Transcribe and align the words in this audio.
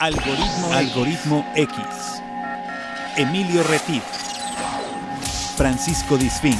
Algoritmo, 0.00 0.72
Algoritmo 0.74 1.44
X. 1.56 2.22
Emilio 3.16 3.64
Retif. 3.64 4.04
Francisco 5.56 6.16
Disfín. 6.16 6.54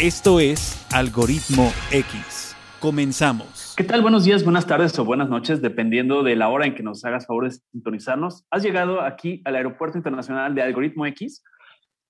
Esto 0.00 0.40
es 0.40 0.84
Algoritmo 0.92 1.70
X. 1.92 2.56
Comenzamos. 2.80 3.74
¿Qué 3.76 3.84
tal? 3.84 4.02
Buenos 4.02 4.24
días, 4.24 4.42
buenas 4.42 4.66
tardes 4.66 4.98
o 4.98 5.04
buenas 5.04 5.28
noches, 5.28 5.62
dependiendo 5.62 6.24
de 6.24 6.34
la 6.34 6.48
hora 6.48 6.66
en 6.66 6.74
que 6.74 6.82
nos 6.82 7.04
hagas 7.04 7.26
favor 7.26 7.44
de 7.44 7.56
sintonizarnos. 7.70 8.44
Has 8.50 8.64
llegado 8.64 9.02
aquí 9.02 9.42
al 9.44 9.54
Aeropuerto 9.54 9.96
Internacional 9.96 10.56
de 10.56 10.62
Algoritmo 10.62 11.06
X. 11.06 11.44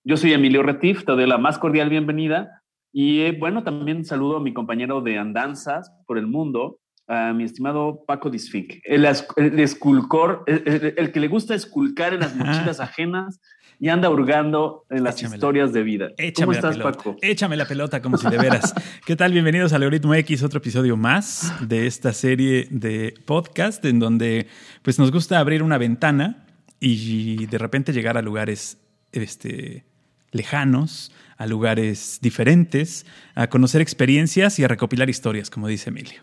Yo 0.05 0.17
soy 0.17 0.33
Emilio 0.33 0.63
Retif, 0.63 1.05
te 1.05 1.13
doy 1.13 1.27
la 1.27 1.37
más 1.37 1.59
cordial 1.59 1.91
bienvenida. 1.91 2.63
Y 2.95 3.21
eh, 3.21 3.37
bueno, 3.39 3.63
también 3.63 4.07
saludo 4.07 4.39
a 4.39 4.41
mi 4.41 4.55
compañero 4.55 5.03
de 5.03 5.19
andanzas 5.19 5.93
por 6.07 6.17
el 6.17 6.27
mundo, 6.27 6.79
a 7.09 7.33
mi 7.33 7.45
estimado 7.45 8.05
Paco 8.07 8.31
Disfink, 8.31 8.81
el, 8.85 9.07
el 9.37 9.61
esculcor, 9.61 10.45
el, 10.47 11.13
que 11.13 11.21
le 11.21 11.29
gusta 11.29 11.55
esculcar 11.55 12.15
en 12.15 12.21
las 12.21 12.35
mochilas 12.35 12.81
ajenas 12.81 13.41
y 13.79 13.89
anda 13.89 14.11
hurgando 14.11 14.87
en 14.91 15.05
las 15.05 15.23
historias 15.23 15.73
de 15.73 15.83
vida. 15.83 16.09
¿Cómo 16.35 16.53
estás, 16.53 16.79
Paco? 16.79 17.17
Échame 17.21 17.57
la 17.57 17.67
pelota 17.67 18.01
como 18.01 18.17
si 18.17 18.29
de 18.29 18.39
veras. 18.39 18.75
¿Qué 19.05 19.17
tal? 19.17 19.33
Bienvenidos 19.33 19.73
al 19.73 19.83
Algoritmo 19.83 20.15
X, 20.15 20.43
otro 20.43 20.59
episodio 20.59 20.97
más 20.97 21.53
de 21.61 21.87
esta 21.87 22.13
serie 22.13 22.69
de 22.71 23.15
podcast 23.25 23.85
en 23.85 23.99
donde 23.99 24.49
pues 24.83 24.99
nos 24.99 25.13
gusta 25.13 25.39
abrir 25.39 25.63
una 25.63 25.79
ventana 25.79 26.47
y 26.81 27.47
de 27.47 27.59
repente 27.59 27.93
llegar 27.93 28.17
a 28.17 28.23
lugares 28.23 28.79
este, 29.13 29.85
lejanos, 30.33 31.13
a 31.37 31.47
lugares 31.47 32.19
diferentes, 32.23 33.07
a 33.35 33.49
conocer 33.49 33.81
experiencias 33.81 34.59
y 34.59 34.65
a 34.65 34.69
recopilar 34.69 35.11
historias, 35.11 35.51
como 35.51 35.69
dice 35.69 35.91
Emilio. 35.91 36.23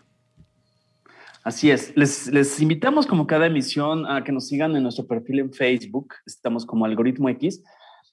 Así 1.44 1.70
es. 1.70 1.92
Les, 1.94 2.60
invitamos 2.60 3.06
como 3.06 3.26
cada 3.26 3.46
emisión 3.46 4.10
a 4.10 4.24
que 4.24 4.32
nos 4.32 4.48
sigan 4.48 4.74
en 4.76 4.82
nuestro 4.82 5.06
perfil 5.06 5.40
en 5.40 5.52
Facebook. 5.52 6.14
Estamos 6.24 6.64
como 6.64 6.86
Algoritmo 6.86 7.28
X. 7.28 7.62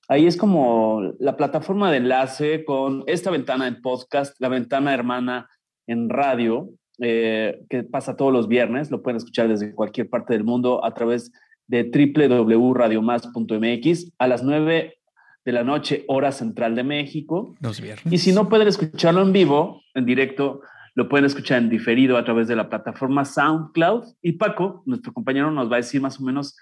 Ahí 0.10 0.28
es 0.28 0.36
como 0.36 1.14
la 1.18 1.38
plataforma 1.38 1.90
de 1.90 1.96
enlace 1.98 2.66
con 2.66 3.06
esta 3.08 3.32
ventana 3.32 3.68
en 3.68 3.82
podcast, 3.82 4.36
la 4.42 4.50
ventana 4.50 4.94
hermana 4.94 5.50
en 5.88 6.10
radio, 6.10 6.72
eh, 7.00 7.64
que 7.70 7.84
pasa 7.84 8.18
todos 8.18 8.34
los 8.34 8.50
viernes. 8.50 8.92
Lo 8.92 9.02
pueden 9.02 9.16
escuchar 9.16 9.48
desde 9.48 9.74
cualquier 9.74 10.10
parte 10.10 10.34
del 10.34 10.44
mundo 10.44 10.84
a 10.84 10.94
través 10.94 11.32
de 11.68 11.84
www.radiomás.mx 11.84 14.12
a 14.18 14.28
las 14.28 14.44
9 14.44 14.98
de 15.46 15.52
la 15.54 15.64
noche, 15.64 16.04
hora 16.10 16.34
central 16.34 16.76
de 16.76 16.84
México. 16.84 17.56
Los 17.62 17.80
viernes. 17.80 18.14
Y 18.14 18.18
si 18.18 18.34
no 18.34 18.50
pueden 18.50 18.68
escucharlo 18.68 19.22
en 19.22 19.32
vivo, 19.32 19.82
en 19.94 20.06
directo, 20.06 20.60
lo 20.94 21.08
pueden 21.08 21.26
escuchar 21.26 21.60
en 21.60 21.70
diferido 21.70 22.18
a 22.18 22.24
través 22.24 22.48
de 22.48 22.56
la 22.56 22.70
plataforma 22.70 23.26
SoundCloud. 23.26 24.16
Y 24.22 24.34
Paco, 24.34 24.84
nuestro 24.86 25.14
compañero, 25.14 25.52
nos 25.52 25.72
va 25.72 25.76
a 25.76 25.78
decir 25.78 26.02
más 26.02 26.20
o 26.20 26.24
menos 26.24 26.56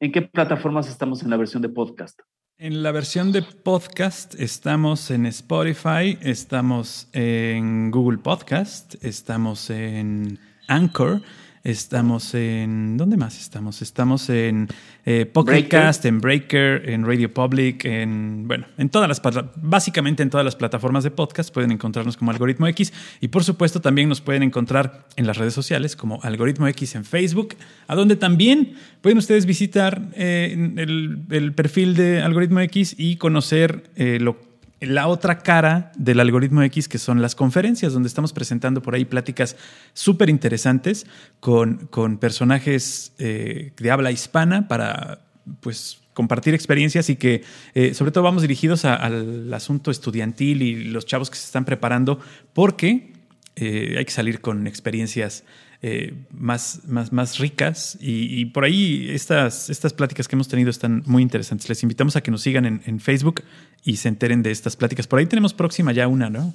en 0.00 0.12
qué 0.12 0.22
plataformas 0.22 0.88
estamos 0.88 1.22
en 1.22 1.30
la 1.30 1.36
versión 1.36 1.62
de 1.62 1.68
podcast. 1.68 2.20
En 2.56 2.84
la 2.84 2.92
versión 2.92 3.32
de 3.32 3.42
podcast 3.42 4.34
estamos 4.38 5.10
en 5.10 5.26
Spotify, 5.26 6.16
estamos 6.20 7.08
en 7.12 7.90
Google 7.90 8.18
Podcast, 8.18 8.94
estamos 9.04 9.70
en 9.70 10.38
Anchor 10.68 11.20
Estamos 11.64 12.34
en. 12.34 12.98
¿Dónde 12.98 13.16
más 13.16 13.40
estamos? 13.40 13.80
Estamos 13.80 14.28
en 14.28 14.68
eh, 15.06 15.24
Podcast, 15.24 16.04
en 16.04 16.20
Breaker, 16.20 16.90
en 16.90 17.06
Radio 17.06 17.32
Public, 17.32 17.86
en. 17.86 18.46
Bueno, 18.46 18.66
en 18.76 18.90
todas 18.90 19.08
las. 19.08 19.22
Básicamente 19.56 20.22
en 20.22 20.28
todas 20.28 20.44
las 20.44 20.56
plataformas 20.56 21.04
de 21.04 21.10
podcast 21.10 21.54
pueden 21.54 21.72
encontrarnos 21.72 22.18
como 22.18 22.32
Algoritmo 22.32 22.66
X. 22.68 22.92
Y 23.22 23.28
por 23.28 23.44
supuesto 23.44 23.80
también 23.80 24.10
nos 24.10 24.20
pueden 24.20 24.42
encontrar 24.42 25.08
en 25.16 25.26
las 25.26 25.38
redes 25.38 25.54
sociales 25.54 25.96
como 25.96 26.20
Algoritmo 26.22 26.68
X 26.68 26.96
en 26.96 27.06
Facebook, 27.06 27.54
a 27.88 27.94
donde 27.94 28.16
también 28.16 28.74
pueden 29.00 29.16
ustedes 29.16 29.46
visitar 29.46 30.10
eh, 30.16 30.74
el, 30.76 31.54
perfil 31.54 31.96
de 31.96 32.20
Algoritmo 32.20 32.60
X 32.60 32.94
y 32.98 33.16
conocer 33.16 33.90
eh, 33.96 34.18
lo 34.20 34.38
que 34.38 34.53
la 34.86 35.08
otra 35.08 35.38
cara 35.38 35.92
del 35.96 36.20
algoritmo 36.20 36.62
X, 36.62 36.88
que 36.88 36.98
son 36.98 37.22
las 37.22 37.34
conferencias, 37.34 37.92
donde 37.92 38.08
estamos 38.08 38.32
presentando 38.32 38.82
por 38.82 38.94
ahí 38.94 39.04
pláticas 39.04 39.56
súper 39.92 40.28
interesantes 40.28 41.06
con, 41.40 41.86
con 41.88 42.18
personajes 42.18 43.12
eh, 43.18 43.72
de 43.76 43.90
habla 43.90 44.12
hispana 44.12 44.68
para 44.68 45.20
pues 45.60 46.00
compartir 46.14 46.54
experiencias 46.54 47.10
y 47.10 47.16
que 47.16 47.42
eh, 47.74 47.92
sobre 47.92 48.12
todo 48.12 48.24
vamos 48.24 48.42
dirigidos 48.42 48.84
al 48.84 49.52
asunto 49.52 49.90
estudiantil 49.90 50.62
y 50.62 50.84
los 50.84 51.06
chavos 51.06 51.28
que 51.28 51.36
se 51.36 51.44
están 51.44 51.64
preparando 51.64 52.20
porque 52.52 53.12
eh, 53.56 53.96
hay 53.98 54.04
que 54.04 54.12
salir 54.12 54.40
con 54.40 54.66
experiencias 54.66 55.44
eh, 55.86 56.14
más, 56.30 56.80
más, 56.88 57.12
más 57.12 57.38
ricas. 57.38 57.98
Y, 58.00 58.46
por 58.46 58.64
ahí 58.64 59.10
estas, 59.10 59.68
estas 59.68 59.92
pláticas 59.92 60.26
que 60.26 60.34
hemos 60.34 60.48
tenido 60.48 60.70
están 60.70 61.02
muy 61.04 61.22
interesantes. 61.22 61.68
Les 61.68 61.82
invitamos 61.82 62.16
a 62.16 62.22
que 62.22 62.30
nos 62.30 62.40
sigan 62.40 62.64
en, 62.64 63.00
Facebook 63.00 63.42
y 63.82 63.96
se 63.96 64.08
enteren 64.08 64.42
de 64.42 64.50
estas 64.50 64.76
pláticas. 64.76 65.06
Por 65.06 65.18
ahí 65.18 65.26
tenemos 65.26 65.52
próxima 65.52 65.92
ya 65.92 66.08
una, 66.08 66.30
¿no? 66.30 66.54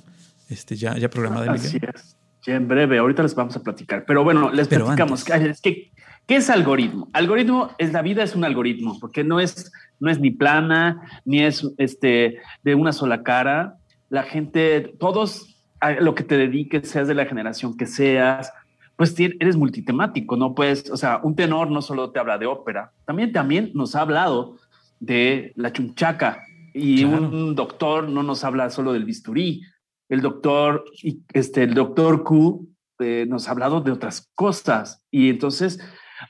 Este, 0.49 0.75
ya, 0.75 0.97
ya 0.97 1.11
programada. 1.11 1.51
Así 1.51 1.77
es. 1.77 2.17
Ya 2.43 2.55
en 2.55 2.67
breve, 2.67 2.97
ahorita 2.97 3.21
les 3.21 3.35
vamos 3.35 3.55
a 3.55 3.61
platicar. 3.61 4.03
Pero 4.07 4.23
bueno, 4.23 4.51
les 4.51 4.67
platicamos. 4.67 5.23
que, 5.23 5.91
¿Qué 6.25 6.35
es 6.35 6.49
algoritmo? 6.49 7.07
Algoritmo 7.13 7.69
es 7.77 7.93
la 7.93 8.01
vida, 8.01 8.23
es 8.23 8.35
un 8.35 8.45
algoritmo, 8.45 8.97
porque 8.99 9.23
no 9.23 9.39
es, 9.39 9.71
no 9.99 10.09
es 10.09 10.19
ni 10.19 10.31
plana, 10.31 11.03
ni 11.23 11.43
es 11.43 11.69
este, 11.77 12.39
de 12.63 12.73
una 12.73 12.93
sola 12.93 13.21
cara. 13.21 13.75
La 14.09 14.23
gente, 14.23 14.91
todos 14.99 15.55
a 15.81 15.91
lo 15.91 16.15
que 16.15 16.23
te 16.23 16.35
dediques, 16.35 16.89
seas 16.89 17.07
de 17.07 17.13
la 17.13 17.25
generación 17.25 17.77
que 17.77 17.85
seas, 17.85 18.51
pues 18.99 19.17
eres 19.17 19.55
multitemático, 19.55 20.35
no 20.35 20.53
puedes, 20.53 20.91
o 20.91 20.97
sea, 20.97 21.21
un 21.23 21.33
tenor 21.33 21.71
no 21.71 21.81
solo 21.81 22.11
te 22.11 22.19
habla 22.19 22.37
de 22.37 22.47
ópera, 22.47 22.91
también, 23.05 23.31
también 23.31 23.71
nos 23.73 23.95
ha 23.95 24.01
hablado 24.01 24.57
de 24.99 25.53
la 25.55 25.71
chunchaca 25.71 26.43
y 26.73 27.05
un 27.05 27.55
doctor 27.55 28.09
no 28.09 28.23
nos 28.23 28.43
habla 28.43 28.69
solo 28.69 28.91
del 28.91 29.05
bisturí, 29.05 29.61
el 30.09 30.19
doctor, 30.19 30.83
este, 31.31 31.63
el 31.63 31.75
doctor 31.75 32.25
Q 32.25 32.67
eh, 32.99 33.25
nos 33.25 33.47
ha 33.47 33.51
hablado 33.51 33.79
de 33.79 33.91
otras 33.91 34.29
cosas 34.35 35.01
y 35.09 35.29
entonces, 35.29 35.79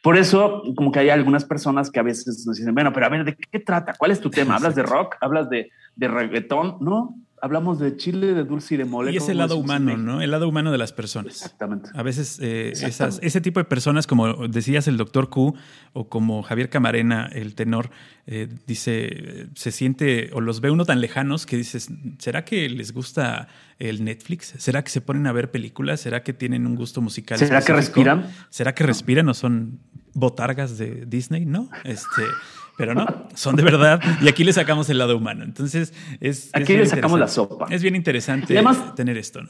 por 0.03 0.15
eso, 0.15 0.61
como 0.75 0.91
que 0.91 0.99
hay 0.99 1.09
algunas 1.09 1.45
personas 1.45 1.89
que 1.89 1.99
a 1.99 2.03
veces 2.03 2.45
nos 2.45 2.57
dicen, 2.57 2.75
bueno, 2.75 2.93
pero 2.93 3.07
a 3.07 3.09
ver, 3.09 3.25
¿de 3.25 3.35
qué 3.35 3.59
trata? 3.61 3.95
¿Cuál 3.97 4.11
es 4.11 4.21
tu 4.21 4.29
tema? 4.29 4.57
¿Hablas 4.57 4.75
de 4.75 4.83
rock? 4.83 5.15
¿Hablas 5.21 5.49
de, 5.49 5.71
de 5.95 6.07
reggaetón? 6.07 6.77
No, 6.81 7.15
hablamos 7.41 7.79
de 7.79 7.95
chile, 7.97 8.33
de 8.33 8.43
dulce 8.43 8.75
y 8.75 8.77
de 8.77 8.85
mole. 8.85 9.11
Y 9.11 9.17
es 9.17 9.29
el 9.29 9.37
lado 9.37 9.57
humano, 9.57 9.97
¿no? 9.97 10.21
El 10.21 10.31
lado 10.31 10.47
humano 10.47 10.71
de 10.71 10.77
las 10.77 10.93
personas. 10.93 11.35
Exactamente. 11.35 11.89
A 11.93 12.03
veces 12.03 12.39
eh, 12.41 12.73
ese 12.73 13.41
tipo 13.41 13.59
de 13.59 13.65
personas, 13.65 14.07
como 14.07 14.47
decías 14.47 14.87
el 14.87 14.97
doctor 14.97 15.29
Q 15.29 15.53
o 15.93 16.09
como 16.09 16.43
Javier 16.43 16.69
Camarena, 16.69 17.29
el 17.31 17.55
tenor, 17.55 17.89
eh, 18.27 18.47
dice, 18.67 19.47
se 19.55 19.71
siente 19.71 20.29
o 20.33 20.41
los 20.41 20.61
ve 20.61 20.71
uno 20.71 20.85
tan 20.85 21.01
lejanos 21.01 21.45
que 21.45 21.57
dices, 21.57 21.89
¿será 22.17 22.45
que 22.45 22.69
les 22.69 22.93
gusta 22.93 23.47
el 23.79 24.03
Netflix? 24.03 24.53
¿Será 24.57 24.83
que 24.83 24.89
se 24.89 25.01
ponen 25.01 25.27
a 25.27 25.31
ver 25.31 25.51
películas? 25.51 26.01
¿Será 26.01 26.23
que 26.23 26.33
tienen 26.33 26.67
un 26.67 26.75
gusto 26.75 27.01
musical? 27.01 27.37
¿Será 27.37 27.61
que 27.61 27.73
respiran? 27.73 28.29
¿Será 28.49 28.73
que 28.75 28.83
respiran 28.83 29.29
o 29.29 29.33
son 29.33 29.79
botargas 30.13 30.77
de 30.77 31.05
Disney? 31.05 31.45
No, 31.45 31.69
este 31.83 32.21
pero 32.79 32.95
no, 32.95 33.05
son 33.35 33.57
de 33.57 33.63
verdad. 33.63 34.01
Y 34.21 34.29
aquí 34.29 34.45
le 34.45 34.53
sacamos 34.53 34.89
el 34.89 34.99
lado 34.99 35.17
humano. 35.17 35.43
Entonces, 35.43 35.93
es. 36.21 36.49
Aquí 36.53 36.77
le 36.77 36.85
sacamos 36.85 37.19
la 37.19 37.27
sopa. 37.27 37.67
Es 37.69 37.81
bien 37.81 37.93
interesante 37.93 38.57
tener 38.95 39.17
esto, 39.17 39.41
¿no? 39.41 39.49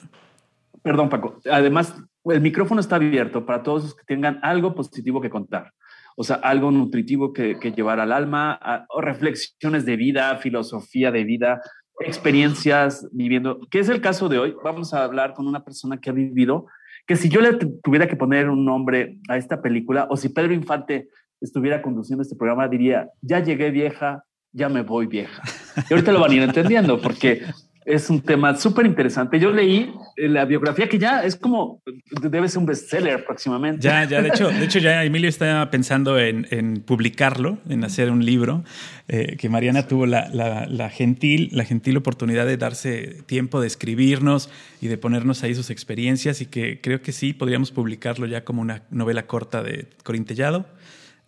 Perdón, 0.81 1.09
Paco. 1.09 1.39
Además, 1.51 1.93
el 2.25 2.41
micrófono 2.41 2.81
está 2.81 2.95
abierto 2.95 3.45
para 3.45 3.61
todos 3.61 3.83
los 3.83 3.95
que 3.95 4.03
tengan 4.07 4.39
algo 4.41 4.73
positivo 4.73 5.21
que 5.21 5.29
contar. 5.29 5.73
O 6.15 6.23
sea, 6.23 6.37
algo 6.37 6.71
nutritivo 6.71 7.31
que, 7.31 7.55
llevar 7.75 7.99
al 7.99 8.13
alma, 8.13 8.59
o 8.89 8.99
reflexiones 8.99 9.85
de 9.85 9.95
vida, 9.95 10.35
filosofía 10.37 11.11
de 11.11 11.23
vida, 11.23 11.61
experiencias 11.99 13.07
viviendo. 13.11 13.59
¿Qué 13.69 13.77
es 13.77 13.89
el 13.89 14.01
caso 14.01 14.27
de 14.27 14.39
hoy? 14.39 14.55
Vamos 14.63 14.95
a 14.95 15.03
hablar 15.03 15.35
con 15.35 15.45
una 15.45 15.63
persona 15.63 16.01
que 16.01 16.09
ha 16.09 16.13
vivido, 16.13 16.65
que 17.05 17.15
si 17.15 17.29
yo 17.29 17.41
le 17.41 17.53
tuviera 17.83 18.07
que 18.07 18.15
poner 18.15 18.49
un 18.49 18.65
nombre 18.65 19.19
a 19.29 19.37
esta 19.37 19.61
película, 19.61 20.07
o 20.09 20.17
si 20.17 20.29
Pedro 20.29 20.51
Infante 20.55 21.09
estuviera 21.41 21.81
conduciendo 21.81 22.23
este 22.23 22.35
programa, 22.35 22.67
diría, 22.67 23.09
ya 23.21 23.39
llegué 23.39 23.71
vieja, 23.71 24.23
ya 24.51 24.69
me 24.69 24.81
voy 24.81 25.07
vieja. 25.07 25.41
Y 25.89 25.93
ahorita 25.93 26.11
lo 26.11 26.19
van 26.19 26.31
a 26.31 26.35
ir 26.35 26.41
entendiendo 26.43 27.01
porque 27.01 27.43
es 27.89 28.09
un 28.09 28.21
tema 28.21 28.55
súper 28.55 28.85
interesante. 28.85 29.39
Yo 29.39 29.51
leí 29.51 29.91
la 30.15 30.45
biografía 30.45 30.87
que 30.87 30.99
ya 30.99 31.23
es 31.23 31.35
como, 31.35 31.81
debe 32.21 32.47
ser 32.47 32.59
un 32.59 32.67
bestseller 32.67 33.25
próximamente. 33.25 33.81
Ya, 33.81 34.03
ya, 34.03 34.21
de 34.21 34.29
hecho, 34.29 34.49
de 34.49 34.63
hecho 34.63 34.77
ya 34.77 35.03
Emilio 35.03 35.27
está 35.27 35.71
pensando 35.71 36.19
en, 36.19 36.83
publicarlo, 36.85 37.57
en 37.67 37.83
hacer 37.83 38.11
un 38.11 38.23
libro, 38.23 38.63
eh, 39.07 39.37
que 39.37 39.49
Mariana 39.49 39.87
tuvo 39.87 40.05
la, 40.05 40.29
la, 40.29 40.89
gentil, 40.89 41.49
la 41.51 41.65
gentil 41.65 41.97
oportunidad 41.97 42.45
de 42.45 42.57
darse 42.57 43.23
tiempo 43.25 43.59
de 43.59 43.67
escribirnos 43.67 44.51
y 44.81 44.87
de 44.87 44.97
ponernos 44.99 45.41
ahí 45.43 45.55
sus 45.55 45.71
experiencias 45.71 46.41
y 46.41 46.45
que 46.45 46.81
creo 46.81 47.01
que 47.01 47.11
sí 47.11 47.33
podríamos 47.33 47.71
publicarlo 47.71 48.27
ya 48.27 48.43
como 48.43 48.61
una 48.61 48.83
novela 48.91 49.25
corta 49.25 49.63
de 49.63 49.87
Corintellado 50.03 50.67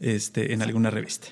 este, 0.02 0.54
en 0.54 0.62
alguna 0.62 0.90
revista. 0.90 1.28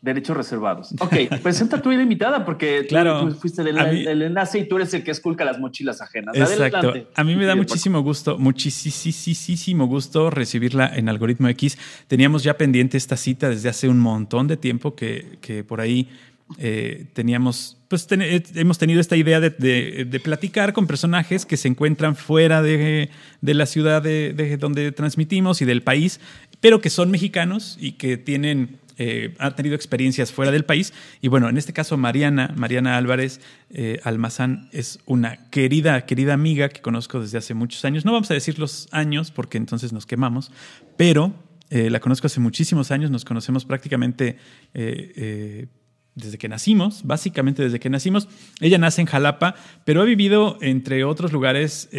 Derechos 0.00 0.36
reservados. 0.36 0.94
Ok, 1.00 1.14
presenta 1.42 1.80
tu 1.80 1.90
invitada 1.90 2.44
porque 2.44 2.84
claro, 2.86 3.26
tú, 3.26 3.34
fuiste 3.36 3.62
del, 3.62 3.78
enlace 4.22 4.58
y 4.58 4.68
tú 4.68 4.76
eres 4.76 4.92
el 4.92 5.02
que 5.02 5.10
esculca 5.10 5.46
las 5.46 5.58
mochilas 5.58 6.02
ajenas. 6.02 6.36
Exacto. 6.36 6.92
A 7.14 7.24
mí 7.24 7.34
me 7.36 7.46
da 7.46 7.56
muchísimo 7.56 8.02
gusto, 8.02 8.36
muchísimo 8.38 9.86
gusto 9.86 10.28
recibirla 10.28 10.94
en 10.94 11.08
Algoritmo 11.08 11.48
X. 11.48 11.78
Teníamos 12.06 12.42
ya 12.42 12.58
pendiente 12.58 12.98
esta 12.98 13.16
cita 13.16 13.48
desde 13.48 13.70
hace 13.70 13.88
un 13.88 13.98
montón 13.98 14.46
de 14.46 14.58
tiempo 14.58 14.94
que, 14.94 15.38
que 15.40 15.64
por 15.64 15.80
ahí 15.80 16.10
eh, 16.58 17.06
teníamos, 17.14 17.78
pues 17.88 18.06
eh, 18.10 18.42
hemos 18.54 18.76
tenido 18.76 19.00
esta 19.00 19.16
idea 19.16 19.40
de, 19.40 20.20
platicar 20.22 20.74
con 20.74 20.86
personajes 20.86 21.46
que 21.46 21.56
se 21.56 21.68
encuentran 21.68 22.16
fuera 22.16 22.60
de, 22.60 23.08
la 23.40 23.66
ciudad 23.66 24.02
de, 24.02 24.56
donde 24.58 24.92
transmitimos 24.92 25.62
y 25.62 25.64
del 25.64 25.82
país, 25.82 26.20
pero 26.64 26.80
que 26.80 26.88
son 26.88 27.10
mexicanos 27.10 27.76
y 27.78 27.92
que 27.92 28.16
tienen 28.16 28.78
eh, 28.96 29.34
ha 29.38 29.54
tenido 29.54 29.76
experiencias 29.76 30.32
fuera 30.32 30.50
del 30.50 30.64
país. 30.64 30.94
Y 31.20 31.28
bueno, 31.28 31.46
en 31.50 31.58
este 31.58 31.74
caso, 31.74 31.98
Mariana, 31.98 32.54
Mariana 32.56 32.96
Álvarez 32.96 33.42
eh, 33.68 34.00
Almazán 34.02 34.70
es 34.72 34.98
una 35.04 35.50
querida, 35.50 36.06
querida 36.06 36.32
amiga 36.32 36.70
que 36.70 36.80
conozco 36.80 37.20
desde 37.20 37.36
hace 37.36 37.52
muchos 37.52 37.84
años. 37.84 38.06
No 38.06 38.12
vamos 38.14 38.30
a 38.30 38.34
decir 38.34 38.58
los 38.58 38.88
años 38.92 39.30
porque 39.30 39.58
entonces 39.58 39.92
nos 39.92 40.06
quemamos, 40.06 40.52
pero 40.96 41.34
eh, 41.68 41.90
la 41.90 42.00
conozco 42.00 42.28
hace 42.28 42.40
muchísimos 42.40 42.90
años, 42.90 43.10
nos 43.10 43.26
conocemos 43.26 43.66
prácticamente 43.66 44.38
desde 44.72 46.38
que 46.38 46.48
nacimos, 46.48 47.02
básicamente 47.04 47.62
desde 47.62 47.78
que 47.78 47.90
nacimos. 47.90 48.26
Ella 48.62 48.78
nace 48.78 49.02
en 49.02 49.06
Jalapa, 49.06 49.54
pero 49.84 50.00
ha 50.00 50.04
vivido 50.06 50.56
entre 50.62 51.04
otros 51.04 51.30
lugares 51.30 51.90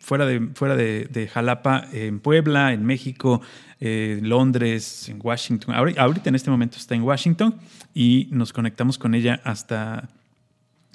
fuera 0.00 0.26
de, 0.26 0.48
fuera 0.54 0.74
de, 0.74 1.30
Jalapa, 1.32 1.86
en 1.92 2.18
Puebla, 2.20 2.72
en 2.72 2.84
México, 2.84 3.40
en 3.78 4.28
Londres, 4.28 5.08
en 5.08 5.20
Washington. 5.22 5.74
Ahorita 5.74 6.28
en 6.28 6.34
este 6.34 6.50
momento 6.50 6.78
está 6.78 6.94
en 6.94 7.02
Washington 7.02 7.60
y 7.94 8.28
nos 8.32 8.52
conectamos 8.52 8.98
con 8.98 9.14
ella 9.14 9.40
hasta, 9.44 10.08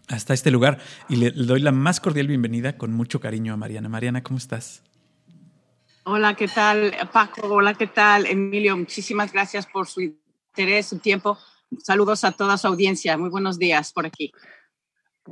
hasta 0.07 0.33
este 0.33 0.51
lugar 0.51 0.79
y 1.07 1.17
le, 1.17 1.31
doy 1.31 1.61
la 1.61 1.71
más 1.71 1.99
cordial 1.99 2.27
bienvenida 2.27 2.77
con 2.77 2.91
mucho 2.91 3.19
cariño 3.19 3.53
a 3.53 3.57
Mariana. 3.57 3.87
Mariana, 3.87 4.23
¿cómo 4.23 4.37
estás? 4.37 4.83
Hola, 6.03 6.35
¿qué 6.35 6.47
tal 6.47 6.93
Paco? 7.13 7.47
Hola, 7.47 7.73
¿qué 7.73 7.87
tal 7.87 8.25
Emilio? 8.25 8.75
Muchísimas 8.75 9.31
gracias 9.31 9.65
por 9.65 9.87
su 9.87 10.01
interés, 10.01 10.87
su 10.87 10.99
tiempo. 10.99 11.37
Saludos 11.83 12.23
a 12.23 12.31
toda 12.31 12.57
su 12.57 12.67
audiencia. 12.67 13.17
Muy 13.17 13.29
buenos 13.29 13.57
días 13.57 13.91
por 13.91 14.05
aquí. 14.05 14.31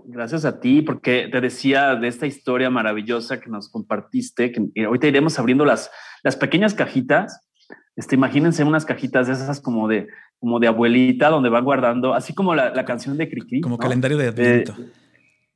Gracias 0.06 0.44
a 0.44 0.60
ti, 0.60 0.81
porque 0.81 1.30
te 1.31 1.40
decía 1.40 1.95
de 1.95 2.07
esta 2.07 2.25
historia 2.25 2.69
maravillosa 2.72 3.40
que 3.40 3.50
nos 3.50 3.69
compartiste, 3.69 4.51
que 4.51 4.86
ahorita 4.86 5.07
iremos 5.07 5.38
abriendo 5.38 5.66
las, 5.66 5.92
las 6.24 6.36
pequeñas 6.36 6.74
cajitas. 6.74 7.48
Este, 7.95 8.16
imagínense 8.16 8.63
unas 8.63 8.86
cajitas 8.86 9.28
de 9.28 9.34
esas 9.34 9.62
como 9.62 9.88
de, 9.88 10.07
como 10.40 10.60
de 10.60 10.68
abuelita, 10.68 11.30
donde 11.30 11.50
van 11.50 11.63
guardando, 11.63 12.16
así 12.16 12.34
como 12.34 12.56
la, 12.56 12.86
canción 12.86 13.18
de 13.18 13.30
Cricri. 13.30 13.62
Como 13.62 13.78
calendario 13.78 14.18
de 14.18 14.30
adviento. 14.30 14.75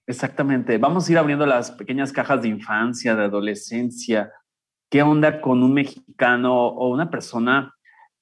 exactamente. 0.05 0.77
Vamos 0.77 1.07
a 1.07 1.11
ir 1.11 1.17
abriendo 1.17 1.47
las 1.47 1.71
pequeñas 1.71 2.13
cajas 2.13 2.43
de 2.43 2.49
infancia, 2.49 3.15
de 3.15 3.23
adolescencia. 3.23 4.31
¿Qué 4.89 5.01
onda 5.01 5.41
con 5.41 5.63
un 5.63 5.73
mexicano 5.73 6.67
o 6.67 6.89
una 6.89 7.09
persona 7.09 7.73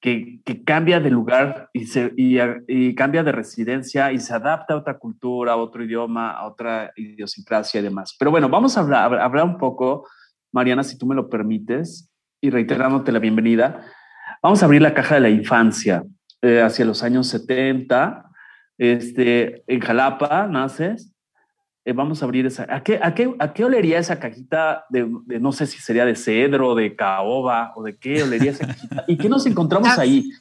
que, 0.05 0.63
cambia 0.63 0.99
de 0.99 1.09
lugar 1.09 1.69
y, 1.73 2.95
cambia 2.95 3.23
de 3.23 3.31
residencia 3.31 4.11
y 4.11 4.19
se 4.19 4.35
adapta 4.35 4.75
a 4.75 4.77
otra 4.77 4.99
cultura, 4.99 5.53
a 5.53 5.57
otro 5.57 5.83
idioma, 5.83 6.31
a 6.31 6.45
otra 6.45 6.91
idiosincrasia 6.95 7.79
y 7.79 7.83
demás. 7.83 8.15
Pero 8.19 8.29
bueno, 8.29 8.47
vamos 8.47 8.77
a 8.77 8.81
hablar, 8.81 9.15
hablar 9.15 9.45
un 9.45 9.57
poco, 9.57 10.07
Mariana, 10.51 10.83
si 10.83 10.97
tú 10.97 11.07
me 11.07 11.15
lo 11.15 11.27
permites, 11.27 12.11
y 12.39 12.51
reiterándote 12.51 13.11
la 13.11 13.17
bienvenida. 13.17 13.81
Vamos 14.43 14.61
a 14.61 14.67
abrir 14.67 14.83
la 14.83 14.93
caja 14.93 15.15
de 15.15 15.21
la 15.21 15.29
infancia 15.29 16.03
eh, 16.43 16.61
hacia 16.61 16.85
los 16.85 17.01
años 17.01 17.27
70. 17.27 18.29
Este, 18.77 19.63
en 19.65 19.79
Jalapa 19.79 20.45
naces 20.45 21.14
eh, 21.85 21.93
vamos 21.93 22.21
a 22.21 22.25
abrir 22.25 22.47
esa. 22.47 22.65
¿A 22.67 22.81
qué, 22.81 22.99
a 23.01 23.13
qué, 23.13 23.31
a 23.37 23.53
qué 23.53 23.63
olería 23.63 23.99
esa 23.99 24.19
cajita 24.19 24.85
de, 24.89 25.07
no 25.39 25.51
sé 25.51 25.67
si 25.67 25.77
sería 25.77 26.03
de 26.03 26.15
cedro, 26.15 26.73
de 26.73 26.95
caoba 26.95 27.73
o 27.75 27.83
de 27.83 27.95
qué 27.95 28.23
olería 28.23 28.51
esa 28.51 28.65
cajita? 28.65 29.05
¿Y 29.07 29.17
qué 29.17 29.29
nos 29.29 29.45
encontramos 29.45 29.95
ahí? 29.99 30.31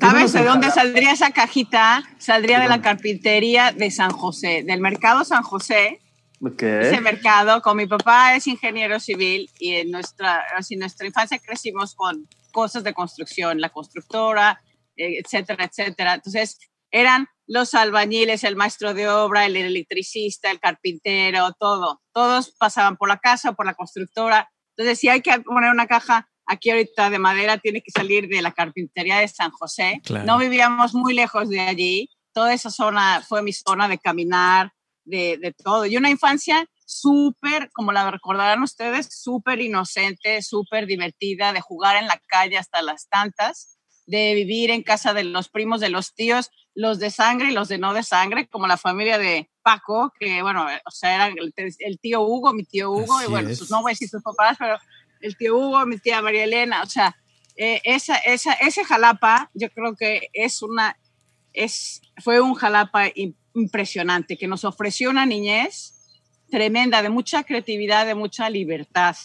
¿Sabes 0.00 0.32
de 0.32 0.42
dónde 0.42 0.70
saldría 0.70 1.12
esa 1.12 1.32
cajita? 1.32 2.02
Saldría 2.16 2.60
de 2.60 2.68
la 2.68 2.80
carpintería 2.80 3.72
de 3.72 3.90
San 3.90 4.10
José, 4.10 4.64
del 4.66 4.80
mercado 4.80 5.22
San 5.24 5.42
José. 5.42 6.00
Ese 6.40 7.02
mercado, 7.02 7.60
con 7.60 7.76
mi 7.76 7.86
papá 7.86 8.34
es 8.34 8.46
ingeniero 8.46 8.98
civil 8.98 9.50
y 9.58 9.74
en 9.74 9.90
nuestra, 9.90 10.42
en 10.70 10.78
nuestra 10.78 11.06
infancia 11.06 11.38
crecimos 11.38 11.94
con 11.94 12.26
cosas 12.52 12.82
de 12.82 12.94
construcción, 12.94 13.60
la 13.60 13.68
constructora, 13.68 14.62
eh, 14.96 15.20
etcétera, 15.22 15.64
etcétera. 15.66 16.14
Entonces, 16.14 16.58
eran 16.90 17.28
los 17.50 17.74
albañiles, 17.74 18.44
el 18.44 18.54
maestro 18.54 18.94
de 18.94 19.08
obra, 19.08 19.44
el 19.44 19.56
electricista, 19.56 20.52
el 20.52 20.60
carpintero, 20.60 21.50
todo. 21.58 22.00
Todos 22.12 22.52
pasaban 22.52 22.96
por 22.96 23.08
la 23.08 23.18
casa, 23.18 23.54
por 23.54 23.66
la 23.66 23.74
constructora. 23.74 24.48
Entonces, 24.76 25.00
si 25.00 25.08
hay 25.08 25.20
que 25.20 25.40
poner 25.40 25.72
una 25.72 25.88
caja 25.88 26.28
aquí 26.46 26.70
ahorita 26.70 27.10
de 27.10 27.18
madera, 27.18 27.58
tiene 27.58 27.82
que 27.82 27.90
salir 27.90 28.28
de 28.28 28.40
la 28.40 28.52
carpintería 28.52 29.18
de 29.18 29.26
San 29.26 29.50
José. 29.50 30.00
No 30.24 30.38
vivíamos 30.38 30.94
muy 30.94 31.12
lejos 31.12 31.48
de 31.48 31.58
allí. 31.58 32.08
Toda 32.32 32.54
esa 32.54 32.70
zona 32.70 33.20
fue 33.28 33.42
mi 33.42 33.52
zona 33.52 33.88
de 33.88 33.98
caminar, 33.98 34.72
de, 35.02 35.36
de 35.42 35.52
todo. 35.52 35.86
Y 35.86 35.96
una 35.96 36.08
infancia 36.08 36.68
súper, 36.86 37.68
como 37.72 37.90
la 37.90 38.12
recordarán 38.12 38.62
ustedes, 38.62 39.08
súper 39.10 39.60
inocente, 39.60 40.40
súper 40.42 40.86
divertida, 40.86 41.52
de 41.52 41.60
jugar 41.60 41.96
en 41.96 42.06
la 42.06 42.20
calle 42.28 42.58
hasta 42.58 42.80
las 42.80 43.08
tantas, 43.08 43.76
de 44.06 44.34
vivir 44.34 44.70
en 44.70 44.84
casa 44.84 45.14
de 45.14 45.24
los 45.24 45.48
primos, 45.48 45.80
de 45.80 45.88
los 45.88 46.14
tíos 46.14 46.50
los 46.74 46.98
de 46.98 47.10
sangre 47.10 47.50
y 47.50 47.52
los 47.52 47.68
de 47.68 47.78
no 47.78 47.94
de 47.94 48.02
sangre, 48.02 48.46
como 48.48 48.66
la 48.66 48.76
familia 48.76 49.18
de 49.18 49.50
Paco, 49.62 50.12
que 50.18 50.42
bueno, 50.42 50.66
o 50.84 50.90
sea, 50.90 51.14
eran 51.14 51.34
el, 51.56 51.98
tío 51.98 52.22
Hugo, 52.22 52.52
mi 52.52 52.64
tío 52.64 52.90
Hugo, 52.90 53.22
y 53.22 53.26
bueno, 53.26 53.54
sus, 53.54 53.70
no 53.70 53.82
voy 53.82 53.90
a 53.90 53.94
decir 53.94 54.08
sus 54.08 54.22
papás, 54.22 54.56
pero 54.58 54.78
el 55.20 55.36
tío 55.36 55.56
Hugo, 55.56 55.84
mi 55.86 55.98
tía 55.98 56.22
María 56.22 56.44
Elena, 56.44 56.82
o 56.82 56.86
sea, 56.86 57.16
eh, 57.56 57.80
esa, 57.84 58.16
esa, 58.16 58.52
ese 58.54 58.84
Jalapa, 58.84 59.50
yo 59.54 59.68
creo 59.70 59.94
que 59.96 60.28
es 60.32 60.62
una, 60.62 60.96
es, 61.52 62.00
fue 62.22 62.40
un 62.40 62.54
Jalapa 62.54 63.06
impresionante, 63.54 64.38
que 64.38 64.46
nos 64.46 64.64
ofreció 64.64 65.10
una 65.10 65.26
niñez 65.26 65.94
tremenda, 66.50 67.02
de 67.02 67.10
mucha 67.10 67.44
creatividad, 67.44 68.06
de 68.06 68.14
mucha 68.14 68.48
libertad. 68.50 69.16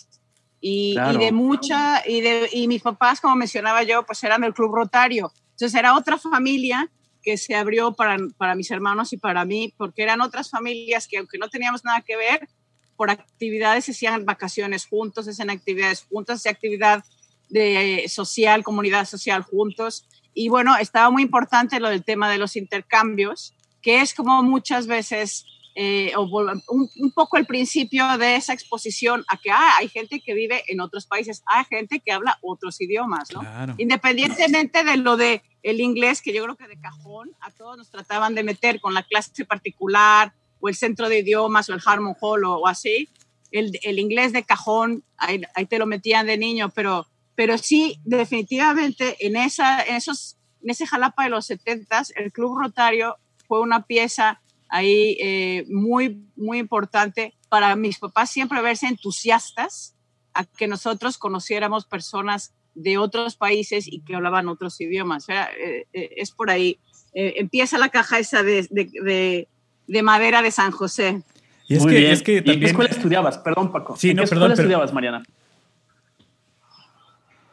Y, 0.62 0.98
y, 0.98 1.18
de 1.18 1.32
mucha, 1.32 2.02
y, 2.08 2.22
de, 2.22 2.50
y 2.52 2.68
mis 2.68 2.82
papás, 2.82 3.22
como 3.22 3.36
mencionaba 3.36 3.84
yo, 3.84 4.04
pues 4.04 4.24
eran 4.24 4.42
del 4.42 4.54
Club 4.54 4.74
Rotario. 4.74 5.32
Entonces 5.52 5.76
era 5.78 5.96
otra 5.96 6.18
familia 6.18 6.90
que 7.26 7.38
se 7.38 7.56
abrió 7.56 7.94
para, 7.94 8.18
para 8.38 8.54
mis 8.54 8.70
hermanos 8.70 9.12
y 9.12 9.18
para 9.18 9.44
mí, 9.44 9.74
porque 9.78 10.04
eran 10.04 10.22
otras 10.22 10.52
familias 10.52 11.08
que 11.08 11.18
aunque 11.18 11.40
no 11.40 11.50
teníamos 11.50 11.84
nada 11.84 12.02
que 12.02 12.16
ver, 12.16 12.48
por 12.96 13.10
actividades 13.10 13.86
se 13.86 13.92
hacían 13.92 14.26
vacaciones 14.26 14.86
juntos, 14.86 15.26
se 15.26 15.32
hacían 15.32 15.50
actividades 15.50 16.04
juntos, 16.04 16.44
se 16.44 16.50
actividad 16.50 17.04
de 17.50 18.06
social, 18.08 18.64
comunidad 18.64 19.06
social 19.06 19.42
juntos. 19.42 20.08
Y 20.36 20.50
bueno, 20.50 20.78
estaba 20.78 21.10
muy 21.10 21.24
importante 21.24 21.80
lo 21.80 21.90
del 21.90 22.04
tema 22.04 22.30
de 22.30 22.38
los 22.38 22.56
intercambios, 22.56 23.56
que 23.82 24.02
es 24.02 24.14
como 24.14 24.44
muchas 24.44 24.86
veces 24.86 25.46
eh, 25.78 26.14
un, 26.18 27.12
poco 27.12 27.36
el 27.36 27.46
principio 27.46 28.18
de 28.18 28.38
esa 28.38 28.54
exposición 28.54 29.26
a 29.28 29.36
que 29.36 29.52
ah, 29.52 29.76
hay 29.78 29.90
gente 29.90 30.22
que 30.22 30.34
vive 30.34 30.64
en 30.68 30.80
otros 30.80 31.06
países, 31.06 31.44
hay 31.46 31.66
gente 31.66 32.00
que 32.00 32.14
habla 32.14 32.40
otros 32.42 32.80
idiomas, 32.80 33.30
¿no? 33.34 33.42
Independientemente 33.78 34.86
de 34.86 34.96
lo 34.96 35.18
de 35.18 35.44
el 35.64 35.82
inglés, 35.82 36.22
que 36.22 36.32
yo 36.32 36.44
creo 36.44 36.56
que 36.56 36.68
de 36.68 36.80
cajón 36.80 37.32
a 37.42 37.52
todos 37.52 37.78
nos 37.78 37.92
trataban 37.92 38.36
de 38.36 38.44
meter 38.44 38.80
con 38.80 38.94
la 38.94 39.04
clase 39.04 39.44
particular 39.44 40.34
o 40.62 40.70
el 40.70 40.76
centro 40.76 41.10
de 41.10 41.20
idiomas 41.20 41.70
o 41.70 41.74
el 41.74 41.82
Harmon 41.86 42.16
Hall 42.22 42.46
o, 42.46 42.68
así, 42.68 43.10
el, 43.52 43.78
el, 43.84 44.00
inglés 44.00 44.32
de 44.32 44.44
cajón, 44.44 45.04
ahí, 45.18 45.42
ahí, 45.56 45.66
te 45.66 45.78
lo 45.78 45.88
metían 45.88 46.26
de 46.26 46.38
niño, 46.38 46.70
pero, 46.70 47.06
pero 47.36 47.58
sí, 47.58 48.00
definitivamente 48.06 49.18
en, 49.26 49.36
esa, 49.36 49.84
en, 49.84 49.96
esos, 49.96 50.38
en 50.64 50.70
ese 50.70 50.88
Jalapa 50.88 51.24
de 51.26 51.32
los 51.32 51.48
70 51.48 52.04
el 52.16 52.32
Club 52.32 52.60
Rotario 52.60 53.18
fue 53.48 53.60
una 53.60 53.86
pieza 53.86 54.42
ahí 54.70 55.18
eh, 55.20 55.66
muy, 55.70 56.26
muy 56.36 56.60
importante 56.60 57.34
para 57.50 57.76
mis 57.76 58.00
papás 58.00 58.30
siempre 58.30 58.62
verse 58.62 58.88
entusiastas 58.88 59.96
a 60.34 60.44
que 60.44 60.68
nosotros 60.68 61.18
conociéramos 61.18 61.86
personas 61.86 62.54
de 62.74 62.98
otros 62.98 63.38
países 63.38 63.88
y 63.88 64.02
que 64.02 64.16
hablaban 64.16 64.50
otros 64.50 64.80
idiomas. 64.82 65.30
Eh, 65.30 65.88
eh, 65.94 66.10
es 66.18 66.32
por 66.32 66.50
ahí. 66.50 66.78
empieza 67.14 67.78
la 67.78 67.90
caja 67.90 68.20
esa 68.20 68.44
de, 68.44 68.68
de, 68.70 69.48
de, 69.88 70.04
madera 70.04 70.42
de 70.42 70.52
San 70.52 70.72
José. 70.72 71.22
Y 71.68 71.78
es 71.78 71.86
que, 71.86 72.12
es 72.12 72.22
que 72.22 72.36
también... 72.42 72.56
¿En 72.56 72.60
qué 72.60 72.66
escuela 72.68 72.90
estudiabas? 72.90 73.38
Perdón, 73.38 73.72
Paco. 73.72 73.96
Sí, 73.96 74.10
¿En 74.10 74.18
no, 74.18 74.24
qué 74.24 74.30
perdón, 74.30 74.52
escuela 74.52 74.64
estudiabas, 74.64 74.94
Mariana? 74.94 75.24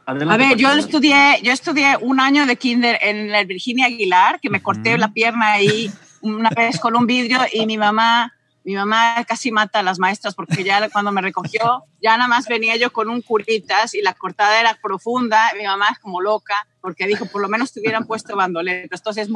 a 0.05 0.37
ver, 0.37 0.57
yo 0.57 0.73
estudié, 0.73 1.41
yo 1.45 1.53
estudié 1.53 1.97
un 2.01 2.19
año 2.19 2.45
de 2.45 2.57
kinder 2.57 2.99
en 3.01 3.31
la 3.31 3.45
Virginia 3.45 3.87
Aguilar, 3.87 4.41
que 4.41 4.51
me 4.51 4.61
corté 4.61 4.99
la 4.99 5.13
pierna 5.13 5.53
ahí 5.53 5.91
una 6.23 6.51
vez 6.51 6.79
con 6.79 6.97
un 6.97 7.07
vidrio 7.07 7.41
y 7.53 7.67
mi 7.67 7.77
mamá, 7.77 8.33
mi 8.65 8.75
mamá 8.75 9.25
casi 9.29 9.51
mata 9.51 9.81
a 9.81 9.83
las 9.83 9.99
maestras 9.99 10.35
porque 10.35 10.65
ya 10.65 10.89
cuando 10.89 11.13
me 11.13 11.21
recogió, 11.21 11.85
ya 12.01 12.17
nada 12.17 12.29
más 12.29 12.47
venía 12.47 12.77
yo 12.77 12.93
con 12.93 13.11
un 13.11 13.21
curitas 13.21 13.95
y 13.95 14.03
la 14.03 14.15
cortada 14.15 14.61
era 14.61 14.79
profunda, 14.81 15.51
mi 15.59 15.65
mamá 15.65 15.89
es 15.93 15.99
como 15.99 16.21
loca, 16.21 16.67
porque 16.81 17.07
dijo, 17.07 17.27
por 17.27 17.43
lo 17.43 17.49
menos 17.49 17.73
te 17.73 17.81
hubieran 17.81 18.07
puesto 18.07 18.37
bandoletas. 18.37 19.01
Entonces, 19.01 19.29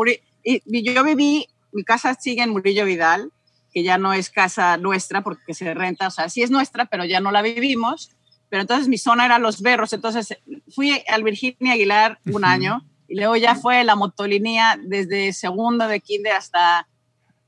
y, 0.43 0.95
yo 0.95 1.05
viví, 1.05 1.47
mi 1.73 1.85
casa 1.85 2.15
sigue 2.15 2.43
en 2.43 2.51
Murillo 2.51 2.85
Vidal, 2.85 3.33
que 3.73 3.83
ya 3.83 3.99
no 3.99 4.15
es 4.15 4.31
casa 4.31 4.77
nuestra 4.77 5.23
porque 5.23 5.53
se 5.55 5.75
renta, 5.75 6.07
o 6.07 6.11
sea, 6.11 6.29
sí 6.29 6.43
es 6.43 6.51
nuestra, 6.51 6.87
pero 6.87 7.05
ya 7.05 7.21
no 7.21 7.31
la 7.31 7.43
vivimos. 7.43 8.11
Pero 8.49 8.63
entonces 8.63 8.87
mi 8.87 8.97
zona 8.97 9.25
era 9.25 9.41
Los 9.41 9.61
Berros, 9.61 9.93
entonces 9.93 10.39
fui 10.73 11.03
al 11.09 11.25
Virginia 11.25 11.73
Aguilar 11.73 12.21
un 12.27 12.45
año 12.45 12.87
y 13.09 13.17
luego 13.17 13.37
ya 13.37 13.55
fue 13.55 13.85
la 13.85 13.97
motolinía 13.97 14.79
desde 14.83 15.33
segundo 15.33 15.87
de 15.89 16.01
kinder 16.01 16.33
hasta 16.33 16.89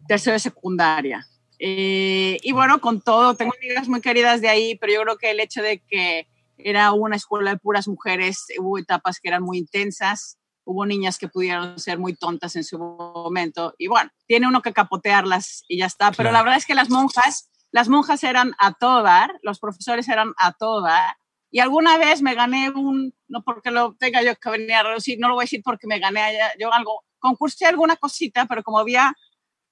tercero 0.06 0.34
de 0.34 0.40
secundaria. 0.40 1.26
Eh, 1.58 2.38
y 2.42 2.52
bueno, 2.52 2.80
con 2.80 3.00
todo, 3.00 3.34
tengo 3.34 3.52
amigas 3.56 3.88
muy 3.88 4.00
queridas 4.00 4.40
de 4.40 4.48
ahí, 4.48 4.76
pero 4.76 4.92
yo 4.92 5.02
creo 5.02 5.18
que 5.18 5.30
el 5.30 5.40
hecho 5.40 5.62
de 5.62 5.80
que 5.80 6.28
era 6.56 6.92
una 6.92 7.16
escuela 7.16 7.50
de 7.50 7.58
puras 7.58 7.88
mujeres, 7.88 8.46
hubo 8.58 8.78
etapas 8.78 9.20
que 9.20 9.28
eran 9.28 9.42
muy 9.42 9.58
intensas, 9.58 10.38
hubo 10.64 10.84
niñas 10.86 11.18
que 11.18 11.28
pudieron 11.28 11.78
ser 11.78 11.98
muy 11.98 12.14
tontas 12.14 12.54
en 12.56 12.64
su 12.64 12.78
momento, 12.78 13.74
y 13.78 13.86
bueno, 13.86 14.10
tiene 14.26 14.46
uno 14.46 14.60
que 14.60 14.72
capotearlas 14.72 15.64
y 15.68 15.78
ya 15.78 15.86
está, 15.86 16.12
pero 16.12 16.30
la 16.30 16.42
verdad 16.42 16.58
es 16.58 16.66
que 16.66 16.74
las 16.74 16.90
monjas, 16.90 17.50
las 17.70 17.88
monjas 17.88 18.22
eran 18.24 18.54
a 18.58 18.74
todo 18.74 19.02
dar, 19.02 19.38
los 19.42 19.60
profesores 19.60 20.08
eran 20.08 20.32
a 20.36 20.52
todo 20.52 20.82
dar, 20.82 21.16
y 21.50 21.60
alguna 21.60 21.96
vez 21.96 22.22
me 22.22 22.34
gané 22.34 22.70
un, 22.70 23.14
no 23.26 23.42
porque 23.42 23.70
lo 23.70 23.94
tenga 23.94 24.22
yo 24.22 24.34
que 24.36 24.50
venir 24.50 24.74
a 24.74 24.82
reducir, 24.82 25.18
no 25.18 25.28
lo 25.28 25.34
voy 25.34 25.42
a 25.42 25.44
decir 25.44 25.62
porque 25.64 25.86
me 25.86 25.98
gané 25.98 26.38
yo 26.58 26.72
algo, 26.72 27.04
concursé 27.18 27.66
alguna 27.66 27.96
cosita, 27.96 28.46
pero 28.46 28.62
como 28.62 28.78
había 28.78 29.14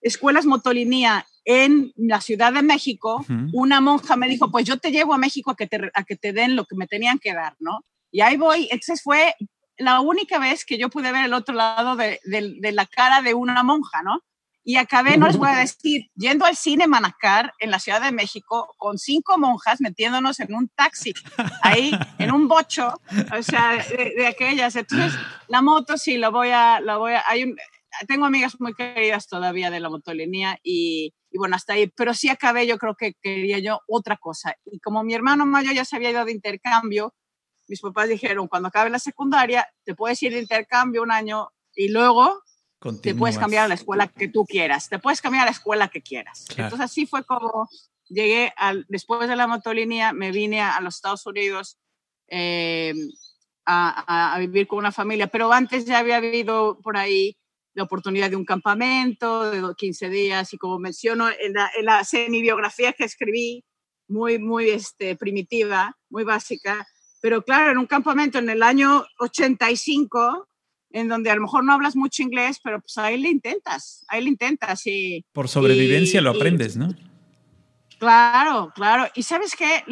escuelas 0.00 0.46
motolinía 0.46 1.26
en 1.44 1.92
la 1.96 2.20
Ciudad 2.20 2.52
de 2.52 2.62
México, 2.62 3.24
una 3.52 3.80
monja 3.80 4.16
me 4.16 4.28
dijo, 4.28 4.50
pues 4.50 4.64
yo 4.64 4.78
te 4.78 4.90
llevo 4.90 5.14
a 5.14 5.18
México 5.18 5.52
a 5.52 5.56
que 5.56 5.66
te, 5.66 5.90
a 5.94 6.04
que 6.04 6.16
te 6.16 6.32
den 6.32 6.56
lo 6.56 6.64
que 6.64 6.76
me 6.76 6.86
tenían 6.86 7.18
que 7.18 7.34
dar, 7.34 7.54
¿no? 7.60 7.84
Y 8.10 8.20
ahí 8.20 8.36
voy, 8.36 8.68
entonces 8.70 9.02
fue 9.02 9.34
la 9.76 10.00
única 10.00 10.38
vez 10.38 10.64
que 10.64 10.78
yo 10.78 10.88
pude 10.88 11.12
ver 11.12 11.26
el 11.26 11.34
otro 11.34 11.54
lado 11.54 11.96
de, 11.96 12.20
de, 12.24 12.72
la 12.72 12.86
cara 12.86 13.22
de 13.22 13.34
una 13.34 13.62
monja, 13.62 14.02
¿no? 14.02 14.22
Y 14.68 14.78
acabé, 14.78 15.16
no 15.16 15.28
les 15.28 15.36
voy 15.36 15.48
a 15.48 15.58
decir, 15.58 16.10
yendo 16.16 16.44
al 16.44 16.56
cine 16.56 16.88
Manacar 16.88 17.54
en 17.60 17.70
la 17.70 17.78
Ciudad 17.78 18.02
de 18.02 18.10
México 18.10 18.74
con 18.76 18.98
cinco 18.98 19.38
monjas 19.38 19.80
metiéndonos 19.80 20.40
en 20.40 20.52
un 20.56 20.68
taxi, 20.70 21.14
ahí 21.62 21.92
en 22.18 22.32
un 22.32 22.48
bocho, 22.48 23.00
o 23.38 23.42
sea, 23.44 23.76
de, 23.76 24.26
aquellas. 24.26 24.74
Entonces, 24.74 25.16
la 25.46 25.62
moto 25.62 25.96
sí, 25.96 26.18
lo 26.18 26.32
voy 26.32 26.48
a, 26.48 26.80
lo 26.80 26.98
voy 26.98 27.12
a, 27.12 27.22
hay 27.28 27.44
un, 27.44 27.56
tengo 28.08 28.26
amigas 28.26 28.56
muy 28.58 28.74
queridas 28.74 29.28
todavía 29.28 29.70
de 29.70 29.78
la 29.78 29.88
motolinía 29.88 30.58
y, 30.64 31.14
y, 31.30 31.38
bueno, 31.38 31.54
hasta 31.54 31.74
ahí, 31.74 31.86
pero 31.96 32.12
sí 32.12 32.28
acabé, 32.28 32.66
yo 32.66 32.76
creo 32.76 32.96
que 32.96 33.12
quería 33.22 33.60
yo 33.60 33.82
otra 33.86 34.16
cosa. 34.16 34.56
Y 34.64 34.80
como 34.80 35.04
mi 35.04 35.14
hermano 35.14 35.46
mayor 35.46 35.74
ya 35.74 35.84
se 35.84 35.94
había 35.94 36.10
ido 36.10 36.24
de 36.24 36.32
intercambio, 36.32 37.14
mis 37.68 37.80
papás 37.80 38.08
dijeron, 38.08 38.48
cuando 38.48 38.66
acabe 38.66 38.90
la 38.90 38.98
secundaria, 38.98 39.64
te 39.84 39.94
puedes 39.94 40.20
ir 40.24 40.32
de 40.32 40.40
intercambio 40.40 41.04
un 41.04 41.12
año 41.12 41.50
y 41.72 41.88
luego 41.88 42.42
te 42.94 43.14
puedes 43.14 43.38
cambiar 43.38 43.64
a 43.64 43.68
la 43.68 43.74
escuela 43.74 44.08
que 44.08 44.28
tú 44.28 44.44
quieras, 44.44 44.88
te 44.88 44.98
puedes 44.98 45.20
cambiar 45.20 45.42
a 45.42 45.46
la 45.46 45.52
escuela 45.52 45.88
que 45.88 46.02
quieras. 46.02 46.44
Entonces 46.50 46.80
así 46.80 47.06
fue 47.06 47.24
como 47.24 47.68
llegué, 48.08 48.52
al, 48.56 48.86
después 48.88 49.28
de 49.28 49.36
la 49.36 49.46
motolinía, 49.46 50.12
me 50.12 50.30
vine 50.30 50.60
a, 50.60 50.80
los 50.80 50.96
Estados 50.96 51.26
Unidos. 51.26 51.78
Eh, 52.28 52.94
a, 53.68 54.34
a, 54.34 54.38
vivir 54.38 54.68
con 54.68 54.78
una 54.78 54.92
familia, 54.92 55.26
pero 55.26 55.52
antes 55.52 55.86
ya 55.86 55.98
había 55.98 56.20
vivido 56.20 56.78
por 56.82 56.96
ahí 56.96 57.36
la 57.76 57.82
oportunidad 57.82 58.30
de 58.30 58.36
un 58.36 58.44
campamento 58.44 59.50
de 59.50 59.74
15 59.74 60.08
días 60.08 60.54
y 60.54 60.56
como 60.56 60.78
menciono 60.78 61.28
en 61.28 61.52
la, 61.52 61.70
en 61.76 61.84
la 61.84 62.04
semi-biografía 62.04 62.92
que 62.94 63.04
escribí, 63.04 63.64
muy, 64.08 64.38
muy 64.38 64.70
este, 64.70 65.16
primitiva, 65.16 65.96
muy 66.08 66.24
básica, 66.24 66.86
pero 67.20 67.42
claro, 67.42 67.72
en 67.72 67.78
un 67.78 67.86
campamento 67.86 68.38
en 68.38 68.48
el 68.48 68.62
año 68.62 69.04
85, 69.18 70.48
en 70.96 71.08
donde 71.08 71.30
a 71.30 71.34
lo 71.34 71.42
mejor 71.42 71.62
no 71.62 71.74
hablas 71.74 71.94
mucho 71.94 72.22
inglés, 72.22 72.58
pero 72.64 72.80
pues 72.80 72.96
ahí 72.96 73.18
le 73.18 73.28
intentas, 73.28 74.02
ahí 74.08 74.22
le 74.24 74.30
intentas. 74.30 74.86
Y, 74.86 75.26
Por 75.32 75.46
sobrevivencia 75.46 76.22
lo 76.22 76.30
aprendes, 76.30 76.74
¿no? 76.78 76.88
Claro, 77.98 78.72
claro. 78.74 79.06
Y 79.14 79.22
sabes 79.22 79.54
qué, 79.54 79.84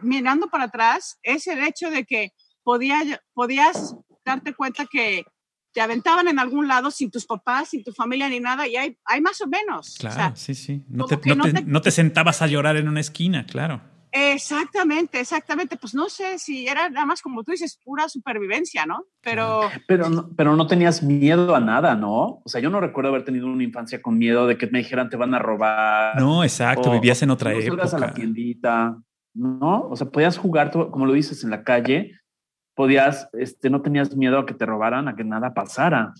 mirando 0.00 0.48
para 0.48 0.64
atrás, 0.64 1.18
es 1.22 1.46
el 1.46 1.62
hecho 1.62 1.90
de 1.90 2.04
que 2.04 2.32
podía, 2.62 3.22
podías 3.34 3.96
darte 4.24 4.54
cuenta 4.54 4.86
que 4.86 5.24
te 5.72 5.82
aventaban 5.82 6.26
en 6.26 6.38
algún 6.38 6.68
lado 6.68 6.90
sin 6.90 7.10
tus 7.10 7.26
papás, 7.26 7.68
sin 7.68 7.84
tu 7.84 7.92
familia 7.92 8.26
ni 8.30 8.40
nada, 8.40 8.66
y 8.66 8.76
hay, 8.76 8.96
hay 9.04 9.20
más 9.20 9.38
o 9.42 9.46
menos. 9.46 9.96
Claro, 9.98 10.34
sí, 10.36 10.54
sí. 10.54 10.82
No 10.88 11.04
te, 11.04 11.18
no, 11.66 11.82
te, 11.82 11.90
sentabas 11.90 12.40
a 12.40 12.46
llorar 12.46 12.76
en 12.76 12.88
una 12.88 13.00
esquina, 13.00 13.44
claro. 13.44 13.82
Exactamente, 14.16 15.20
exactamente. 15.20 15.76
Pues 15.76 15.94
no 15.94 16.08
sé 16.08 16.38
si 16.38 16.66
era 16.66 16.88
nada 16.88 17.04
más 17.04 17.20
como 17.20 17.44
tú 17.44 17.52
dices, 17.52 17.78
pura 17.84 18.08
supervivencia, 18.08 18.86
¿no? 18.86 19.04
Pero... 19.20 19.60
Pero 19.86 20.08
no, 20.08 20.30
pero 20.34 20.56
no 20.56 20.66
tenías 20.66 21.02
miedo 21.02 21.54
a 21.54 21.60
nada, 21.60 21.94
¿no? 21.94 22.40
O 22.42 22.48
sea, 22.48 22.60
yo 22.60 22.70
no 22.70 22.80
recuerdo 22.80 23.10
haber 23.10 23.24
tenido 23.24 23.46
una 23.46 23.62
infancia 23.62 24.00
con 24.00 24.16
miedo 24.16 24.46
de 24.46 24.56
que 24.56 24.68
me 24.68 24.78
dijeran 24.78 25.10
te 25.10 25.16
van 25.16 25.34
a 25.34 25.38
robar. 25.38 26.20
No, 26.20 26.42
exacto, 26.44 26.90
vivías 26.90 27.20
en 27.22 27.30
otra 27.30 27.52
época. 27.52 27.84
a 27.84 27.98
la 27.98 28.14
tiendita, 28.14 28.96
¿no? 29.34 29.88
O 29.90 29.96
sea, 29.96 30.08
podías 30.08 30.38
jugar, 30.38 30.70
como 30.70 31.04
lo 31.04 31.12
dices, 31.12 31.44
en 31.44 31.50
la 31.50 31.62
calle 31.62 32.12
podías, 32.76 33.28
este, 33.32 33.70
no 33.70 33.82
tenías 33.82 34.14
miedo 34.14 34.38
a 34.38 34.46
que 34.46 34.54
te 34.54 34.66
robaran, 34.66 35.08
a 35.08 35.16
que 35.16 35.24
nada 35.24 35.54
pasara. 35.54 36.12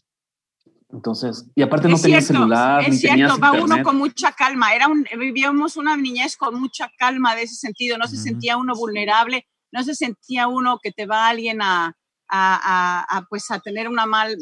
Entonces, 0.88 1.46
y 1.54 1.62
aparte 1.62 1.88
no 1.88 1.98
tenías 1.98 2.26
celular. 2.26 2.84
Es 2.86 3.00
cierto, 3.00 3.38
va 3.38 3.52
uno 3.52 3.82
con 3.82 3.96
mucha 3.96 4.32
calma. 4.32 4.74
Era 4.74 4.86
un, 4.88 5.04
vivíamos 5.18 5.76
una 5.76 5.96
niñez 5.96 6.36
con 6.36 6.58
mucha 6.60 6.90
calma 6.96 7.34
de 7.34 7.42
ese 7.42 7.56
sentido. 7.56 7.98
No 7.98 8.06
se 8.06 8.16
sentía 8.16 8.56
uno 8.56 8.74
vulnerable, 8.74 9.46
no 9.72 9.82
se 9.82 9.94
sentía 9.94 10.46
uno 10.46 10.78
que 10.80 10.92
te 10.92 11.06
va 11.06 11.28
alguien 11.28 11.60
a, 11.60 11.96
a, 12.28 13.16
a, 13.16 13.22
pues 13.28 13.50
a 13.50 13.58
tener 13.58 13.88
una 13.88 14.06
mal, 14.06 14.36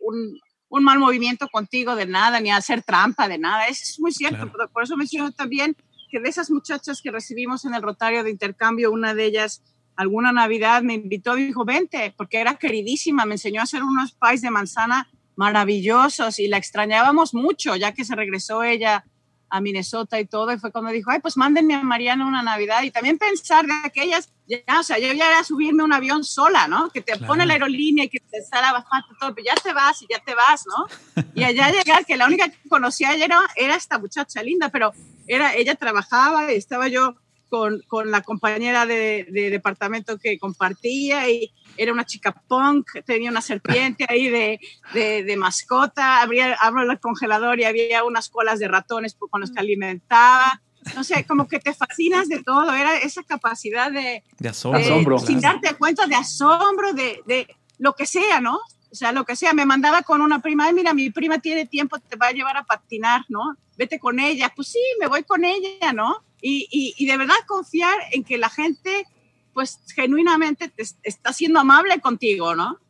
un, 0.00 0.38
un, 0.68 0.84
mal 0.84 1.00
movimiento 1.00 1.48
contigo 1.48 1.96
de 1.96 2.06
nada, 2.06 2.40
ni 2.40 2.50
a 2.50 2.56
hacer 2.56 2.82
trampa 2.82 3.26
de 3.26 3.38
nada. 3.38 3.66
Eso 3.66 3.82
es 3.82 4.00
muy 4.00 4.12
cierto. 4.12 4.52
Por 4.72 4.84
eso 4.84 4.96
menciono 4.96 5.32
también 5.32 5.76
que 6.10 6.20
de 6.20 6.28
esas 6.28 6.50
muchachas 6.50 7.00
que 7.02 7.10
recibimos 7.10 7.64
en 7.64 7.74
el 7.74 7.82
rotario 7.82 8.22
de 8.22 8.30
intercambio, 8.30 8.92
una 8.92 9.14
de 9.14 9.24
ellas 9.24 9.62
alguna 9.96 10.32
Navidad 10.32 10.82
me 10.82 10.94
invitó 10.94 11.36
y 11.36 11.46
dijo, 11.46 11.64
vente, 11.64 12.14
porque 12.16 12.38
era 12.38 12.54
queridísima, 12.54 13.26
me 13.26 13.34
enseñó 13.34 13.60
a 13.60 13.64
hacer 13.64 13.82
unos 13.82 14.12
pies 14.12 14.42
de 14.42 14.50
manzana 14.50 15.08
maravillosos 15.36 16.38
y 16.38 16.48
la 16.48 16.56
extrañábamos 16.56 17.34
mucho, 17.34 17.76
ya 17.76 17.92
que 17.92 18.04
se 18.04 18.14
regresó 18.14 18.62
ella 18.62 19.04
a 19.52 19.60
Minnesota 19.60 20.18
y 20.18 20.24
todo, 20.24 20.50
y 20.50 20.58
fue 20.58 20.72
cuando 20.72 20.90
dijo, 20.90 21.10
ay, 21.10 21.20
pues 21.20 21.36
mándenme 21.36 21.74
a 21.74 21.82
Mariana 21.82 22.26
una 22.26 22.42
Navidad, 22.42 22.82
y 22.84 22.90
también 22.90 23.18
pensar 23.18 23.66
de 23.66 23.72
aquellas, 23.84 24.32
ya, 24.48 24.80
o 24.80 24.82
sea, 24.82 24.98
yo 24.98 25.12
ya 25.12 25.28
era 25.28 25.44
subirme 25.44 25.84
un 25.84 25.92
avión 25.92 26.24
sola, 26.24 26.68
¿no? 26.68 26.88
Que 26.88 27.02
te 27.02 27.18
pone 27.18 27.44
la 27.44 27.52
aerolínea 27.52 28.04
y 28.04 28.08
que 28.08 28.18
te 28.18 28.42
sale 28.42 28.72
bajando 28.72 29.08
todo, 29.20 29.34
pero 29.34 29.44
ya 29.44 29.54
te 29.62 29.74
vas 29.74 30.00
y 30.00 30.06
ya 30.08 30.20
te 30.24 30.34
vas, 30.34 30.64
¿no? 30.66 31.24
Y 31.34 31.44
allá 31.44 31.70
llegar, 31.70 32.06
que 32.06 32.16
la 32.16 32.26
única 32.26 32.48
que 32.48 32.66
conocía 32.66 33.14
era, 33.14 33.40
era 33.54 33.74
esta 33.74 33.98
muchacha 33.98 34.42
linda, 34.42 34.70
pero 34.70 34.92
era, 35.26 35.54
ella 35.54 35.74
trabajaba 35.74 36.50
y 36.50 36.56
estaba 36.56 36.88
yo 36.88 37.16
con, 37.52 37.82
con 37.86 38.10
la 38.10 38.22
compañera 38.22 38.86
de, 38.86 39.26
de, 39.30 39.50
departamento 39.50 40.16
que 40.16 40.38
compartía 40.38 41.28
y 41.28 41.52
era 41.76 41.92
una 41.92 42.06
chica 42.06 42.32
punk, 42.48 42.88
tenía 43.04 43.30
una 43.30 43.42
serpiente 43.42 44.06
ahí 44.08 44.30
de, 44.30 44.58
de 44.94 45.36
mascota, 45.36 46.22
había, 46.22 46.54
abro 46.54 46.90
el 46.90 46.98
congelador 46.98 47.60
y 47.60 47.64
había 47.64 48.04
unas 48.04 48.30
colas 48.30 48.58
de 48.58 48.68
ratones 48.68 49.14
con 49.18 49.42
los 49.42 49.50
que 49.50 49.60
alimentaba. 49.60 50.62
No 50.96 51.04
sé, 51.04 51.26
como 51.26 51.46
que 51.46 51.58
te 51.58 51.74
fascinas 51.74 52.26
de 52.30 52.42
todo, 52.42 52.72
era 52.72 52.96
esa 52.96 53.22
capacidad 53.22 53.92
de, 53.92 54.24
de 54.38 54.48
asombro, 54.48 55.18
sin 55.18 55.38
darte 55.38 55.74
cuenta 55.74 56.06
de 56.06 56.14
asombro, 56.14 56.94
de, 56.94 57.20
de 57.26 57.54
lo 57.76 57.92
que 57.92 58.06
sea, 58.06 58.40
¿no? 58.40 58.54
O 58.90 58.94
sea, 58.94 59.12
lo 59.12 59.26
que 59.26 59.36
sea, 59.36 59.52
me 59.52 59.66
mandaba 59.66 60.00
con 60.00 60.22
una 60.22 60.40
prima, 60.40 60.64
Ay, 60.64 60.72
mira, 60.72 60.94
mi 60.94 61.10
prima 61.10 61.38
tiene 61.38 61.66
tiempo, 61.66 61.98
te 61.98 62.16
va 62.16 62.28
a 62.28 62.32
llevar 62.32 62.56
a 62.56 62.64
patinar, 62.64 63.26
¿no? 63.28 63.58
Vete 63.76 63.98
con 63.98 64.20
ella. 64.20 64.50
Pues 64.56 64.68
sí, 64.68 64.80
me 64.98 65.06
voy 65.06 65.22
con 65.22 65.44
ella, 65.44 65.92
¿no? 65.92 66.24
Y, 66.42 66.94
y, 66.98 67.06
de 67.06 67.16
verdad 67.16 67.36
confiar 67.46 67.96
en 68.10 68.24
que 68.24 68.36
la 68.36 68.50
gente, 68.50 69.06
pues 69.54 69.78
genuinamente 69.94 70.68
te 70.68 70.82
está 71.04 71.32
siendo 71.32 71.60
amable 71.60 72.00
contigo, 72.00 72.56
¿no? 72.56 72.80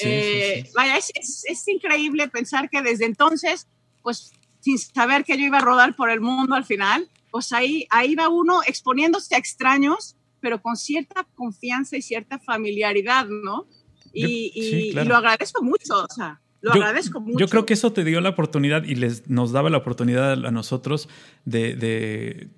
Eh, 0.00 0.68
vaya, 0.74 0.98
es, 0.98 1.10
es, 1.44 1.68
increíble 1.68 2.28
pensar 2.28 2.68
que 2.68 2.82
desde 2.82 3.06
entonces, 3.06 3.66
pues 4.02 4.32
sin 4.60 4.78
saber 4.78 5.24
que 5.24 5.38
yo 5.38 5.46
iba 5.46 5.58
a 5.58 5.62
rodar 5.62 5.96
por 5.96 6.10
el 6.10 6.20
mundo 6.20 6.54
al 6.54 6.66
final, 6.66 7.08
pues 7.30 7.52
ahí, 7.52 7.86
ahí 7.88 8.14
va 8.14 8.28
uno 8.28 8.60
exponiéndose 8.66 9.34
a 9.34 9.38
extraños, 9.38 10.16
pero 10.40 10.60
con 10.60 10.76
cierta 10.76 11.26
confianza 11.34 11.96
y 11.96 12.02
cierta 12.02 12.38
familiaridad, 12.38 13.26
¿no? 13.26 13.66
Y, 14.12 14.52
y, 14.54 14.92
lo 14.92 15.16
agradezco 15.16 15.62
mucho, 15.62 16.04
o 16.04 16.14
sea. 16.14 16.40
Lo 16.60 16.72
agradezco 16.72 17.20
mucho. 17.20 17.38
Yo 17.38 17.48
creo 17.48 17.64
que 17.64 17.74
eso 17.74 17.92
te 17.92 18.02
dio 18.02 18.20
la 18.20 18.30
oportunidad 18.30 18.82
y 18.82 18.96
les, 18.96 19.28
nos 19.28 19.52
daba 19.52 19.70
la 19.70 19.78
oportunidad 19.78 20.44
a 20.44 20.50
nosotros 20.50 21.08
de, 21.44 21.76
de 21.76 22.48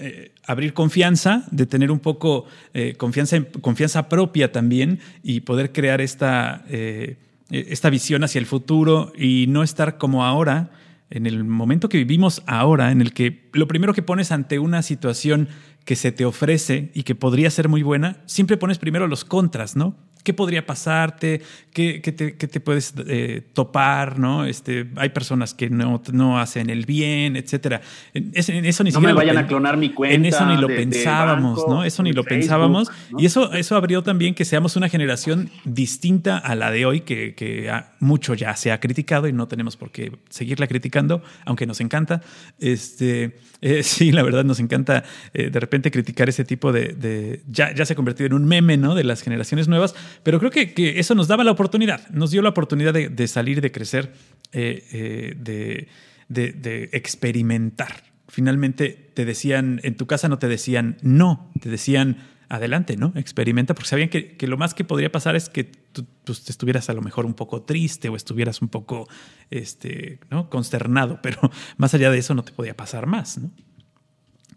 eh, 0.00 0.32
abrir 0.46 0.72
confianza, 0.72 1.44
de 1.50 1.66
tener 1.66 1.90
un 1.90 2.00
poco 2.00 2.46
eh, 2.74 2.94
confianza, 2.96 3.36
confianza 3.60 4.08
propia 4.08 4.50
también 4.50 5.00
y 5.22 5.40
poder 5.40 5.72
crear 5.72 6.00
esta, 6.00 6.64
eh, 6.68 7.16
esta 7.50 7.90
visión 7.90 8.24
hacia 8.24 8.38
el 8.38 8.46
futuro 8.46 9.12
y 9.16 9.46
no 9.48 9.62
estar 9.62 9.98
como 9.98 10.24
ahora, 10.24 10.70
en 11.10 11.26
el 11.26 11.44
momento 11.44 11.88
que 11.88 11.98
vivimos 11.98 12.42
ahora, 12.46 12.92
en 12.92 13.00
el 13.00 13.12
que 13.12 13.48
lo 13.52 13.68
primero 13.68 13.92
que 13.92 14.02
pones 14.02 14.32
ante 14.32 14.58
una 14.58 14.82
situación 14.82 15.48
que 15.84 15.96
se 15.96 16.12
te 16.12 16.24
ofrece 16.24 16.90
y 16.94 17.02
que 17.02 17.14
podría 17.14 17.50
ser 17.50 17.68
muy 17.68 17.82
buena, 17.82 18.18
siempre 18.26 18.56
pones 18.56 18.78
primero 18.78 19.06
los 19.06 19.24
contras, 19.24 19.76
¿no? 19.76 19.96
Qué 20.22 20.34
podría 20.34 20.66
pasarte, 20.66 21.42
qué, 21.72 22.00
te, 22.00 22.60
puedes 22.60 22.94
eh, 23.06 23.42
topar, 23.52 24.18
¿no? 24.18 24.44
Este, 24.44 24.88
hay 24.96 25.10
personas 25.10 25.54
que 25.54 25.70
no, 25.70 26.02
no 26.12 26.38
hacen 26.38 26.70
el 26.70 26.84
bien, 26.86 27.36
etcétera. 27.36 27.80
En, 28.12 28.32
eso 28.34 28.84
ni 28.84 28.90
no 28.90 29.00
me 29.00 29.12
vayan 29.12 29.38
a 29.38 29.46
clonar 29.46 29.76
mi 29.76 29.90
cuenta. 29.90 30.14
En 30.14 30.26
eso 30.26 30.44
ni 30.46 30.56
lo 30.56 30.68
pensábamos, 30.68 31.64
¿no? 31.68 31.84
Eso 31.84 32.02
ni 32.02 32.12
lo 32.12 32.24
pensábamos. 32.24 32.90
Y 33.18 33.26
eso, 33.26 33.52
eso 33.52 33.76
abrió 33.76 34.02
también 34.02 34.34
que 34.34 34.44
seamos 34.44 34.76
una 34.76 34.88
generación 34.88 35.50
distinta 35.64 36.38
a 36.38 36.54
la 36.54 36.70
de 36.70 36.86
hoy, 36.86 37.00
que, 37.00 37.34
que 37.34 37.70
mucho 37.98 38.34
ya 38.34 38.54
se 38.56 38.72
ha 38.72 38.80
criticado 38.80 39.28
y 39.28 39.32
no 39.32 39.48
tenemos 39.48 39.76
por 39.76 39.90
qué 39.90 40.12
seguirla 40.28 40.66
criticando, 40.66 41.22
aunque 41.44 41.66
nos 41.66 41.80
encanta. 41.80 42.22
Este, 42.58 43.38
eh, 43.60 43.82
sí, 43.82 44.12
la 44.12 44.22
verdad 44.22 44.44
nos 44.44 44.60
encanta 44.60 45.04
eh, 45.32 45.50
de 45.50 45.60
repente 45.60 45.90
criticar 45.90 46.28
ese 46.28 46.44
tipo 46.44 46.72
de... 46.72 47.40
ya, 47.48 47.74
ya 47.74 47.84
se 47.84 47.92
ha 47.94 47.96
convertido 47.96 48.26
en 48.26 48.34
un 48.34 48.44
meme, 48.44 48.76
¿no? 48.76 48.94
De 48.94 49.04
las 49.04 49.22
generaciones 49.22 49.68
nuevas 49.68 49.94
pero 50.22 50.38
creo 50.38 50.50
que, 50.50 50.98
eso 50.98 51.14
nos 51.14 51.28
daba 51.28 51.44
la 51.44 51.50
oportunidad, 51.50 52.08
nos 52.10 52.30
dio 52.30 52.42
la 52.42 52.50
oportunidad 52.50 52.92
de, 52.92 53.28
salir, 53.28 53.60
de 53.60 53.72
crecer, 53.72 54.12
eh, 54.52 54.84
eh, 54.92 55.88
de, 56.28 56.88
experimentar. 56.92 58.04
Finalmente 58.28 59.10
te 59.14 59.24
decían, 59.24 59.80
en 59.82 59.96
tu 59.96 60.06
casa 60.06 60.28
no 60.28 60.38
te 60.38 60.48
decían 60.48 60.96
no, 61.02 61.50
te 61.60 61.68
decían 61.68 62.18
adelante, 62.48 62.96
¿no? 62.96 63.12
Experimenta, 63.14 63.74
porque 63.74 63.88
sabían 63.88 64.08
que, 64.08 64.36
lo 64.46 64.56
más 64.56 64.74
que 64.74 64.84
podría 64.84 65.10
pasar 65.10 65.36
es 65.36 65.48
que 65.48 65.64
tú, 65.64 66.06
pues, 66.24 66.48
estuvieras 66.50 66.90
a 66.90 66.94
lo 66.94 67.00
mejor 67.00 67.24
un 67.24 67.34
poco 67.34 67.62
triste 67.62 68.08
o 68.08 68.16
estuvieras 68.16 68.60
un 68.60 68.68
poco 68.68 69.08
este, 69.50 70.18
¿no? 70.30 70.50
consternado, 70.50 71.20
pero 71.22 71.38
más 71.76 71.94
allá 71.94 72.10
de 72.10 72.18
eso 72.18 72.34
no 72.34 72.42
te 72.42 72.52
podía 72.52 72.76
pasar 72.76 73.06
más, 73.06 73.38
¿no? 73.38 73.50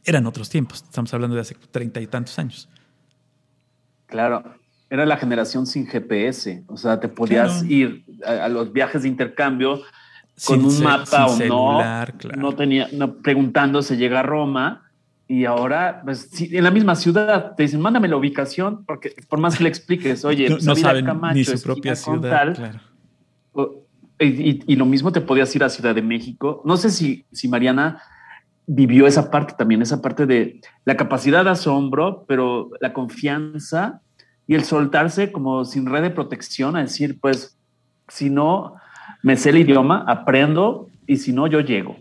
Eran 0.05 0.25
otros 0.27 0.49
tiempos, 0.49 0.83
estamos 0.83 1.13
hablando 1.13 1.35
de 1.35 1.41
hace 1.41 1.55
treinta 1.71 2.01
y 2.01 2.07
tantos 2.07 2.37
años. 2.37 2.67
Claro, 4.07 4.43
era 4.93 5.07
la 5.07 5.17
generación 5.17 5.65
sin 5.65 5.87
GPS, 5.87 6.65
o 6.67 6.77
sea, 6.77 6.99
te 6.99 7.07
podías 7.07 7.63
ir 7.63 8.05
a, 8.23 8.47
los 8.47 8.71
viajes 8.71 9.01
de 9.01 9.07
intercambio 9.07 9.81
con 10.45 10.63
un 10.63 10.83
mapa 10.83 11.25
o 11.25 11.39
no, 11.39 11.81
no 12.37 12.53
tenía, 12.53 12.87
no, 12.93 13.15
preguntando 13.15 13.81
si 13.81 13.97
llega 13.97 14.19
a 14.19 14.23
Roma. 14.23 14.83
Y 15.27 15.45
ahora, 15.45 16.03
pues, 16.05 16.29
en 16.39 16.63
la 16.63 16.69
misma 16.69 16.93
ciudad, 16.93 17.55
te 17.55 17.63
dicen, 17.63 17.81
mándame 17.81 18.07
la 18.07 18.17
ubicación, 18.17 18.85
porque 18.85 19.15
por 19.27 19.39
más 19.39 19.57
que 19.57 19.63
le 19.63 19.69
expliques, 19.69 20.23
oye, 20.25 20.47
no, 20.47 20.57
pues, 20.57 20.79
saben 20.79 21.05
Camacho, 21.05 21.37
ni 21.37 21.43
su 21.43 21.59
propia 21.63 21.95
ciudad. 21.95 22.53
claro. 22.53 23.83
y, 24.19 24.71
y, 24.71 24.75
lo 24.75 24.85
mismo 24.85 25.11
te 25.11 25.21
podías 25.21 25.55
ir 25.55 25.63
a 25.63 25.69
Ciudad 25.69 25.95
de 25.95 26.03
México. 26.03 26.61
No 26.65 26.77
sé 26.77 26.91
si, 26.91 27.25
si 27.31 27.47
Mariana 27.47 27.99
vivió 28.67 29.07
esa 29.07 29.31
parte 29.31 29.55
también, 29.57 29.81
esa 29.81 30.03
parte 30.03 30.27
de 30.27 30.61
la 30.85 30.95
capacidad 30.97 31.43
de 31.43 31.49
asombro, 31.49 32.25
pero 32.27 32.69
la 32.79 32.93
confianza 32.93 34.02
y 34.47 34.55
el 34.55 34.63
soltarse 34.63 35.31
como 35.31 35.65
sin 35.65 35.85
red 35.85 36.01
de 36.01 36.09
protección, 36.09 36.75
a 36.75 36.81
decir, 36.81 37.19
pues, 37.19 37.57
si 38.07 38.29
no 38.29 38.75
me 39.21 39.37
sé 39.37 39.51
el 39.51 39.57
idioma, 39.57 40.03
aprendo 40.07 40.89
y 41.07 41.17
si 41.17 41.31
no, 41.31 41.47
yo 41.47 41.61
llego. 41.61 41.97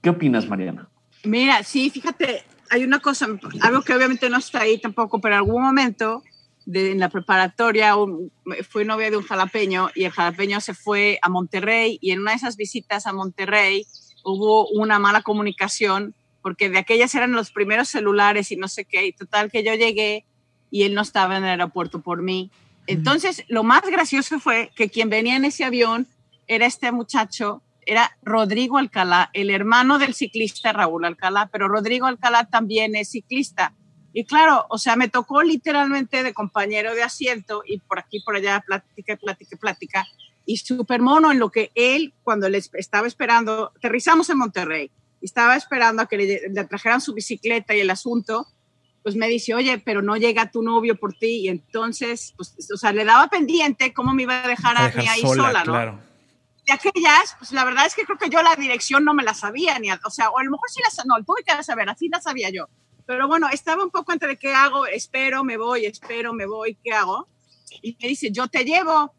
¿Qué 0.00 0.10
opinas, 0.10 0.48
Mariana? 0.48 0.88
Mira, 1.24 1.62
sí, 1.62 1.90
fíjate, 1.90 2.44
hay 2.70 2.84
una 2.84 3.00
cosa, 3.00 3.26
algo 3.60 3.82
que 3.82 3.94
obviamente 3.94 4.30
no 4.30 4.38
está 4.38 4.62
ahí 4.62 4.78
tampoco, 4.80 5.20
pero 5.20 5.34
en 5.34 5.38
algún 5.38 5.62
momento 5.62 6.22
de, 6.64 6.92
en 6.92 6.98
la 6.98 7.08
preparatoria 7.08 7.94
fui 8.68 8.84
novia 8.84 9.10
de 9.10 9.16
un 9.16 9.22
jalapeño 9.22 9.90
y 9.94 10.04
el 10.04 10.12
jalapeño 10.12 10.60
se 10.60 10.74
fue 10.74 11.18
a 11.22 11.28
Monterrey 11.28 11.98
y 12.00 12.10
en 12.10 12.20
una 12.20 12.32
de 12.32 12.38
esas 12.38 12.56
visitas 12.56 13.06
a 13.06 13.12
Monterrey 13.12 13.86
hubo 14.24 14.68
una 14.70 14.98
mala 14.98 15.22
comunicación 15.22 16.14
porque 16.42 16.70
de 16.70 16.78
aquellas 16.78 17.14
eran 17.14 17.32
los 17.32 17.50
primeros 17.50 17.88
celulares 17.88 18.52
y 18.52 18.56
no 18.56 18.68
sé 18.68 18.84
qué, 18.84 19.06
y 19.06 19.12
total 19.12 19.50
que 19.50 19.64
yo 19.64 19.74
llegué 19.74 20.24
y 20.76 20.82
él 20.82 20.92
no 20.92 21.00
estaba 21.00 21.38
en 21.38 21.44
el 21.44 21.48
aeropuerto 21.52 22.02
por 22.02 22.20
mí. 22.20 22.50
Entonces, 22.86 23.44
lo 23.48 23.64
más 23.64 23.80
gracioso 23.80 24.38
fue 24.38 24.70
que 24.76 24.90
quien 24.90 25.08
venía 25.08 25.34
en 25.34 25.46
ese 25.46 25.64
avión 25.64 26.06
era 26.48 26.66
este 26.66 26.92
muchacho, 26.92 27.62
era 27.86 28.14
Rodrigo 28.20 28.76
Alcalá, 28.76 29.30
el 29.32 29.48
hermano 29.48 29.98
del 29.98 30.12
ciclista 30.12 30.74
Raúl 30.74 31.06
Alcalá, 31.06 31.48
pero 31.50 31.66
Rodrigo 31.66 32.04
Alcalá 32.04 32.44
también 32.44 32.94
es 32.94 33.08
ciclista. 33.08 33.72
Y 34.12 34.24
claro, 34.24 34.66
o 34.68 34.76
sea, 34.76 34.96
me 34.96 35.08
tocó 35.08 35.42
literalmente 35.42 36.22
de 36.22 36.34
compañero 36.34 36.94
de 36.94 37.02
asiento 37.02 37.62
y 37.66 37.78
por 37.78 37.98
aquí, 37.98 38.20
por 38.20 38.36
allá, 38.36 38.62
plática, 38.66 39.16
plática, 39.16 39.56
plática. 39.56 40.06
Y 40.44 40.58
súper 40.58 41.00
mono 41.00 41.32
en 41.32 41.38
lo 41.38 41.50
que 41.50 41.72
él, 41.74 42.12
cuando 42.22 42.50
le 42.50 42.58
estaba 42.58 43.06
esperando, 43.06 43.72
aterrizamos 43.74 44.28
en 44.28 44.36
Monterrey, 44.36 44.90
estaba 45.22 45.56
esperando 45.56 46.02
a 46.02 46.06
que 46.06 46.18
le, 46.18 46.40
le 46.50 46.64
trajeran 46.64 47.00
su 47.00 47.14
bicicleta 47.14 47.74
y 47.74 47.80
el 47.80 47.88
asunto, 47.88 48.46
pues 49.06 49.14
me 49.14 49.28
dice, 49.28 49.54
oye, 49.54 49.78
pero 49.78 50.02
no 50.02 50.16
llega 50.16 50.50
tu 50.50 50.64
novio 50.64 50.96
por 50.96 51.14
ti. 51.14 51.42
Y 51.42 51.48
entonces, 51.48 52.34
pues, 52.36 52.56
o 52.74 52.76
sea, 52.76 52.90
le 52.92 53.04
daba 53.04 53.28
pendiente 53.28 53.94
cómo 53.94 54.12
me 54.12 54.24
iba 54.24 54.42
a 54.42 54.48
dejar 54.48 54.76
a, 54.76 54.88
mí 54.88 55.06
ahí 55.06 55.20
sola, 55.20 55.62
¿no? 55.62 55.70
Claro. 55.70 56.00
De 56.66 56.72
aquellas, 56.72 57.36
pues 57.38 57.52
la 57.52 57.64
verdad 57.64 57.86
es 57.86 57.94
que 57.94 58.02
creo 58.02 58.18
que 58.18 58.28
yo 58.28 58.42
la 58.42 58.56
dirección 58.56 59.04
no 59.04 59.14
me 59.14 59.22
la 59.22 59.32
sabía, 59.32 59.78
ni 59.78 59.92
o 59.92 60.10
sea, 60.10 60.30
o 60.30 60.38
a 60.40 60.42
lo 60.42 60.50
mejor 60.50 60.68
sí 60.70 60.80
la 60.82 61.04
no, 61.04 61.24
tuve 61.24 61.44
que 61.44 61.62
saber, 61.62 61.88
así 61.88 62.08
la 62.08 62.20
sabía 62.20 62.50
yo. 62.50 62.68
Pero 63.06 63.28
bueno, 63.28 63.48
estaba 63.48 63.84
un 63.84 63.92
poco 63.92 64.12
entre 64.12 64.36
qué 64.38 64.52
hago, 64.52 64.88
espero, 64.88 65.44
me 65.44 65.56
voy, 65.56 65.86
espero, 65.86 66.32
me 66.32 66.46
voy, 66.46 66.76
¿qué 66.82 66.92
hago? 66.92 67.28
Y 67.82 67.96
me 68.02 68.08
dice, 68.08 68.32
yo 68.32 68.48
te 68.48 68.64
llevo. 68.64 69.14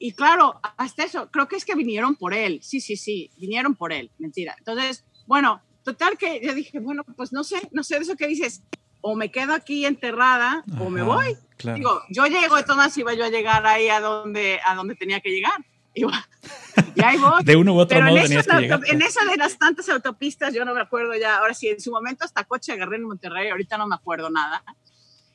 Y 0.00 0.10
claro, 0.10 0.60
hasta 0.76 1.04
eso, 1.04 1.30
creo 1.30 1.46
que 1.46 1.54
es 1.54 1.64
que 1.64 1.76
vinieron 1.76 2.16
por 2.16 2.34
él. 2.34 2.58
Sí, 2.64 2.80
sí, 2.80 2.96
sí, 2.96 3.30
vinieron 3.36 3.76
por 3.76 3.92
él, 3.92 4.10
mentira. 4.18 4.56
Entonces, 4.58 5.04
bueno, 5.28 5.62
total 5.84 6.18
que 6.18 6.40
yo 6.44 6.52
dije, 6.52 6.80
bueno, 6.80 7.04
pues 7.16 7.32
no 7.32 7.44
sé, 7.44 7.60
no 7.70 7.84
sé 7.84 7.94
de 7.94 8.02
eso 8.02 8.16
que 8.16 8.26
dices 8.26 8.64
o 9.00 9.16
me 9.16 9.30
quedo 9.30 9.54
aquí 9.54 9.86
enterrada 9.86 10.64
o 10.78 10.90
me 10.90 11.02
voy. 11.02 11.36
Digo, 11.74 12.02
yo 12.08 12.26
llego, 12.26 12.56
de 12.56 12.62
todas 12.62 12.96
iba 12.96 13.12
yo 13.14 13.24
a 13.24 13.28
llegar 13.28 13.66
ahí 13.66 13.88
a 13.88 14.00
donde, 14.00 14.60
a 14.64 14.74
donde 14.74 14.94
tenía 14.94 15.20
que 15.20 15.30
llegar. 15.30 15.64
Y, 15.94 16.04
ahí 17.04 17.18
voy. 17.18 17.44
De 17.44 17.56
uno 17.56 17.74
u 17.74 17.78
otro 17.78 18.00
modo 18.00 18.16
en, 18.16 18.32
esa, 18.32 18.58
que 18.58 18.66
en 18.66 19.02
esa 19.02 19.24
de 19.24 19.36
las 19.36 19.58
tantas 19.58 19.88
autopistas, 19.88 20.54
yo 20.54 20.64
no 20.64 20.74
me 20.74 20.80
acuerdo 20.80 21.14
ya, 21.16 21.38
ahora 21.38 21.54
sí, 21.54 21.68
en 21.68 21.80
su 21.80 21.90
momento 21.90 22.24
hasta 22.24 22.44
coche 22.44 22.72
agarré 22.72 22.96
en 22.96 23.04
Monterrey, 23.04 23.50
ahorita 23.50 23.76
no 23.76 23.86
me 23.86 23.94
acuerdo 23.94 24.30
nada. 24.30 24.62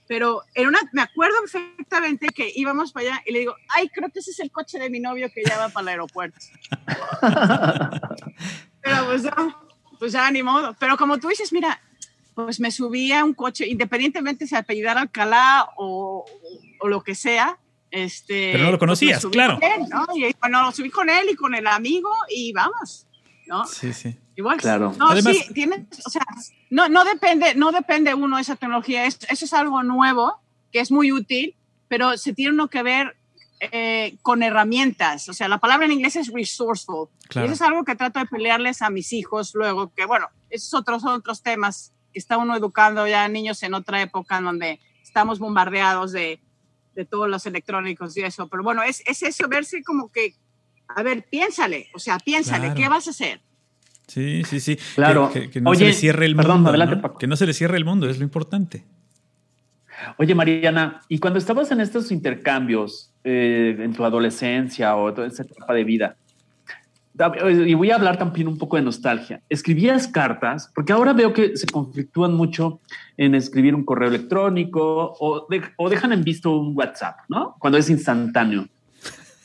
Pero 0.07 0.43
en 0.53 0.67
una, 0.67 0.79
me 0.93 1.01
acuerdo 1.01 1.35
perfectamente 1.41 2.27
que 2.27 2.51
íbamos 2.55 2.91
para 2.91 3.07
allá 3.07 3.23
y 3.25 3.33
le 3.33 3.39
digo, 3.39 3.55
ay, 3.75 3.89
creo 3.89 4.09
que 4.09 4.19
ese 4.19 4.31
es 4.31 4.39
el 4.39 4.51
coche 4.51 4.77
de 4.77 4.89
mi 4.89 4.99
novio 4.99 5.29
que 5.33 5.43
ya 5.43 5.57
va 5.57 5.69
para 5.69 5.81
el 5.83 5.87
aeropuerto. 5.89 6.37
Pero 8.81 9.05
pues 9.05 9.23
ya, 9.23 9.35
pues 9.97 10.11
ya 10.11 10.29
ni 10.29 10.43
modo. 10.43 10.75
Pero 10.79 10.95
como 10.95 11.17
tú 11.17 11.27
dices, 11.29 11.51
mira, 11.51 11.81
pues 12.35 12.59
me 12.59 12.69
subí 12.69 13.11
a 13.11 13.23
un 13.23 13.33
coche, 13.33 13.67
independientemente 13.67 14.45
si 14.45 14.55
apellidara 14.55 15.01
Alcalá 15.01 15.69
o, 15.77 16.25
o 16.79 16.87
lo 16.87 17.01
que 17.01 17.15
sea. 17.15 17.57
Este, 17.89 18.51
Pero 18.51 18.65
no 18.65 18.71
lo 18.71 18.77
pues 18.77 18.79
conocías, 18.79 19.25
claro. 19.27 19.57
Y 20.13 20.35
bueno, 20.41 20.71
subí 20.73 20.89
con 20.89 21.09
él 21.09 21.29
y 21.31 21.35
con 21.35 21.55
el 21.55 21.65
amigo 21.65 22.09
y 22.29 22.51
vamos, 22.51 23.07
¿no? 23.47 23.65
Sí, 23.65 23.93
sí. 23.93 24.17
Igual. 24.35 24.57
Claro. 24.57 24.93
No, 24.97 25.07
Además, 25.07 25.37
sí, 25.37 25.53
tiene, 25.53 25.85
o 26.05 26.09
sea, 26.09 26.23
no, 26.69 26.89
no, 26.89 27.05
depende, 27.05 27.55
no 27.55 27.71
depende 27.71 28.13
uno 28.13 28.35
de 28.35 28.41
esa 28.41 28.57
tecnología. 28.57 29.05
Es, 29.05 29.19
eso 29.29 29.45
es 29.45 29.53
algo 29.53 29.81
nuevo 29.81 30.41
que 30.73 30.81
es 30.81 30.91
muy 30.91 31.13
útil, 31.13 31.55
pero 31.87 32.17
se 32.17 32.33
tiene 32.33 32.51
uno 32.51 32.67
que 32.67 32.83
ver 32.83 33.15
eh, 33.61 34.17
con 34.21 34.43
herramientas. 34.43 35.29
O 35.29 35.33
sea, 35.33 35.47
la 35.47 35.59
palabra 35.59 35.85
en 35.85 35.93
inglés 35.93 36.17
es 36.17 36.33
resourceful. 36.33 37.07
Y 37.33 37.39
eso 37.39 37.53
es 37.53 37.61
algo 37.61 37.85
que 37.85 37.95
trato 37.95 38.19
de 38.19 38.25
pelearles 38.25 38.81
a 38.81 38.89
mis 38.89 39.13
hijos 39.13 39.55
luego, 39.55 39.93
que 39.93 40.05
bueno, 40.05 40.27
esos 40.49 40.73
otros 40.73 41.01
son 41.01 41.13
otros 41.13 41.41
temas 41.41 41.93
está 42.15 42.37
uno 42.37 42.55
educando 42.55 43.07
ya 43.07 43.27
niños 43.27 43.61
en 43.63 43.73
otra 43.73 44.01
época 44.01 44.37
en 44.37 44.45
donde 44.45 44.79
estamos 45.03 45.39
bombardeados 45.39 46.11
de, 46.11 46.39
de 46.95 47.05
todos 47.05 47.29
los 47.29 47.45
electrónicos 47.45 48.15
y 48.17 48.21
eso. 48.21 48.47
Pero 48.47 48.63
bueno, 48.63 48.83
es, 48.83 49.03
es, 49.05 49.23
eso, 49.23 49.47
verse 49.47 49.83
como 49.83 50.11
que, 50.11 50.35
a 50.87 51.03
ver, 51.03 51.25
piénsale, 51.29 51.89
o 51.93 51.99
sea, 51.99 52.17
piénsale, 52.17 52.73
¿qué 52.73 52.89
vas 52.89 53.07
a 53.07 53.11
hacer? 53.11 53.41
Sí, 54.07 54.43
sí, 54.43 54.59
sí. 54.59 54.77
Claro. 54.95 55.31
Que, 55.31 55.61
no 55.61 55.73
se 55.73 55.85
le 55.85 55.93
cierre 55.93 56.25
el 56.25 56.35
mundo. 56.35 56.71
Que 57.19 57.27
no 57.27 57.35
se 57.35 57.45
le 57.45 57.53
cierre 57.53 57.77
el 57.77 57.85
mundo, 57.85 58.07
es 58.09 58.17
lo 58.17 58.23
importante. 58.23 58.83
Oye, 60.17 60.35
Mariana, 60.35 61.01
y 61.07 61.19
cuando 61.19 61.39
estabas 61.39 61.71
en 61.71 61.81
estos 61.81 62.11
intercambios 62.11 63.13
eh, 63.23 63.75
en 63.79 63.93
tu 63.93 64.03
adolescencia 64.03 64.95
o 64.95 65.13
toda 65.13 65.27
esa 65.27 65.43
etapa 65.43 65.73
de 65.73 65.83
vida, 65.83 66.17
y 67.49 67.73
voy 67.73 67.91
a 67.91 67.95
hablar 67.95 68.17
también 68.17 68.47
un 68.47 68.57
poco 68.57 68.75
de 68.75 68.81
nostalgia. 68.81 69.41
Escribías 69.49 70.07
cartas, 70.07 70.71
porque 70.75 70.93
ahora 70.93 71.13
veo 71.13 71.33
que 71.33 71.55
se 71.55 71.65
conflictúan 71.67 72.33
mucho 72.33 72.81
en 73.17 73.35
escribir 73.35 73.73
un 73.73 73.85
correo 73.85 74.09
electrónico 74.09 75.15
o, 75.19 75.47
o 75.77 75.89
dejan 75.89 76.11
en 76.11 76.23
visto 76.23 76.57
un 76.57 76.75
WhatsApp, 76.75 77.19
¿no? 77.29 77.55
Cuando 77.59 77.77
es 77.77 77.89
instantáneo. 77.89 78.67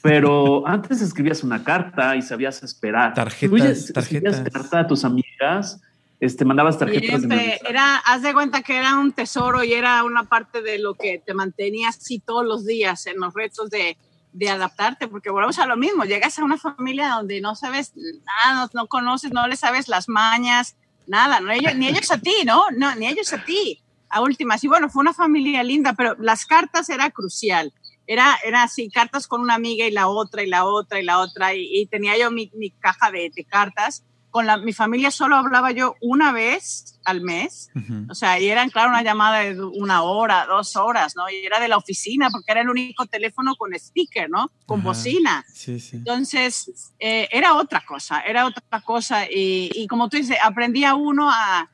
Pero 0.02 0.62
antes 0.66 1.00
escribías 1.00 1.44
una 1.44 1.62
carta 1.62 2.16
y 2.16 2.22
sabías 2.22 2.62
esperar. 2.62 3.14
Tarjetas, 3.14 3.92
tarjetas. 3.92 4.40
carta 4.52 4.80
a 4.80 4.86
tus 4.86 5.04
amigas, 5.04 5.80
este, 6.18 6.44
mandabas 6.44 6.78
tarjetas. 6.78 7.22
era, 7.68 7.96
haz 7.98 8.22
de 8.22 8.32
cuenta 8.32 8.62
que 8.62 8.76
era 8.76 8.98
un 8.98 9.12
tesoro 9.12 9.62
y 9.62 9.72
era 9.72 10.02
una 10.04 10.24
parte 10.24 10.60
de 10.60 10.78
lo 10.78 10.94
que 10.94 11.22
te 11.24 11.34
mantenía 11.34 11.90
así 11.90 12.18
todos 12.18 12.44
los 12.44 12.66
días 12.66 13.06
en 13.06 13.18
los 13.18 13.32
retos 13.32 13.70
de 13.70 13.96
de 14.32 14.48
adaptarte, 14.48 15.08
porque 15.08 15.30
volvemos 15.30 15.58
a 15.58 15.66
lo 15.66 15.76
mismo, 15.76 16.04
llegas 16.04 16.38
a 16.38 16.44
una 16.44 16.56
familia 16.56 17.08
donde 17.10 17.40
no 17.40 17.54
sabes 17.54 17.92
nada, 17.96 18.70
no, 18.74 18.86
conoces, 18.86 19.32
no 19.32 19.46
le 19.48 19.56
sabes 19.56 19.88
las 19.88 20.08
mañas, 20.08 20.76
nada, 21.06 21.40
no, 21.40 21.50
ellos, 21.50 21.74
ni 21.74 21.88
ellos 21.88 22.10
a 22.10 22.18
ti, 22.18 22.34
¿no? 22.44 22.64
¿no? 22.76 22.94
Ni 22.94 23.06
ellos 23.06 23.32
a 23.32 23.44
ti, 23.44 23.82
a 24.08 24.20
últimas. 24.20 24.62
Y 24.62 24.68
bueno, 24.68 24.88
fue 24.88 25.00
una 25.00 25.14
familia 25.14 25.62
linda, 25.62 25.94
pero 25.94 26.14
las 26.18 26.46
cartas 26.46 26.88
era 26.88 27.10
crucial. 27.10 27.72
era, 28.06 28.38
era 28.44 28.62
así, 28.62 28.90
cartas 28.90 29.26
con 29.26 29.40
una 29.40 29.54
amiga 29.54 29.86
y 29.86 29.90
la 29.90 30.08
otra 30.08 30.42
y 30.42 30.46
la 30.46 30.64
otra 30.64 31.00
y 31.00 31.04
la 31.04 31.18
otra, 31.18 31.54
y, 31.54 31.86
tenía 31.86 32.16
yo 32.16 32.30
mi, 32.30 32.50
mi 32.54 32.70
caja 32.70 33.10
de, 33.10 33.30
de, 33.34 33.44
cartas. 33.44 34.04
Con 34.30 34.46
la, 34.46 34.56
mi 34.58 34.72
familia 34.72 35.10
solo 35.10 35.36
hablaba 35.36 35.72
yo 35.72 35.96
una 36.00 36.32
vez 36.32 37.00
al 37.04 37.20
mes, 37.20 37.70
o 38.08 38.14
sea, 38.14 38.38
y 38.38 38.48
eran, 38.48 38.70
claro, 38.70 38.90
una 38.90 39.02
llamada 39.02 39.40
de 39.40 39.60
una 39.60 40.02
hora, 40.02 40.46
dos 40.46 40.76
horas, 40.76 41.16
¿no? 41.16 41.28
Y 41.28 41.44
era 41.44 41.58
de 41.58 41.66
la 41.66 41.76
oficina, 41.76 42.30
porque 42.30 42.52
era 42.52 42.60
el 42.60 42.68
único 42.68 43.06
teléfono 43.06 43.56
con 43.56 43.74
speaker, 43.74 44.30
¿no? 44.30 44.50
Con 44.66 44.82
bocina. 44.82 45.44
Sí, 45.52 45.80
sí. 45.80 45.96
Entonces, 45.96 46.92
eh, 47.00 47.28
era 47.32 47.54
otra 47.54 47.82
cosa, 47.86 48.20
era 48.20 48.46
otra 48.46 48.80
cosa, 48.82 49.26
y, 49.28 49.70
y 49.74 49.86
como 49.88 50.08
tú 50.08 50.16
dices, 50.16 50.36
aprendía 50.42 50.94
uno 50.94 51.28
a, 51.30 51.68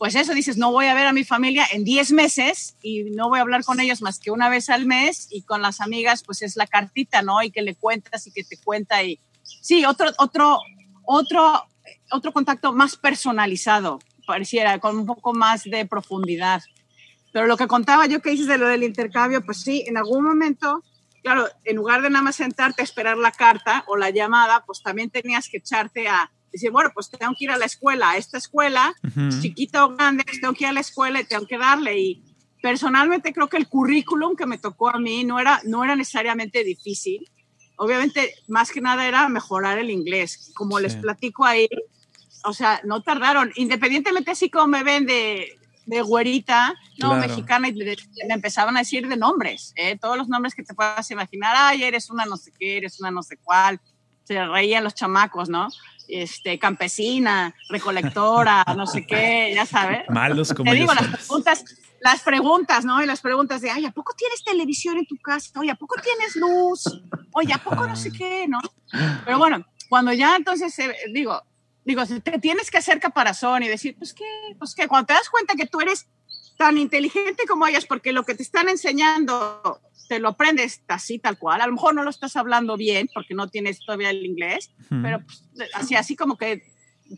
pues 0.00 0.14
eso 0.14 0.32
dices, 0.32 0.56
no 0.56 0.72
voy 0.72 0.86
a 0.86 0.94
ver 0.94 1.06
a 1.06 1.12
mi 1.12 1.24
familia 1.24 1.66
en 1.72 1.84
10 1.84 2.12
meses 2.12 2.74
y 2.82 3.02
no 3.10 3.28
voy 3.28 3.38
a 3.38 3.42
hablar 3.42 3.64
con 3.64 3.80
ellos 3.80 4.00
más 4.00 4.18
que 4.18 4.30
una 4.30 4.48
vez 4.48 4.70
al 4.70 4.86
mes 4.86 5.28
y 5.30 5.42
con 5.42 5.60
las 5.60 5.82
amigas 5.82 6.22
pues 6.24 6.40
es 6.40 6.56
la 6.56 6.66
cartita, 6.66 7.20
¿no? 7.20 7.42
Y 7.42 7.50
que 7.50 7.60
le 7.60 7.74
cuentas 7.74 8.26
y 8.26 8.32
que 8.32 8.42
te 8.42 8.56
cuenta 8.56 9.02
y 9.02 9.20
sí, 9.42 9.84
otro 9.84 10.10
otro 10.16 10.58
otro 11.04 11.66
otro 12.10 12.32
contacto 12.32 12.72
más 12.72 12.96
personalizado, 12.96 13.98
pareciera 14.26 14.78
con 14.78 14.98
un 14.98 15.06
poco 15.06 15.32
más 15.32 15.64
de 15.64 15.86
profundidad. 15.86 16.62
Pero 17.32 17.46
lo 17.46 17.56
que 17.56 17.66
contaba 17.66 18.06
yo 18.06 18.20
que 18.20 18.30
dices 18.30 18.46
de 18.46 18.58
lo 18.58 18.66
del 18.66 18.82
intercambio, 18.82 19.44
pues 19.44 19.60
sí, 19.60 19.84
en 19.86 19.96
algún 19.96 20.24
momento, 20.24 20.82
claro, 21.22 21.46
en 21.64 21.76
lugar 21.76 22.02
de 22.02 22.10
nada 22.10 22.22
más 22.22 22.36
sentarte 22.36 22.82
a 22.82 22.84
esperar 22.84 23.16
la 23.16 23.32
carta 23.32 23.84
o 23.86 23.96
la 23.96 24.10
llamada, 24.10 24.64
pues 24.66 24.82
también 24.82 25.10
tenías 25.10 25.48
que 25.48 25.58
echarte 25.58 26.08
a 26.08 26.30
decir, 26.52 26.70
bueno, 26.70 26.90
pues 26.92 27.08
tengo 27.10 27.32
que 27.38 27.44
ir 27.44 27.50
a 27.50 27.58
la 27.58 27.66
escuela, 27.66 28.10
a 28.10 28.16
esta 28.16 28.38
escuela, 28.38 28.94
chiquita 29.40 29.84
o 29.84 29.94
grande, 29.94 30.24
tengo 30.24 30.54
que 30.54 30.64
ir 30.64 30.70
a 30.70 30.72
la 30.72 30.80
escuela 30.80 31.20
y 31.20 31.24
tengo 31.24 31.46
que 31.46 31.58
darle. 31.58 31.98
Y 31.98 32.24
personalmente 32.60 33.32
creo 33.32 33.48
que 33.48 33.56
el 33.56 33.68
currículum 33.68 34.36
que 34.36 34.46
me 34.46 34.58
tocó 34.58 34.90
a 34.90 34.98
mí 34.98 35.24
no 35.24 35.38
era, 35.38 35.60
no 35.64 35.84
era 35.84 35.94
necesariamente 35.94 36.64
difícil. 36.64 37.30
Obviamente, 37.82 38.34
más 38.46 38.70
que 38.70 38.80
nada 38.80 39.08
era 39.08 39.28
mejorar 39.28 39.78
el 39.78 39.90
inglés. 39.90 40.52
Como 40.54 40.78
les 40.78 40.96
platico 40.96 41.46
ahí, 41.46 41.66
o 42.44 42.52
sea, 42.52 42.80
no 42.84 43.02
tardaron, 43.02 43.52
independientemente 43.56 44.30
así 44.30 44.50
como 44.50 44.66
me 44.66 44.82
ven 44.82 45.06
de, 45.06 45.58
de 45.86 46.02
güerita, 46.02 46.74
no, 46.98 47.14
mexicana, 47.16 47.68
y 47.68 47.72
me 47.72 48.34
empezaban 48.34 48.76
a 48.76 48.80
decir 48.80 49.08
de 49.08 49.16
nombres, 49.16 49.72
¿eh? 49.76 49.96
todos 49.98 50.18
los 50.18 50.28
nombres 50.28 50.54
que 50.54 50.62
te 50.62 50.74
puedas 50.74 51.10
imaginar, 51.10 51.54
ay, 51.56 51.82
eres 51.82 52.10
una 52.10 52.26
no 52.26 52.36
sé 52.36 52.52
qué, 52.58 52.76
eres 52.76 53.00
una 53.00 53.10
no 53.10 53.22
sé 53.22 53.38
cuál, 53.38 53.80
se 54.24 54.46
reían 54.46 54.84
los 54.84 54.94
chamacos, 54.94 55.48
¿no? 55.48 55.68
este, 56.10 56.58
campesina, 56.58 57.54
recolectora, 57.68 58.64
no 58.76 58.86
sé 58.86 59.06
qué, 59.06 59.52
ya 59.54 59.64
sabes. 59.66 60.02
Malos 60.08 60.52
como 60.52 60.70
Te 60.70 60.76
digo, 60.76 60.92
las 60.92 61.06
preguntas, 61.06 61.64
las 62.00 62.22
preguntas, 62.22 62.84
¿no? 62.84 63.02
Y 63.02 63.06
las 63.06 63.20
preguntas 63.20 63.60
de, 63.60 63.70
ay, 63.70 63.84
¿a 63.84 63.90
poco 63.90 64.14
tienes 64.16 64.42
televisión 64.42 64.98
en 64.98 65.06
tu 65.06 65.16
casa? 65.16 65.50
Oye, 65.58 65.70
¿a 65.70 65.74
poco 65.74 65.96
tienes 66.02 66.36
luz? 66.36 66.84
Oye, 67.32 67.52
¿a 67.52 67.58
poco 67.58 67.86
no 67.86 67.94
sé 67.94 68.10
qué, 68.10 68.46
no? 68.48 68.58
Pero 69.24 69.38
bueno, 69.38 69.64
cuando 69.88 70.12
ya 70.12 70.36
entonces, 70.36 70.76
eh, 70.78 70.94
digo, 71.12 71.42
digo, 71.84 72.04
te 72.06 72.38
tienes 72.38 72.70
que 72.70 72.78
hacer 72.78 73.00
caparazón 73.00 73.62
y 73.62 73.68
decir, 73.68 73.96
pues 73.98 74.14
qué, 74.14 74.24
pues 74.58 74.74
qué, 74.74 74.88
cuando 74.88 75.06
te 75.06 75.14
das 75.14 75.28
cuenta 75.28 75.54
que 75.54 75.66
tú 75.66 75.80
eres 75.80 76.08
tan 76.56 76.78
inteligente 76.78 77.44
como 77.46 77.66
ellas, 77.66 77.86
porque 77.86 78.12
lo 78.12 78.24
que 78.24 78.34
te 78.34 78.42
están 78.42 78.68
enseñando 78.68 79.80
te 80.08 80.18
lo 80.18 80.28
aprendes 80.28 80.82
así, 80.88 81.20
tal 81.20 81.38
cual. 81.38 81.60
A 81.60 81.66
lo 81.66 81.74
mejor 81.74 81.94
no 81.94 82.02
lo 82.02 82.10
estás 82.10 82.34
hablando 82.34 82.76
bien 82.76 83.08
porque 83.14 83.32
no 83.32 83.48
tienes 83.48 83.78
todavía 83.78 84.10
el 84.10 84.26
inglés, 84.26 84.72
pero 85.02 85.20
pues, 85.24 85.44
así, 85.72 85.94
así 85.94 86.16
como 86.16 86.36
que 86.36 86.64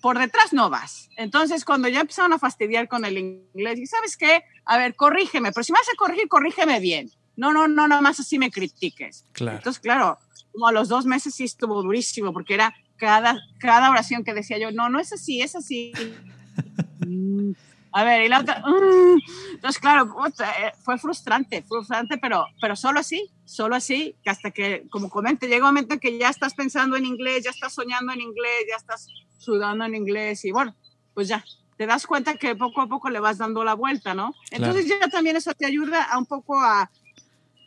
por 0.01 0.19
detrás 0.19 0.53
no 0.53 0.71
vas. 0.71 1.09
Entonces, 1.17 1.65
cuando 1.65 1.89
ya 1.89 2.01
empezaron 2.01 2.33
a 2.33 2.39
fastidiar 2.39 2.89
con 2.89 3.05
el 3.05 3.19
inglés, 3.19 3.79
y 3.79 3.87
sabes 3.87 4.17
qué, 4.17 4.43
a 4.65 4.79
ver, 4.79 4.95
corrígeme, 4.95 5.53
pero 5.53 5.65
si 5.65 5.73
me 5.73 5.79
vas 5.79 5.89
a 5.89 5.97
corregir, 5.97 6.29
corrígeme 6.29 6.81
bien. 6.81 7.11
No, 7.37 7.53
no, 7.53 7.69
no, 7.69 7.89
nada 7.89 8.01
más 8.01 8.21
así 8.21 8.39
me 8.39 8.51
critiques. 8.51 9.25
Claro. 9.33 9.59
Entonces, 9.59 9.81
claro, 9.81 10.19
como 10.53 10.67
a 10.67 10.73
los 10.73 10.89
dos 10.89 11.07
meses 11.07 11.35
sí 11.35 11.45
estuvo 11.45 11.83
durísimo, 11.83 12.33
porque 12.33 12.55
era 12.55 12.75
cada, 12.97 13.41
cada 13.59 13.91
oración 13.91 14.25
que 14.25 14.35
decía 14.35 14.59
yo, 14.59 14.71
no, 14.71 14.89
no 14.89 15.01
es 15.01 15.13
así, 15.13 15.43
es 15.43 15.57
así. 15.57 15.93
A 17.95 18.05
ver, 18.05 18.25
y 18.25 18.29
la 18.29 18.41
otra, 18.41 18.61
mm". 18.67 19.21
entonces 19.55 19.79
claro, 19.79 20.17
eh, 20.27 20.73
fue 20.83 20.97
frustrante, 20.97 21.63
frustrante, 21.63 22.17
pero, 22.17 22.47
pero 22.59 22.75
solo 22.75 23.01
así, 23.01 23.31
solo 23.45 23.77
así, 23.77 24.17
que 24.25 24.31
hasta 24.31 24.51
que, 24.51 24.87
como 24.89 25.11
comente, 25.11 25.47
llega 25.47 25.69
un 25.69 25.75
momento 25.75 25.93
en 25.93 26.01
que 26.01 26.17
ya 26.17 26.31
estás 26.31 26.55
pensando 26.55 26.97
en 26.97 27.05
inglés, 27.05 27.45
ya 27.45 27.51
estás 27.51 27.75
soñando 27.75 28.11
en 28.15 28.23
inglés, 28.23 28.65
ya 28.67 28.77
estás 28.77 29.09
sudando 29.43 29.85
en 29.85 29.95
inglés 29.95 30.45
y 30.45 30.53
bueno, 30.53 30.75
pues 31.15 31.29
ya, 31.29 31.45
te 31.77 31.87
das 31.87 32.07
cuenta 32.07 32.37
que 32.37 32.55
poco 32.55 32.81
a 32.81 32.87
poco 32.87 33.11
le 33.11 33.21
vas 33.21 33.39
dando 33.39 33.65
la 33.65 33.75
vuelta, 33.75 34.15
¿no? 34.15 34.35
Entonces 34.51 34.87
ya 34.87 35.09
también 35.09 35.37
eso 35.37 35.53
te 35.55 35.67
ayuda 35.67 36.05
a 36.05 36.19
un 36.19 36.27
poco 36.27 36.61
a, 36.61 36.91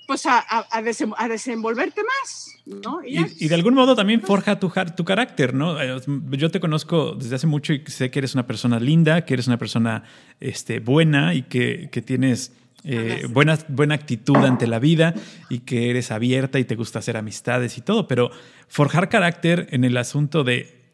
pues 0.07 0.25
a, 0.25 0.43
a, 0.71 0.81
desenvolverte 1.27 2.01
más, 2.03 2.47
¿no? 2.65 2.99
Y, 3.05 3.47
de 3.47 3.55
algún 3.55 3.73
modo 3.73 3.95
también 3.95 4.21
forja 4.21 4.59
tu, 4.59 4.71
tu 4.95 5.03
carácter, 5.03 5.53
¿no? 5.53 5.81
Eh, 5.81 5.99
yo 6.31 6.49
te 6.49 6.59
conozco 6.59 7.15
desde 7.15 7.35
hace 7.35 7.47
mucho 7.47 7.73
y 7.73 7.83
sé 7.87 8.11
que 8.11 8.19
eres 8.19 8.33
una 8.35 8.47
persona 8.47 8.79
linda, 8.79 9.25
que 9.25 9.33
eres 9.33 9.47
una 9.47 9.57
persona 9.57 10.03
este, 10.39 10.79
buena 10.79 11.33
y 11.33 11.43
que, 11.43 11.89
que 11.91 12.01
tienes 12.01 12.53
eh, 12.83 13.25
buena, 13.29 13.57
buena 13.67 13.95
actitud 13.95 14.37
ante 14.37 14.67
la 14.67 14.77
vida 14.77 15.15
y 15.49 15.59
que 15.59 15.89
eres 15.89 16.11
abierta 16.11 16.59
y 16.59 16.65
te 16.65 16.75
gusta 16.75 16.99
hacer 16.99 17.17
amistades 17.17 17.79
y 17.79 17.81
todo, 17.81 18.07
pero 18.07 18.29
forjar 18.67 19.09
carácter 19.09 19.67
en 19.71 19.83
el 19.83 19.97
asunto 19.97 20.43
de 20.43 20.84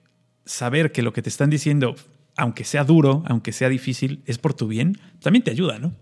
saber 0.45 0.91
que 0.91 1.01
lo 1.01 1.13
que 1.13 1.21
te 1.21 1.29
están 1.29 1.49
diciendo, 1.49 1.95
aunque 2.35 2.63
sea 2.63 2.83
duro, 2.83 3.23
aunque 3.27 3.53
sea 3.53 3.69
difícil, 3.69 4.21
es 4.25 4.37
por 4.37 4.53
tu 4.53 4.67
bien, 4.67 4.97
también 5.21 5.43
te 5.43 5.51
ayuda, 5.51 5.79
¿no? 5.79 5.93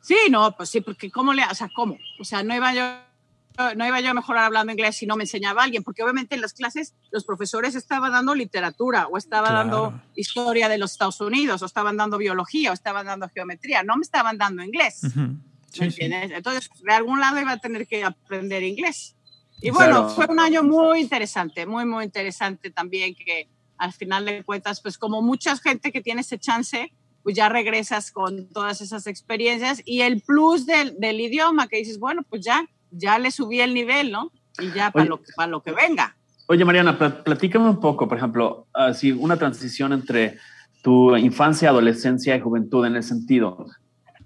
Sí, 0.00 0.16
no, 0.30 0.54
pues 0.56 0.68
sí, 0.68 0.80
porque 0.80 1.10
¿cómo 1.10 1.32
le, 1.32 1.44
o 1.44 1.54
sea, 1.54 1.70
cómo? 1.74 1.96
O 2.20 2.24
sea, 2.24 2.42
no 2.42 2.54
iba 2.54 2.74
yo 2.74 2.84
no 3.76 3.86
iba 3.86 4.00
yo 4.00 4.10
a 4.10 4.14
mejorar 4.14 4.44
hablando 4.44 4.72
inglés 4.72 4.96
si 4.96 5.06
no 5.06 5.16
me 5.16 5.24
enseñaba 5.24 5.62
alguien, 5.62 5.84
porque 5.84 6.02
obviamente 6.02 6.34
en 6.34 6.40
las 6.40 6.52
clases 6.52 6.94
los 7.12 7.24
profesores 7.24 7.74
estaban 7.76 8.12
dando 8.12 8.34
literatura 8.34 9.06
o 9.06 9.16
estaban 9.16 9.54
dando 9.54 10.00
historia 10.16 10.68
de 10.68 10.78
los 10.78 10.92
Estados 10.92 11.20
Unidos 11.20 11.62
o 11.62 11.66
estaban 11.66 11.96
dando 11.96 12.18
biología 12.18 12.72
o 12.72 12.74
estaban 12.74 13.06
dando 13.06 13.28
geometría, 13.28 13.84
no 13.84 13.96
me 13.96 14.02
estaban 14.02 14.38
dando 14.38 14.64
inglés. 14.64 15.02
Entonces, 15.76 16.68
de 16.82 16.92
algún 16.92 17.20
lado 17.20 17.40
iba 17.40 17.52
a 17.52 17.58
tener 17.58 17.86
que 17.86 18.02
aprender 18.02 18.62
inglés. 18.62 19.14
Y 19.60 19.70
bueno, 19.70 20.08
fue 20.10 20.26
un 20.28 20.40
año 20.40 20.62
muy 20.62 21.00
interesante, 21.00 21.66
muy, 21.66 21.86
muy 21.86 22.04
interesante 22.04 22.70
también, 22.70 23.14
que 23.14 23.48
al 23.78 23.92
final 23.92 24.24
de 24.24 24.42
cuentas, 24.44 24.80
pues 24.80 24.98
como 24.98 25.22
mucha 25.22 25.56
gente 25.56 25.90
que 25.90 26.00
tiene 26.00 26.20
ese 26.20 26.38
chance, 26.38 26.92
pues 27.22 27.34
ya 27.34 27.48
regresas 27.48 28.12
con 28.12 28.48
todas 28.48 28.80
esas 28.80 29.06
experiencias 29.06 29.80
y 29.84 30.02
el 30.02 30.20
plus 30.20 30.66
del, 30.66 30.98
del 30.98 31.20
idioma 31.20 31.68
que 31.68 31.78
dices, 31.78 31.98
bueno, 31.98 32.22
pues 32.28 32.44
ya, 32.44 32.66
ya 32.90 33.18
le 33.18 33.30
subí 33.30 33.60
el 33.60 33.72
nivel, 33.72 34.12
¿no? 34.12 34.30
Y 34.58 34.70
ya 34.72 34.90
para 34.90 35.06
lo, 35.06 35.20
para 35.34 35.50
lo 35.50 35.62
que 35.62 35.72
venga. 35.72 36.16
Oye, 36.46 36.64
Mariana, 36.64 36.98
platícame 36.98 37.70
un 37.70 37.80
poco, 37.80 38.06
por 38.06 38.18
ejemplo, 38.18 38.66
así 38.74 39.12
una 39.12 39.38
transición 39.38 39.94
entre 39.94 40.38
tu 40.82 41.16
infancia, 41.16 41.70
adolescencia 41.70 42.36
y 42.36 42.40
juventud 42.40 42.84
en 42.84 42.96
el 42.96 43.02
sentido. 43.02 43.66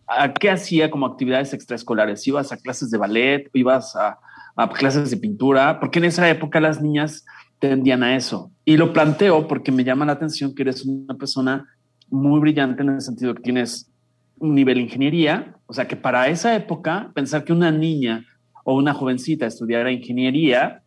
¿A 0.09 0.33
qué 0.33 0.51
hacía 0.51 0.91
como 0.91 1.07
actividades 1.07 1.53
extraescolares? 1.53 2.27
¿Ibas 2.27 2.51
a 2.51 2.57
clases 2.57 2.91
de 2.91 2.99
ballet? 2.99 3.49
¿Ibas 3.53 3.95
a, 3.95 4.19
a 4.59 4.68
clases 4.68 5.11
de 5.11 5.16
pintura? 5.16 5.79
Porque 5.79 6.01
en 6.01 6.07
esa 6.07 6.29
época 6.29 6.61
las 6.61 6.83
niñas 6.83 7.25
tendían 7.61 8.03
a 8.03 8.16
eso. 8.16 8.51
Y 8.64 8.77
lo 8.77 8.92
planteo 8.92 9.47
porque 9.47 9.73
me 9.73 9.85
llama 9.85 10.05
la 10.05 10.12
atención 10.12 10.55
que 10.55 10.62
eres 10.62 10.85
una 10.85 11.14
persona 11.14 11.66
muy 12.09 12.40
brillante 12.40 12.83
en 12.83 12.90
el 12.90 13.01
sentido 13.01 13.35
que 13.35 13.42
tienes 13.42 13.90
un 14.38 14.55
nivel 14.55 14.77
de 14.77 14.83
ingeniería, 14.83 15.57
o 15.66 15.73
sea 15.73 15.87
que 15.87 15.97
para 15.97 16.29
esa 16.29 16.55
época 16.55 17.11
pensar 17.14 17.44
que 17.44 17.53
una 17.53 17.71
niña 17.71 18.25
o 18.64 18.75
una 18.75 18.94
jovencita 18.94 19.47
estudiara 19.47 19.90
ingeniería 19.90 20.83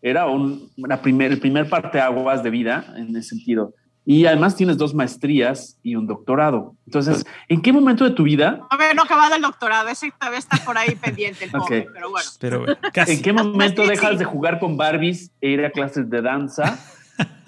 era 0.00 0.26
un, 0.26 0.70
una 0.76 1.00
primer, 1.02 1.32
el 1.32 1.40
primer 1.40 1.68
parte 1.68 2.00
aguas 2.00 2.42
de 2.42 2.50
vida 2.50 2.94
en 2.96 3.14
ese 3.16 3.30
sentido. 3.30 3.74
Y 4.10 4.24
además 4.24 4.56
tienes 4.56 4.78
dos 4.78 4.94
maestrías 4.94 5.78
y 5.82 5.94
un 5.94 6.06
doctorado. 6.06 6.74
Entonces, 6.86 7.26
¿en 7.46 7.60
qué 7.60 7.74
momento 7.74 8.04
de 8.04 8.12
tu 8.12 8.22
vida? 8.22 8.66
A 8.70 8.76
ver, 8.78 8.96
no 8.96 9.02
acabado 9.02 9.34
el 9.34 9.42
doctorado, 9.42 9.90
ese 9.90 10.10
todavía 10.18 10.38
está 10.38 10.56
por 10.64 10.78
ahí 10.78 10.94
pendiente 10.94 11.44
el 11.44 11.50
pobre, 11.52 11.86
pero 11.92 12.08
bueno. 12.08 12.26
Pero, 12.40 12.64
¿En 13.06 13.20
qué 13.20 13.34
momento 13.34 13.86
dejas 13.86 14.18
de 14.18 14.24
jugar 14.24 14.60
con 14.60 14.78
Barbies 14.78 15.30
e 15.42 15.50
ir 15.50 15.62
a 15.62 15.70
clases 15.70 16.08
de 16.08 16.22
danza? 16.22 16.80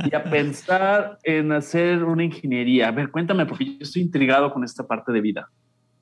y 0.05 0.15
a 0.15 0.23
pensar 0.23 1.19
en 1.23 1.51
hacer 1.53 2.05
una 2.05 2.25
ingeniería. 2.25 2.89
A 2.89 2.91
ver, 2.91 3.11
cuéntame, 3.11 3.47
porque 3.47 3.65
yo 3.65 3.79
estoy 3.81 4.03
intrigado 4.03 4.53
con 4.53 4.63
esta 4.63 4.87
parte 4.87 5.13
de 5.13 5.21
vida. 5.23 5.49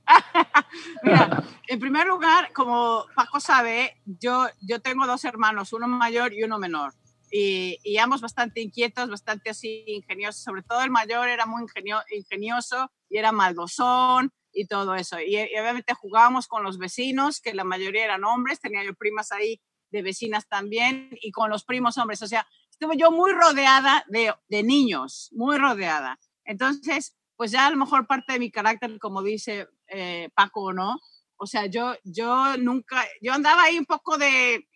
Mira, 1.04 1.44
en 1.68 1.78
primer 1.78 2.08
lugar, 2.08 2.52
como 2.52 3.04
Paco 3.14 3.38
sabe, 3.38 3.96
yo, 4.06 4.46
yo 4.60 4.80
tengo 4.80 5.06
dos 5.06 5.24
hermanos, 5.24 5.72
uno 5.72 5.86
mayor 5.86 6.32
y 6.32 6.42
uno 6.42 6.58
menor. 6.58 6.94
Y, 7.30 7.78
y 7.82 7.98
ambos 7.98 8.20
bastante 8.20 8.60
inquietos, 8.60 9.10
bastante 9.10 9.50
así 9.50 9.84
ingeniosos. 9.86 10.42
Sobre 10.42 10.62
todo 10.62 10.82
el 10.82 10.90
mayor 10.90 11.28
era 11.28 11.46
muy 11.46 11.62
ingenio, 11.62 12.00
ingenioso 12.10 12.90
y 13.08 13.18
era 13.18 13.32
maldosón 13.32 14.32
y 14.52 14.66
todo 14.66 14.94
eso. 14.94 15.20
Y, 15.20 15.36
y, 15.36 15.58
obviamente 15.60 15.94
jugábamos 15.94 16.46
con 16.46 16.62
los 16.62 16.78
vecinos, 16.78 17.40
que 17.40 17.54
la 17.54 17.64
mayoría 17.64 18.04
eran 18.04 18.24
hombres, 18.24 18.60
tenía 18.60 18.84
yo 18.84 18.94
primas 18.94 19.32
ahí 19.32 19.60
de 19.90 20.02
vecinas 20.02 20.46
también, 20.48 21.10
y 21.22 21.30
con 21.30 21.50
los 21.50 21.64
primos 21.64 21.96
hombres. 21.98 22.22
O 22.22 22.26
sea, 22.26 22.46
estuve 22.70 22.96
yo 22.96 23.10
muy 23.10 23.32
rodeada 23.32 24.04
de, 24.08 24.34
de 24.48 24.62
niños, 24.62 25.30
muy 25.32 25.56
rodeada. 25.56 26.18
Entonces, 26.44 27.16
pues 27.36 27.52
ya 27.52 27.66
a 27.66 27.70
lo 27.70 27.76
mejor 27.76 28.06
parte 28.06 28.32
de 28.32 28.38
mi 28.38 28.50
carácter, 28.50 28.98
como 28.98 29.22
dice 29.22 29.68
eh, 29.86 30.28
Paco, 30.34 30.72
¿no? 30.72 30.98
O 31.36 31.46
sea, 31.46 31.66
yo, 31.66 31.94
yo 32.02 32.56
nunca, 32.56 33.04
yo 33.22 33.32
andaba 33.32 33.62
ahí 33.62 33.78
un 33.78 33.84
poco 33.84 34.18
de, 34.18 34.68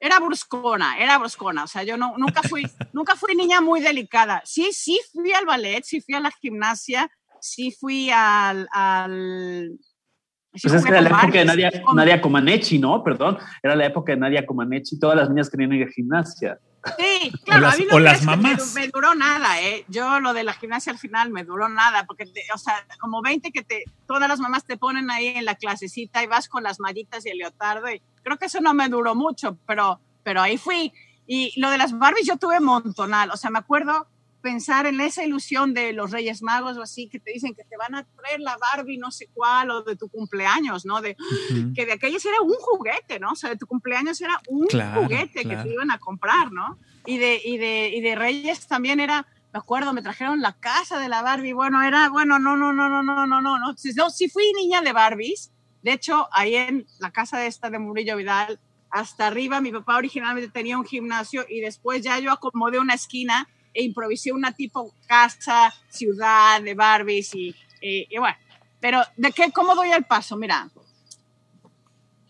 era 0.00 0.18
bruscona, 0.20 0.98
era 0.98 1.18
bruscona. 1.18 1.64
O 1.64 1.66
sea, 1.66 1.82
yo 1.82 1.96
no, 1.96 2.14
nunca 2.16 2.42
fui, 2.42 2.62
nunca 2.92 3.16
fui 3.16 3.34
niña 3.34 3.60
muy 3.60 3.80
delicada. 3.80 4.42
Sí, 4.44 4.72
sí 4.72 5.00
fui 5.12 5.32
al 5.32 5.46
ballet, 5.46 5.82
sí 5.84 6.00
fui 6.00 6.14
a 6.14 6.20
la 6.20 6.30
gimnasia, 6.30 7.10
sí 7.40 7.70
fui 7.72 8.10
al, 8.10 8.68
al 8.72 9.78
pues 10.62 10.74
es 10.74 10.82
que 10.84 10.90
era 10.90 11.00
la 11.00 11.08
época 11.08 11.38
de 11.38 11.44
Nadia, 11.44 11.70
Nadia, 11.94 12.20
Comaneci, 12.20 12.78
¿no? 12.78 13.02
Perdón, 13.02 13.38
era 13.62 13.76
la 13.76 13.86
época 13.86 14.12
de 14.12 14.18
Nadia 14.18 14.46
Comaneci, 14.46 14.98
todas 14.98 15.16
las 15.16 15.28
niñas 15.28 15.50
querían 15.50 15.72
ir 15.72 15.86
a 15.86 15.90
gimnasia. 15.90 16.58
Sí, 16.96 17.32
claro, 17.44 17.68
a 17.68 17.76
mí 17.76 17.86
no 17.90 17.98
las 17.98 18.22
mamás. 18.22 18.74
Me, 18.74 18.88
duró 18.88 19.14
nada, 19.14 19.60
¿eh? 19.60 19.84
Yo 19.88 20.20
lo 20.20 20.32
de 20.32 20.44
la 20.44 20.52
gimnasia 20.54 20.92
al 20.92 20.98
final 20.98 21.30
me 21.30 21.44
duró 21.44 21.68
nada, 21.68 22.04
porque, 22.06 22.24
o 22.54 22.58
sea, 22.58 22.86
como 23.00 23.22
20 23.22 23.50
que 23.50 23.62
te, 23.62 23.84
todas 24.06 24.28
las 24.28 24.40
mamás 24.40 24.64
te 24.64 24.76
ponen 24.76 25.10
ahí 25.10 25.28
en 25.28 25.44
la 25.44 25.56
clasecita 25.56 26.22
y 26.22 26.26
vas 26.26 26.48
con 26.48 26.62
las 26.62 26.80
mallitas 26.80 27.26
y 27.26 27.30
el 27.30 27.38
leotardo, 27.38 27.90
y 27.90 28.00
creo 28.22 28.38
que 28.38 28.46
eso 28.46 28.60
no 28.60 28.74
me 28.74 28.88
duró 28.88 29.14
mucho, 29.14 29.58
pero, 29.66 30.00
pero 30.22 30.40
ahí 30.40 30.56
fui. 30.56 30.92
Y 31.26 31.58
lo 31.60 31.70
de 31.70 31.78
las 31.78 31.96
Barbies 31.98 32.26
yo 32.26 32.36
tuve 32.36 32.60
montonal, 32.60 33.30
o 33.30 33.36
sea, 33.36 33.50
me 33.50 33.58
acuerdo 33.58 34.06
pensar 34.40 34.86
en 34.86 35.00
esa 35.00 35.24
ilusión 35.24 35.74
de 35.74 35.92
los 35.92 36.10
Reyes 36.10 36.42
Magos 36.42 36.76
o 36.76 36.82
así, 36.82 37.08
que 37.08 37.18
te 37.18 37.32
dicen 37.32 37.54
que 37.54 37.64
te 37.64 37.76
van 37.76 37.94
a 37.94 38.04
traer 38.04 38.40
la 38.40 38.56
Barbie 38.56 38.98
no 38.98 39.10
sé 39.10 39.28
cuál 39.32 39.70
o 39.70 39.82
de 39.82 39.96
tu 39.96 40.08
cumpleaños, 40.08 40.86
¿no? 40.86 41.00
De, 41.00 41.16
Que 41.74 41.86
de 41.86 41.92
aquellos 41.92 42.24
era 42.24 42.40
un 42.40 42.54
juguete, 42.54 43.18
¿no? 43.18 43.32
O 43.32 43.36
sea, 43.36 43.50
de 43.50 43.56
tu 43.56 43.66
cumpleaños 43.66 44.20
era 44.20 44.40
un 44.48 44.66
juguete 44.68 45.44
que 45.44 45.56
te 45.56 45.72
iban 45.72 45.90
a 45.90 45.98
comprar, 45.98 46.52
¿no? 46.52 46.78
Y 47.06 47.18
de, 47.18 47.40
y, 47.44 47.58
de, 47.58 47.90
y 47.94 48.00
de 48.00 48.14
Reyes 48.14 48.66
también 48.66 49.00
era, 49.00 49.26
me 49.52 49.58
acuerdo, 49.58 49.92
me 49.92 50.02
trajeron 50.02 50.40
la 50.40 50.52
casa 50.52 50.98
de 50.98 51.08
la 51.08 51.22
Barbie, 51.22 51.52
bueno, 51.52 51.82
era, 51.82 52.08
bueno, 52.10 52.38
no, 52.38 52.56
no, 52.56 52.72
no, 52.72 52.88
no, 52.88 53.02
no, 53.02 53.26
no, 53.26 53.26
no, 53.26 53.40
no, 53.40 53.58
no, 53.58 54.10
sí 54.10 54.28
fui 54.28 54.52
niña 54.54 54.82
de 54.82 54.92
Barbies, 54.92 55.52
de 55.82 55.92
hecho, 55.92 56.28
ahí 56.32 56.54
en 56.56 56.86
la 56.98 57.10
casa 57.10 57.38
de 57.38 57.46
esta 57.46 57.70
de 57.70 57.78
Murillo 57.78 58.16
Vidal, 58.16 58.60
hasta 58.90 59.26
arriba, 59.26 59.60
mi 59.60 59.70
papá 59.70 59.96
originalmente 59.96 60.50
tenía 60.50 60.78
un 60.78 60.84
gimnasio 60.84 61.44
y 61.48 61.60
después 61.60 62.02
ya 62.02 62.18
yo 62.18 62.32
acomodé 62.32 62.78
una 62.78 62.94
esquina 62.94 63.48
e 63.74 63.82
improvisé 63.82 64.32
una 64.32 64.52
tipo 64.52 64.94
casa, 65.06 65.74
ciudad 65.88 66.62
de 66.62 66.74
Barbies 66.74 67.34
y, 67.34 67.54
y, 67.80 68.18
bueno, 68.18 68.36
pero 68.80 69.02
¿de 69.16 69.32
qué? 69.32 69.50
¿Cómo 69.52 69.74
doy 69.74 69.90
el 69.90 70.04
paso? 70.04 70.36
Mira, 70.36 70.70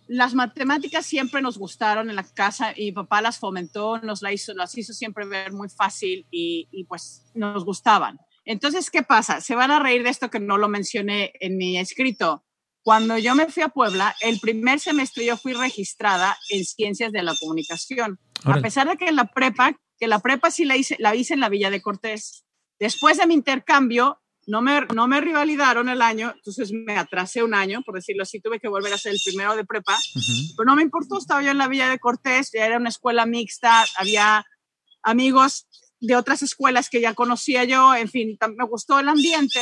las 0.06 0.34
matemáticas 0.34 1.04
siempre 1.04 1.42
nos 1.42 1.58
gustaron 1.58 2.08
en 2.08 2.16
la 2.16 2.22
casa 2.22 2.72
y 2.74 2.92
papá 2.92 3.20
las 3.20 3.38
fomentó, 3.38 3.98
nos 3.98 4.22
las 4.22 4.32
hizo, 4.32 4.54
las 4.54 4.76
hizo 4.76 4.92
siempre 4.92 5.26
ver 5.26 5.52
muy 5.52 5.68
fácil 5.68 6.26
y, 6.30 6.68
y, 6.70 6.84
pues 6.84 7.24
nos 7.34 7.64
gustaban. 7.64 8.18
Entonces, 8.44 8.90
¿qué 8.90 9.02
pasa? 9.02 9.42
Se 9.42 9.54
van 9.54 9.70
a 9.70 9.78
reír 9.78 10.02
de 10.02 10.08
esto 10.08 10.30
que 10.30 10.40
no 10.40 10.56
lo 10.56 10.68
mencioné 10.68 11.32
en 11.40 11.58
mi 11.58 11.78
escrito. 11.78 12.44
Cuando 12.82 13.18
yo 13.18 13.34
me 13.34 13.48
fui 13.48 13.62
a 13.62 13.68
Puebla, 13.68 14.16
el 14.22 14.40
primer 14.40 14.80
semestre 14.80 15.26
yo 15.26 15.36
fui 15.36 15.52
registrada 15.52 16.38
en 16.48 16.64
ciencias 16.64 17.12
de 17.12 17.22
la 17.22 17.34
comunicación. 17.38 18.18
A 18.44 18.60
pesar 18.62 18.88
de 18.88 18.96
que 18.96 19.08
en 19.08 19.16
la 19.16 19.26
prepa 19.26 19.78
que 19.98 20.08
la 20.08 20.20
prepa 20.20 20.50
sí 20.50 20.64
la 20.64 20.76
hice, 20.76 20.96
la 20.98 21.14
hice 21.14 21.34
en 21.34 21.40
la 21.40 21.48
Villa 21.48 21.70
de 21.70 21.82
Cortés. 21.82 22.44
Después 22.78 23.18
de 23.18 23.26
mi 23.26 23.34
intercambio, 23.34 24.20
no 24.46 24.62
me, 24.62 24.80
no 24.94 25.06
me 25.08 25.20
rivalidaron 25.20 25.90
el 25.90 26.00
año, 26.00 26.32
entonces 26.34 26.72
me 26.72 26.96
atrasé 26.96 27.42
un 27.42 27.52
año, 27.52 27.82
por 27.82 27.96
decirlo 27.96 28.22
así, 28.22 28.40
tuve 28.40 28.58
que 28.58 28.68
volver 28.68 28.92
a 28.94 28.98
ser 28.98 29.12
el 29.12 29.20
primero 29.22 29.54
de 29.54 29.64
prepa, 29.64 29.98
pero 30.56 30.66
no 30.66 30.74
me 30.74 30.82
importó, 30.82 31.18
estaba 31.18 31.42
yo 31.42 31.50
en 31.50 31.58
la 31.58 31.68
Villa 31.68 31.90
de 31.90 31.98
Cortés, 31.98 32.50
ya 32.54 32.64
era 32.64 32.78
una 32.78 32.88
escuela 32.88 33.26
mixta, 33.26 33.84
había 33.96 34.46
amigos 35.02 35.66
de 36.00 36.16
otras 36.16 36.42
escuelas 36.42 36.88
que 36.88 37.02
ya 37.02 37.12
conocía 37.12 37.64
yo, 37.64 37.94
en 37.94 38.08
fin, 38.08 38.38
me 38.56 38.64
gustó 38.64 38.98
el 38.98 39.10
ambiente, 39.10 39.60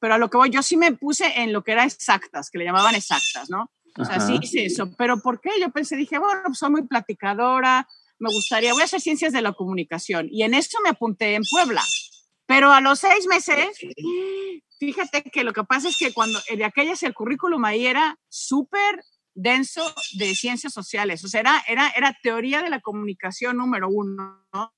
pero 0.00 0.14
a 0.14 0.18
lo 0.18 0.28
que 0.28 0.38
voy, 0.38 0.50
yo 0.50 0.62
sí 0.62 0.76
me 0.76 0.92
puse 0.92 1.40
en 1.40 1.52
lo 1.52 1.62
que 1.62 1.72
era 1.72 1.84
exactas, 1.84 2.50
que 2.50 2.58
le 2.58 2.64
llamaban 2.64 2.96
exactas, 2.96 3.48
¿no? 3.48 3.70
O 3.98 4.04
sea, 4.04 4.20
sí 4.20 4.38
hice 4.42 4.66
eso, 4.66 4.92
pero 4.98 5.20
¿por 5.20 5.40
qué? 5.40 5.50
Yo 5.60 5.70
pensé, 5.70 5.96
dije, 5.96 6.18
bueno, 6.18 6.42
pues 6.46 6.58
soy 6.58 6.70
muy 6.70 6.82
platicadora, 6.82 7.86
me 8.18 8.30
gustaría, 8.30 8.72
voy 8.72 8.82
a 8.82 8.86
hacer 8.86 9.00
ciencias 9.00 9.32
de 9.32 9.42
la 9.42 9.52
comunicación 9.52 10.28
y 10.30 10.42
en 10.42 10.54
eso 10.54 10.78
me 10.82 10.90
apunté 10.90 11.34
en 11.34 11.42
Puebla. 11.50 11.82
Pero 12.46 12.72
a 12.72 12.80
los 12.80 13.00
seis 13.00 13.26
meses, 13.26 13.76
fíjate 14.78 15.22
que 15.24 15.44
lo 15.44 15.52
que 15.52 15.64
pasa 15.64 15.88
es 15.88 15.96
que 15.98 16.12
cuando 16.12 16.38
de 16.48 16.64
aquellas 16.64 17.02
el 17.02 17.14
currículum 17.14 17.64
ahí 17.64 17.86
era 17.86 18.18
súper 18.28 19.02
denso 19.34 19.92
de 20.14 20.34
ciencias 20.34 20.72
sociales, 20.72 21.24
o 21.24 21.28
sea, 21.28 21.40
era, 21.40 21.62
era, 21.66 21.88
era 21.90 22.16
teoría 22.22 22.62
de 22.62 22.70
la 22.70 22.80
comunicación 22.80 23.56
número 23.56 23.88
uno, 23.88 24.46
¿no? 24.52 24.72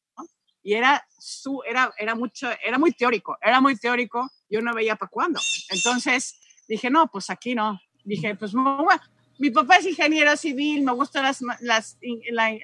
Y 0.63 0.75
era, 0.75 1.07
su, 1.19 1.63
era, 1.67 1.93
era, 1.99 2.15
mucho, 2.15 2.49
era 2.63 2.79
muy 2.79 2.93
teórico, 2.93 3.39
era 3.41 3.61
muy 3.61 3.77
teórico, 3.77 4.29
yo 4.51 4.61
no 4.61 4.75
veía 4.75 4.97
para 4.97 5.11
cuándo. 5.11 5.41
Entonces 5.71 6.39
dije, 6.67 6.91
no, 6.91 7.09
pues 7.11 7.31
aquí 7.31 7.55
no. 7.55 7.81
Dije, 8.05 8.35
pues 8.35 8.53
bueno, 8.53 9.01
mi 9.39 9.51
papá 9.51 9.77
es 9.77 9.87
ingeniero 9.87 10.37
civil, 10.37 10.83
me 10.83 10.93
gustan 10.93 11.23
las, 11.23 11.41
las, 11.61 11.99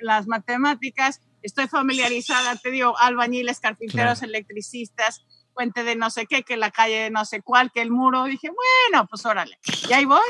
las 0.03 0.27
matemáticas, 0.27 1.21
estoy 1.43 1.69
familiarizada, 1.69 2.57
te 2.57 2.71
digo, 2.71 2.99
albañiles, 2.99 3.61
carpinteros, 3.61 4.23
electricistas, 4.23 5.25
puente 5.55 5.85
de 5.85 5.95
no 5.95 6.11
sé 6.11 6.27
qué, 6.27 6.43
que 6.43 6.57
la 6.57 6.73
calle 6.73 7.05
de 7.05 7.11
no 7.11 7.25
sé 7.25 7.43
cuál, 7.43 7.71
que 7.73 7.81
el 7.81 7.91
muro. 7.91 8.25
Dije, 8.25 8.49
bueno, 8.49 9.07
pues 9.09 9.25
órale, 9.25 9.59
y 9.89 9.93
ahí 9.93 10.05
voy. 10.05 10.21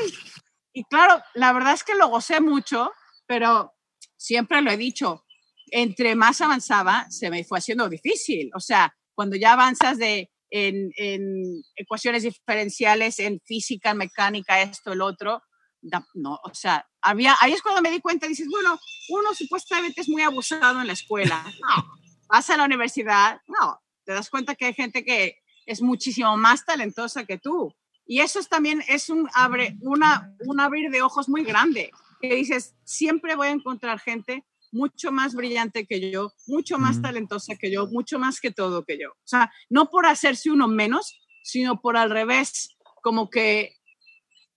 Y 0.71 0.83
claro, 0.83 1.21
la 1.33 1.51
verdad 1.51 1.73
es 1.73 1.83
que 1.83 1.95
lo 1.95 2.09
gocé 2.09 2.39
mucho, 2.41 2.91
pero 3.25 3.73
siempre 4.15 4.61
lo 4.61 4.71
he 4.71 4.77
dicho, 4.77 5.25
entre 5.71 6.15
más 6.15 6.41
avanzaba, 6.41 7.07
se 7.09 7.29
me 7.29 7.43
fue 7.43 7.57
haciendo 7.57 7.89
difícil. 7.89 8.51
O 8.53 8.59
sea, 8.59 8.95
cuando 9.15 9.35
ya 9.35 9.53
avanzas 9.53 9.97
de, 9.97 10.29
en, 10.51 10.91
en 10.97 11.63
ecuaciones 11.75 12.23
diferenciales, 12.23 13.19
en 13.19 13.39
física, 13.39 13.93
mecánica, 13.93 14.61
esto, 14.61 14.93
el 14.93 15.01
otro, 15.01 15.41
no, 16.13 16.39
o 16.43 16.53
sea, 16.53 16.87
había, 17.01 17.35
ahí 17.41 17.53
es 17.53 17.61
cuando 17.61 17.81
me 17.81 17.91
di 17.91 17.99
cuenta, 17.99 18.27
dices, 18.27 18.47
bueno, 18.49 18.79
uno 19.09 19.33
supuestamente 19.33 20.01
es 20.01 20.09
muy 20.09 20.21
abusado 20.21 20.81
en 20.81 20.87
la 20.87 20.93
escuela, 20.93 21.43
no, 21.61 21.85
vas 22.29 22.49
a 22.49 22.57
la 22.57 22.65
universidad, 22.65 23.41
no, 23.47 23.81
te 24.03 24.13
das 24.13 24.29
cuenta 24.29 24.55
que 24.55 24.65
hay 24.65 24.73
gente 24.73 25.03
que 25.03 25.37
es 25.65 25.81
muchísimo 25.81 26.35
más 26.37 26.65
talentosa 26.65 27.25
que 27.25 27.37
tú. 27.37 27.73
Y 28.07 28.19
eso 28.19 28.39
es 28.39 28.47
también 28.47 28.83
es 28.87 29.09
un, 29.09 29.27
abre, 29.33 29.75
una, 29.81 30.31
un 30.45 30.59
abrir 30.59 30.91
de 30.91 31.01
ojos 31.01 31.27
muy 31.27 31.43
grande, 31.43 31.91
que 32.21 32.35
dices, 32.35 32.75
siempre 32.83 33.35
voy 33.35 33.47
a 33.47 33.51
encontrar 33.51 33.99
gente 33.99 34.45
mucho 34.71 35.11
más 35.11 35.33
brillante 35.33 35.87
que 35.87 36.11
yo, 36.11 36.33
mucho 36.47 36.77
más 36.77 37.01
talentosa 37.01 37.55
que 37.55 37.71
yo, 37.71 37.87
mucho 37.87 38.19
más 38.19 38.39
que 38.39 38.51
todo 38.51 38.83
que 38.83 38.99
yo. 38.99 39.11
O 39.11 39.27
sea, 39.27 39.51
no 39.69 39.89
por 39.89 40.05
hacerse 40.05 40.51
uno 40.51 40.67
menos, 40.67 41.19
sino 41.43 41.81
por 41.81 41.97
al 41.97 42.11
revés, 42.11 42.75
como 43.01 43.29
que 43.29 43.75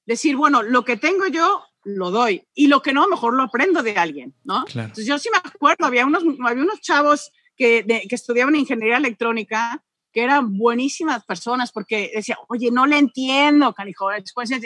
decir, 0.09 0.37
bueno, 0.37 0.63
lo 0.63 0.85
que 0.85 0.97
tengo 0.97 1.27
yo 1.27 1.63
lo 1.85 2.11
doy 2.11 2.43
y 2.55 2.67
lo 2.67 2.81
que 2.81 2.95
no, 2.95 3.07
mejor 3.09 3.35
lo 3.35 3.43
aprendo 3.43 3.83
de 3.83 3.97
alguien, 3.97 4.35
¿no? 4.43 4.65
Entonces 4.67 5.07
yo 5.07 5.19
sí 5.19 5.29
me 5.31 5.39
acuerdo, 5.39 5.85
había 5.85 6.07
unos, 6.07 6.25
había 6.45 6.63
unos 6.63 6.81
chavos 6.81 7.31
que, 7.57 7.85
que 8.09 8.15
estudiaban 8.15 8.57
ingeniería 8.57 8.97
electrónica 8.97 9.85
que 10.11 10.23
eran 10.23 10.57
buenísimas 10.57 11.25
personas 11.27 11.71
porque 11.71 12.11
decía, 12.15 12.39
oye, 12.49 12.71
no 12.71 12.87
le 12.87 12.97
entiendo, 12.97 13.75
canijo. 13.75 14.09
Después 14.09 14.49
ya 14.49 14.59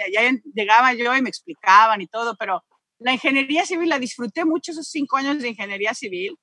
llegaba 0.55 0.95
yo 0.95 1.15
y 1.17 1.23
me 1.23 1.29
explicaban 1.29 2.01
y 2.01 2.07
todo, 2.07 2.37
pero 2.39 2.63
la 3.01 3.13
ingeniería 3.13 3.67
civil 3.67 3.89
la 3.89 3.99
disfruté 3.99 4.45
mucho 4.45 4.71
esos 4.71 4.87
cinco 4.87 5.17
años 5.17 5.41
de 5.41 5.49
ingeniería 5.49 5.93
civil. 5.93 6.37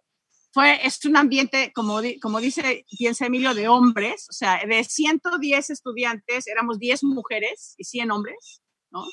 Fue, 0.51 0.85
es 0.85 1.05
un 1.05 1.15
ambiente, 1.15 1.71
como, 1.73 2.01
como 2.21 2.41
dice, 2.41 2.85
piensa 2.97 3.27
Emilio, 3.27 3.53
de 3.53 3.69
hombres, 3.69 4.27
o 4.29 4.33
sea, 4.33 4.59
de 4.67 4.83
110 4.83 5.69
estudiantes, 5.69 6.47
éramos 6.47 6.79
10 6.79 7.03
mujeres 7.05 7.75
y 7.77 7.85
100 7.85 8.11
hombres. 8.11 8.61
¿No? 8.91 9.05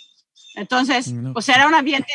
Entonces, 0.56 1.12
pues 1.32 1.48
era 1.48 1.66
un 1.66 1.74
ambiente, 1.74 2.12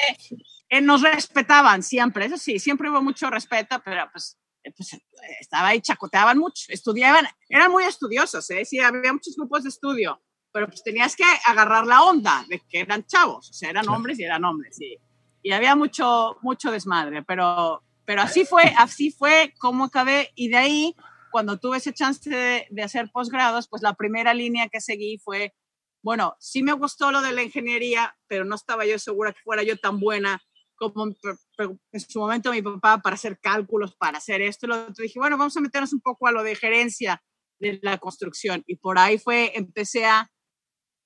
eh, 0.69 0.81
nos 0.81 1.01
respetaban 1.01 1.83
siempre, 1.83 2.25
eso 2.25 2.37
sí, 2.37 2.59
siempre 2.59 2.89
hubo 2.89 3.01
mucho 3.01 3.29
respeto, 3.29 3.79
pero 3.85 4.09
pues, 4.11 4.37
eh, 4.63 4.71
pues 4.75 4.97
estaba 5.39 5.69
ahí, 5.69 5.81
chacoteaban 5.81 6.37
mucho, 6.37 6.65
estudiaban, 6.69 7.27
eran 7.49 7.71
muy 7.71 7.83
estudiosos, 7.83 8.49
¿eh? 8.49 8.65
sí, 8.65 8.79
había 8.79 9.13
muchos 9.13 9.35
grupos 9.35 9.63
de 9.63 9.69
estudio, 9.69 10.21
pero 10.51 10.67
pues 10.67 10.83
tenías 10.83 11.15
que 11.15 11.23
agarrar 11.45 11.85
la 11.85 12.01
onda 12.03 12.43
de 12.49 12.61
que 12.67 12.79
eran 12.79 13.05
chavos, 13.05 13.49
o 13.49 13.53
sea, 13.53 13.69
eran 13.69 13.87
hombres 13.89 14.17
y 14.19 14.23
eran 14.23 14.43
hombres, 14.43 14.75
sí. 14.75 14.97
Y 15.43 15.51
había 15.51 15.75
mucho, 15.75 16.37
mucho 16.41 16.71
desmadre, 16.71 17.23
pero, 17.23 17.83
pero 18.05 18.21
así 18.21 18.45
fue, 18.45 18.63
así 18.77 19.11
fue 19.11 19.53
como 19.59 19.85
acabé, 19.85 20.31
y 20.35 20.49
de 20.49 20.57
ahí, 20.57 20.95
cuando 21.31 21.57
tuve 21.57 21.77
ese 21.77 21.93
chance 21.93 22.29
de, 22.29 22.67
de 22.69 22.83
hacer 22.83 23.09
posgrados, 23.11 23.67
pues 23.67 23.81
la 23.81 23.93
primera 23.93 24.33
línea 24.33 24.67
que 24.67 24.81
seguí 24.81 25.17
fue 25.19 25.53
bueno, 26.01 26.35
sí 26.39 26.63
me 26.63 26.73
gustó 26.73 27.11
lo 27.11 27.21
de 27.21 27.31
la 27.31 27.43
ingeniería, 27.43 28.15
pero 28.27 28.45
no 28.45 28.55
estaba 28.55 28.85
yo 28.85 28.97
segura 28.99 29.33
que 29.33 29.41
fuera 29.43 29.63
yo 29.63 29.77
tan 29.77 29.99
buena 29.99 30.41
como 30.75 31.05
en 31.05 31.99
su 31.99 32.19
momento 32.19 32.51
mi 32.51 32.63
papá 32.63 32.99
para 33.03 33.13
hacer 33.13 33.39
cálculos, 33.39 33.95
para 33.95 34.17
hacer 34.17 34.41
esto 34.41 34.65
lo 34.65 34.81
otro. 34.87 35.03
Dije, 35.03 35.19
bueno, 35.19 35.37
vamos 35.37 35.55
a 35.55 35.61
meternos 35.61 35.93
un 35.93 36.01
poco 36.01 36.25
a 36.25 36.31
lo 36.31 36.41
de 36.41 36.55
gerencia 36.55 37.21
de 37.59 37.79
la 37.83 37.99
construcción. 37.99 38.63
Y 38.65 38.77
por 38.77 38.97
ahí 38.97 39.19
fue, 39.19 39.51
empecé 39.55 40.05
a, 40.05 40.31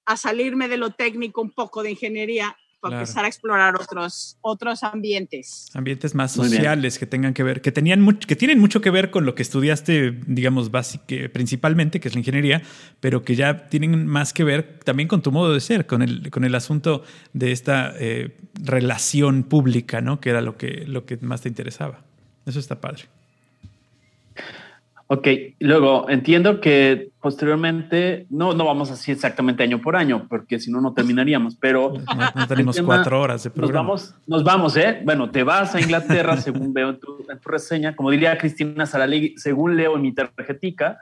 a 0.05 0.15
salirme 0.15 0.69
de 0.69 0.77
lo 0.77 0.91
técnico 0.91 1.41
un 1.41 1.51
poco 1.51 1.83
de 1.83 1.91
ingeniería 1.91 2.55
empezar 2.93 3.25
a 3.25 3.27
explorar 3.27 3.75
otros, 3.75 4.37
otros 4.41 4.83
ambientes. 4.83 5.69
Ambientes 5.73 6.15
más 6.15 6.31
sociales 6.31 6.99
que 6.99 7.05
tengan 7.05 7.33
que 7.33 7.43
ver, 7.43 7.61
que, 7.61 7.71
tenían 7.71 8.05
que 8.17 8.35
tienen 8.35 8.59
mucho 8.59 8.81
que 8.81 8.89
ver 8.89 9.11
con 9.11 9.25
lo 9.25 9.35
que 9.35 9.43
estudiaste, 9.43 10.19
digamos, 10.27 10.71
básicamente, 10.71 11.29
principalmente, 11.29 11.99
que 11.99 12.07
es 12.07 12.15
la 12.15 12.19
ingeniería, 12.19 12.61
pero 12.99 13.23
que 13.23 13.35
ya 13.35 13.67
tienen 13.69 14.07
más 14.07 14.33
que 14.33 14.43
ver 14.43 14.79
también 14.83 15.07
con 15.07 15.21
tu 15.21 15.31
modo 15.31 15.53
de 15.53 15.59
ser, 15.59 15.85
con 15.85 16.01
el, 16.01 16.29
con 16.29 16.43
el 16.43 16.55
asunto 16.55 17.03
de 17.33 17.51
esta 17.51 17.93
eh, 17.99 18.37
relación 18.53 19.43
pública, 19.43 20.01
¿no? 20.01 20.19
Que 20.19 20.29
era 20.29 20.41
lo 20.41 20.57
que, 20.57 20.85
lo 20.87 21.05
que 21.05 21.17
más 21.17 21.41
te 21.41 21.49
interesaba. 21.49 22.01
Eso 22.45 22.59
está 22.59 22.79
padre. 22.79 23.03
Ok, 25.07 25.27
luego 25.59 26.09
entiendo 26.09 26.59
que 26.59 27.11
posteriormente, 27.21 28.25
no, 28.31 28.53
no 28.53 28.65
vamos 28.65 28.89
así 28.89 29.11
exactamente 29.11 29.61
año 29.61 29.79
por 29.79 29.95
año, 29.95 30.25
porque 30.27 30.59
si 30.59 30.71
no, 30.71 30.81
no 30.81 30.93
terminaríamos, 30.93 31.55
pero... 31.55 31.93
No, 32.35 32.47
tenemos 32.47 32.81
cuatro 32.81 33.21
horas 33.21 33.43
de 33.43 33.51
programa. 33.51 33.89
Nos 33.89 34.13
vamos, 34.13 34.15
nos 34.25 34.43
vamos, 34.43 34.77
¿eh? 34.77 35.01
Bueno, 35.05 35.29
te 35.29 35.43
vas 35.43 35.75
a 35.75 35.81
Inglaterra, 35.81 36.37
según 36.41 36.73
veo 36.73 36.89
en 36.89 36.99
tu, 36.99 37.23
reseña, 37.45 37.95
como 37.95 38.09
diría 38.09 38.35
Cristina 38.39 38.87
Saralegui, 38.87 39.35
según 39.37 39.77
leo 39.77 39.95
en 39.95 40.01
mi 40.01 40.11
tarjetica, 40.11 40.97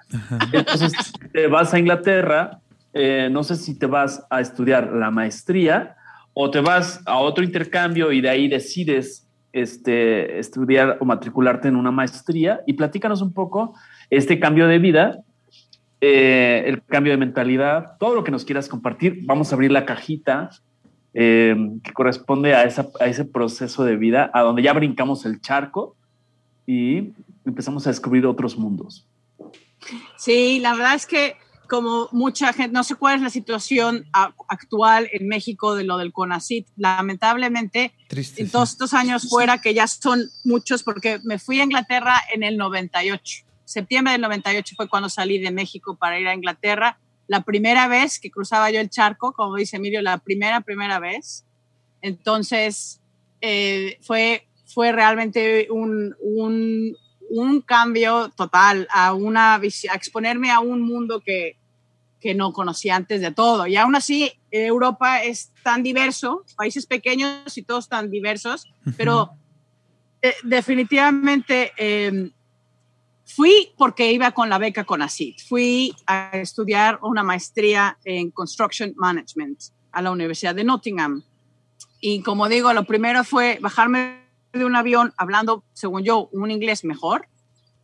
entonces 0.52 0.92
te 1.32 1.48
vas 1.48 1.74
a 1.74 1.80
Inglaterra, 1.80 2.60
eh, 2.94 3.30
no 3.32 3.44
sé 3.44 3.56
si 3.56 3.78
te 3.80 3.86
vas 3.86 4.26
a 4.30 4.42
estudiar 4.42 4.92
la 4.92 5.12
maestría 5.12 5.96
o 6.34 6.52
te 6.52 6.60
vas 6.60 7.02
a 7.06 7.18
otro 7.20 7.44
intercambio 7.44 8.12
y 8.12 8.20
de 8.20 8.30
ahí 8.30 8.48
decides 8.50 9.28
este, 9.54 10.40
estudiar 10.40 10.98
o 11.00 11.06
matricularte 11.06 11.68
en 11.68 11.76
una 11.76 11.92
maestría 11.92 12.62
y 12.66 12.74
platícanos 12.74 13.22
un 13.22 13.34
poco 13.34 13.76
este 14.10 14.40
cambio 14.40 14.68
de 14.68 14.80
vida, 14.80 15.20
eh, 16.02 16.64
el 16.68 16.84
cambio 16.84 17.14
de 17.14 17.18
mentalidad, 17.18 17.98
todo 18.00 18.16
lo 18.16 18.24
que 18.24 18.32
nos 18.32 18.46
quieras 18.46 18.68
compartir. 18.68 19.20
Vamos 19.24 19.52
a 19.52 19.56
abrir 19.56 19.72
la 19.72 19.86
cajita 19.86 20.50
eh, 21.14 21.56
que 21.84 21.94
corresponde 21.94 22.54
a, 22.54 22.60
a 22.60 23.06
ese 23.08 23.26
proceso 23.26 23.84
de 23.84 23.96
vida, 23.96 24.30
a 24.34 24.42
donde 24.42 24.64
ya 24.64 24.74
brincamos 24.74 25.26
el 25.26 25.42
charco 25.42 25.96
y 26.66 27.14
empezamos 27.46 27.86
a 27.88 27.90
descubrir 27.90 28.26
otros 28.26 28.58
mundos. 28.58 29.06
Sí, 30.18 30.60
la 30.60 30.74
verdad 30.74 30.96
es 30.96 31.06
que 31.06 31.36
como 31.74 32.08
mucha 32.12 32.54
gente, 32.54 32.72
no 32.72 32.84
sé 32.84 32.96
cuál 32.96 33.16
es 33.16 33.22
la 33.22 33.30
situación 33.30 34.06
actual 34.48 35.10
en 35.12 35.28
México 35.28 35.76
de 35.76 35.84
lo 35.84 35.98
del 35.98 36.14
CONACIT. 36.14 36.68
Lamentablemente, 36.76 37.94
en 38.12 38.50
todos 38.52 38.72
estos 38.72 38.94
años 38.94 39.28
fuera, 39.30 39.60
que 39.60 39.74
ya 39.74 39.88
son 39.88 40.22
muchos, 40.44 40.84
porque 40.84 41.20
me 41.24 41.40
fui 41.40 41.60
a 41.60 41.64
Inglaterra 41.64 42.22
en 42.34 42.44
el 42.44 42.58
98. 42.58 43.46
Septiembre 43.66 44.14
del 44.14 44.22
98 44.22 44.76
fue 44.76 44.90
cuando 44.90 45.10
salí 45.10 45.40
de 45.40 45.52
México 45.52 45.96
para 45.96 46.20
ir 46.20 46.28
a 46.28 46.34
Inglaterra. 46.34 47.00
La 47.28 47.42
primera 47.42 47.88
vez 47.88 48.20
que 48.20 48.32
cruzaba 48.32 48.70
yo 48.72 48.80
el 48.80 48.90
charco, 48.90 49.34
como 49.34 49.56
dice 49.56 49.78
Emilio, 49.78 50.02
la 50.02 50.18
primera, 50.18 50.62
primera 50.62 51.00
vez. 51.00 51.46
Entonces, 52.02 53.02
eh, 53.42 53.98
fue, 54.02 54.48
fue 54.66 54.92
realmente 54.92 55.68
un, 55.70 56.16
un, 56.20 56.96
un 57.30 57.62
cambio 57.62 58.30
total, 58.36 58.88
a, 58.92 59.14
una, 59.14 59.56
a 59.56 59.62
exponerme 59.96 60.52
a 60.52 60.60
un 60.60 60.82
mundo 60.82 61.22
que, 61.22 61.58
que 62.24 62.34
no 62.34 62.54
conocía 62.54 62.96
antes 62.96 63.20
de 63.20 63.32
todo. 63.32 63.68
Y 63.68 63.76
aún 63.76 63.96
así, 63.96 64.32
Europa 64.50 65.24
es 65.24 65.52
tan 65.62 65.84
diverso, 65.84 66.46
países 66.56 66.86
pequeños 66.86 67.58
y 67.58 67.64
todos 67.64 67.90
tan 67.90 68.10
diversos, 68.10 68.72
pero 68.96 69.32
eh, 70.22 70.34
definitivamente 70.44 71.74
em, 71.76 72.32
fui 73.26 73.74
porque 73.78 74.12
iba 74.12 74.32
con 74.32 74.50
la 74.50 74.58
beca 74.58 74.84
con 74.84 75.02
ACID. 75.02 75.36
Fui 75.48 75.96
a 76.06 76.32
estudiar 76.34 77.00
una 77.02 77.24
maestría 77.24 77.98
en 78.04 78.32
Construction 78.32 78.94
Management 78.96 79.60
a 79.92 80.02
la 80.02 80.12
Universidad 80.12 80.56
de 80.56 80.64
Nottingham. 80.64 81.24
Y 82.00 82.22
como 82.22 82.50
digo, 82.50 82.74
lo 82.74 82.84
primero 82.84 83.24
fue 83.24 83.60
bajarme 83.62 84.24
de 84.52 84.66
un 84.66 84.76
avión 84.76 85.14
hablando, 85.18 85.64
según 85.74 86.04
yo, 86.04 86.30
un 86.32 86.52
inglés 86.52 86.84
mejor, 86.84 87.28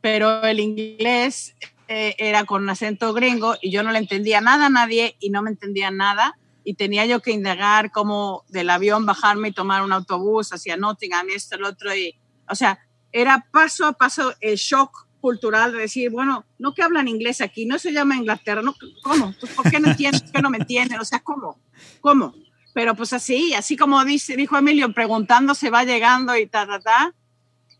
pero 0.02 0.44
el 0.44 0.60
inglés 0.60 1.56
eh, 1.88 2.16
era 2.18 2.46
con 2.46 2.70
acento 2.70 3.14
gringo 3.14 3.56
y 3.62 3.72
yo 3.72 3.82
no 3.82 3.92
le 3.92 4.00
entendía 4.00 4.42
nada 4.42 4.68
a 4.68 4.70
nadie 4.70 5.16
y 5.20 5.30
no 5.30 5.42
me 5.42 5.50
entendía 5.50 5.90
nada 5.90 6.38
y 6.64 6.76
tenía 6.76 7.06
yo 7.06 7.22
que 7.22 7.32
indagar 7.32 7.92
cómo 7.92 8.44
del 8.50 8.70
avión 8.70 9.06
bajarme 9.06 9.48
y 9.48 9.54
tomar 9.54 9.82
un 9.82 9.92
autobús 9.92 10.54
hacia 10.54 10.78
Nottingham 10.78 11.28
esto, 11.30 11.56
el 11.56 11.64
otro, 11.64 11.96
y, 11.96 12.16
o 12.48 12.54
sea, 12.54 12.80
era 13.12 13.48
paso 13.52 13.88
a 13.88 13.94
paso 13.94 14.34
el 14.40 14.56
shock 14.56 15.08
cultural 15.20 15.72
de 15.72 15.80
decir, 15.80 16.10
bueno, 16.10 16.46
no 16.58 16.74
que 16.74 16.84
hablan 16.84 17.08
inglés 17.08 17.42
aquí, 17.42 17.66
no 17.66 17.80
se 17.80 17.92
llama 17.92 18.16
Inglaterra, 18.16 18.62
no, 18.62 18.76
¿cómo? 19.04 19.34
¿Por 19.56 19.70
qué 19.70 19.80
no 19.80 19.90
entienden? 19.90 20.22
¿Por 20.22 20.32
qué 20.32 20.42
no 20.42 20.50
me 20.50 20.58
entienden? 20.58 21.00
O 21.00 21.06
sea, 21.06 21.20
¿cómo? 21.20 21.60
¿Cómo? 22.02 22.34
Pero 22.74 22.96
pues 22.96 23.14
así, 23.14 23.54
así 23.54 23.76
como 23.76 24.04
dice, 24.06 24.36
dijo 24.36 24.58
Emilio, 24.58 24.94
preguntando 24.94 25.56
se 25.56 25.70
va 25.70 25.84
llegando 25.84 26.36
y 26.38 26.48
ta, 26.48 26.66
ta, 26.66 26.80
ta. 26.80 27.14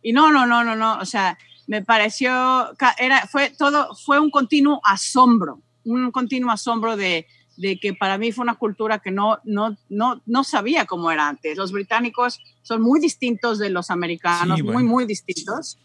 Y 0.02 0.14
no, 0.14 0.32
no, 0.32 0.46
no, 0.46 0.64
no, 0.64 0.76
no, 0.76 1.00
o 1.00 1.06
sea, 1.06 1.38
me 1.68 1.84
pareció, 1.84 2.76
era, 2.98 3.28
fue 3.28 3.52
todo, 3.52 3.96
fue 3.96 4.20
un 4.20 4.32
continuo 4.32 4.82
asombro, 4.84 5.62
un 5.86 6.12
continuo 6.12 6.52
asombro 6.52 6.98
de, 6.98 7.28
de 7.60 7.78
que 7.78 7.94
para 7.94 8.18
mí 8.18 8.32
fue 8.32 8.44
una 8.44 8.56
cultura 8.56 9.00
que 9.00 9.12
no, 9.12 9.40
no, 9.44 9.76
no, 9.90 10.22
no 10.26 10.44
sabía 10.46 10.86
cómo 10.86 11.12
era 11.12 11.28
antes. 11.28 11.58
Los 11.58 11.74
británicos 11.74 12.40
son 12.62 12.82
muy 12.82 13.02
distintos 13.02 13.60
de 13.60 13.70
los 13.70 13.92
americanos, 13.92 14.64
muy, 14.64 14.84
muy 14.84 15.06
distintos, 15.06 15.78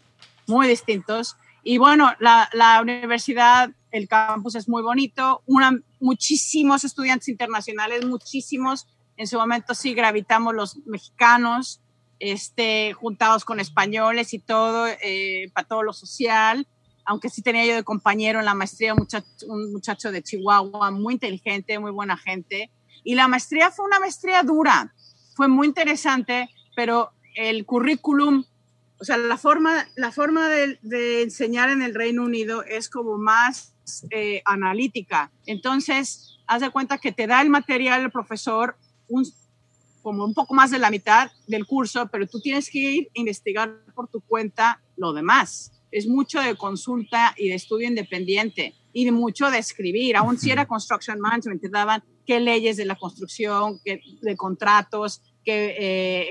muy 0.47 0.69
distintos. 0.69 1.35
Y 1.67 1.79
bueno, 1.79 2.13
la, 2.19 2.47
la, 2.53 2.79
universidad, 2.79 3.71
el 3.89 4.07
campus 4.07 4.53
es 4.53 4.69
muy 4.69 4.83
bonito, 4.83 5.41
una, 5.47 5.75
muchísimos 5.99 6.83
estudiantes 6.83 7.27
internacionales, 7.27 8.05
muchísimos. 8.05 8.85
En 9.17 9.25
su 9.25 9.39
momento 9.39 9.73
sí 9.73 9.95
gravitamos 9.95 10.53
los 10.53 10.77
mexicanos, 10.85 11.81
este, 12.19 12.93
juntados 12.93 13.45
con 13.45 13.59
españoles 13.59 14.35
y 14.35 14.39
todo, 14.39 14.85
eh, 15.01 15.49
para 15.55 15.67
todo 15.67 15.81
lo 15.81 15.91
social. 15.91 16.67
Aunque 17.03 17.29
sí 17.29 17.41
tenía 17.41 17.65
yo 17.65 17.73
de 17.73 17.83
compañero 17.83 18.37
en 18.37 18.45
la 18.45 18.53
maestría 18.53 18.93
un 18.93 18.99
muchacho, 18.99 19.25
un 19.47 19.73
muchacho 19.73 20.11
de 20.11 20.21
Chihuahua, 20.21 20.91
muy 20.91 21.15
inteligente, 21.15 21.79
muy 21.79 21.89
buena 21.89 22.15
gente. 22.15 22.69
Y 23.03 23.15
la 23.15 23.27
maestría 23.27 23.71
fue 23.71 23.85
una 23.85 23.99
maestría 23.99 24.43
dura, 24.43 24.93
fue 25.35 25.47
muy 25.47 25.65
interesante, 25.65 26.47
pero 26.75 27.11
el 27.33 27.65
currículum 27.65 28.45
o 28.99 29.03
sea, 29.03 29.17
la 29.17 29.37
forma, 29.37 29.87
la 29.95 30.11
forma 30.11 30.49
de, 30.49 31.21
enseñar 31.21 31.69
en 31.69 31.81
el 31.81 31.93
Reino 31.93 32.23
Unido 32.23 32.63
es 32.63 32.89
como 32.89 33.17
más 33.17 33.73
eh, 34.09 34.41
analítica. 34.45 35.31
Entonces, 35.45 36.39
haz 36.47 36.61
de 36.61 36.69
cuenta 36.69 36.97
que 36.97 37.11
te 37.11 37.27
da 37.27 37.41
el 37.41 37.49
material 37.49 38.03
el 38.03 38.11
profesor 38.11 38.77
un, 39.07 39.25
como 40.01 40.23
un 40.23 40.33
poco 40.33 40.53
más 40.53 40.71
de 40.71 40.79
la 40.79 40.91
mitad 40.91 41.31
del 41.47 41.65
curso, 41.65 42.07
pero 42.11 42.27
tú 42.27 42.39
tienes 42.39 42.69
que 42.69 42.79
ir 42.79 43.07
a 43.07 43.19
investigar 43.19 43.83
por 43.93 44.07
tu 44.07 44.21
cuenta 44.21 44.81
lo 44.97 45.13
demás. 45.13 45.71
Es 45.91 46.07
mucho 46.07 46.41
de 46.41 46.55
consulta 46.55 47.33
y 47.37 47.49
de 47.49 47.55
estudio 47.55 47.87
independiente 47.87 48.75
y 48.93 49.05
de 49.05 49.11
mucho 49.11 49.51
de 49.51 49.57
escribir. 49.57 50.15
Aún 50.15 50.37
si 50.37 50.51
era 50.51 50.67
construction 50.67 51.19
management, 51.19 51.61
te 51.61 51.69
daban 51.69 52.03
qué 52.25 52.39
leyes 52.39 52.77
de 52.77 52.85
la 52.85 52.95
construcción, 52.95 53.79
qué, 53.83 54.01
de 54.21 54.35
contratos, 54.35 55.21
qué 55.45 55.75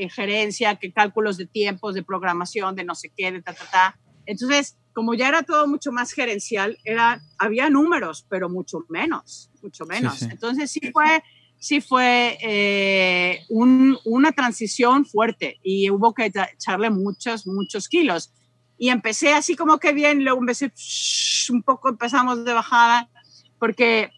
eh, 0.03 0.09
gerencia, 0.11 0.74
qué 0.77 0.92
cálculos 0.92 1.37
de 1.37 1.46
tiempos, 1.46 1.94
de 1.94 2.03
programación, 2.03 2.74
de 2.74 2.85
no 2.85 2.94
sé 2.94 3.12
qué, 3.16 3.33
de 3.33 3.40
ta, 3.40 3.55
ta, 3.55 3.64
ta. 3.70 3.98
Entonces, 4.27 4.77
como 4.94 5.14
ya 5.14 5.29
era 5.29 5.42
todo 5.42 5.66
mucho 5.66 5.92
más 5.92 6.12
gerencial, 6.12 6.79
era, 6.85 7.20
había 7.38 7.68
números, 7.68 8.27
pero 8.29 8.48
mucho 8.48 8.85
menos, 8.88 9.50
mucho 9.62 9.85
menos. 9.87 10.22
Entonces 10.22 10.70
sí 10.70 10.81
fue, 10.92 11.22
sí 11.59 11.81
fue 11.81 12.38
eh, 12.40 13.40
una 13.48 14.33
transición 14.33 15.05
fuerte 15.05 15.59
y 15.62 15.90
hubo 15.90 16.14
que 16.14 16.27
echarle 16.27 16.90
muchos, 16.90 17.46
muchos 17.46 17.88
kilos. 17.88 18.33
Y 18.79 18.88
empecé 18.90 19.33
así 19.33 19.57
como 19.57 19.79
que 19.79 19.92
bien, 19.92 20.24
luego 20.24 20.40
empecé 20.40 20.72
un 21.50 21.62
poco, 21.62 21.88
empezamos 21.88 22.44
de 22.44 22.53
bajada, 22.53 23.09
porque 23.59 24.11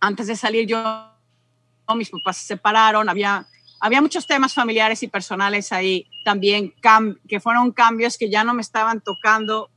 antes 0.00 0.26
de 0.26 0.36
salir 0.36 0.66
yo, 0.66 1.10
mis 1.96 2.10
papás 2.10 2.38
se 2.38 2.46
separaron, 2.46 3.08
había 3.08 3.46
había 3.84 4.00
muchos 4.00 4.26
temas 4.26 4.54
familiares 4.54 5.02
y 5.02 5.08
personales 5.08 5.70
ahí 5.70 6.06
también, 6.24 6.72
que 7.28 7.38
fueron 7.38 7.70
cambios 7.70 8.16
que 8.16 8.30
ya 8.30 8.42
no 8.42 8.54
me 8.54 8.62
estaban 8.62 9.02
tocando 9.02 9.68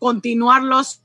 continuarlos 0.00 1.02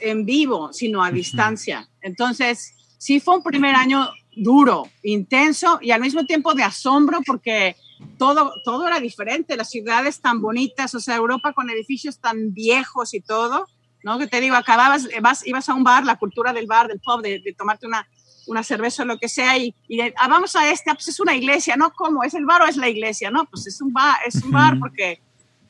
en 0.00 0.26
vivo, 0.26 0.72
sino 0.72 1.04
a 1.04 1.12
distancia. 1.12 1.88
Entonces, 2.00 2.74
sí 2.98 3.20
fue 3.20 3.36
un 3.36 3.44
primer 3.44 3.76
año 3.76 4.10
duro, 4.34 4.88
intenso 5.04 5.78
y 5.80 5.92
al 5.92 6.00
mismo 6.00 6.26
tiempo 6.26 6.54
de 6.54 6.64
asombro 6.64 7.20
porque 7.24 7.76
todo, 8.18 8.52
todo 8.64 8.88
era 8.88 8.98
diferente, 8.98 9.56
las 9.56 9.70
ciudades 9.70 10.20
tan 10.20 10.40
bonitas, 10.40 10.92
o 10.96 10.98
sea, 10.98 11.14
Europa 11.14 11.52
con 11.52 11.70
edificios 11.70 12.18
tan 12.18 12.52
viejos 12.52 13.14
y 13.14 13.20
todo, 13.20 13.68
¿no? 14.02 14.18
Que 14.18 14.26
te 14.26 14.40
digo, 14.40 14.56
acababas, 14.56 15.06
vas, 15.22 15.46
ibas 15.46 15.68
a 15.68 15.74
un 15.74 15.84
bar, 15.84 16.04
la 16.04 16.16
cultura 16.16 16.52
del 16.52 16.66
bar, 16.66 16.88
del 16.88 16.98
pub, 16.98 17.22
de 17.22 17.54
tomarte 17.56 17.86
una, 17.86 18.08
una 18.48 18.62
cerveza 18.62 19.02
o 19.02 19.06
lo 19.06 19.18
que 19.18 19.28
sea 19.28 19.56
y, 19.56 19.74
ah, 20.16 20.28
vamos 20.28 20.56
a 20.56 20.70
este, 20.70 20.90
ah, 20.90 20.94
pues 20.94 21.08
es 21.08 21.20
una 21.20 21.36
iglesia, 21.36 21.76
¿no? 21.76 21.92
¿Cómo? 21.92 22.24
¿Es 22.24 22.34
el 22.34 22.46
bar 22.46 22.62
o 22.62 22.66
es 22.66 22.76
la 22.76 22.88
iglesia? 22.88 23.30
No, 23.30 23.44
pues 23.44 23.66
es 23.66 23.80
un 23.80 23.92
bar, 23.92 24.18
es 24.26 24.36
un 24.36 24.50
bar 24.50 24.78
porque 24.78 25.20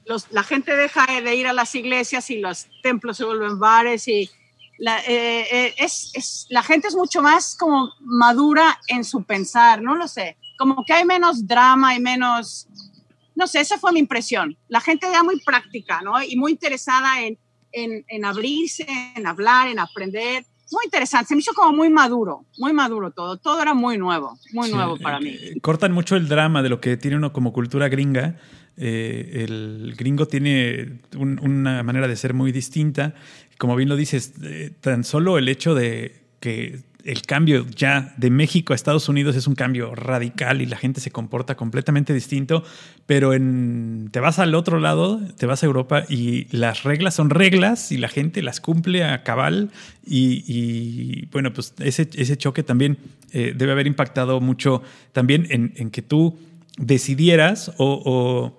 los, 0.07 0.31
la 0.31 0.43
gente 0.43 0.75
deja 0.77 1.07
de 1.07 1.35
ir 1.35 1.47
a 1.47 1.53
las 1.53 1.75
iglesias 1.75 2.31
y 2.31 2.39
los 2.39 2.67
templos 2.83 3.17
se 3.17 3.25
vuelven 3.25 3.59
bares 3.59 4.09
y 4.09 4.31
la, 4.79 5.01
eh, 5.01 5.47
eh, 5.51 5.75
es, 5.77 6.13
es, 6.15 6.47
la 6.51 6.63
gente 6.63 6.89
es 6.89 6.95
mucho 6.95 7.21
más 7.21 7.57
como 7.57 7.93
madura 8.01 8.79
en 8.87 9.05
su 9.05 9.25
pensar, 9.25 9.83
no 9.83 9.97
lo 9.97 10.07
sé. 10.07 10.37
como 10.57 10.85
que 10.85 10.93
hay 10.93 11.05
menos 11.05 11.47
drama 11.47 11.95
y 11.95 12.01
menos, 12.01 12.69
no 13.35 13.47
sé, 13.47 13.61
esa 13.61 13.79
fue 13.79 13.93
mi 13.93 14.01
impresión. 14.01 14.57
La 14.69 14.81
gente 14.81 15.09
ya 15.13 15.23
muy 15.23 15.41
práctica, 15.41 16.01
¿no? 16.03 16.23
Y 16.23 16.37
muy 16.37 16.53
interesada 16.53 17.21
en, 17.23 17.39
en, 17.73 18.05
en 18.09 18.25
abrirse, 18.25 18.87
en 19.17 19.27
hablar, 19.27 19.69
en 19.69 19.79
aprender 19.81 20.45
muy 20.71 20.85
interesante, 20.85 21.29
se 21.29 21.35
me 21.35 21.41
hizo 21.41 21.53
como 21.55 21.73
muy 21.73 21.89
maduro, 21.89 22.45
muy 22.59 22.73
maduro 22.73 23.11
todo, 23.11 23.37
todo 23.37 23.63
era 23.63 23.75
muy 23.75 23.99
nuevo, 23.99 24.39
muy 24.53 24.71
nuevo 24.71 24.97
para 24.99 25.21
mí. 25.21 25.31
Eh, 25.31 25.61
cortan 25.61 25.93
mucho 25.93 26.17
el 26.17 26.29
drama 26.29 26.63
de 26.63 26.69
lo 26.69 26.81
que 26.81 26.97
tiene 26.97 27.17
uno 27.17 27.33
como 27.33 27.53
cultura 27.53 27.89
gringa. 27.89 28.37
Eh, 28.77 29.45
el 29.45 29.95
gringo 29.97 30.27
tiene 30.27 31.01
una 31.17 31.83
manera 31.83 32.07
de 32.07 32.17
ser 32.17 32.35
muy 32.35 32.53
distinta. 32.53 33.15
Como 33.59 33.75
bien 33.77 33.89
lo 33.89 33.97
dices, 33.97 34.35
eh, 34.43 34.71
tan 34.81 35.05
solo 35.05 35.39
el 35.39 35.49
hecho 35.49 35.75
de 35.75 36.23
que 36.41 36.81
el 37.05 37.23
cambio 37.23 37.65
ya 37.75 38.15
de 38.17 38.31
México 38.31 38.73
a 38.73 38.77
Estados 38.77 39.09
Unidos 39.09 39.37
es 39.37 39.47
un 39.47 39.55
cambio 39.55 39.95
radical 39.95 40.61
y 40.61 40.67
la 40.67 40.77
gente 40.77 41.01
se 41.01 41.11
comporta 41.11 41.57
completamente 41.57 42.13
distinto, 42.13 42.65
pero 43.07 43.35
en, 43.35 44.09
te 44.11 44.21
vas 44.21 44.39
al 44.39 44.55
otro 44.55 44.81
lado, 44.81 45.21
te 45.37 45.47
vas 45.47 45.63
a 45.63 45.67
Europa 45.67 46.05
y 46.09 46.47
las 46.57 46.83
reglas 46.83 47.15
son 47.15 47.31
reglas 47.31 47.93
y 47.93 47.99
la 47.99 48.09
gente 48.09 48.43
las 48.43 48.61
cumple 48.61 49.05
a 49.05 49.23
cabal 49.23 49.71
y, 50.05 51.27
bueno, 51.27 51.53
pues 51.53 51.75
ese, 51.79 52.09
ese 52.15 52.37
choque 52.37 52.63
también 52.63 52.99
eh, 53.33 53.53
debe 53.55 53.73
haber 53.73 53.87
impactado 53.87 54.41
mucho 54.41 54.83
también 55.13 55.47
en, 55.51 55.91
que 55.91 56.03
tú 56.03 56.39
decidieras 56.79 57.73
o, 57.79 58.55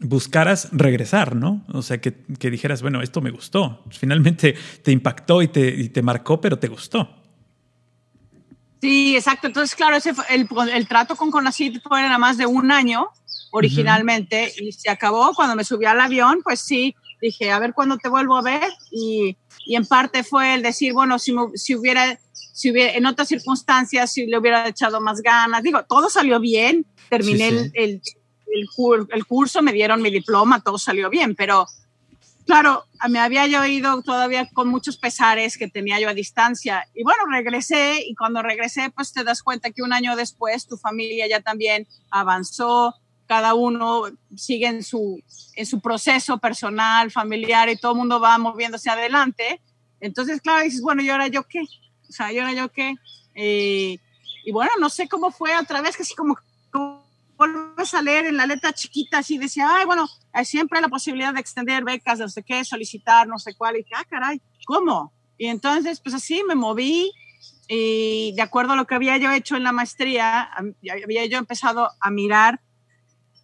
buscaras 0.00 0.68
regresar, 0.70 1.34
¿no? 1.34 1.64
O 1.72 1.82
sea, 1.82 2.00
que, 2.00 2.12
dijeras, 2.50 2.82
bueno, 2.82 3.02
esto 3.02 3.20
me 3.20 3.30
gustó. 3.30 3.82
Finalmente 3.90 4.54
te 4.82 4.92
impactó 4.92 5.42
y 5.42 5.48
te, 5.48 5.68
y 5.68 5.88
te 5.88 6.02
marcó, 6.02 6.40
pero 6.40 6.58
te 6.60 6.68
gustó. 6.68 7.17
Sí, 8.80 9.16
exacto. 9.16 9.48
Entonces, 9.48 9.74
claro, 9.74 9.96
ese 9.96 10.12
el, 10.30 10.48
el, 10.72 10.88
trato 10.88 11.16
con 11.16 11.30
Conacit 11.30 11.82
fue 11.82 12.02
nada 12.02 12.18
más 12.18 12.36
de 12.38 12.46
un 12.46 12.70
año 12.70 13.08
originalmente 13.50 14.52
y 14.58 14.72
se 14.72 14.90
acabó. 14.90 15.32
Cuando 15.34 15.56
me 15.56 15.64
subí 15.64 15.84
al 15.84 16.00
avión, 16.00 16.40
pues 16.44 16.60
sí, 16.60 16.94
dije, 17.20 17.50
a 17.50 17.58
ver 17.58 17.74
cuándo 17.74 17.96
te 17.98 18.08
vuelvo 18.08 18.36
a 18.36 18.42
ver 18.42 18.70
y, 18.90 19.36
y 19.66 19.76
en 19.76 19.86
parte 19.86 20.22
fue 20.22 20.54
el 20.54 20.62
decir, 20.62 20.92
bueno, 20.92 21.18
si, 21.18 21.34
si, 21.54 21.74
hubiera, 21.74 22.18
si 22.32 22.70
hubiera, 22.70 22.94
en 22.94 23.06
otras 23.06 23.28
circunstancias, 23.28 24.12
si 24.12 24.26
le 24.26 24.38
hubiera 24.38 24.68
echado 24.68 25.00
más 25.00 25.20
ganas, 25.20 25.62
digo, 25.62 25.84
todo 25.84 26.08
salió 26.08 26.40
bien, 26.40 26.86
terminé 27.08 27.48
El, 27.48 27.72
el, 27.74 28.02
el, 29.10 29.26
curso, 29.26 29.62
me 29.62 29.72
dieron 29.72 30.02
mi 30.02 30.10
diploma, 30.10 30.62
todo 30.62 30.78
salió 30.78 31.10
bien, 31.10 31.34
pero 31.34 31.66
claro, 32.48 32.86
me 33.10 33.18
había 33.18 33.46
yo 33.46 33.62
ido 33.66 34.00
todavía 34.00 34.48
con 34.54 34.68
muchos 34.68 34.96
pesares 34.96 35.58
que 35.58 35.68
tenía 35.68 36.00
yo 36.00 36.08
a 36.08 36.14
distancia. 36.14 36.88
Y 36.94 37.04
bueno, 37.04 37.26
regresé 37.30 38.02
y 38.06 38.14
cuando 38.14 38.40
regresé, 38.40 38.90
pues 38.90 39.12
te 39.12 39.22
das 39.22 39.42
cuenta 39.42 39.70
que 39.70 39.82
un 39.82 39.92
año 39.92 40.16
después 40.16 40.66
tu 40.66 40.78
familia 40.78 41.28
ya 41.28 41.42
también 41.42 41.86
avanzó, 42.10 42.94
cada 43.26 43.52
uno 43.52 44.04
sigue 44.34 44.66
en 44.66 44.82
su, 44.82 45.22
en 45.56 45.66
su 45.66 45.80
proceso 45.82 46.38
personal, 46.38 47.10
familiar 47.10 47.68
y 47.68 47.76
todo 47.76 47.92
el 47.92 47.98
mundo 47.98 48.18
va 48.18 48.38
moviéndose 48.38 48.88
adelante. 48.88 49.60
Entonces, 50.00 50.40
claro, 50.40 50.64
dices, 50.64 50.80
bueno, 50.80 51.02
¿y 51.02 51.10
ahora 51.10 51.28
yo 51.28 51.42
qué? 51.42 51.60
O 51.60 52.12
sea, 52.12 52.32
¿y 52.32 52.38
ahora 52.38 52.54
yo 52.54 52.72
qué? 52.72 52.94
Eh, 53.34 53.98
y 54.42 54.52
bueno, 54.52 54.72
no 54.80 54.88
sé 54.88 55.06
cómo 55.06 55.30
fue 55.30 55.54
otra 55.54 55.82
vez, 55.82 55.98
que 55.98 56.02
así 56.02 56.14
como 56.14 56.38
vuelves 57.38 57.94
a 57.94 58.02
leer 58.02 58.26
en 58.26 58.36
la 58.36 58.46
letra 58.46 58.72
chiquita, 58.72 59.18
así 59.18 59.38
decía, 59.38 59.68
ay, 59.70 59.86
bueno, 59.86 60.08
hay 60.32 60.44
siempre 60.44 60.80
la 60.80 60.88
posibilidad 60.88 61.32
de 61.32 61.40
extender 61.40 61.84
becas, 61.84 62.18
no 62.18 62.28
sé 62.28 62.42
qué, 62.42 62.64
solicitar, 62.64 63.26
no 63.28 63.38
sé 63.38 63.54
cuál, 63.54 63.76
y 63.76 63.78
dije, 63.78 63.94
ah, 63.96 64.04
caray, 64.10 64.42
¿cómo? 64.66 65.12
Y 65.38 65.46
entonces, 65.46 66.00
pues 66.00 66.14
así 66.14 66.42
me 66.46 66.56
moví 66.56 67.12
y 67.68 68.32
de 68.34 68.42
acuerdo 68.42 68.72
a 68.72 68.76
lo 68.76 68.86
que 68.86 68.94
había 68.94 69.16
yo 69.18 69.30
hecho 69.30 69.54
en 69.54 69.62
la 69.62 69.72
maestría, 69.72 70.50
había 71.04 71.26
yo 71.26 71.38
empezado 71.38 71.90
a 72.00 72.10
mirar 72.10 72.60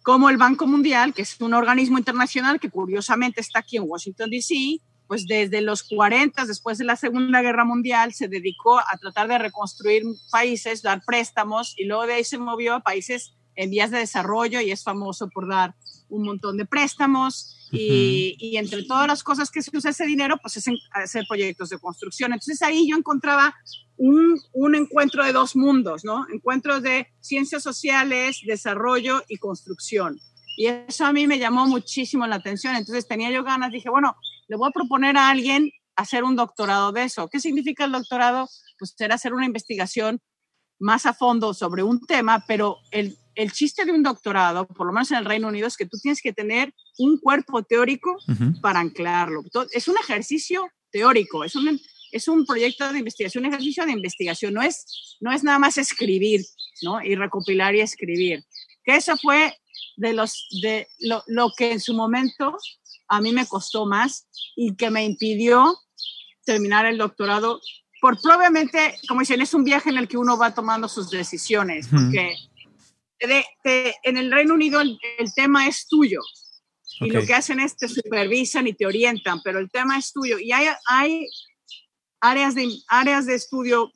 cómo 0.03 0.29
el 0.29 0.37
Banco 0.37 0.67
Mundial, 0.67 1.13
que 1.13 1.21
es 1.21 1.39
un 1.39 1.53
organismo 1.53 1.97
internacional 1.97 2.59
que 2.59 2.69
curiosamente 2.69 3.39
está 3.39 3.59
aquí 3.59 3.77
en 3.77 3.83
Washington, 3.87 4.29
D.C., 4.29 4.81
pues 5.07 5.27
desde 5.27 5.61
los 5.61 5.83
40, 5.83 6.45
después 6.45 6.79
de 6.79 6.85
la 6.85 6.95
Segunda 6.95 7.43
Guerra 7.43 7.63
Mundial, 7.63 8.13
se 8.13 8.27
dedicó 8.27 8.79
a 8.79 8.97
tratar 8.99 9.27
de 9.27 9.37
reconstruir 9.37 10.03
países, 10.31 10.81
dar 10.81 11.01
préstamos, 11.05 11.75
y 11.77 11.85
luego 11.85 12.07
de 12.07 12.13
ahí 12.13 12.23
se 12.23 12.39
movió 12.39 12.73
a 12.73 12.79
países 12.79 13.35
en 13.55 13.69
vías 13.69 13.91
de 13.91 13.99
desarrollo 13.99 14.61
y 14.61 14.71
es 14.71 14.83
famoso 14.83 15.29
por 15.29 15.47
dar 15.47 15.75
un 16.09 16.23
montón 16.23 16.57
de 16.57 16.65
préstamos 16.65 17.67
y, 17.71 18.55
entre 18.57 18.83
todas 18.83 19.07
las 19.07 19.23
cosas 19.23 19.49
que 19.51 19.61
se 19.61 19.75
usa 19.75 19.91
ese 19.91 20.05
dinero, 20.05 20.37
pues 20.41 20.57
es 20.57 20.67
en 20.67 20.77
hacer 20.91 21.25
proyectos 21.27 21.69
de 21.69 21.79
construcción. 21.79 22.31
Entonces 22.31 22.61
ahí 22.61 22.87
yo 22.89 22.95
encontraba 22.95 23.55
un, 23.97 24.39
un 24.53 24.75
encuentro 24.75 25.25
de 25.25 25.33
dos 25.33 25.55
mundos, 25.55 26.05
¿no? 26.05 26.25
Encuentros 26.33 26.81
de 26.83 27.07
ciencias 27.19 27.63
sociales, 27.63 28.39
desarrollo 28.45 29.23
y 29.27 29.37
construcción. 29.37 30.19
Y 30.57 30.67
eso 30.67 31.05
a 31.05 31.11
mí 31.11 31.27
me 31.27 31.39
llamó 31.39 31.65
muchísimo 31.67 32.25
la 32.27 32.35
atención. 32.35 32.75
Entonces 32.75 33.07
tenía 33.07 33.31
yo 33.31 33.43
ganas, 33.43 33.71
dije, 33.71 33.89
bueno, 33.89 34.15
le 34.47 34.55
voy 34.55 34.69
a 34.69 34.71
proponer 34.71 35.17
a 35.17 35.29
alguien 35.29 35.71
hacer 35.95 36.23
un 36.23 36.35
doctorado 36.35 36.91
de 36.91 37.03
eso. 37.03 37.27
¿Qué 37.27 37.39
significa 37.39 37.85
el 37.85 37.91
doctorado? 37.91 38.47
Pues 38.77 38.93
será 38.97 39.15
hacer 39.15 39.33
una 39.33 39.45
investigación 39.45 40.21
más 40.79 41.05
a 41.05 41.13
fondo 41.13 41.53
sobre 41.53 41.83
un 41.83 42.05
tema, 42.05 42.43
pero 42.47 42.77
el, 42.91 43.17
el 43.35 43.51
chiste 43.51 43.85
de 43.85 43.91
un 43.91 44.03
doctorado, 44.03 44.67
por 44.67 44.87
lo 44.87 44.93
menos 44.93 45.11
en 45.11 45.17
el 45.17 45.25
Reino 45.25 45.47
Unido, 45.47 45.67
es 45.67 45.77
que 45.77 45.85
tú 45.85 45.97
tienes 46.01 46.21
que 46.21 46.33
tener 46.33 46.73
un 46.97 47.19
cuerpo 47.19 47.63
teórico 47.63 48.17
para 48.61 48.79
anclarlo. 48.79 49.43
Es 49.71 49.87
un 49.87 49.95
ejercicio 49.97 50.67
teórico, 50.91 51.43
es 51.43 51.55
un, 51.55 51.79
es 52.11 52.27
un 52.27 52.45
proyecto 52.45 52.91
de 52.91 52.99
investigación, 52.99 53.45
un 53.45 53.51
ejercicio 53.51 53.85
de 53.85 53.91
investigación, 53.91 54.53
no 54.53 54.61
es, 54.61 55.17
no 55.19 55.31
es 55.31 55.43
nada 55.43 55.59
más 55.59 55.77
escribir, 55.77 56.41
¿no? 56.81 57.01
Y 57.03 57.15
recopilar 57.15 57.75
y 57.75 57.81
escribir. 57.81 58.43
Que 58.83 58.95
eso 58.95 59.17
fue 59.17 59.53
de, 59.97 60.13
los, 60.13 60.47
de 60.61 60.87
lo, 60.99 61.23
lo 61.27 61.51
que 61.57 61.71
en 61.71 61.79
su 61.79 61.93
momento 61.93 62.57
a 63.07 63.21
mí 63.21 63.31
me 63.33 63.45
costó 63.45 63.85
más 63.85 64.27
y 64.55 64.75
que 64.75 64.89
me 64.89 65.03
impidió 65.03 65.77
terminar 66.45 66.85
el 66.85 66.97
doctorado 66.97 67.59
por 68.01 68.21
probablemente, 68.21 68.95
como 69.07 69.21
dicen, 69.21 69.41
es 69.41 69.53
un 69.53 69.63
viaje 69.63 69.89
en 69.89 69.97
el 69.97 70.07
que 70.07 70.17
uno 70.17 70.37
va 70.37 70.53
tomando 70.53 70.87
sus 70.87 71.09
decisiones, 71.09 71.87
porque 71.87 72.35
en 73.19 74.17
el 74.17 74.31
Reino 74.31 74.53
Unido 74.53 74.81
el, 74.81 74.97
tema 75.35 75.67
es 75.67 75.87
tuyo. 75.87 76.21
Y 77.01 77.09
lo 77.09 77.25
que 77.25 77.33
hacen 77.33 77.59
es 77.59 77.75
te 77.75 77.89
supervisan 77.89 78.67
y 78.67 78.73
te 78.73 78.85
orientan, 78.85 79.41
pero 79.43 79.59
el 79.59 79.69
tema 79.69 79.97
es 79.97 80.13
tuyo. 80.13 80.39
Y 80.39 80.51
hay, 80.51 80.67
hay 80.87 81.27
áreas, 82.21 82.55
de, 82.55 82.69
áreas 82.87 83.25
de 83.25 83.35
estudio 83.35 83.91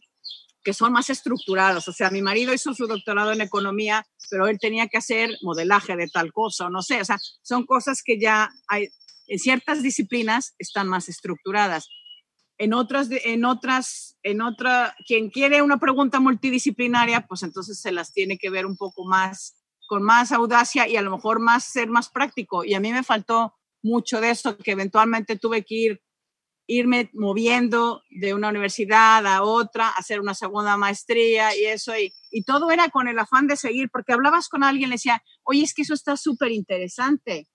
que 0.63 0.73
son 0.73 0.91
más 0.91 1.09
estructuradas. 1.09 1.87
O 1.87 1.93
sea, 1.93 2.09
mi 2.09 2.21
marido 2.21 2.53
hizo 2.53 2.73
su 2.73 2.87
doctorado 2.87 3.31
en 3.31 3.41
economía, 3.41 4.05
pero 4.29 4.47
él 4.47 4.59
tenía 4.59 4.87
que 4.87 4.97
hacer 4.97 5.37
modelaje 5.41 5.95
de 5.95 6.07
tal 6.07 6.33
cosa, 6.33 6.67
o 6.67 6.69
no 6.69 6.81
sé. 6.81 6.99
O 6.99 7.05
sea, 7.05 7.17
son 7.41 7.65
cosas 7.65 8.03
que 8.03 8.19
ya 8.19 8.51
hay, 8.67 8.89
en 9.27 9.39
ciertas 9.39 9.81
disciplinas 9.81 10.55
están 10.57 10.87
más 10.87 11.07
estructuradas 11.07 11.87
en 12.59 12.73
otras, 12.73 13.07
en 13.09 13.45
otras, 13.45 14.17
en 14.21 14.41
otra, 14.41 14.93
quien 15.07 15.29
quiere 15.29 15.61
una 15.61 15.79
pregunta 15.79 16.19
multidisciplinaria, 16.19 17.25
pues 17.25 17.41
entonces 17.41 17.79
se 17.79 17.93
las 17.93 18.11
tiene 18.11 18.37
que 18.37 18.49
ver 18.49 18.65
un 18.65 18.75
poco 18.75 19.05
más, 19.05 19.55
con 19.87 20.03
más 20.03 20.33
audacia 20.33 20.85
y 20.85 20.97
a 20.97 21.01
lo 21.01 21.09
mejor 21.09 21.39
más 21.39 21.63
ser 21.63 21.87
más 21.87 22.09
práctico. 22.09 22.65
Y 22.65 22.73
a 22.73 22.81
mí 22.81 22.91
me 22.91 23.01
faltó 23.01 23.55
mucho 23.81 24.19
de 24.19 24.31
eso, 24.31 24.57
que 24.57 24.71
eventualmente 24.71 25.37
tuve 25.37 25.63
que 25.63 25.75
ir, 25.75 26.01
irme 26.67 27.09
moviendo 27.13 28.03
de 28.09 28.33
una 28.33 28.49
universidad 28.49 29.25
a 29.25 29.41
otra, 29.41 29.91
hacer 29.91 30.19
una 30.19 30.33
segunda 30.33 30.75
maestría 30.75 31.55
y 31.55 31.63
eso, 31.63 31.97
y, 31.97 32.13
y 32.29 32.43
todo 32.43 32.71
era 32.71 32.89
con 32.89 33.07
el 33.07 33.17
afán 33.19 33.47
de 33.47 33.55
seguir, 33.55 33.89
porque 33.89 34.11
hablabas 34.11 34.49
con 34.49 34.65
alguien, 34.65 34.89
le 34.89 34.95
decía, 34.95 35.23
oye, 35.43 35.63
es 35.63 35.73
que 35.73 35.83
eso 35.83 35.93
está 35.93 36.17
súper 36.17 36.51
interesante. 36.51 37.47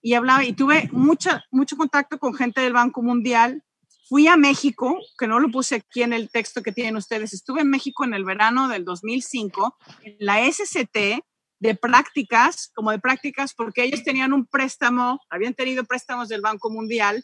Y 0.00 0.14
hablaba, 0.14 0.44
y 0.44 0.52
tuve 0.52 0.88
mucha, 0.92 1.44
mucho 1.50 1.76
contacto 1.76 2.20
con 2.20 2.34
gente 2.34 2.60
del 2.60 2.72
Banco 2.72 3.02
Mundial, 3.02 3.64
Fui 4.08 4.26
a 4.26 4.38
México, 4.38 4.98
que 5.18 5.26
no 5.26 5.38
lo 5.38 5.50
puse 5.50 5.74
aquí 5.74 6.02
en 6.02 6.14
el 6.14 6.30
texto 6.30 6.62
que 6.62 6.72
tienen 6.72 6.96
ustedes, 6.96 7.34
estuve 7.34 7.60
en 7.60 7.68
México 7.68 8.04
en 8.04 8.14
el 8.14 8.24
verano 8.24 8.66
del 8.68 8.86
2005, 8.86 9.76
en 10.02 10.16
la 10.20 10.50
SCT 10.50 11.22
de 11.60 11.74
prácticas, 11.74 12.70
como 12.74 12.90
de 12.90 13.00
prácticas, 13.00 13.52
porque 13.52 13.84
ellos 13.84 14.02
tenían 14.02 14.32
un 14.32 14.46
préstamo, 14.46 15.20
habían 15.28 15.52
tenido 15.52 15.84
préstamos 15.84 16.28
del 16.28 16.40
Banco 16.40 16.70
Mundial 16.70 17.22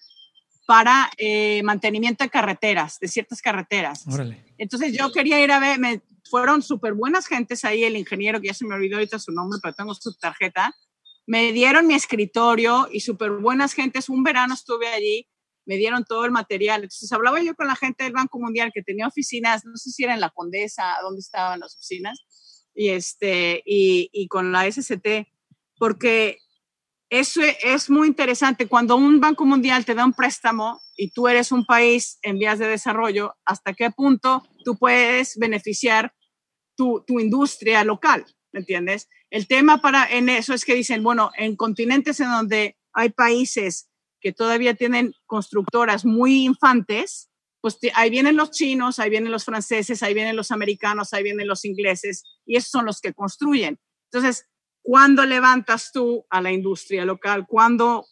para 0.67 1.11
eh, 1.17 1.63
mantenimiento 1.63 2.23
de 2.23 2.29
carreteras, 2.29 2.99
de 2.99 3.09
ciertas 3.09 3.41
carreteras. 3.41 4.05
Entonces 4.59 4.95
yo 4.95 5.11
quería 5.11 5.43
ir 5.43 5.53
a 5.53 5.61
ver, 5.61 5.79
me, 5.79 6.03
fueron 6.29 6.61
súper 6.61 6.93
buenas 6.93 7.27
gentes 7.27 7.65
ahí, 7.65 7.85
el 7.85 7.97
ingeniero, 7.97 8.43
que 8.43 8.49
ya 8.49 8.55
se 8.55 8.67
me 8.67 8.75
olvidó 8.75 8.97
ahorita 8.97 9.19
su 9.19 9.33
nombre, 9.33 9.59
pero 9.63 9.75
tengo 9.75 9.95
su 9.95 10.13
tarjeta, 10.15 10.75
me 11.27 11.53
dieron 11.53 11.87
mi 11.87 11.95
escritorio 11.95 12.89
y 12.93 13.01
súper 13.01 13.31
buenas 13.31 13.73
gentes, 13.73 14.11
un 14.11 14.23
verano 14.23 14.53
estuve 14.53 14.89
allí 14.89 15.27
me 15.67 15.77
dieron 15.77 16.05
todo 16.05 16.25
el 16.25 16.31
material. 16.31 16.83
Entonces 16.83 17.11
hablaba 17.13 17.43
yo 17.43 17.55
con 17.55 17.67
la 17.67 17.77
gente 17.77 18.05
del 18.05 18.13
Banco 18.13 18.39
Mundial 18.39 18.71
que 18.75 18.83
tenía 18.83 19.07
oficinas, 19.07 19.65
no 19.65 19.77
sé 19.77 19.91
si 19.91 20.05
era 20.05 20.15
en 20.15 20.21
la 20.21 20.31
Condesa, 20.31 20.97
dónde 21.03 21.21
estaban 21.21 21.61
las 21.61 21.75
oficinas, 21.75 22.25
y, 22.75 22.89
este, 22.89 23.63
y, 23.65 24.27
con 24.29 24.53
la 24.53 24.71
SCT, 24.71 25.29
porque 25.79 26.39
eso 27.09 27.41
es 27.43 27.89
muy 27.89 28.09
interesante. 28.09 28.67
Cuando 28.67 28.97
un 28.97 29.21
Banco 29.21 29.45
Mundial 29.45 29.85
te 29.85 29.95
da 29.95 30.05
un 30.05 30.13
préstamo 30.13 30.81
y 30.97 31.11
tú 31.11 31.29
eres 31.29 31.53
un 31.53 31.65
país 31.65 32.19
en 32.23 32.39
vías 32.39 32.59
de 32.59 32.67
desarrollo, 32.67 33.35
¿hasta 33.45 33.75
qué 33.75 33.91
punto 33.91 34.43
tú 34.65 34.77
puedes 34.77 35.37
beneficiar 35.39 36.13
tu, 36.77 37.05
tu 37.07 37.21
industria 37.21 37.85
local, 37.85 38.25
¿me 38.53 38.61
entiendes? 38.61 39.09
El 39.31 39.47
tema 39.47 39.81
para 39.81 40.07
en 40.11 40.29
eso 40.29 40.55
es 40.55 40.65
que 40.65 40.75
dicen, 40.75 41.05
bueno, 41.05 41.31
en 41.37 41.55
continentes 41.55 42.19
en 42.19 42.31
donde 42.31 42.77
hay 42.93 43.11
países 43.11 43.89
que 44.25 44.33
todavía 44.33 44.73
tienen 44.73 45.13
constructoras 45.27 46.07
muy 46.07 46.47
infantes, 46.47 47.31
pues 47.61 47.79
ahí 47.93 48.09
vienen 48.09 48.39
los 48.39 48.53
chinos, 48.53 48.99
ahí 48.99 49.11
vienen 49.11 49.31
los 49.31 49.45
franceses, 49.45 50.03
ahí 50.03 50.15
vienen 50.15 50.35
los 50.35 50.51
americanos, 50.51 51.13
ahí 51.13 51.23
vienen 51.23 51.47
los 51.47 51.67
ingleses, 51.67 52.25
y 52.47 52.57
esos 52.57 52.71
son 52.71 52.87
los 52.87 53.03
que 53.03 53.13
construyen. 53.13 53.79
Entonces, 54.11 54.47
¿cuándo 54.81 55.27
levantas 55.27 55.93
tú 55.93 56.25
a 56.31 56.41
la 56.41 56.53
industria 56.53 57.05
local? 57.05 57.45
¿Cuándo, 57.47 58.07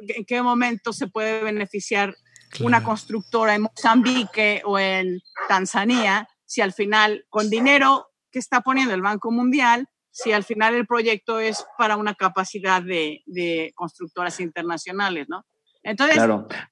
en 0.00 0.26
qué 0.26 0.42
momento 0.42 0.92
se 0.92 1.06
puede 1.06 1.42
beneficiar 1.42 2.14
una 2.60 2.84
constructora 2.84 3.54
en 3.54 3.62
Mozambique 3.62 4.60
o 4.66 4.78
en 4.78 5.18
Tanzania 5.48 6.28
si 6.44 6.60
al 6.60 6.74
final, 6.74 7.24
con 7.30 7.48
dinero 7.48 8.10
que 8.30 8.38
está 8.38 8.60
poniendo 8.60 8.92
el 8.92 9.00
Banco 9.00 9.30
Mundial, 9.30 9.88
si 10.18 10.32
al 10.32 10.42
final 10.42 10.74
el 10.74 10.86
proyecto 10.86 11.38
es 11.38 11.64
para 11.76 11.96
una 11.96 12.14
capacidad 12.14 12.82
de, 12.82 13.22
de 13.26 13.72
constructoras 13.76 14.40
internacionales, 14.40 15.26
¿no? 15.28 15.46
Entonces, 15.84 16.18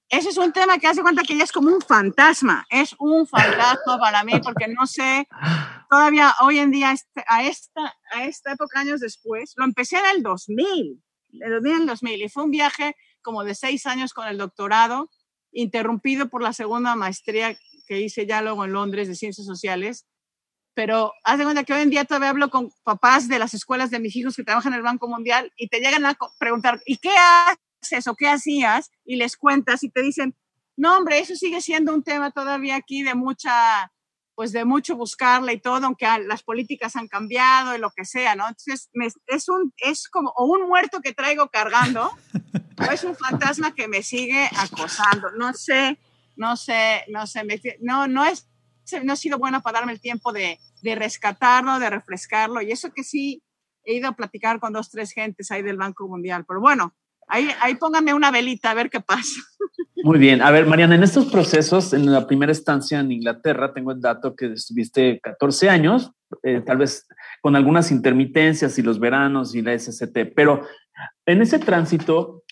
ese 0.09 0.29
es 0.31 0.37
un 0.37 0.53
tema 0.53 0.79
que 0.79 0.89
hace 0.89 1.01
cuenta 1.01 1.23
que 1.23 1.37
ya 1.37 1.45
es 1.45 1.53
como 1.53 1.69
un 1.69 1.81
fantasma, 1.81 2.67
es 2.69 2.95
un 2.99 3.27
fantasma 3.27 3.99
para 4.01 4.25
mí, 4.25 4.33
porque 4.43 4.67
no 4.67 4.85
sé, 4.87 5.29
todavía 5.89 6.35
hoy 6.41 6.59
en 6.59 6.73
día, 6.73 6.91
este, 6.91 7.25
a 7.29 7.45
esta, 7.45 7.95
a 8.13 8.25
esta 8.25 8.53
época, 8.53 8.81
años 8.81 9.01
después, 9.01 9.53
lo 9.57 9.65
empecé 9.65 9.99
en 9.99 10.17
el 10.17 10.23
2000, 10.25 11.03
en 11.35 11.53
el 11.53 11.87
2000, 11.87 12.23
y 12.23 12.29
fue 12.29 12.43
un 12.43 12.51
viaje 12.51 12.97
como 13.23 13.45
de 13.45 13.55
seis 13.55 13.87
años 13.87 14.13
con 14.13 14.27
el 14.27 14.39
doctorado, 14.39 15.09
interrumpido 15.53 16.29
por 16.29 16.43
la 16.43 16.53
segunda 16.53 16.97
maestría 16.97 17.57
que 17.87 18.01
hice 18.01 18.27
ya 18.27 18.43
luego 18.43 18.65
en 18.65 18.73
Londres 18.73 19.07
de 19.07 19.15
Ciencias 19.15 19.47
Sociales, 19.47 20.05
pero 20.77 21.15
haz 21.25 21.39
de 21.39 21.45
cuenta 21.45 21.65
que 21.65 21.73
hoy 21.73 21.81
en 21.81 21.89
día 21.89 22.05
todavía 22.05 22.29
hablo 22.29 22.51
con 22.51 22.71
papás 22.85 23.29
de 23.29 23.39
las 23.39 23.55
escuelas 23.55 23.91
de 23.91 23.99
mis 23.99 24.15
hijos 24.15 24.37
que 24.37 24.45
trabajan 24.45 24.75
en 24.75 24.77
el 24.77 24.83
Banco 24.83 25.09
Mundial 25.09 25.51
y 25.57 25.69
te 25.69 25.81
llegan 25.81 26.05
a 26.05 26.19
preguntar, 26.39 26.83
¿y 26.85 26.99
qué 26.99 27.15
haces 27.17 28.07
o 28.07 28.15
qué 28.15 28.29
hacías? 28.29 28.91
Y 29.03 29.17
les 29.17 29.39
cuentas 29.39 29.83
y 29.83 29.89
te 29.89 30.03
dicen, 30.03 30.37
no, 30.77 30.99
hombre, 30.99 31.19
eso 31.19 31.35
sigue 31.35 31.63
siendo 31.63 31.95
un 31.95 32.03
tema 32.03 32.31
todavía 32.31 32.77
aquí 32.77 33.03
de 33.03 33.15
mucha, 33.15 33.91
pues 34.35 34.53
de 34.53 34.67
mucho 34.67 34.97
buscarla 34.97 35.55
y 35.55 35.61
todo, 35.61 35.87
aunque 35.87 36.07
las 36.27 36.43
políticas 36.43 36.95
han 36.95 37.09
cambiado 37.09 37.75
y 37.75 37.79
lo 37.79 37.91
que 37.97 38.05
sea, 38.05 38.37
¿no? 38.37 38.47
Entonces, 38.47 38.91
es, 39.29 39.49
un, 39.49 39.73
es 39.79 40.11
como 40.11 40.31
o 40.37 40.45
un 40.45 40.69
muerto 40.69 41.01
que 41.01 41.15
traigo 41.15 41.49
cargando 41.49 42.11
o 42.87 42.93
es 42.93 43.03
un 43.03 43.17
fantasma 43.17 43.75
que 43.75 43.89
me 43.89 44.03
sigue 44.03 44.47
acosando. 44.59 45.31
No 45.39 45.55
sé, 45.55 45.99
no 46.37 46.55
sé, 46.55 47.03
no 47.09 47.27
sé, 47.27 47.47
no, 47.81 48.07
no 48.09 48.27
es 48.27 48.47
no 49.03 49.13
ha 49.13 49.17
sido 49.17 49.39
bueno 49.39 49.61
para 49.63 49.81
darme 49.81 49.93
el 49.93 50.01
tiempo 50.01 50.33
de, 50.33 50.59
de 50.83 50.95
rescatarlo, 50.95 51.79
de 51.79 51.91
refrescarlo. 51.91 52.63
Y 52.63 52.73
eso 52.73 52.93
que 52.93 53.05
sí, 53.05 53.43
he 53.85 53.95
ido 53.95 54.09
a 54.09 54.17
platicar 54.17 54.61
con 54.61 54.73
dos, 54.73 54.91
tres 54.91 55.13
gentes 55.13 55.51
ahí 55.51 55.63
del 55.63 55.77
Banco 55.77 56.09
Mundial. 56.09 56.45
Pero 56.47 56.61
bueno, 56.61 56.95
ahí, 57.29 57.49
ahí 57.61 57.77
pónganme 57.77 58.15
una 58.15 58.31
velita 58.31 58.71
a 58.71 58.75
ver 58.75 58.91
qué 58.91 59.01
pasa. 59.01 59.41
Muy 60.03 60.19
bien. 60.19 60.43
A 60.43 60.51
ver, 60.51 60.67
Mariana, 60.67 60.95
en 60.95 61.03
estos 61.03 61.27
procesos, 61.27 61.93
en 61.93 62.11
la 62.13 62.27
primera 62.27 62.53
estancia 62.53 63.01
en 63.01 63.13
Inglaterra, 63.13 63.73
tengo 63.73 63.93
el 63.93 64.01
dato 64.01 64.37
que 64.37 64.53
estuviste 64.53 65.21
14 65.21 65.69
años, 65.69 66.13
eh, 66.43 66.61
tal 66.61 66.79
vez 66.79 67.07
con 67.41 67.57
algunas 67.57 67.91
intermitencias 67.91 68.79
y 68.79 68.83
los 68.83 69.01
veranos 69.01 69.55
y 69.55 69.63
la 69.63 69.77
SCT, 69.77 70.33
pero 70.35 70.63
en 71.25 71.43
ese 71.43 71.59
tránsito, 71.59 72.45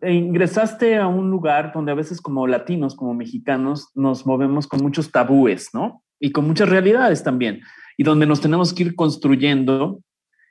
e 0.00 0.12
ingresaste 0.12 0.96
a 0.96 1.08
un 1.08 1.30
lugar 1.30 1.72
donde 1.74 1.92
a 1.92 1.96
veces 1.96 2.20
como 2.20 2.46
latinos, 2.46 2.94
como 2.94 3.14
mexicanos, 3.14 3.90
nos 3.94 4.24
movemos 4.24 4.66
con 4.66 4.80
muchos 4.80 5.10
tabúes, 5.10 5.70
¿no? 5.72 6.02
Y 6.20 6.32
con 6.32 6.46
muchas 6.46 6.68
realidades 6.68 7.22
también, 7.22 7.62
y 7.96 8.04
donde 8.04 8.26
nos 8.26 8.40
tenemos 8.40 8.72
que 8.72 8.84
ir 8.84 8.94
construyendo 8.94 10.00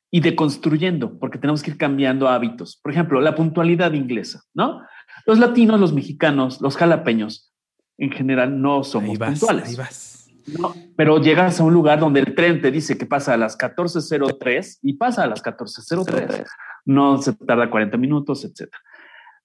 y 0.10 0.22
deconstruyendo, 0.22 1.20
porque 1.20 1.38
tenemos 1.38 1.62
que 1.62 1.72
ir 1.72 1.78
cambiando 1.78 2.30
hábitos. 2.30 2.80
Por 2.82 2.92
ejemplo, 2.92 3.20
la 3.20 3.36
puntualidad 3.36 3.94
inglesa, 3.94 4.44
¿no? 4.54 4.82
Los 5.26 5.40
latinos, 5.40 5.80
los 5.80 5.94
mexicanos, 5.94 6.62
los 6.62 6.78
jalapeños, 6.78 7.54
en 7.98 8.12
general 8.12 8.62
no 8.62 8.84
somos 8.84 9.18
puntuales. 9.18 9.70
Ahí 9.70 9.76
vas. 9.76 10.30
No, 10.58 10.74
pero 10.96 11.22
llegas 11.22 11.60
a 11.60 11.64
un 11.66 11.74
lugar 11.74 12.00
donde 12.00 12.22
el 12.22 12.34
tren 12.34 12.62
te 12.62 12.72
dice 12.72 12.98
que 12.98 13.06
pasa 13.06 13.34
a 13.34 13.38
las 13.38 13.58
14.03 13.58 14.80
y 14.82 14.94
pasa 14.94 15.24
a 15.24 15.28
las 15.28 15.44
14.03. 15.44 16.46
No 16.86 17.22
se 17.22 17.34
tarda 17.34 17.70
40 17.70 17.98
minutos, 17.98 18.46
etcétera. 18.46 18.82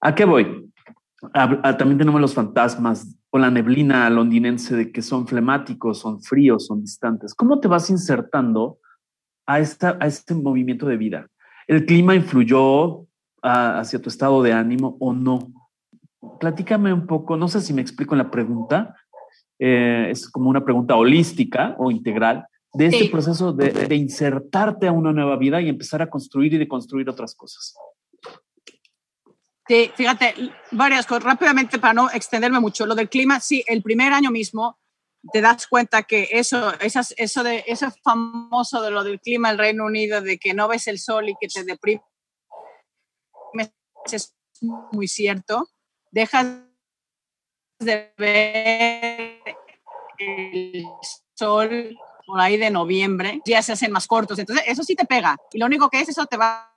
¿A 0.01 0.14
qué 0.14 0.25
voy? 0.25 0.70
También 1.31 1.99
tenemos 1.99 2.20
los 2.20 2.35
fantasmas 2.35 3.16
o 3.31 3.39
la 3.39 3.51
neblina 3.51 4.11
londinense 4.11 4.77
de 4.77 4.93
que 4.93 5.03
son 5.03 5.27
flemáticos, 5.27 6.01
son 6.01 6.23
fríos, 6.23 6.66
son 6.66 6.83
distantes. 6.83 7.35
¿Cómo 7.35 7.61
te 7.61 7.68
vas 7.68 7.89
insertando 7.91 8.79
a, 9.47 9.61
esta, 9.61 9.97
a 10.01 10.07
este 10.07 10.35
movimiento 10.35 10.87
de 10.87 10.97
vida? 10.97 11.29
¿El 11.68 11.87
clima 11.87 12.14
influyó 12.14 13.07
ah, 13.43 13.79
hacia 13.79 14.03
tu 14.03 14.09
estado 14.09 14.43
de 14.43 14.53
ánimo 14.53 14.97
o 14.99 15.12
no? 15.12 15.53
Platícame 16.41 16.93
un 16.93 17.07
poco, 17.07 17.37
no 17.37 17.49
sé 17.49 17.61
si 17.61 17.73
me 17.73 17.83
explico 17.83 18.14
en 18.14 18.18
la 18.18 18.31
pregunta, 18.31 18.97
eh, 19.59 20.09
es 20.11 20.29
como 20.29 20.51
una 20.51 20.64
pregunta 20.64 20.97
holística 20.97 21.77
o 21.79 21.91
integral 21.91 22.47
de 22.75 22.87
este 22.87 23.09
proceso 23.11 23.53
de, 23.53 23.70
de 23.70 23.95
insertarte 23.95 24.89
a 24.89 24.93
una 24.93 25.12
nueva 25.12 25.37
vida 25.37 25.61
y 25.61 25.68
empezar 25.68 26.03
a 26.03 26.11
construir 26.11 26.55
y 26.55 26.59
de 26.59 26.68
construir 26.68 27.09
otras 27.09 27.35
cosas. 27.35 27.75
Sí, 29.73 29.91
fíjate, 29.97 30.35
varias 30.73 31.07
cosas. 31.07 31.25
Rápidamente, 31.25 31.79
para 31.79 31.95
no 31.95 32.11
extenderme 32.11 32.61
mucho, 32.61 32.85
lo 32.85 32.95
del 32.95 33.09
clima, 33.09 33.41
sí, 33.41 33.64
el 33.66 33.83
primer 33.83 34.12
año 34.12 34.31
mismo 34.31 34.79
te 35.33 35.41
das 35.41 35.66
cuenta 35.66 36.03
que 36.03 36.29
eso, 36.31 36.79
esas, 36.79 37.14
eso, 37.16 37.43
de, 37.43 37.64
famoso 38.05 38.83
de 38.83 38.91
lo 38.91 39.03
del 39.03 39.18
clima 39.18 39.49
del 39.49 39.57
Reino 39.57 39.87
Unido, 39.87 40.20
de 40.20 40.37
que 40.37 40.53
no 40.53 40.68
ves 40.68 40.89
el 40.89 40.99
sol 40.99 41.31
y 41.31 41.37
que 41.41 41.49
te 41.49 41.64
deprime, 41.64 42.03
es 44.12 44.37
muy 44.61 45.09
cierto. 45.09 45.66
Dejas 46.11 46.49
de 47.79 48.12
ver 48.18 49.41
el 50.18 50.85
sol 51.33 51.97
por 52.27 52.41
ahí 52.43 52.59
de 52.59 52.70
noviembre, 52.70 53.41
ya 53.47 53.62
se 53.62 53.73
hacen 53.73 53.91
más 53.91 54.07
cortos, 54.07 54.39
entonces 54.39 54.66
eso 54.68 54.85
sí 54.85 54.95
te 54.95 55.07
pega. 55.07 55.39
Y 55.51 55.57
lo 55.57 55.64
único 55.64 55.89
que 55.89 56.01
es 56.01 56.11
eso 56.11 56.27
te 56.27 56.37
va 56.37 56.77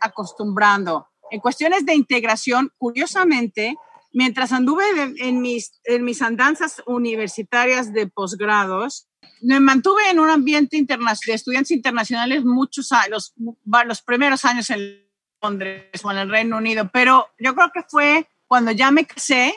acostumbrando 0.00 1.08
en 1.32 1.40
cuestiones 1.40 1.86
de 1.86 1.94
integración, 1.94 2.70
curiosamente, 2.76 3.74
mientras 4.12 4.52
anduve 4.52 4.84
en, 5.16 5.40
mis, 5.40 5.72
andanzas 6.20 6.82
universitarias 6.86 7.90
de 7.94 8.06
posgrados, 8.06 9.08
me 9.40 9.58
mantuve 9.58 10.10
en 10.10 10.20
un 10.20 10.28
ambiente 10.28 10.76
de 10.76 11.32
estudiantes 11.32 11.70
internacionales 11.70 12.44
muchos 12.44 12.92
años, 12.92 13.32
los, 13.38 13.54
los 13.86 14.02
primeros 14.02 14.44
años 14.44 14.68
en 14.68 15.08
Londres 15.40 16.04
o 16.04 16.10
en 16.10 16.18
el 16.18 16.28
Reino 16.28 16.58
Unido, 16.58 16.90
pero 16.92 17.28
yo 17.38 17.54
creo 17.54 17.70
que 17.72 17.82
fue 17.88 18.28
cuando 18.46 18.70
ya 18.70 18.90
me 18.90 19.06
casé, 19.06 19.54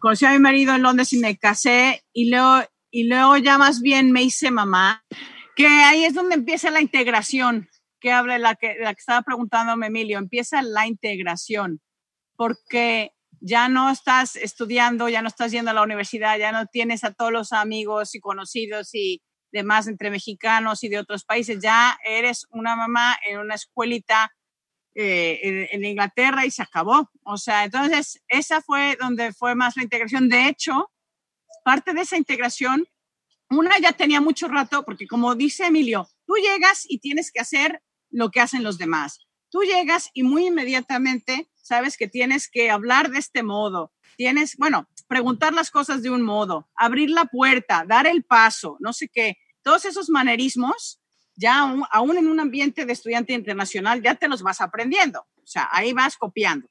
conocí 0.00 0.24
a 0.24 0.32
mi 0.32 0.38
marido 0.38 0.74
en 0.74 0.82
Londres 0.82 1.12
y 1.12 1.18
me 1.18 1.36
casé 1.36 2.02
y 2.14 2.30
luego, 2.30 2.62
y 2.90 3.04
luego 3.08 3.36
ya 3.36 3.58
más 3.58 3.82
bien 3.82 4.10
me 4.10 4.22
hice 4.22 4.50
mamá, 4.50 5.04
que 5.54 5.66
ahí 5.66 6.06
es 6.06 6.14
donde 6.14 6.36
empieza 6.36 6.70
la 6.70 6.80
integración 6.80 7.68
que 8.04 8.12
habla 8.12 8.38
la 8.38 8.54
que, 8.54 8.76
la 8.78 8.92
que 8.92 9.00
estaba 9.00 9.22
preguntándome 9.22 9.86
Emilio, 9.86 10.18
empieza 10.18 10.60
la 10.60 10.86
integración, 10.86 11.80
porque 12.36 13.12
ya 13.40 13.70
no 13.70 13.88
estás 13.88 14.36
estudiando, 14.36 15.08
ya 15.08 15.22
no 15.22 15.28
estás 15.28 15.52
yendo 15.52 15.70
a 15.70 15.74
la 15.74 15.80
universidad, 15.80 16.38
ya 16.38 16.52
no 16.52 16.66
tienes 16.66 17.02
a 17.02 17.14
todos 17.14 17.32
los 17.32 17.54
amigos 17.54 18.14
y 18.14 18.20
conocidos 18.20 18.94
y 18.94 19.22
demás 19.52 19.86
entre 19.86 20.10
mexicanos 20.10 20.84
y 20.84 20.90
de 20.90 20.98
otros 20.98 21.24
países, 21.24 21.60
ya 21.62 21.98
eres 22.04 22.46
una 22.50 22.76
mamá 22.76 23.16
en 23.26 23.38
una 23.38 23.54
escuelita 23.54 24.30
eh, 24.94 25.70
en, 25.72 25.82
Inglaterra 25.82 26.44
y 26.44 26.50
se 26.50 26.62
acabó. 26.62 27.10
O 27.24 27.38
sea, 27.38 27.64
entonces 27.64 28.22
esa 28.28 28.60
fue 28.60 28.98
donde 29.00 29.32
fue 29.32 29.54
más 29.54 29.78
la 29.78 29.82
integración. 29.82 30.28
De 30.28 30.46
hecho, 30.46 30.92
parte 31.64 31.94
de 31.94 32.02
esa 32.02 32.18
integración, 32.18 32.86
una 33.48 33.78
ya 33.78 33.92
tenía 33.92 34.20
mucho 34.20 34.46
rato, 34.46 34.84
porque 34.84 35.06
como 35.06 35.34
dice 35.34 35.68
Emilio, 35.68 36.06
tú 36.26 36.34
llegas 36.34 36.84
y 36.86 36.98
tienes 36.98 37.32
que 37.32 37.40
hacer 37.40 37.80
lo 38.14 38.30
que 38.30 38.40
hacen 38.40 38.62
los 38.62 38.78
demás. 38.78 39.18
Tú 39.50 39.62
llegas 39.62 40.10
y 40.14 40.22
muy 40.22 40.46
inmediatamente 40.46 41.50
sabes 41.56 41.96
que 41.96 42.08
tienes 42.08 42.48
que 42.48 42.70
hablar 42.70 43.10
de 43.10 43.18
este 43.18 43.42
modo. 43.42 43.92
Tienes, 44.16 44.56
bueno, 44.56 44.88
preguntar 45.08 45.52
las 45.52 45.70
cosas 45.70 46.02
de 46.02 46.10
un 46.10 46.22
modo, 46.22 46.70
abrir 46.76 47.10
la 47.10 47.24
puerta, 47.24 47.84
dar 47.86 48.06
el 48.06 48.22
paso, 48.22 48.76
no 48.78 48.92
sé 48.92 49.08
qué. 49.08 49.36
Todos 49.62 49.84
esos 49.84 50.08
manerismos, 50.08 51.00
ya 51.34 51.74
aún, 51.90 52.16
en 52.16 52.28
un 52.28 52.38
ambiente 52.38 52.86
de 52.86 52.92
estudiante 52.92 53.32
internacional, 53.32 54.00
ya 54.00 54.14
te 54.14 54.28
los 54.28 54.42
vas 54.42 54.60
aprendiendo. 54.60 55.26
O 55.42 55.46
sea, 55.46 55.68
ahí 55.72 55.92
vas 55.92 56.16
copiando. 56.16 56.68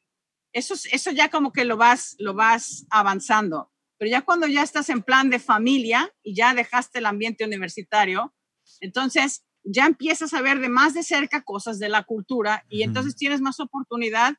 Eso, 0.53 0.75
eso 0.91 1.11
ya 1.11 1.29
como 1.29 1.51
que 1.51 1.65
lo 1.65 1.75
vas, 1.75 2.15
lo 2.19 2.33
vas 2.33 2.85
avanzando. 2.89 3.71
Pero 3.97 4.11
ya 4.11 4.21
cuando 4.21 4.47
ya 4.47 4.63
estás 4.63 4.89
en 4.89 5.01
plan 5.01 5.29
de 5.29 5.39
familia 5.39 6.13
y 6.23 6.35
ya 6.35 6.53
dejaste 6.53 6.99
el 6.99 7.05
ambiente 7.05 7.43
universitario, 7.43 8.33
entonces 8.79 9.43
ya 9.64 9.86
empiezas 9.86 10.34
a 10.34 10.41
ver 10.41 10.59
de 10.59 10.70
más 10.70 10.93
de 10.93 11.03
cerca 11.03 11.43
cosas 11.43 11.80
de 11.80 11.89
la 11.89 12.03
cultura 12.03 12.66
y 12.70 12.84
entonces 12.84 13.16
tienes 13.16 13.41
más 13.41 13.59
oportunidad 13.59 14.36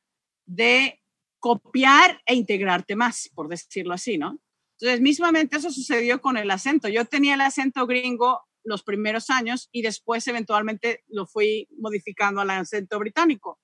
de 0.47 1.01
copiar 1.39 2.21
e 2.27 2.35
integrarte 2.35 2.97
más, 2.97 3.31
por 3.35 3.49
decirlo 3.49 3.95
así, 3.95 4.19
¿no? 4.19 4.39
Entonces, 4.79 5.01
mismamente 5.01 5.57
eso 5.57 5.71
sucedió 5.71 6.21
con 6.21 6.37
el 6.37 6.51
acento. 6.51 6.89
Yo 6.89 7.05
tenía 7.05 7.35
el 7.35 7.41
acento 7.41 7.87
gringo 7.87 8.43
los 8.65 8.83
primeros 8.83 9.31
años 9.31 9.69
y 9.71 9.83
después 9.83 10.27
eventualmente 10.27 11.05
lo 11.09 11.27
fui 11.27 11.69
modificando 11.79 12.41
al 12.41 12.51
acento 12.51 12.99
británico. 12.99 13.61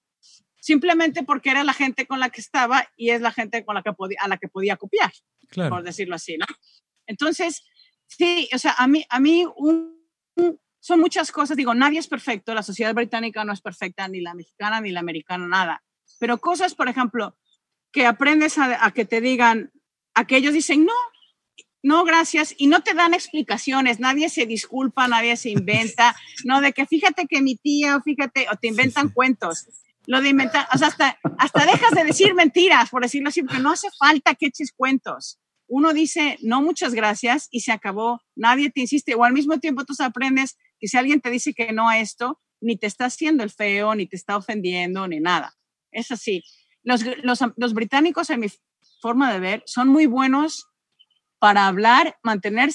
Simplemente 0.61 1.23
porque 1.23 1.51
era 1.51 1.65
la 1.65 1.73
gente 1.73 2.07
con 2.07 2.21
la 2.21 2.29
que 2.29 2.43
estaba 2.43 2.87
y 2.97 3.11
es 3.11 3.23
la 3.23 3.33
gente 3.33 3.65
con 3.65 3.75
la 3.75 3.83
que 3.83 3.91
a 4.21 4.29
la 4.29 4.37
que 4.37 4.49
podía 4.49 4.77
copiar, 4.77 5.11
por 5.55 5.83
decirlo 5.83 6.15
así, 6.17 6.37
¿no? 6.37 6.47
Entonces, 7.07 7.65
sí, 8.07 8.49
o 8.55 8.59
sea, 8.59 8.75
a 8.77 8.87
mí, 8.87 9.05
a 9.09 9.21
mí 9.21 9.47
son 10.81 11.01
muchas 11.01 11.31
cosas, 11.31 11.57
digo, 11.57 11.75
nadie 11.75 11.99
es 11.99 12.09
perfecto, 12.09 12.55
la 12.55 12.63
sociedad 12.63 12.95
británica 12.95 13.45
no 13.45 13.53
es 13.53 13.61
perfecta, 13.61 14.09
ni 14.09 14.21
la 14.21 14.35
mexicana, 14.35 14.81
ni 14.81 14.91
la 14.91 15.01
americana, 15.01 15.47
nada, 15.47 15.83
pero 16.19 16.39
cosas, 16.39 16.75
por 16.75 16.89
ejemplo, 16.89 17.37
que 17.93 18.07
aprendes 18.07 18.59
a, 18.59 18.85
a 18.85 18.91
que 18.93 19.05
te 19.05 19.21
digan, 19.21 19.73
a 20.15 20.27
que 20.27 20.37
ellos 20.37 20.55
dicen, 20.55 20.85
no, 20.85 20.93
no, 21.83 22.05
gracias, 22.05 22.55
y 22.59 22.67
no 22.67 22.83
te 22.83 22.95
dan 22.95 23.15
explicaciones, 23.15 24.01
nadie 24.01 24.29
se 24.29 24.45
disculpa, 24.47 25.09
nadie 25.09 25.37
se 25.37 25.51
inventa, 25.51 26.15
no, 26.45 26.61
de 26.61 26.73
que 26.73 26.87
fíjate 26.87 27.27
que 27.27 27.41
mi 27.41 27.57
tía, 27.57 28.01
fíjate, 28.03 28.47
o 28.53 28.57
te 28.57 28.69
inventan 28.69 29.09
cuentos. 29.09 29.67
Lo 30.07 30.21
de 30.21 30.31
inventar, 30.31 30.67
o 30.75 30.79
sea, 30.79 30.89
hasta, 30.89 31.19
hasta 31.39 31.67
dejas 31.67 31.93
de 31.93 32.05
decir 32.05 32.35
mentiras, 32.35 32.91
por 32.91 33.03
decirlo 33.03 33.29
así, 33.29 33.43
porque 33.43 33.61
no 33.61 33.71
hace 33.71 33.89
falta 33.99 34.35
que 34.35 34.47
eches 34.47 34.73
cuentos. 34.73 35.39
Uno 35.69 35.93
dice, 35.93 36.37
no, 36.43 36.63
muchas 36.63 36.95
gracias, 36.95 37.49
y 37.51 37.61
se 37.61 37.71
acabó. 37.71 38.21
Nadie 38.35 38.71
te 38.71 38.81
insiste, 38.81 39.15
o 39.15 39.25
al 39.25 39.33
mismo 39.33 39.59
tiempo 39.61 39.85
tú 39.85 39.95
aprendes 40.03 40.57
que 40.81 40.89
si 40.89 40.97
alguien 40.97 41.21
te 41.21 41.31
dice 41.31 41.53
que 41.55 41.73
no 41.73 41.89
a 41.89 41.99
esto, 41.99 42.41
ni 42.61 42.77
te 42.77 42.87
está 42.87 43.07
haciendo 43.07 43.45
el 43.45 43.51
feo, 43.51 43.95
ni 43.95 44.07
te 44.07 44.17
está 44.17 44.37
ofendiendo, 44.37 45.07
ni 45.07 45.21
nada. 45.21 45.55
Es 45.91 46.11
así. 46.11 46.43
Los, 46.83 47.05
los, 47.23 47.41
los 47.57 47.75
británicos, 47.75 48.31
en 48.31 48.41
mi 48.41 48.49
forma 49.01 49.33
de 49.33 49.41
ver, 49.41 49.63
son 49.67 49.89
muy 49.89 50.07
buenos 50.07 50.67
para 51.39 51.67
hablar, 51.67 52.19
mantener 52.23 52.71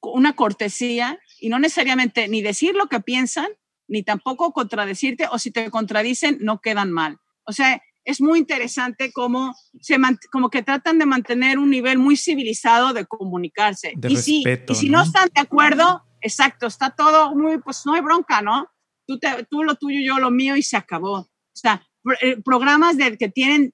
una 0.00 0.34
cortesía 0.34 1.18
y 1.40 1.48
no 1.48 1.58
necesariamente 1.58 2.28
ni 2.28 2.42
decir 2.42 2.74
lo 2.74 2.86
que 2.86 3.00
piensan, 3.00 3.48
ni 3.88 4.02
tampoco 4.02 4.52
contradecirte, 4.52 5.26
o 5.30 5.38
si 5.38 5.50
te 5.50 5.70
contradicen, 5.70 6.38
no 6.40 6.60
quedan 6.60 6.92
mal. 6.92 7.18
O 7.44 7.52
sea, 7.52 7.80
es 8.04 8.20
muy 8.20 8.38
interesante 8.38 9.12
cómo, 9.12 9.54
se, 9.80 9.96
como 10.30 10.48
que 10.48 10.62
tratan 10.62 10.98
de 10.98 11.06
mantener 11.06 11.58
un 11.58 11.70
nivel 11.70 11.98
muy 11.98 12.16
civilizado 12.16 12.92
de 12.92 13.04
comunicarse. 13.04 13.94
y, 14.08 14.16
si, 14.16 14.44
y 14.68 14.74
si 14.74 14.88
¿no? 14.88 15.02
están 15.02 15.28
de 15.34 15.40
acuerdo, 15.40 16.02
exacto, 16.26 16.66
está 16.66 16.90
todo 16.90 17.34
muy, 17.34 17.58
pues 17.58 17.86
no 17.86 17.94
hay 17.94 18.00
bronca, 18.00 18.42
¿no? 18.42 18.68
Tú, 19.06 19.18
te, 19.18 19.46
tú 19.50 19.62
lo 19.62 19.76
tuyo, 19.76 20.00
yo 20.04 20.18
lo 20.18 20.30
mío 20.30 20.56
y 20.56 20.62
se 20.62 20.76
acabó. 20.76 21.18
O 21.18 21.28
sea, 21.52 21.86
eh, 22.20 22.36
programas 22.42 22.96
de, 22.96 23.16
que 23.16 23.28
tienen 23.28 23.72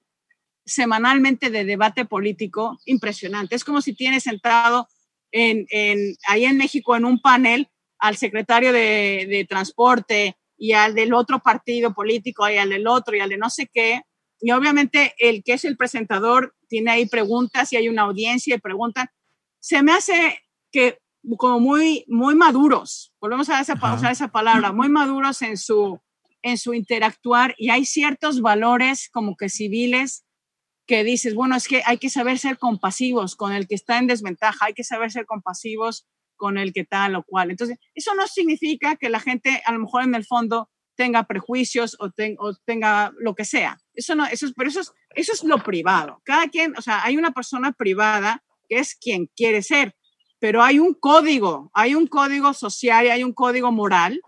semanalmente 0.65 1.49
de 1.49 1.65
debate 1.65 2.05
político 2.05 2.79
impresionante. 2.85 3.55
Es 3.55 3.63
como 3.63 3.81
si 3.81 3.93
tienes 3.93 4.23
sentado 4.23 4.87
en, 5.31 5.65
en, 5.69 6.15
ahí 6.27 6.45
en 6.45 6.57
México 6.57 6.95
en 6.95 7.05
un 7.05 7.19
panel 7.19 7.67
al 7.99 8.17
secretario 8.17 8.71
de, 8.71 9.25
de, 9.29 9.45
transporte 9.49 10.37
y 10.57 10.73
al 10.73 10.93
del 10.93 11.13
otro 11.13 11.39
partido 11.39 11.93
político 11.93 12.47
y 12.49 12.57
al 12.57 12.69
del 12.69 12.87
otro 12.87 13.15
y 13.15 13.19
al 13.19 13.29
de 13.29 13.37
no 13.37 13.49
sé 13.49 13.69
qué. 13.73 14.01
Y 14.39 14.51
obviamente 14.51 15.15
el 15.17 15.43
que 15.43 15.53
es 15.53 15.65
el 15.65 15.77
presentador 15.77 16.55
tiene 16.67 16.91
ahí 16.91 17.07
preguntas 17.07 17.73
y 17.73 17.77
hay 17.77 17.89
una 17.89 18.03
audiencia 18.03 18.55
y 18.55 18.59
preguntan. 18.59 19.07
Se 19.59 19.81
me 19.81 19.93
hace 19.93 20.39
que 20.71 20.99
como 21.37 21.59
muy, 21.59 22.05
muy 22.07 22.35
maduros, 22.35 23.13
volvemos 23.19 23.49
a 23.49 23.61
esa, 23.61 23.73
usar 23.73 24.11
esa 24.11 24.27
palabra, 24.27 24.71
muy 24.71 24.89
maduros 24.89 25.41
en 25.41 25.57
su, 25.57 25.99
en 26.41 26.57
su 26.57 26.73
interactuar 26.73 27.55
y 27.57 27.69
hay 27.69 27.85
ciertos 27.85 28.41
valores 28.41 29.09
como 29.09 29.35
que 29.37 29.49
civiles 29.49 30.25
que 30.85 31.03
dices, 31.03 31.33
bueno, 31.33 31.55
es 31.55 31.67
que 31.67 31.81
hay 31.85 31.97
que 31.97 32.09
saber 32.09 32.37
ser 32.39 32.57
compasivos 32.57 33.35
con 33.35 33.53
el 33.53 33.67
que 33.67 33.75
está 33.75 33.97
en 33.97 34.07
desventaja, 34.07 34.65
hay 34.65 34.73
que 34.73 34.83
saber 34.83 35.11
ser 35.11 35.25
compasivos 35.25 36.05
con 36.35 36.57
el 36.57 36.73
que 36.73 36.83
tal 36.83 37.15
o 37.15 37.23
cual. 37.23 37.51
Entonces, 37.51 37.77
eso 37.95 38.13
no 38.15 38.27
significa 38.27 38.97
que 38.97 39.09
la 39.09 39.21
gente 39.21 39.61
a 39.65 39.71
lo 39.71 39.79
mejor 39.79 40.03
en 40.03 40.15
el 40.15 40.25
fondo 40.25 40.69
tenga 40.95 41.23
prejuicios 41.23 41.95
o, 41.99 42.11
tenga 42.65 43.13
lo 43.17 43.33
que 43.33 43.45
sea. 43.45 43.79
Eso 43.93 44.15
no, 44.15 44.25
eso 44.25 44.45
es, 44.45 44.53
pero 44.55 44.69
eso 44.69 44.81
es, 44.81 44.91
eso 45.15 45.31
es 45.33 45.43
lo 45.43 45.57
privado. 45.59 46.21
Cada 46.25 46.49
quien, 46.49 46.77
o 46.77 46.81
sea, 46.81 47.03
hay 47.03 47.17
una 47.17 47.31
persona 47.31 47.71
privada 47.71 48.43
que 48.67 48.79
es 48.79 48.95
quien 48.95 49.27
quiere 49.35 49.61
ser, 49.61 49.95
pero 50.43 50.61
hay 50.61 50.77
un 50.77 50.93
código, 50.93 51.71
hay 51.73 51.95
un 51.95 52.05
código 52.05 52.53
social 52.53 53.05
y 53.05 53.09
hay 53.11 53.23
un 53.23 53.31
código 53.31 53.71
moral 53.71 54.21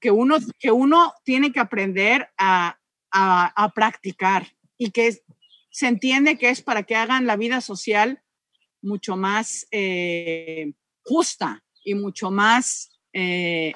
que 0.00 0.10
uno, 0.10 0.38
que 0.58 0.72
uno 0.72 1.14
tiene 1.22 1.52
que 1.52 1.60
aprender 1.60 2.30
a, 2.36 2.80
a, 3.12 3.72
practicar 3.72 4.48
y 4.76 4.90
que 4.90 5.22
se 5.70 5.86
entiende 5.86 6.36
que 6.36 6.50
es 6.50 6.62
para 6.62 6.82
que 6.82 6.96
hagan 6.96 7.26
la 7.26 7.36
vida 7.36 7.60
social 7.60 8.20
mucho 8.82 9.16
más 9.16 9.68
eh, 9.70 10.72
justa 11.04 11.62
y 11.84 11.94
mucho 11.94 12.32
más 12.32 12.90
eh, 13.12 13.72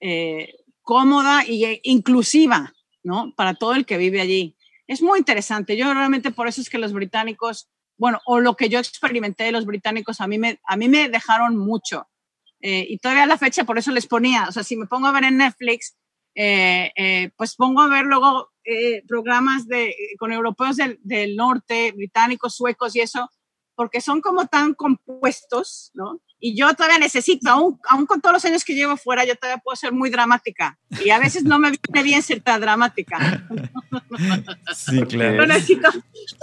eh, 0.00 0.54
cómoda 0.80 1.42
e 1.46 1.78
inclusiva, 1.82 2.72
¿no? 3.02 3.34
Para 3.36 3.52
todo 3.52 3.74
el 3.74 3.84
que 3.84 3.98
vive 3.98 4.22
allí. 4.22 4.56
Es 4.86 5.02
muy 5.02 5.18
interesante. 5.18 5.76
Yo 5.76 5.92
realmente 5.92 6.30
por 6.30 6.48
eso 6.48 6.62
es 6.62 6.70
que 6.70 6.78
los 6.78 6.94
británicos, 6.94 7.68
bueno, 7.96 8.20
o 8.26 8.40
lo 8.40 8.56
que 8.56 8.68
yo 8.68 8.78
experimenté 8.78 9.44
de 9.44 9.52
los 9.52 9.66
británicos, 9.66 10.20
a 10.20 10.26
mí 10.26 10.38
me, 10.38 10.60
a 10.66 10.76
mí 10.76 10.88
me 10.88 11.08
dejaron 11.08 11.56
mucho. 11.56 12.08
y 12.60 12.98
todavía 12.98 13.24
a 13.24 13.26
la 13.26 13.38
fecha 13.38 13.64
por 13.64 13.78
eso 13.78 13.92
les 13.92 14.06
ponía, 14.06 14.46
o 14.48 14.52
sea, 14.52 14.64
si 14.64 14.76
me 14.76 14.86
pongo 14.86 15.06
a 15.06 15.12
ver 15.12 15.24
en 15.24 15.36
Netflix, 15.36 15.96
pues 16.34 17.54
pongo 17.56 17.80
a 17.80 17.88
ver 17.88 18.04
luego 18.04 18.50
eh, 18.68 19.04
programas 19.06 19.68
de, 19.68 19.94
con 20.18 20.32
europeos 20.32 20.76
del, 20.76 20.98
del, 21.04 21.36
norte, 21.36 21.92
británicos, 21.92 22.56
suecos 22.56 22.96
y 22.96 23.00
eso, 23.00 23.30
porque 23.76 24.00
son 24.00 24.20
como 24.20 24.48
tan 24.48 24.74
compuestos, 24.74 25.92
¿no? 25.94 26.20
Y 26.40 26.56
yo 26.58 26.74
todavía 26.74 26.98
necesito, 26.98 27.48
aún, 27.48 27.78
aún 27.88 28.06
con 28.06 28.20
todos 28.20 28.34
los 28.34 28.44
años 28.44 28.64
que 28.64 28.74
llevo 28.74 28.96
fuera, 28.96 29.24
yo 29.24 29.36
todavía 29.36 29.62
puedo 29.62 29.76
ser 29.76 29.92
muy 29.92 30.10
dramática. 30.10 30.78
Y 31.04 31.10
a 31.10 31.20
veces 31.20 31.44
no 31.44 31.60
me 31.60 31.70
viene 31.70 32.02
bien 32.02 32.22
ser 32.22 32.40
tan 32.40 32.60
dramática. 32.60 33.46
Sí, 34.74 35.00
claro. 35.02 35.36
Yo 35.36 35.46
necesito, 35.46 35.88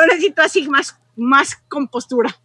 necesito 0.08 0.42
así 0.42 0.68
más, 0.68 0.98
más 1.16 1.56
compostura. 1.68 2.36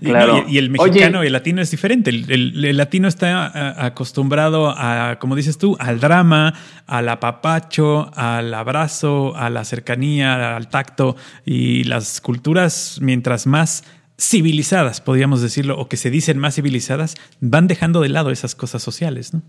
Claro. 0.00 0.44
Y, 0.48 0.58
el 0.58 0.70
mexicano 0.70 1.24
y 1.24 1.26
el 1.26 1.32
latino 1.32 1.60
es 1.60 1.70
diferente. 1.70 2.10
El, 2.10 2.76
latino 2.76 3.08
está 3.08 3.84
acostumbrado 3.84 4.70
a, 4.70 5.18
como 5.18 5.36
dices 5.36 5.58
tú, 5.58 5.76
al 5.80 6.00
drama, 6.00 6.54
al 6.86 7.08
apapacho, 7.08 8.10
al 8.14 8.52
abrazo, 8.54 9.34
a 9.36 9.50
la 9.50 9.64
cercanía, 9.64 10.56
al 10.56 10.68
tacto. 10.68 11.16
Y 11.44 11.84
las 11.84 12.20
culturas, 12.20 12.98
mientras 13.00 13.46
más 13.46 13.84
civilizadas, 14.18 15.00
podríamos 15.00 15.40
decirlo, 15.40 15.78
o 15.78 15.88
que 15.88 15.96
se 15.96 16.10
dicen 16.10 16.38
más 16.38 16.54
civilizadas, 16.54 17.16
van 17.40 17.66
dejando 17.66 18.00
de 18.00 18.10
lado 18.10 18.30
esas 18.30 18.54
cosas 18.54 18.82
sociales, 18.82 19.34
¿no? 19.34 19.42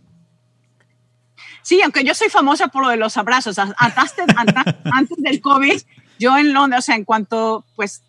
Sí, 1.62 1.82
aunque 1.82 2.04
yo 2.04 2.14
soy 2.14 2.30
famosa 2.30 2.68
por 2.68 2.84
lo 2.84 2.90
de 2.90 2.98
los 2.98 3.18
abrazos. 3.18 3.58
Antes, 3.58 4.14
antes 4.84 5.18
del 5.18 5.42
COVID, 5.42 5.82
yo 6.20 6.38
en 6.38 6.54
Londres, 6.54 6.80
o 6.80 6.82
sea, 6.84 6.96
en 6.96 7.06
cuanto 7.06 7.66
pues 7.76 8.04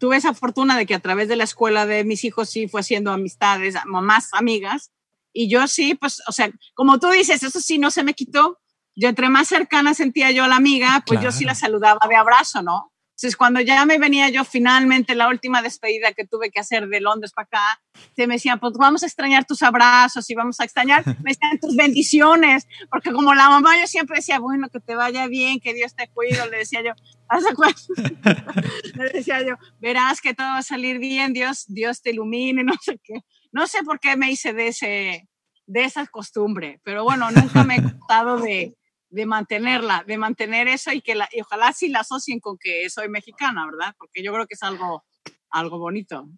tuve 0.00 0.16
esa 0.16 0.32
fortuna 0.34 0.76
de 0.78 0.86
que 0.86 0.94
a 0.94 0.98
través 0.98 1.28
de 1.28 1.36
la 1.36 1.44
escuela 1.44 1.84
de 1.84 2.04
mis 2.04 2.24
hijos 2.24 2.48
sí 2.48 2.66
fue 2.66 2.80
haciendo 2.80 3.12
amistades, 3.12 3.76
más 3.84 4.32
amigas. 4.32 4.90
Y 5.32 5.48
yo 5.48 5.68
sí, 5.68 5.94
pues, 5.94 6.22
o 6.26 6.32
sea, 6.32 6.50
como 6.74 6.98
tú 6.98 7.10
dices, 7.10 7.42
eso 7.42 7.60
sí 7.60 7.78
no 7.78 7.90
se 7.90 8.02
me 8.02 8.14
quitó. 8.14 8.58
Yo 8.96 9.08
entre 9.08 9.28
más 9.28 9.46
cercana 9.46 9.94
sentía 9.94 10.30
yo 10.30 10.44
a 10.44 10.48
la 10.48 10.56
amiga, 10.56 11.04
pues 11.06 11.20
yo 11.20 11.30
sí 11.30 11.44
la 11.44 11.54
saludaba 11.54 12.00
de 12.08 12.16
abrazo, 12.16 12.62
¿no? 12.62 12.92
Entonces, 13.20 13.36
cuando 13.36 13.60
ya 13.60 13.84
me 13.84 13.98
venía 13.98 14.30
yo 14.30 14.46
finalmente, 14.46 15.14
la 15.14 15.28
última 15.28 15.60
despedida 15.60 16.12
que 16.12 16.24
tuve 16.24 16.50
que 16.50 16.58
hacer 16.58 16.88
de 16.88 17.02
Londres 17.02 17.32
para 17.32 17.44
acá, 17.44 17.82
se 18.16 18.26
me 18.26 18.36
decían, 18.36 18.58
pues 18.58 18.72
vamos 18.78 19.02
a 19.02 19.06
extrañar 19.06 19.44
tus 19.44 19.62
abrazos 19.62 20.30
y 20.30 20.34
vamos 20.34 20.58
a 20.58 20.64
extrañar, 20.64 21.04
me 21.22 21.32
decían 21.32 21.58
tus 21.60 21.76
bendiciones, 21.76 22.66
porque 22.90 23.12
como 23.12 23.34
la 23.34 23.50
mamá 23.50 23.78
yo 23.78 23.86
siempre 23.86 24.16
decía, 24.16 24.38
bueno, 24.38 24.70
que 24.70 24.80
te 24.80 24.94
vaya 24.94 25.26
bien, 25.26 25.60
que 25.60 25.74
Dios 25.74 25.94
te 25.94 26.08
cuide, 26.08 26.48
le 26.50 26.56
decía 26.56 26.82
yo, 26.82 26.92
¿haz 27.28 27.44
le 28.94 29.08
decía 29.12 29.42
yo, 29.42 29.56
verás 29.80 30.22
que 30.22 30.32
todo 30.32 30.46
va 30.46 30.58
a 30.58 30.62
salir 30.62 30.98
bien, 30.98 31.34
Dios, 31.34 31.66
Dios 31.68 32.00
te 32.00 32.12
ilumine, 32.12 32.64
no 32.64 32.72
sé 32.80 32.98
qué. 33.04 33.20
No 33.52 33.66
sé 33.66 33.82
por 33.84 34.00
qué 34.00 34.16
me 34.16 34.30
hice 34.30 34.54
de, 34.54 34.68
ese, 34.68 35.28
de 35.66 35.84
esa 35.84 36.06
costumbre, 36.06 36.80
pero 36.84 37.04
bueno, 37.04 37.30
nunca 37.30 37.64
me 37.64 37.76
he 37.76 37.82
contado 37.82 38.38
de, 38.38 38.74
de 39.10 39.26
mantenerla, 39.26 40.04
de 40.06 40.16
mantener 40.16 40.68
eso 40.68 40.92
y 40.92 41.00
que 41.00 41.14
la, 41.14 41.28
y 41.32 41.40
ojalá 41.42 41.72
sí 41.72 41.88
la 41.88 42.00
asocien 42.00 42.40
con 42.40 42.56
que 42.58 42.88
soy 42.88 43.08
mexicana, 43.08 43.66
¿verdad? 43.66 43.94
Porque 43.98 44.22
yo 44.22 44.32
creo 44.32 44.46
que 44.46 44.54
es 44.54 44.62
algo, 44.62 45.04
algo 45.50 45.78
bonito. 45.78 46.28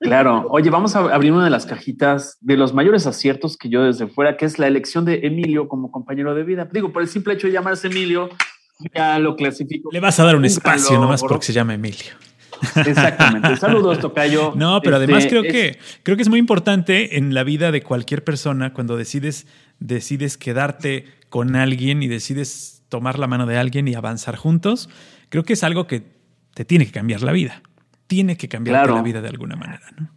Claro. 0.00 0.46
Oye, 0.50 0.70
vamos 0.70 0.96
a 0.96 1.00
abrir 1.00 1.32
una 1.32 1.44
de 1.44 1.50
las 1.50 1.66
cajitas 1.66 2.38
de 2.40 2.56
los 2.56 2.72
mayores 2.72 3.06
aciertos 3.06 3.56
que 3.56 3.68
yo 3.68 3.82
desde 3.82 4.06
fuera, 4.06 4.36
que 4.36 4.46
es 4.46 4.58
la 4.58 4.66
elección 4.66 5.04
de 5.04 5.20
Emilio 5.26 5.68
como 5.68 5.90
compañero 5.90 6.34
de 6.34 6.42
vida. 6.42 6.68
Digo, 6.72 6.90
por 6.90 7.02
el 7.02 7.08
simple 7.08 7.34
hecho 7.34 7.46
de 7.46 7.52
llamarse 7.52 7.88
Emilio, 7.88 8.30
ya 8.94 9.18
lo 9.18 9.36
clasifico. 9.36 9.90
Le 9.92 10.00
vas 10.00 10.18
a 10.18 10.24
dar 10.24 10.36
un 10.36 10.44
espacio 10.46 10.98
nomás 10.98 11.20
porque 11.20 11.46
se 11.46 11.52
llama 11.52 11.74
Emilio. 11.74 12.14
Exactamente. 12.86 13.56
Saludos, 13.58 13.98
Tocayo. 13.98 14.54
No, 14.56 14.80
pero 14.82 14.96
además 14.96 15.24
este, 15.24 15.30
creo 15.30 15.42
que 15.42 15.78
creo 16.02 16.16
que 16.16 16.22
es 16.22 16.28
muy 16.28 16.38
importante 16.38 17.18
en 17.18 17.34
la 17.34 17.44
vida 17.44 17.70
de 17.70 17.82
cualquier 17.82 18.24
persona 18.24 18.72
cuando 18.72 18.96
decides 18.96 19.46
decides 19.78 20.36
quedarte 20.36 21.06
con 21.30 21.56
alguien 21.56 22.02
y 22.02 22.08
decides 22.08 22.84
tomar 22.90 23.18
la 23.18 23.26
mano 23.26 23.46
de 23.46 23.56
alguien 23.56 23.88
y 23.88 23.94
avanzar 23.94 24.36
juntos. 24.36 24.90
Creo 25.30 25.44
que 25.44 25.54
es 25.54 25.64
algo 25.64 25.86
que 25.86 26.02
te 26.52 26.66
tiene 26.66 26.84
que 26.84 26.92
cambiar 26.92 27.22
la 27.22 27.32
vida. 27.32 27.62
Tiene 28.06 28.36
que 28.36 28.48
cambiar 28.48 28.90
la 28.90 29.02
vida 29.02 29.22
de 29.22 29.28
alguna 29.28 29.56
manera, 29.56 29.86
¿no? 29.98 30.10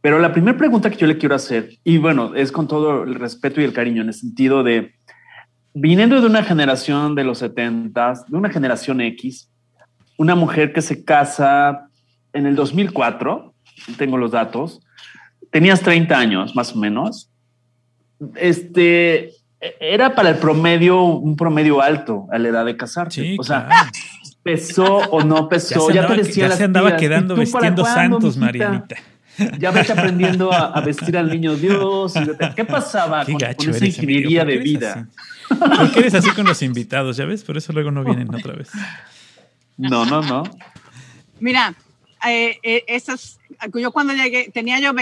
Pero 0.00 0.20
la 0.20 0.32
primera 0.32 0.56
pregunta 0.56 0.90
que 0.90 0.96
yo 0.96 1.06
le 1.06 1.18
quiero 1.18 1.34
hacer, 1.34 1.70
y 1.82 1.98
bueno, 1.98 2.34
es 2.34 2.52
con 2.52 2.68
todo 2.68 3.02
el 3.02 3.16
respeto 3.16 3.60
y 3.60 3.64
el 3.64 3.72
cariño 3.72 4.02
en 4.02 4.08
el 4.08 4.14
sentido 4.14 4.62
de, 4.62 4.94
viniendo 5.74 6.20
de 6.20 6.26
una 6.26 6.44
generación 6.44 7.14
de 7.14 7.24
los 7.24 7.38
70, 7.38 8.24
de 8.28 8.36
una 8.36 8.50
generación 8.50 9.00
X, 9.00 9.50
una 10.16 10.34
mujer 10.34 10.72
que 10.72 10.82
se 10.82 11.04
casa 11.04 11.88
en 12.32 12.46
el 12.46 12.54
2004, 12.54 13.54
tengo 13.96 14.18
los 14.18 14.30
datos, 14.30 14.80
tenías 15.50 15.80
30 15.80 16.16
años 16.16 16.54
más 16.54 16.74
o 16.74 16.78
menos, 16.78 17.30
este, 18.36 19.32
era 19.60 20.14
para 20.14 20.30
el 20.30 20.36
promedio, 20.36 21.02
un 21.02 21.36
promedio 21.36 21.82
alto 21.82 22.26
a 22.30 22.38
la 22.38 22.48
edad 22.48 22.64
de 22.64 22.76
casarse. 22.76 23.36
o 23.38 23.42
sea, 23.42 23.68
pesó 24.42 24.98
o 25.10 25.22
no 25.22 25.48
pesó, 25.48 25.90
ya, 25.90 26.06
se 26.56 26.64
andaba, 26.64 26.96
quedando 26.96 27.36
vestiendo 27.36 27.84
santos, 27.84 28.36
Marianita. 28.36 28.96
Ya 29.58 29.70
ves 29.70 29.88
aprendiendo 29.90 30.52
a, 30.52 30.80
vestir 30.80 31.16
al 31.16 31.28
niño 31.28 31.54
Dios. 31.54 32.14
¿Qué 32.56 32.64
pasaba 32.64 33.24
con, 33.24 33.36
esa 33.40 33.86
ingeniería 33.86 34.44
de 34.44 34.58
vida? 34.58 35.08
¿Por 35.48 35.92
qué 35.92 36.00
eres 36.00 36.14
así 36.14 36.30
con 36.30 36.44
los 36.44 36.60
invitados? 36.62 37.16
¿Ya 37.16 37.24
ves? 37.24 37.44
Por 37.44 37.56
eso 37.56 37.72
luego 37.72 37.90
no 37.90 38.02
vienen 38.04 38.34
otra 38.34 38.54
vez. 38.54 38.70
No, 39.76 40.04
no, 40.04 40.22
no. 40.22 40.42
Mira, 41.38 41.72
eh, 42.26 42.58
eh 42.62 43.02
yo 43.74 43.92
cuando 43.92 44.12
llegué, 44.12 44.50
tenía 44.52 44.80
yo 44.80 44.92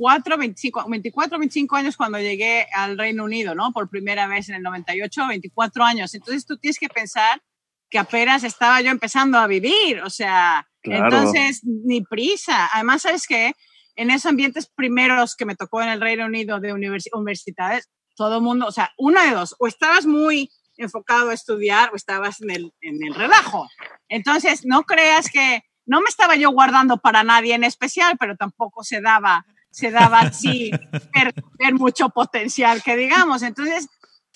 24, 0.00 0.38
25, 0.38 0.84
24, 0.88 1.38
25 1.38 1.76
años 1.76 1.96
cuando 1.96 2.18
llegué 2.18 2.66
al 2.74 2.96
Reino 2.96 3.24
Unido, 3.24 3.54
¿no? 3.54 3.72
Por 3.72 3.90
primera 3.90 4.26
vez 4.26 4.48
en 4.48 4.56
el 4.56 4.62
98, 4.62 5.26
24 5.28 5.84
años. 5.84 6.14
Entonces 6.14 6.46
tú 6.46 6.56
tienes 6.56 6.78
que 6.78 6.88
pensar 6.88 7.42
que 7.90 7.98
apenas 7.98 8.44
estaba 8.44 8.80
yo 8.80 8.90
empezando 8.90 9.38
a 9.38 9.46
vivir, 9.46 10.00
o 10.02 10.10
sea, 10.10 10.66
entonces 10.82 11.60
ni 11.64 12.02
prisa. 12.02 12.70
Además, 12.72 13.02
¿sabes 13.02 13.26
qué? 13.26 13.52
En 13.96 14.10
esos 14.10 14.26
ambientes 14.26 14.70
primeros 14.74 15.36
que 15.36 15.44
me 15.44 15.56
tocó 15.56 15.82
en 15.82 15.88
el 15.88 16.00
Reino 16.00 16.24
Unido 16.24 16.60
de 16.60 16.72
universidades, 16.72 17.90
todo 18.14 18.36
el 18.36 18.42
mundo, 18.42 18.66
o 18.66 18.72
sea, 18.72 18.92
una 18.96 19.24
de 19.24 19.32
dos, 19.32 19.54
o 19.58 19.66
estabas 19.66 20.06
muy 20.06 20.50
enfocado 20.76 21.30
a 21.30 21.34
estudiar 21.34 21.90
o 21.92 21.96
estabas 21.96 22.40
en 22.40 22.50
el, 22.50 22.72
en 22.80 23.04
el 23.04 23.14
relajo. 23.14 23.68
Entonces, 24.08 24.64
no 24.64 24.84
creas 24.84 25.28
que 25.30 25.62
no 25.84 26.00
me 26.00 26.08
estaba 26.08 26.36
yo 26.36 26.50
guardando 26.50 26.98
para 26.98 27.24
nadie 27.24 27.54
en 27.54 27.64
especial, 27.64 28.16
pero 28.18 28.36
tampoco 28.36 28.84
se 28.84 29.00
daba, 29.00 29.44
se 29.70 29.90
daba 29.90 30.20
así 30.20 30.70
ver, 31.14 31.74
mucho 31.74 32.08
potencial, 32.10 32.82
que 32.82 32.96
digamos. 32.96 33.42
Entonces, 33.42 33.88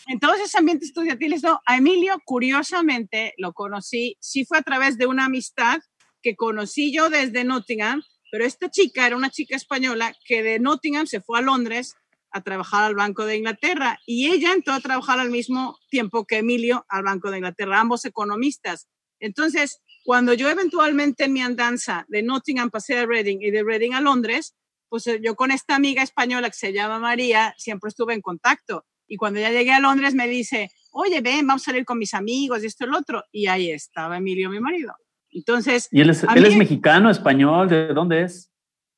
en 0.07 0.21
todos 0.21 0.37
esos 0.37 0.55
ambientes 0.55 0.89
estudiantiles, 0.89 1.43
a 1.45 1.77
Emilio, 1.77 2.21
curiosamente, 2.25 3.35
lo 3.39 3.53
conocí, 3.53 4.17
sí 4.21 4.45
fue 4.45 4.59
a 4.59 4.63
través 4.63 4.99
de 4.99 5.07
una 5.07 5.27
amistad 5.27 5.81
que 6.23 6.37
conocí 6.37 6.93
yo 6.93 7.11
desde 7.11 7.45
Nottingham, 7.45 8.03
pero 8.31 8.45
esta 8.45 8.71
chica 8.71 9.07
era 9.07 9.17
una 9.17 9.31
chica 9.31 9.57
española 9.57 10.13
que 10.27 10.43
de 10.43 10.59
Nottingham 10.59 11.07
se 11.07 11.21
fue 11.21 11.39
a 11.39 11.43
Londres 11.43 11.95
a 12.33 12.43
trabajar 12.43 12.85
al 12.85 12.97
Banco 12.97 13.25
de 13.27 13.37
Inglaterra 13.37 14.01
y 14.07 14.29
ella 14.29 14.53
entró 14.53 14.75
a 14.75 14.81
trabajar 14.81 15.21
al 15.21 15.31
mismo 15.31 15.79
tiempo 15.89 16.27
que 16.27 16.39
Emilio 16.39 16.85
al 16.89 17.05
Banco 17.05 17.31
de 17.31 17.39
Inglaterra, 17.39 17.81
ambos 17.81 18.05
economistas. 18.05 18.89
Entonces, 19.21 19.81
cuando 20.05 20.35
yo 20.35 20.49
eventualmente 20.49 21.25
en 21.25 21.33
mi 21.33 21.43
andanza 21.43 22.05
de 22.09 22.23
Nottingham 22.23 22.71
pasé 22.71 22.99
a 22.99 23.07
Reading 23.07 23.39
y 23.41 23.51
de 23.53 23.63
Reading 23.63 23.93
a 23.93 24.01
Londres, 24.01 24.55
pues 24.89 25.07
eh, 25.07 25.21
yo 25.23 25.35
con 25.35 25.51
esta 25.51 25.75
amiga 25.75 26.03
española 26.03 26.49
que 26.49 26.57
se 26.57 26.73
llama 26.73 26.99
María 26.99 27.55
siempre 27.59 27.89
estuve 27.89 28.15
en 28.15 28.21
contacto. 28.21 28.85
Y 29.07 29.17
cuando 29.17 29.41
ya 29.41 29.51
llegué 29.51 29.73
a 29.73 29.81
Londres 29.81 30.15
me 30.15 30.29
dice, 30.29 30.71
oye, 30.93 31.21
ven, 31.21 31.47
vamos 31.47 31.63
a 31.63 31.67
salir 31.67 31.85
con 31.85 31.99
mis 31.99 32.15
amigos 32.15 32.63
y 32.63 32.67
esto 32.67 32.85
y 32.85 32.89
lo 32.89 32.99
otro. 32.99 33.23
Y 33.33 33.47
ahí 33.47 33.71
estaba 33.71 34.17
Emilio, 34.17 34.51
mi 34.51 34.61
marido. 34.61 34.95
Entonces... 35.31 35.89
¿Y 35.91 36.01
él 36.01 36.11
es, 36.11 36.25
él 36.25 36.47
es 36.47 36.57
mexicano, 36.57 37.11
español? 37.11 37.69
¿De 37.69 37.89
dónde 37.89 38.23
es? 38.23 38.51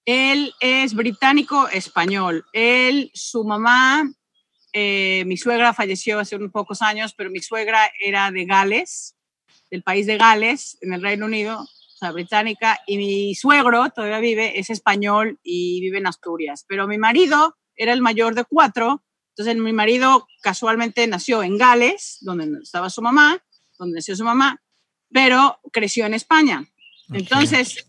Él 0.04 0.52
es 0.60 0.94
británico 0.94 1.68
español. 1.68 2.44
Él, 2.52 3.10
su 3.14 3.44
mamá, 3.44 4.08
eh, 4.72 5.24
mi 5.26 5.36
suegra 5.36 5.74
falleció 5.74 6.20
hace 6.20 6.36
unos 6.36 6.52
pocos 6.52 6.82
años, 6.82 7.14
pero 7.16 7.30
mi 7.30 7.40
suegra 7.40 7.90
era 8.00 8.30
de 8.30 8.44
Gales 8.44 9.16
del 9.70 9.82
país 9.82 10.06
de 10.06 10.16
Gales, 10.16 10.78
en 10.80 10.92
el 10.92 11.02
Reino 11.02 11.26
Unido, 11.26 11.66
o 11.96 11.98
sea, 11.98 12.12
británica, 12.12 12.78
y 12.86 12.98
mi 12.98 13.34
suegro 13.34 13.88
todavía 13.88 14.18
vive, 14.18 14.58
es 14.58 14.68
español 14.68 15.40
y 15.42 15.80
vive 15.80 15.96
en 15.96 16.06
Asturias. 16.06 16.66
Pero 16.68 16.86
mi 16.86 16.98
marido 16.98 17.56
era 17.74 17.94
el 17.94 18.02
mayor 18.02 18.34
de 18.34 18.44
cuatro, 18.44 19.02
entonces 19.30 19.56
mi 19.56 19.72
marido 19.72 20.28
casualmente 20.42 21.06
nació 21.06 21.42
en 21.42 21.56
Gales, 21.56 22.18
donde 22.20 22.58
estaba 22.62 22.90
su 22.90 23.00
mamá, 23.00 23.42
donde 23.78 23.94
nació 23.94 24.14
su 24.14 24.24
mamá, 24.24 24.62
pero 25.10 25.58
creció 25.72 26.04
en 26.04 26.12
España. 26.12 26.68
Entonces, 27.10 27.88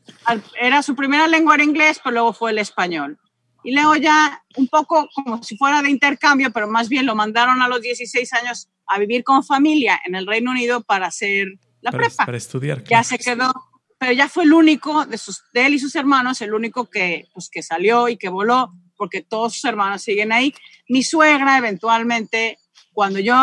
era 0.58 0.82
su 0.84 0.96
primera 0.96 1.28
lengua 1.28 1.56
era 1.56 1.66
inglés, 1.66 2.00
pero 2.02 2.14
luego 2.14 2.34
fue 2.34 2.52
el 2.52 2.60
español. 2.60 3.20
Y 3.62 3.74
luego 3.74 3.98
ya 3.98 4.42
un 4.56 4.70
poco 4.70 5.10
como 5.14 5.44
si 5.44 5.58
fuera 5.58 5.82
de 5.82 5.90
intercambio, 5.90 6.52
pero 6.54 6.70
más 6.70 6.88
bien 6.88 7.06
lo 7.06 7.14
mandaron 7.14 7.62
a 7.62 7.68
los 7.68 7.82
16 7.82 8.32
años 8.34 8.70
a 8.88 9.00
vivir 9.00 9.26
con 9.26 9.44
familia 9.44 10.00
en 10.06 10.16
el 10.16 10.26
Reino 10.26 10.52
Unido 10.52 10.82
para 10.82 11.08
hacer 11.08 11.48
la 11.82 11.92
para, 11.92 12.06
prepa. 12.06 12.26
Para 12.26 12.38
estudiar. 12.38 12.84
Ya 12.86 13.04
se 13.04 13.18
quedó, 13.18 13.52
pero 13.98 14.12
ya 14.12 14.30
fue 14.30 14.44
el 14.44 14.54
único 14.54 15.06
de, 15.06 15.18
sus, 15.18 15.44
de 15.54 15.66
él 15.66 15.74
y 15.74 15.80
sus 15.80 15.96
hermanos, 15.96 16.42
el 16.42 16.54
único 16.54 16.90
que, 16.90 17.28
pues, 17.34 17.50
que 17.50 17.64
salió 17.64 18.10
y 18.10 18.18
que 18.18 18.30
voló, 18.30 18.74
porque 18.96 19.22
todos 19.22 19.54
sus 19.54 19.66
hermanos 19.66 20.02
siguen 20.02 20.32
ahí. 20.32 20.54
Mi 20.88 21.04
suegra 21.04 21.58
eventualmente, 21.58 22.60
cuando 22.94 23.20
yo, 23.20 23.36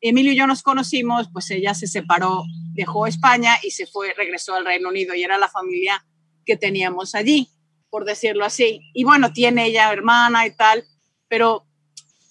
Emilio 0.00 0.32
y 0.32 0.36
yo 0.36 0.46
nos 0.46 0.62
conocimos, 0.62 1.28
pues 1.32 1.50
ella 1.50 1.74
se 1.74 1.86
separó, 1.86 2.44
dejó 2.72 3.06
España 3.06 3.56
y 3.62 3.70
se 3.70 3.86
fue, 3.86 4.14
regresó 4.14 4.54
al 4.54 4.64
Reino 4.64 4.88
Unido 4.88 5.14
y 5.14 5.22
era 5.22 5.38
la 5.38 5.48
familia 5.48 6.04
que 6.46 6.56
teníamos 6.56 7.14
allí, 7.14 7.48
por 7.90 8.04
decirlo 8.04 8.44
así. 8.44 8.80
Y 8.94 9.04
bueno, 9.04 9.32
tiene 9.32 9.66
ella 9.66 9.92
hermana 9.92 10.46
y 10.46 10.56
tal, 10.56 10.84
pero 11.28 11.66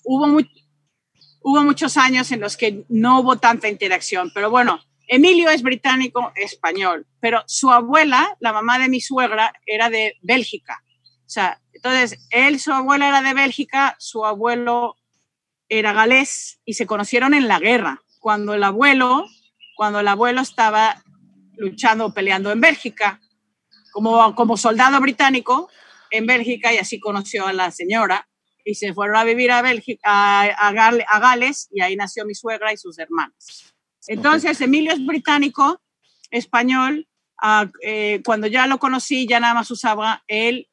hubo, 0.03 0.25
hubo 1.41 1.63
muchos 1.63 1.97
años 1.97 2.31
en 2.31 2.39
los 2.39 2.57
que 2.57 2.83
no 2.89 3.19
hubo 3.19 3.37
tanta 3.37 3.69
interacción, 3.69 4.31
pero 4.33 4.49
bueno, 4.49 4.79
Emilio 5.11 5.49
es 5.49 5.63
británico 5.63 6.31
español, 6.35 7.07
pero 7.19 7.43
su 7.47 7.71
abuela, 7.71 8.37
la 8.39 8.53
mamá 8.53 8.77
de 8.77 8.89
mi 8.89 9.01
suegra, 9.01 9.51
era 9.65 9.89
de 9.89 10.15
Bélgica. 10.21 10.83
O 11.25 11.29
sea, 11.29 11.59
entonces 11.73 12.27
él, 12.29 12.59
su 12.59 12.71
abuela 12.71 13.07
era 13.07 13.23
de 13.23 13.33
Bélgica, 13.33 13.95
su 13.97 14.23
abuelo 14.23 14.97
era 15.67 15.93
galés 15.93 16.61
y 16.63 16.75
se 16.75 16.85
conocieron 16.85 17.33
en 17.33 17.47
la 17.47 17.59
guerra. 17.59 18.03
Cuando 18.19 18.53
el 18.53 18.63
abuelo, 18.63 19.25
cuando 19.75 19.99
el 19.99 20.07
abuelo 20.07 20.41
estaba 20.41 21.01
luchando, 21.57 22.13
peleando 22.13 22.51
en 22.51 22.61
Bélgica, 22.61 23.19
como, 23.91 24.35
como 24.35 24.57
soldado 24.57 25.01
británico 25.01 25.71
en 26.11 26.27
Bélgica 26.27 26.71
y 26.71 26.77
así 26.77 26.99
conoció 26.99 27.47
a 27.47 27.53
la 27.53 27.71
señora 27.71 28.29
y 28.63 28.75
se 28.75 28.93
fueron 28.93 29.15
a 29.15 29.23
vivir 29.23 29.51
a, 29.51 29.63
Bélgica, 29.63 30.41
a 30.43 31.19
Gales 31.19 31.67
y 31.71 31.81
ahí 31.81 31.95
nació 31.95 32.25
mi 32.27 32.35
suegra 32.35 32.71
y 32.71 32.77
sus 32.77 32.99
hermanas. 32.99 33.73
Entonces, 34.09 34.59
Emilio 34.59 34.91
es 34.91 35.05
británico, 35.05 35.79
español. 36.31 37.07
Ah, 37.39 37.67
eh, 37.83 38.21
cuando 38.25 38.47
ya 38.47 38.65
lo 38.65 38.79
conocí, 38.79 39.27
ya 39.27 39.39
nada 39.39 39.53
más 39.53 39.69
usaba 39.69 40.23
el, 40.27 40.67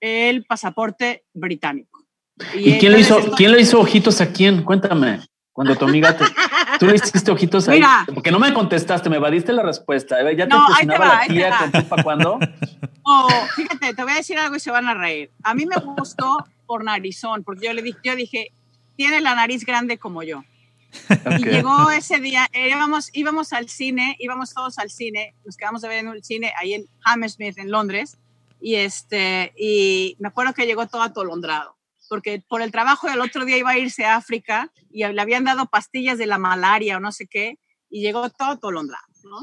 el 0.00 0.44
pasaporte 0.44 1.24
británico. 1.34 2.06
¿Y, 2.54 2.78
quién, 2.78 2.92
le 2.92 3.00
hizo, 3.00 3.32
quién 3.36 3.52
le 3.52 3.60
hizo 3.60 3.80
ojitos 3.80 4.20
a 4.20 4.32
quién? 4.32 4.62
Cuéntame. 4.62 5.20
Cuando 5.52 5.74
tu 5.74 5.84
amiga 5.84 6.16
te, 6.16 6.24
tú 6.78 6.86
le 6.86 6.94
hiciste 6.94 7.30
ojitos 7.32 7.68
a 7.68 7.72
Mira, 7.72 8.06
porque 8.14 8.30
no 8.30 8.38
me 8.38 8.54
contestaste, 8.54 9.10
me 9.10 9.16
evadiste 9.16 9.52
la 9.52 9.64
respuesta. 9.64 10.16
Ya 10.32 10.46
te 10.46 10.54
no, 10.54 10.64
la 10.86 11.24
tía 11.26 11.58
con 11.58 11.84
para 11.86 12.02
cuándo. 12.04 12.38
Oh, 13.02 13.28
fíjate, 13.56 13.92
te 13.92 14.02
voy 14.04 14.12
a 14.12 14.16
decir 14.16 14.38
algo 14.38 14.54
y 14.54 14.60
se 14.60 14.70
van 14.70 14.86
a 14.86 14.94
reír. 14.94 15.32
A 15.42 15.54
mí 15.54 15.66
me 15.66 15.74
gustó 15.76 16.46
por 16.66 16.84
narizón, 16.84 17.42
porque 17.42 17.66
yo 17.66 17.72
le 17.72 17.82
dije, 17.82 17.98
yo 18.04 18.14
dije, 18.14 18.52
tiene 18.94 19.20
la 19.20 19.34
nariz 19.34 19.66
grande 19.66 19.98
como 19.98 20.22
yo. 20.22 20.44
Y 21.38 21.44
llegó 21.44 21.90
ese 21.90 22.18
día, 22.20 22.48
íbamos, 22.52 23.10
íbamos 23.12 23.52
al 23.52 23.68
cine, 23.68 24.16
íbamos 24.18 24.52
todos 24.54 24.78
al 24.78 24.90
cine, 24.90 25.34
nos 25.44 25.56
quedamos 25.56 25.84
a 25.84 25.88
ver 25.88 25.98
en 25.98 26.08
un 26.08 26.22
cine 26.22 26.52
ahí 26.58 26.74
en 26.74 26.86
Hammersmith, 27.04 27.58
en 27.58 27.70
Londres, 27.70 28.18
y, 28.60 28.74
este, 28.74 29.52
y 29.56 30.16
me 30.18 30.28
acuerdo 30.28 30.52
que 30.52 30.66
llegó 30.66 30.86
todo 30.86 31.02
atolondrado, 31.02 31.76
porque 32.08 32.42
por 32.46 32.62
el 32.62 32.72
trabajo 32.72 33.08
del 33.08 33.20
otro 33.20 33.44
día 33.44 33.56
iba 33.56 33.70
a 33.70 33.78
irse 33.78 34.04
a 34.04 34.16
África 34.16 34.70
y 34.90 35.06
le 35.06 35.20
habían 35.20 35.44
dado 35.44 35.66
pastillas 35.66 36.18
de 36.18 36.26
la 36.26 36.38
malaria 36.38 36.96
o 36.96 37.00
no 37.00 37.12
sé 37.12 37.26
qué, 37.26 37.58
y 37.88 38.02
llegó 38.02 38.28
todo 38.30 38.50
atolondrado, 38.50 39.06
¿no? 39.24 39.38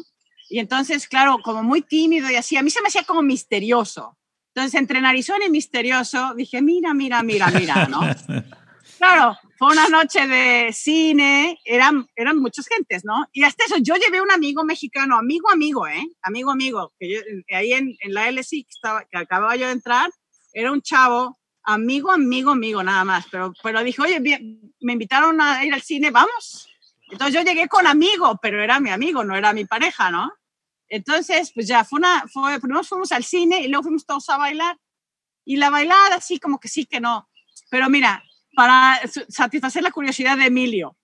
Y 0.50 0.60
entonces, 0.60 1.08
claro, 1.08 1.40
como 1.44 1.64
muy 1.64 1.82
tímido 1.82 2.30
y 2.32 2.36
así, 2.36 2.56
a 2.56 2.64
mí 2.64 2.70
se 2.70 2.82
me 2.82 2.88
hacía 2.88 3.04
como 3.04 3.22
misterioso. 3.22 4.18
Entonces, 4.54 4.80
entre 4.80 5.02
narizón 5.02 5.42
y 5.46 5.50
misterioso, 5.50 6.34
dije, 6.36 6.62
mira, 6.62 6.94
mira, 6.94 7.22
mira, 7.22 7.52
mira, 7.52 7.88
¿no? 7.88 8.02
Claro, 8.98 9.38
fue 9.58 9.72
una 9.72 9.88
noche 9.90 10.28
de 10.28 10.72
cine, 10.72 11.60
eran, 11.66 12.08
eran 12.16 12.38
muchas 12.38 12.68
gentes, 12.68 13.04
¿no? 13.04 13.28
Y 13.34 13.44
hasta 13.44 13.66
eso, 13.66 13.78
yo 13.78 13.96
llevé 13.96 14.22
un 14.22 14.32
amigo 14.32 14.64
mexicano, 14.64 15.18
amigo, 15.18 15.50
amigo, 15.50 15.88
¿eh? 15.88 16.08
Amigo, 16.22 16.52
amigo, 16.52 16.94
que 17.00 17.10
yo, 17.12 17.20
ahí 17.56 17.74
en, 17.74 17.96
en 18.00 18.14
la 18.14 18.32
LSI 18.32 18.64
que, 18.64 18.70
estaba, 18.70 19.06
que 19.06 19.18
acababa 19.18 19.56
yo 19.56 19.66
de 19.66 19.74
entrar, 19.74 20.12
era 20.54 20.72
un 20.72 20.82
chavo, 20.82 21.40
amigo, 21.64 22.12
amigo, 22.12 22.52
amigo, 22.52 22.84
nada 22.84 23.04
más, 23.04 23.26
pero, 23.32 23.52
pero 23.64 23.84
dije, 23.84 24.02
oye, 24.02 24.20
me 24.80 24.94
invitaron 24.94 25.42
a 25.42 25.66
ir 25.66 25.74
al 25.74 25.82
cine, 25.82 26.12
vamos. 26.12 26.70
Entonces 27.10 27.34
yo 27.34 27.42
llegué 27.42 27.68
con 27.68 27.88
amigo, 27.88 28.38
pero 28.42 28.64
era 28.64 28.80
mi 28.80 28.90
amigo, 28.90 29.24
no 29.24 29.36
era 29.36 29.54
mi 29.54 29.66
pareja, 29.66 30.12
¿no? 30.12 30.32
Entonces, 30.90 31.52
pues 31.54 31.68
ya, 31.68 31.84
fue 31.84 31.98
una, 31.98 32.26
fue, 32.32 32.60
primero 32.60 32.84
fuimos 32.84 33.12
al 33.12 33.24
cine 33.24 33.62
y 33.62 33.68
luego 33.68 33.84
fuimos 33.84 34.06
todos 34.06 34.30
a 34.30 34.38
bailar. 34.38 34.78
Y 35.46 35.58
la 35.58 35.70
bailada, 35.70 36.22
sí, 36.22 36.40
como 36.40 36.60
que 36.60 36.68
sí, 36.68 36.86
que 36.86 37.00
no. 37.00 37.30
Pero 37.70 37.90
mira, 37.90 38.24
para 38.58 39.00
satisfacer 39.30 39.84
la 39.84 39.92
curiosidad 39.92 40.36
de 40.36 40.48
Emilio, 40.48 40.98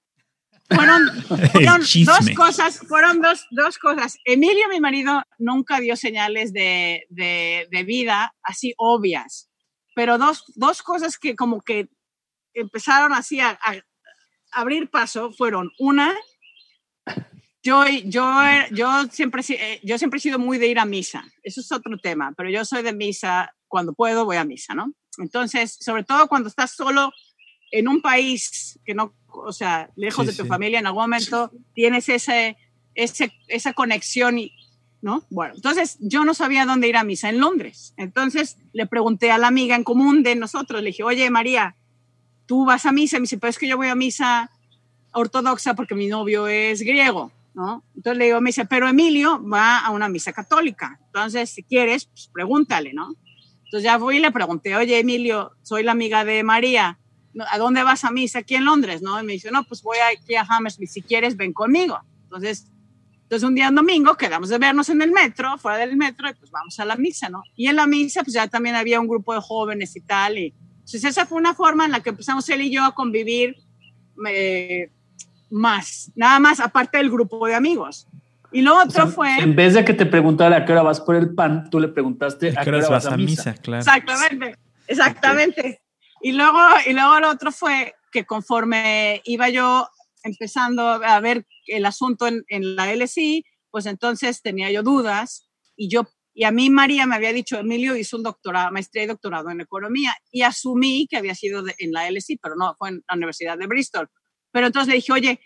fueron, 0.68 1.06
dos 2.04 2.30
cosas, 2.36 2.80
fueron 2.80 3.22
dos, 3.22 3.46
dos, 3.52 3.78
cosas. 3.78 4.18
Emilio, 4.26 4.68
mi 4.70 4.80
marido, 4.80 5.22
nunca 5.38 5.80
dio 5.80 5.96
señales 5.96 6.52
de, 6.52 7.06
de, 7.10 7.68
de 7.70 7.84
vida 7.84 8.34
así 8.42 8.74
obvias, 8.78 9.52
pero 9.94 10.18
dos, 10.18 10.46
dos, 10.56 10.82
cosas 10.82 11.20
que 11.20 11.36
como 11.36 11.62
que 11.62 11.90
empezaron 12.56 13.14
así 13.14 13.40
a, 13.40 13.52
a 13.52 13.76
abrir 14.52 14.90
paso 14.90 15.32
fueron, 15.32 15.70
una, 15.78 16.12
yo, 17.62 17.86
yo, 18.06 18.26
yo, 18.72 19.04
siempre, 19.12 19.44
eh, 19.48 19.80
yo 19.84 20.00
siempre 20.00 20.18
he 20.18 20.22
sido 20.22 20.40
muy 20.40 20.58
de 20.58 20.70
ir 20.70 20.80
a 20.80 20.86
misa, 20.86 21.24
eso 21.44 21.62
es 21.62 21.72
otro 21.72 22.00
tema, 22.00 22.34
pero 22.36 22.50
yo 22.50 22.66
soy 22.66 22.82
de 22.82 22.94
misa, 22.94 23.54
cuando 23.68 23.94
puedo 23.94 24.26
voy 24.26 24.38
a 24.38 24.44
misa, 24.44 24.74
¿no? 24.74 24.92
Entonces, 25.20 25.78
sobre 25.80 26.04
todo 26.04 26.28
cuando 26.28 26.50
estás 26.50 26.72
solo 26.72 27.12
en 27.74 27.88
un 27.88 28.02
país 28.02 28.80
que 28.86 28.94
no, 28.94 29.16
o 29.28 29.52
sea, 29.52 29.90
lejos 29.96 30.28
de 30.28 30.34
tu 30.34 30.46
familia, 30.46 30.78
en 30.78 30.86
algún 30.86 31.02
momento 31.02 31.52
tienes 31.74 32.08
ese, 32.08 32.56
ese, 32.94 33.34
esa 33.48 33.74
conexión, 33.74 34.40
¿no? 35.02 35.24
Bueno, 35.32 35.56
entonces 35.56 35.98
yo 36.00 36.24
no 36.24 36.36
sabía 36.36 36.68
dónde 36.68 36.88
ir 36.88 36.98
a 36.98 37.04
misa 37.04 37.30
en 37.30 37.40
Londres. 37.40 37.96
Entonces 37.98 38.60
le 38.74 38.86
pregunté 38.86 39.32
a 39.32 39.40
la 39.40 39.48
amiga 39.48 39.76
en 39.76 39.84
común 39.84 40.22
de 40.22 40.36
nosotros, 40.36 40.82
le 40.82 40.92
dije, 40.92 41.04
oye 41.04 41.28
María, 41.32 41.76
tú 42.46 42.64
vas 42.64 42.86
a 42.86 42.92
misa, 42.92 43.18
me 43.18 43.24
dice, 43.24 43.40
pero 43.40 43.50
es 43.50 43.58
que 43.58 43.68
yo 43.68 43.76
voy 43.76 43.88
a 43.88 43.96
misa 43.96 44.52
ortodoxa 45.12 45.74
porque 45.74 45.96
mi 45.96 46.06
novio 46.06 46.48
es 46.48 46.82
griego, 46.82 47.32
¿no? 47.56 47.84
Entonces 47.96 48.20
le 48.20 48.26
digo, 48.26 48.40
me 48.40 48.50
dice, 48.50 48.66
pero 48.66 48.88
Emilio 48.88 49.44
va 49.44 49.80
a 49.80 49.90
una 49.90 50.10
misa 50.10 50.32
católica, 50.32 51.00
entonces 51.08 51.50
si 51.50 51.64
quieres, 51.64 52.06
pues 52.06 52.30
pregúntale, 52.32 52.94
¿no? 52.94 53.16
Entonces 53.66 53.84
ya 53.84 53.98
fui 53.98 54.18
y 54.18 54.20
le 54.20 54.32
pregunté, 54.32 54.76
oye 54.76 55.00
Emilio, 55.00 55.54
soy 55.64 55.82
la 55.82 55.94
amiga 55.94 56.24
de 56.24 56.44
María, 56.44 57.00
¿a 57.50 57.58
dónde 57.58 57.84
vas 57.84 58.04
a 58.06 58.12
misa? 58.12 58.40
Aquí 58.40 58.56
en 58.56 58.66
Londres, 58.66 59.02
¿no? 59.02 59.20
Y 59.20 59.26
me 59.26 59.34
dice, 59.34 59.52
no, 59.52 59.64
pues 59.64 59.82
voy 59.82 59.98
aquí 60.00 60.36
a 60.36 60.46
Hammersmith, 60.48 60.90
si 60.90 61.02
quieres, 61.02 61.36
ven 61.36 61.54
conmigo. 61.54 62.00
Entonces, 62.24 62.72
entonces 63.24 63.48
un 63.48 63.56
día 63.56 63.68
en 63.68 63.76
domingo 63.76 64.16
quedamos 64.16 64.50
de 64.50 64.58
vernos 64.58 64.90
en 64.90 65.02
el 65.02 65.12
metro, 65.12 65.58
fuera 65.58 65.78
del 65.78 65.96
metro, 65.96 66.30
y 66.30 66.34
pues 66.34 66.52
vamos 66.52 66.80
a 66.80 66.86
la 66.86 66.96
misa, 66.96 67.30
¿no? 67.30 67.44
Y 67.56 67.68
en 67.68 67.76
la 67.76 67.88
misa, 67.88 68.24
pues 68.24 68.34
ya 68.34 68.48
también 68.48 68.76
había 68.76 69.00
un 69.00 69.08
grupo 69.08 69.34
de 69.34 69.42
jóvenes 69.42 69.96
y 69.96 70.02
tal, 70.02 70.38
y 70.38 70.54
entonces 70.74 71.04
esa 71.06 71.26
fue 71.26 71.38
una 71.38 71.54
forma 71.54 71.86
en 71.86 71.92
la 71.92 72.02
que 72.02 72.10
empezamos 72.10 72.48
él 72.50 72.62
y 72.62 72.70
yo 72.70 72.84
a 72.84 72.94
convivir 72.94 73.56
eh, 74.28 74.92
más, 75.50 76.12
nada 76.16 76.40
más 76.40 76.60
aparte 76.60 76.98
del 76.98 77.10
grupo 77.10 77.48
de 77.48 77.56
amigos. 77.56 78.08
Y 78.52 78.62
lo 78.62 78.78
otro 78.78 79.08
fue... 79.08 79.36
En 79.40 79.56
vez 79.56 79.74
de 79.74 79.84
que 79.84 79.94
te 79.94 80.06
preguntara 80.06 80.58
a 80.58 80.66
qué 80.66 80.74
hora 80.74 80.84
vas 80.84 81.02
por 81.02 81.16
el 81.16 81.34
pan, 81.34 81.70
tú 81.72 81.80
le 81.80 81.88
preguntaste 81.88 82.54
a 82.56 82.64
qué 82.64 82.70
hora 82.70 82.88
vas 82.88 83.08
a 83.08 83.18
misa. 83.18 83.56
claro. 83.56 83.80
Exactamente, 83.80 84.58
exactamente. 84.88 85.83
Y 86.24 86.32
luego, 86.32 86.60
y 86.88 86.94
luego 86.94 87.20
lo 87.20 87.30
otro 87.30 87.52
fue 87.52 87.94
que 88.12 88.26
conforme 88.26 89.22
iba 89.26 89.50
yo 89.50 89.88
empezando 90.24 90.82
a 90.82 91.20
ver 91.20 91.46
el 91.68 91.86
asunto 91.86 92.28
en, 92.28 92.44
en 92.48 92.76
la 92.76 92.92
LSI, 92.96 93.46
pues 93.70 93.86
entonces 93.86 94.42
tenía 94.42 94.72
yo 94.72 94.84
dudas 94.84 95.50
y 95.76 95.90
yo 95.90 96.08
y 96.34 96.46
a 96.46 96.52
mí 96.52 96.70
María 96.70 97.06
me 97.06 97.16
había 97.16 97.32
dicho, 97.32 97.60
Emilio 97.60 97.96
hizo 97.96 98.18
un 98.18 98.24
doctorado, 98.24 98.72
maestría 98.72 99.04
y 99.04 99.08
doctorado 99.08 99.52
en 99.52 99.62
economía 99.62 100.16
y 100.32 100.42
asumí 100.42 101.08
que 101.08 101.18
había 101.18 101.36
sido 101.36 101.64
en 101.78 101.92
la 101.92 102.10
LSI, 102.10 102.38
pero 102.38 102.56
no, 102.56 102.74
fue 102.80 102.90
en 102.90 103.04
la 103.08 103.16
Universidad 103.16 103.58
de 103.58 103.68
Bristol. 103.68 104.10
Pero 104.52 104.68
entonces 104.68 104.88
le 104.88 104.96
dije, 104.96 105.12
oye, 105.12 105.40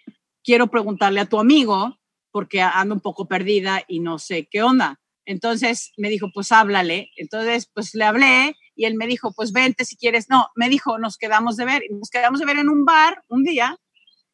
quiero 0.44 0.68
preguntarle 0.68 1.20
a 1.20 1.26
tu 1.26 1.40
amigo 1.40 1.98
porque 2.32 2.62
ando 2.62 2.96
un 2.96 3.02
poco 3.02 3.28
perdida 3.28 3.84
y 3.88 4.00
no 4.00 4.18
sé 4.18 4.48
qué 4.50 4.64
onda. 4.64 5.00
Entonces 5.26 5.92
me 5.98 6.10
dijo, 6.10 6.30
pues 6.34 6.54
háblale. 6.54 7.12
Entonces, 7.18 7.70
pues 7.74 7.94
le 7.94 8.06
hablé 8.06 8.56
y 8.78 8.86
él 8.86 8.94
me 8.94 9.08
dijo, 9.08 9.34
pues 9.34 9.52
vente 9.52 9.84
si 9.84 9.98
quieres. 9.98 10.30
No, 10.30 10.52
me 10.56 10.70
dijo, 10.70 11.00
nos 11.00 11.18
quedamos 11.18 11.58
de 11.58 11.66
ver. 11.66 11.84
Nos 11.90 12.12
quedamos 12.12 12.40
de 12.40 12.46
ver 12.46 12.58
en 12.58 12.70
un 12.70 12.86
bar 12.86 13.24
un 13.28 13.44
día. 13.44 13.76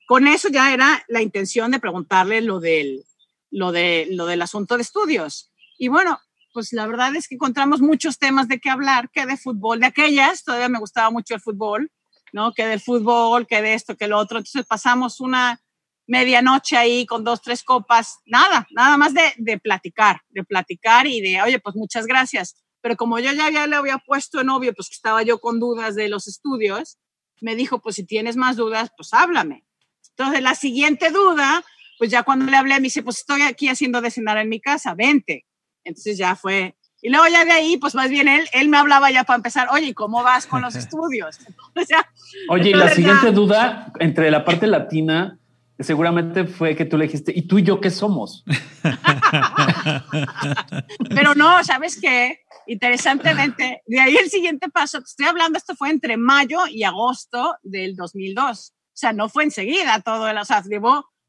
Con 0.05 0.27
eso 0.27 0.49
ya 0.49 0.73
era 0.73 1.03
la 1.07 1.21
intención 1.21 1.71
de 1.71 1.79
preguntarle 1.79 2.41
lo 2.41 2.59
del, 2.59 3.05
lo 3.49 3.71
de, 3.71 4.05
lo 4.11 4.25
del 4.25 4.41
asunto 4.41 4.75
de 4.75 4.81
estudios. 4.81 5.49
Y 5.77 5.87
bueno, 5.87 6.19
pues 6.51 6.73
la 6.73 6.85
verdad 6.87 7.15
es 7.15 7.29
que 7.29 7.35
encontramos 7.35 7.79
muchos 7.79 8.19
temas 8.19 8.49
de 8.49 8.59
qué 8.59 8.69
hablar, 8.69 9.09
que 9.11 9.25
de 9.25 9.37
fútbol, 9.37 9.79
de 9.79 9.85
aquellas, 9.85 10.43
todavía 10.43 10.67
me 10.67 10.79
gustaba 10.79 11.09
mucho 11.09 11.35
el 11.35 11.41
fútbol, 11.41 11.89
¿no? 12.33 12.51
Que 12.51 12.67
del 12.67 12.81
fútbol, 12.81 13.47
que 13.47 13.61
de 13.61 13.75
esto, 13.75 13.95
que 13.95 14.09
lo 14.09 14.19
otro. 14.19 14.39
Entonces 14.39 14.65
pasamos 14.65 15.21
una 15.21 15.61
medianoche 16.05 16.75
ahí 16.75 17.05
con 17.05 17.23
dos, 17.23 17.41
tres 17.41 17.63
copas, 17.63 18.19
nada, 18.25 18.67
nada 18.71 18.97
más 18.97 19.13
de, 19.13 19.33
de 19.37 19.57
platicar, 19.57 20.19
de 20.27 20.43
platicar 20.43 21.07
y 21.07 21.21
de, 21.21 21.41
oye, 21.41 21.59
pues 21.59 21.77
muchas 21.77 22.05
gracias 22.05 22.62
pero 22.83 22.97
como 22.97 23.17
yo 23.17 23.31
ya, 23.31 23.49
ya 23.49 23.65
le 23.65 23.77
había 23.77 23.97
puesto 23.97 24.41
en 24.41 24.49
obvio, 24.49 24.73
pues 24.73 24.89
que 24.89 24.95
estaba 24.95 25.23
yo 25.23 25.39
con 25.39 25.57
dudas 25.57 25.95
de 25.95 26.09
los 26.09 26.27
estudios, 26.27 26.97
me 27.39 27.55
dijo, 27.55 27.79
pues 27.79 27.95
si 27.95 28.05
tienes 28.05 28.35
más 28.35 28.57
dudas, 28.57 28.91
pues 28.97 29.13
háblame. 29.13 29.63
Entonces, 30.09 30.43
la 30.43 30.53
siguiente 30.53 31.09
duda, 31.09 31.63
pues 31.97 32.11
ya 32.11 32.23
cuando 32.23 32.51
le 32.51 32.57
hablé, 32.57 32.75
me 32.75 32.81
dice, 32.81 33.01
pues 33.01 33.19
estoy 33.19 33.41
aquí 33.41 33.69
haciendo 33.69 34.01
de 34.01 34.11
cenar 34.11 34.37
en 34.37 34.49
mi 34.49 34.59
casa, 34.59 34.95
vente. 34.95 35.45
Entonces 35.85 36.17
ya 36.17 36.35
fue. 36.35 36.75
Y 37.01 37.09
luego 37.09 37.25
ya 37.29 37.45
de 37.45 37.53
ahí, 37.53 37.77
pues 37.77 37.95
más 37.95 38.09
bien 38.09 38.27
él, 38.27 38.49
él 38.51 38.67
me 38.67 38.75
hablaba 38.75 39.09
ya 39.11 39.23
para 39.23 39.37
empezar, 39.37 39.69
oye, 39.71 39.93
¿cómo 39.93 40.21
vas 40.21 40.45
con 40.45 40.61
los 40.61 40.75
estudios? 40.83 41.39
oye, 42.49 42.71
y 42.71 42.73
la 42.73 42.89
siguiente 42.89 43.31
duda, 43.31 43.93
entre 44.01 44.29
la 44.29 44.43
parte 44.43 44.67
latina, 44.67 45.39
seguramente 45.79 46.45
fue 46.45 46.75
que 46.75 46.85
tú 46.85 46.97
le 46.97 47.05
dijiste, 47.05 47.31
¿y 47.35 47.43
tú 47.43 47.59
y 47.59 47.63
yo 47.63 47.79
qué 47.79 47.89
somos? 47.89 48.43
Pero 51.09 51.35
no, 51.35 51.63
¿sabes 51.63 51.99
qué? 51.99 52.42
Interesantemente, 52.67 53.81
de 53.85 53.99
ahí 53.99 54.15
el 54.15 54.29
siguiente 54.29 54.69
paso, 54.69 54.99
estoy 54.99 55.25
hablando, 55.25 55.57
esto 55.57 55.75
fue 55.75 55.89
entre 55.89 56.17
mayo 56.17 56.59
y 56.67 56.83
agosto 56.83 57.55
del 57.61 57.95
2002. 57.95 58.73
O 58.73 58.95
sea, 58.95 59.13
no 59.13 59.29
fue 59.29 59.43
enseguida 59.43 60.01
todo, 60.01 60.29
el, 60.29 60.37
o 60.37 60.45
sea, 60.45 60.63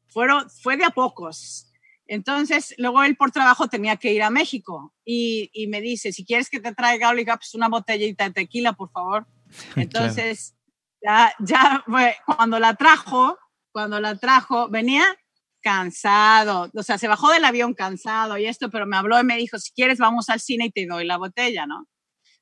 fueron, 0.07 0.49
fue 0.49 0.77
de 0.77 0.85
a 0.85 0.91
pocos. 0.91 1.71
Entonces, 2.07 2.75
luego 2.77 3.03
él 3.03 3.17
por 3.17 3.31
trabajo 3.31 3.67
tenía 3.67 3.97
que 3.97 4.13
ir 4.13 4.21
a 4.21 4.29
México 4.29 4.93
y, 5.03 5.49
y 5.53 5.67
me 5.67 5.81
dice, 5.81 6.11
si 6.11 6.23
quieres 6.23 6.49
que 6.49 6.59
te 6.59 6.73
traiga, 6.73 7.09
oiga, 7.09 7.35
pues 7.37 7.55
una 7.55 7.67
botellita 7.67 8.25
de 8.25 8.33
tequila, 8.33 8.73
por 8.73 8.91
favor. 8.91 9.27
Entonces, 9.75 10.55
ya, 11.01 11.33
ya 11.39 11.83
fue, 11.87 12.15
cuando 12.25 12.59
la 12.59 12.75
trajo, 12.75 13.37
cuando 13.71 13.99
la 13.99 14.15
trajo, 14.15 14.69
venía 14.69 15.03
cansado, 15.65 16.69
o 16.75 16.83
sea, 16.83 16.99
se 16.99 17.07
bajó 17.07 17.31
del 17.31 17.43
avión 17.43 17.73
cansado 17.73 18.37
y 18.37 18.45
esto, 18.45 18.69
pero 18.69 18.85
me 18.85 18.97
habló 18.97 19.19
y 19.19 19.23
me 19.23 19.35
dijo, 19.35 19.57
si 19.57 19.71
quieres 19.71 19.97
vamos 19.97 20.29
al 20.29 20.39
cine 20.39 20.67
y 20.67 20.69
te 20.69 20.85
doy 20.85 21.05
la 21.05 21.17
botella, 21.17 21.65
¿no? 21.65 21.87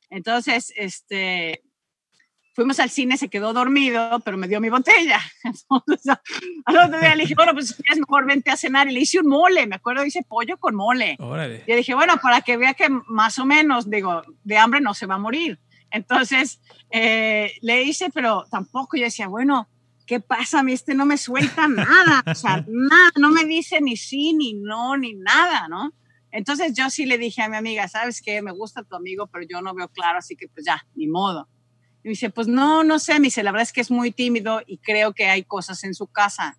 Entonces, 0.09 0.73
este, 0.75 1.63
fuimos 2.53 2.81
al 2.81 2.89
cine, 2.89 3.15
se 3.15 3.29
quedó 3.29 3.53
dormido, 3.53 4.19
pero 4.25 4.37
me 4.37 4.49
dio 4.49 4.59
mi 4.59 4.67
botella. 4.67 5.21
Entonces, 5.45 6.17
al 6.65 6.77
otro 6.77 6.99
día 6.99 7.15
le 7.15 7.23
dije, 7.23 7.35
bueno, 7.35 7.53
pues 7.53 7.69
si 7.69 7.75
quieres 7.75 7.99
mejor 7.99 8.25
vente 8.25 8.51
a 8.51 8.57
cenar. 8.57 8.89
Y 8.89 8.91
le 8.91 8.99
hice 8.99 9.21
un 9.21 9.27
mole, 9.27 9.67
me 9.67 9.77
acuerdo, 9.77 10.05
hice 10.05 10.23
pollo 10.27 10.57
con 10.57 10.75
mole. 10.75 11.15
Y 11.65 11.71
yo 11.71 11.77
dije, 11.77 11.95
bueno, 11.95 12.17
para 12.21 12.41
que 12.41 12.57
vea 12.57 12.73
que 12.73 12.89
más 12.89 13.39
o 13.39 13.45
menos, 13.45 13.89
digo, 13.89 14.21
de 14.43 14.57
hambre 14.57 14.81
no 14.81 14.93
se 14.93 15.05
va 15.05 15.15
a 15.15 15.19
morir. 15.19 15.61
Entonces, 15.91 16.59
eh, 16.91 17.53
le 17.61 17.83
hice, 17.83 18.09
pero 18.13 18.43
tampoco, 18.51 18.97
yo 18.97 19.05
decía, 19.05 19.29
bueno, 19.29 19.69
¿qué 20.05 20.19
pasa? 20.19 20.59
A 20.59 20.63
mí 20.63 20.73
este 20.73 20.93
no 20.93 21.05
me 21.05 21.17
suelta 21.17 21.67
nada, 21.67 22.23
o 22.25 22.35
sea, 22.35 22.63
nada, 22.67 23.11
no 23.17 23.29
me 23.29 23.45
dice 23.45 23.81
ni 23.81 23.97
sí, 23.97 24.33
ni 24.33 24.53
no, 24.53 24.97
ni 24.97 25.13
nada, 25.13 25.67
¿no? 25.67 25.93
Entonces 26.31 26.73
yo 26.73 26.89
sí 26.89 27.05
le 27.05 27.17
dije 27.17 27.41
a 27.41 27.49
mi 27.49 27.57
amiga, 27.57 27.87
¿sabes 27.87 28.21
qué? 28.21 28.41
Me 28.41 28.51
gusta 28.51 28.83
tu 28.83 28.95
amigo, 28.95 29.27
pero 29.27 29.45
yo 29.49 29.61
no 29.61 29.73
veo 29.73 29.87
claro, 29.89 30.17
así 30.17 30.35
que 30.35 30.47
pues 30.47 30.65
ya, 30.65 30.85
ni 30.95 31.07
modo. 31.07 31.47
Y 32.03 32.07
me 32.07 32.11
dice, 32.11 32.31
pues 32.31 32.47
no, 32.47 32.83
no 32.83 32.99
sé, 32.99 33.13
me 33.19 33.27
dice, 33.27 33.43
la 33.43 33.51
verdad 33.51 33.63
es 33.63 33.71
que 33.71 33.81
es 33.81 33.91
muy 33.91 34.11
tímido 34.11 34.61
y 34.65 34.79
creo 34.79 35.13
que 35.13 35.27
hay 35.27 35.43
cosas 35.43 35.83
en 35.83 35.93
su 35.93 36.07
casa, 36.07 36.57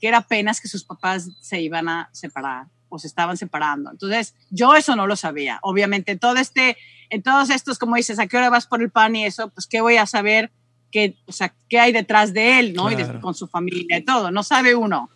que 0.00 0.08
era 0.08 0.18
apenas 0.18 0.60
que 0.60 0.68
sus 0.68 0.84
papás 0.84 1.30
se 1.40 1.60
iban 1.60 1.88
a 1.88 2.10
separar 2.12 2.66
o 2.88 2.98
se 2.98 3.06
estaban 3.06 3.36
separando. 3.36 3.90
Entonces, 3.90 4.34
yo 4.50 4.74
eso 4.74 4.96
no 4.96 5.06
lo 5.06 5.16
sabía. 5.16 5.60
Obviamente, 5.62 6.16
todo 6.16 6.36
este, 6.36 6.76
en 7.10 7.22
todos 7.22 7.50
estos, 7.50 7.78
como 7.78 7.96
dices, 7.96 8.18
¿a 8.18 8.26
qué 8.26 8.36
hora 8.36 8.50
vas 8.50 8.66
por 8.66 8.82
el 8.82 8.90
pan 8.90 9.16
y 9.16 9.24
eso? 9.24 9.50
Pues, 9.50 9.66
¿qué 9.66 9.80
voy 9.80 9.96
a 9.96 10.06
saber? 10.06 10.52
Qué, 10.96 11.14
o 11.26 11.32
sea, 11.32 11.52
qué 11.68 11.78
hay 11.78 11.92
detrás 11.92 12.32
de 12.32 12.58
él, 12.58 12.72
¿no? 12.72 12.90
Y 12.90 12.96
con 13.20 13.34
su 13.34 13.46
familia 13.46 13.98
y 13.98 14.02
todo, 14.02 14.30
no 14.30 14.42
sabe 14.42 14.74
uno. 14.74 15.10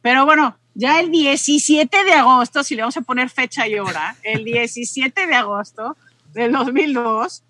Pero 0.00 0.24
bueno, 0.24 0.56
ya 0.74 1.00
el 1.00 1.10
17 1.10 2.04
de 2.04 2.12
agosto, 2.12 2.62
si 2.62 2.76
le 2.76 2.82
vamos 2.82 2.96
a 2.96 3.00
poner 3.00 3.28
fecha 3.28 3.66
y 3.66 3.80
hora, 3.80 4.14
el 4.22 4.44
17 4.44 5.26
de 5.26 5.34
agosto 5.34 5.96
del 6.32 6.52
2002, 6.52 7.42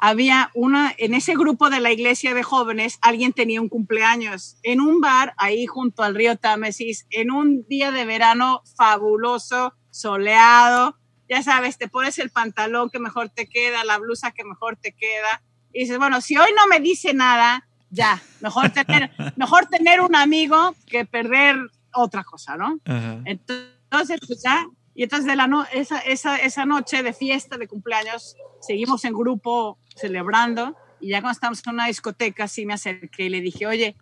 había 0.00 0.50
una, 0.54 0.92
en 0.98 1.14
ese 1.14 1.34
grupo 1.34 1.70
de 1.70 1.78
la 1.78 1.92
iglesia 1.92 2.34
de 2.34 2.42
jóvenes, 2.42 2.98
alguien 3.02 3.32
tenía 3.32 3.60
un 3.60 3.68
cumpleaños 3.68 4.56
en 4.64 4.80
un 4.80 5.00
bar 5.00 5.32
ahí 5.36 5.66
junto 5.66 6.02
al 6.02 6.16
río 6.16 6.34
Támesis, 6.34 7.06
en 7.10 7.30
un 7.30 7.64
día 7.68 7.92
de 7.92 8.04
verano 8.04 8.62
fabuloso, 8.76 9.74
soleado. 9.90 10.96
Ya 11.28 11.44
sabes, 11.44 11.78
te 11.78 11.86
pones 11.86 12.18
el 12.18 12.30
pantalón 12.30 12.90
que 12.90 12.98
mejor 12.98 13.28
te 13.28 13.48
queda, 13.48 13.84
la 13.84 13.98
blusa 13.98 14.32
que 14.32 14.42
mejor 14.42 14.76
te 14.76 14.90
queda, 14.90 15.40
y 15.72 15.80
dices, 15.80 15.98
bueno, 15.98 16.20
si 16.20 16.36
hoy 16.36 16.50
no 16.56 16.66
me 16.66 16.80
dice 16.80 17.14
nada, 17.14 17.66
ya, 17.90 18.20
mejor 18.40 18.70
tener, 18.70 19.10
mejor 19.36 19.66
tener 19.66 20.00
un 20.00 20.16
amigo 20.16 20.74
que 20.86 21.04
perder 21.04 21.56
otra 21.94 22.24
cosa, 22.24 22.56
¿no? 22.56 22.78
Entonces, 23.24 24.20
pues 24.26 24.42
ya, 24.42 24.66
y 24.94 25.02
entonces 25.02 25.26
de 25.26 25.36
la 25.36 25.46
no, 25.46 25.64
esa, 25.72 25.98
esa, 25.98 26.36
esa 26.36 26.66
noche 26.66 27.02
de 27.02 27.12
fiesta, 27.12 27.58
de 27.58 27.68
cumpleaños, 27.68 28.36
seguimos 28.60 29.04
en 29.04 29.12
grupo 29.12 29.78
celebrando, 29.96 30.76
y 31.00 31.08
ya 31.08 31.20
cuando 31.20 31.32
estábamos 31.32 31.62
en 31.66 31.74
una 31.74 31.86
discoteca, 31.86 32.48
sí 32.48 32.64
me 32.64 32.74
acerqué 32.74 33.24
y 33.24 33.28
le 33.28 33.40
dije, 33.40 33.66
oye, 33.66 33.96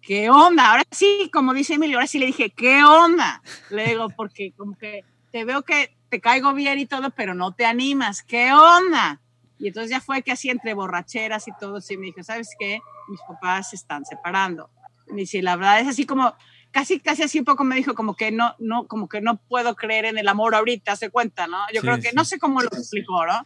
¿qué 0.00 0.30
onda? 0.30 0.70
Ahora 0.70 0.84
sí, 0.90 1.30
como 1.32 1.52
dice 1.52 1.74
Emilio, 1.74 1.98
ahora 1.98 2.06
sí 2.06 2.18
le 2.18 2.26
dije, 2.26 2.50
¿qué 2.50 2.82
onda? 2.82 3.42
Le 3.70 3.88
digo, 3.88 4.08
porque 4.08 4.52
como 4.56 4.76
que 4.76 5.04
te 5.30 5.44
veo 5.44 5.62
que 5.62 5.94
te 6.08 6.20
caigo 6.20 6.54
bien 6.54 6.78
y 6.78 6.86
todo, 6.86 7.10
pero 7.10 7.34
no 7.34 7.52
te 7.52 7.66
animas, 7.66 8.22
¿qué 8.22 8.52
onda? 8.52 9.20
Y 9.58 9.68
entonces 9.68 9.90
ya 9.90 10.00
fue 10.00 10.22
que 10.22 10.32
así 10.32 10.50
entre 10.50 10.74
borracheras 10.74 11.48
y 11.48 11.52
todo, 11.58 11.80
sí 11.80 11.96
me 11.96 12.06
dijo, 12.06 12.22
¿sabes 12.22 12.50
qué? 12.58 12.80
Mis 13.08 13.20
papás 13.22 13.70
se 13.70 13.76
están 13.76 14.04
separando. 14.04 14.70
Y 15.10 15.16
dice, 15.16 15.42
la 15.42 15.56
verdad 15.56 15.80
es 15.80 15.88
así 15.88 16.06
como, 16.06 16.34
casi, 16.70 17.00
casi 17.00 17.22
así 17.22 17.38
un 17.38 17.44
poco 17.44 17.64
me 17.64 17.76
dijo 17.76 17.94
como 17.94 18.14
que 18.14 18.30
no, 18.30 18.54
no, 18.58 18.86
como 18.86 19.08
que 19.08 19.20
no 19.20 19.36
puedo 19.36 19.74
creer 19.74 20.04
en 20.04 20.18
el 20.18 20.28
amor 20.28 20.54
ahorita, 20.54 20.96
se 20.96 21.10
cuenta, 21.10 21.46
¿no? 21.46 21.58
Yo 21.72 21.80
creo 21.80 22.00
que 22.00 22.12
no 22.12 22.24
sé 22.24 22.38
cómo 22.38 22.60
lo 22.60 22.68
explicó, 22.68 23.26
¿no? 23.26 23.44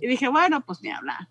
Y 0.00 0.06
dije, 0.06 0.28
bueno, 0.28 0.60
pues 0.62 0.82
ni 0.82 0.90
hablar. 0.90 1.28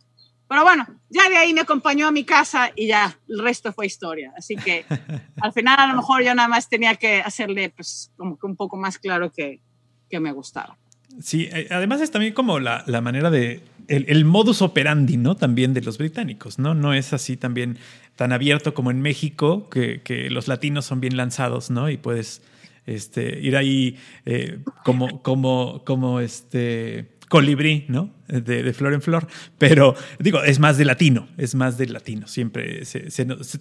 Pero 0.48 0.64
bueno, 0.64 0.86
ya 1.10 1.28
de 1.28 1.38
ahí 1.38 1.54
me 1.54 1.62
acompañó 1.62 2.08
a 2.08 2.12
mi 2.12 2.24
casa 2.24 2.72
y 2.76 2.88
ya, 2.88 3.18
el 3.28 3.40
resto 3.40 3.74
fue 3.74 3.88
historia. 3.88 4.32
Así 4.38 4.56
que 4.56 4.86
al 5.42 5.54
final 5.54 5.80
a 5.80 5.88
lo 5.88 5.96
mejor 5.96 6.24
yo 6.24 6.36
nada 6.36 6.48
más 6.48 6.70
tenía 6.70 6.96
que 6.96 7.22
hacerle 7.22 7.70
pues 7.70 8.12
como 8.16 8.38
que 8.38 8.46
un 8.46 8.56
poco 8.56 8.78
más 8.78 9.00
claro 9.00 9.32
que, 9.32 9.62
que 10.10 10.20
me 10.20 10.32
gustaba. 10.32 10.78
Sí, 11.22 11.48
eh, 11.52 11.68
además 11.72 12.02
es 12.02 12.12
también 12.12 12.34
como 12.34 12.60
la, 12.60 12.84
la 12.88 13.02
manera 13.02 13.30
de, 13.30 13.62
el, 13.88 14.26
modus 14.26 14.62
operandi, 14.62 15.18
¿no? 15.18 15.36
También 15.36 15.74
de 15.74 15.82
los 15.82 15.98
británicos, 15.98 16.60
¿no? 16.60 16.74
No 16.74 16.94
es 16.94 17.14
así 17.14 17.38
también 17.38 17.78
tan 18.16 18.32
abierto 18.32 18.74
como 18.74 18.92
en 18.92 19.02
México, 19.02 19.70
que, 19.70 20.02
que 20.02 20.30
los 20.30 20.48
latinos 20.48 20.86
son 20.86 21.02
bien 21.02 21.18
lanzados, 21.18 21.70
¿no? 21.70 21.90
Y 21.90 21.98
puedes 21.98 22.42
este, 22.86 23.40
ir 23.40 23.58
ahí 23.58 23.98
eh, 24.26 24.60
como, 24.84 25.22
como, 25.22 25.84
como 25.86 26.20
este 26.20 27.12
colibrí, 27.30 27.86
¿no? 27.88 28.12
De, 28.28 28.64
de, 28.64 28.74
flor 28.74 28.94
en 28.94 29.02
flor. 29.02 29.28
Pero 29.58 29.96
digo, 30.20 30.44
es 30.44 30.60
más 30.60 30.78
de 30.78 30.86
latino, 30.86 31.28
es 31.38 31.56
más 31.56 31.78
de 31.78 31.88
latino. 31.88 32.28
Siempre 32.28 32.84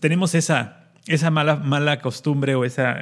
tenemos 0.01 0.35
esa, 0.35 0.84
esa 1.07 1.31
mala, 1.31 1.57
mala 1.57 2.01
costumbre 2.01 2.55
o 2.55 2.65
esa, 2.65 2.93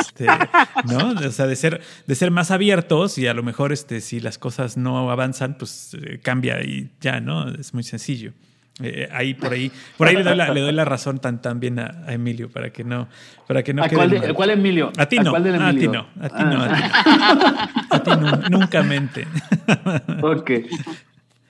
este, 0.00 0.26
¿no? 0.84 1.12
O 1.26 1.30
sea, 1.30 1.46
de 1.46 1.56
ser, 1.56 1.80
de 2.06 2.14
ser 2.14 2.30
más 2.30 2.50
abiertos 2.50 3.18
y 3.18 3.26
a 3.26 3.34
lo 3.34 3.42
mejor 3.42 3.72
este, 3.72 4.00
si 4.00 4.20
las 4.20 4.38
cosas 4.38 4.76
no 4.76 5.10
avanzan, 5.10 5.56
pues 5.56 5.96
eh, 6.00 6.18
cambia 6.22 6.62
y 6.62 6.90
ya, 7.00 7.20
¿no? 7.20 7.48
Es 7.48 7.74
muy 7.74 7.84
sencillo. 7.84 8.32
Eh, 8.82 9.08
ahí 9.12 9.34
por 9.34 9.52
ahí 9.52 9.70
por 9.96 10.08
ahí 10.08 10.16
le 10.16 10.24
doy 10.24 10.34
la, 10.34 10.52
le 10.52 10.60
doy 10.60 10.72
la 10.72 10.84
razón 10.84 11.20
tan, 11.20 11.40
también 11.40 11.78
a, 11.78 12.06
Emilio 12.08 12.50
para 12.50 12.70
que 12.70 12.82
no 12.82 13.06
para 13.46 13.62
que 13.62 13.72
no 13.72 13.84
¿A 13.84 13.88
cuál, 13.88 14.34
cuál, 14.34 14.50
Emilio 14.50 14.90
a 14.98 15.06
ti 15.06 15.20
no. 15.20 15.32
a, 15.32 15.40
ti 15.40 15.86
no. 15.86 16.08
A 16.20 16.28
ti 16.28 16.44
no 16.44 16.64
a 17.90 18.02
ti, 18.02 18.10
no, 18.20 18.36
nunca 18.50 18.82
mente. 18.82 19.28
Ok 20.22 20.50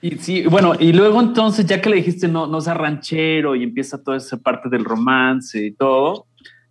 y 0.01 0.11
sí, 0.17 0.43
bueno, 0.43 0.73
y 0.79 0.93
luego 0.93 1.19
entonces, 1.19 1.65
ya 1.65 1.81
que 1.81 1.89
le 1.89 1.97
dijiste 1.97 2.27
no, 2.27 2.47
no 2.47 2.61
sea 2.61 2.73
ranchero 2.73 3.55
y 3.55 3.63
empieza 3.63 4.01
toda 4.03 4.17
esa 4.17 4.37
parte 4.37 4.69
del 4.69 4.85
romance 4.85 5.65
y 5.65 5.71
todo, 5.71 6.27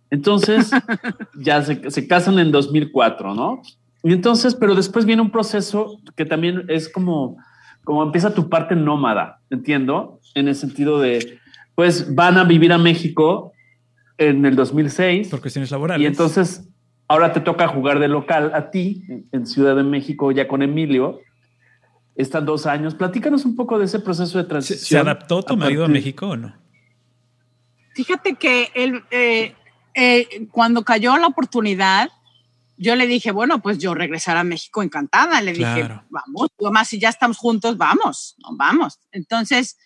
entonces 0.09 0.71
ya 1.35 1.61
se, 1.61 1.89
se, 1.91 2.07
casan 2.07 2.39
en 2.39 2.51
2004, 2.51 3.33
¿no? 3.33 3.61
Y 4.03 4.13
entonces, 4.13 4.55
pero 4.55 4.75
después 4.75 5.05
viene 5.05 5.21
un 5.21 5.31
proceso 5.31 5.99
que 6.15 6.25
también 6.25 6.65
es 6.67 6.87
como, 6.87 7.37
como 7.83 8.03
empieza 8.03 8.33
tu 8.33 8.49
parte 8.49 8.75
nómada, 8.75 9.39
entiendo, 9.49 10.19
en 10.35 10.47
el 10.47 10.55
sentido 10.55 10.99
de, 10.99 11.39
pues 11.73 12.13
van 12.13 12.37
a 12.37 12.43
vivir 12.43 12.71
a 12.71 12.77
México 12.77 13.51
en 14.17 14.45
el 14.45 14.55
2006. 14.55 15.29
Por 15.29 15.41
cuestiones 15.41 15.71
laborales. 15.71 16.03
Y 16.03 16.07
entonces, 16.07 16.69
ahora 17.07 17.33
te 17.33 17.39
toca 17.39 17.67
jugar 17.67 17.99
de 17.99 18.07
local 18.07 18.51
a 18.53 18.69
ti 18.71 19.03
en 19.31 19.45
Ciudad 19.45 19.75
de 19.75 19.83
México 19.83 20.31
ya 20.31 20.47
con 20.47 20.61
Emilio 20.61 21.19
están 22.15 22.45
dos 22.45 22.65
años. 22.65 22.95
Platícanos 22.95 23.45
un 23.45 23.55
poco 23.55 23.77
de 23.77 23.85
ese 23.85 23.99
proceso 23.99 24.37
de 24.37 24.45
transición. 24.45 24.87
¿Se 24.87 24.97
adaptó 24.97 25.43
tu 25.43 25.57
marido 25.57 25.85
a 25.85 25.87
México 25.87 26.29
o 26.29 26.37
no? 26.37 26.55
Fíjate 27.93 28.35
que 28.35 28.71
él, 28.73 29.03
eh, 29.11 29.55
eh, 29.93 30.47
cuando 30.51 30.83
cayó 30.83 31.17
la 31.17 31.27
oportunidad, 31.27 32.09
yo 32.77 32.95
le 32.95 33.07
dije, 33.07 33.31
bueno, 33.31 33.61
pues 33.61 33.77
yo 33.77 33.93
regresar 33.93 34.37
a 34.37 34.43
México 34.43 34.83
encantada. 34.83 35.41
Le 35.41 35.53
dije, 35.53 35.89
vamos, 36.09 36.49
más 36.71 36.89
si 36.89 36.99
ya 36.99 37.09
estamos 37.09 37.37
juntos, 37.37 37.77
vamos, 37.77 38.35
vamos. 38.57 38.99
Entonces, 39.11 39.77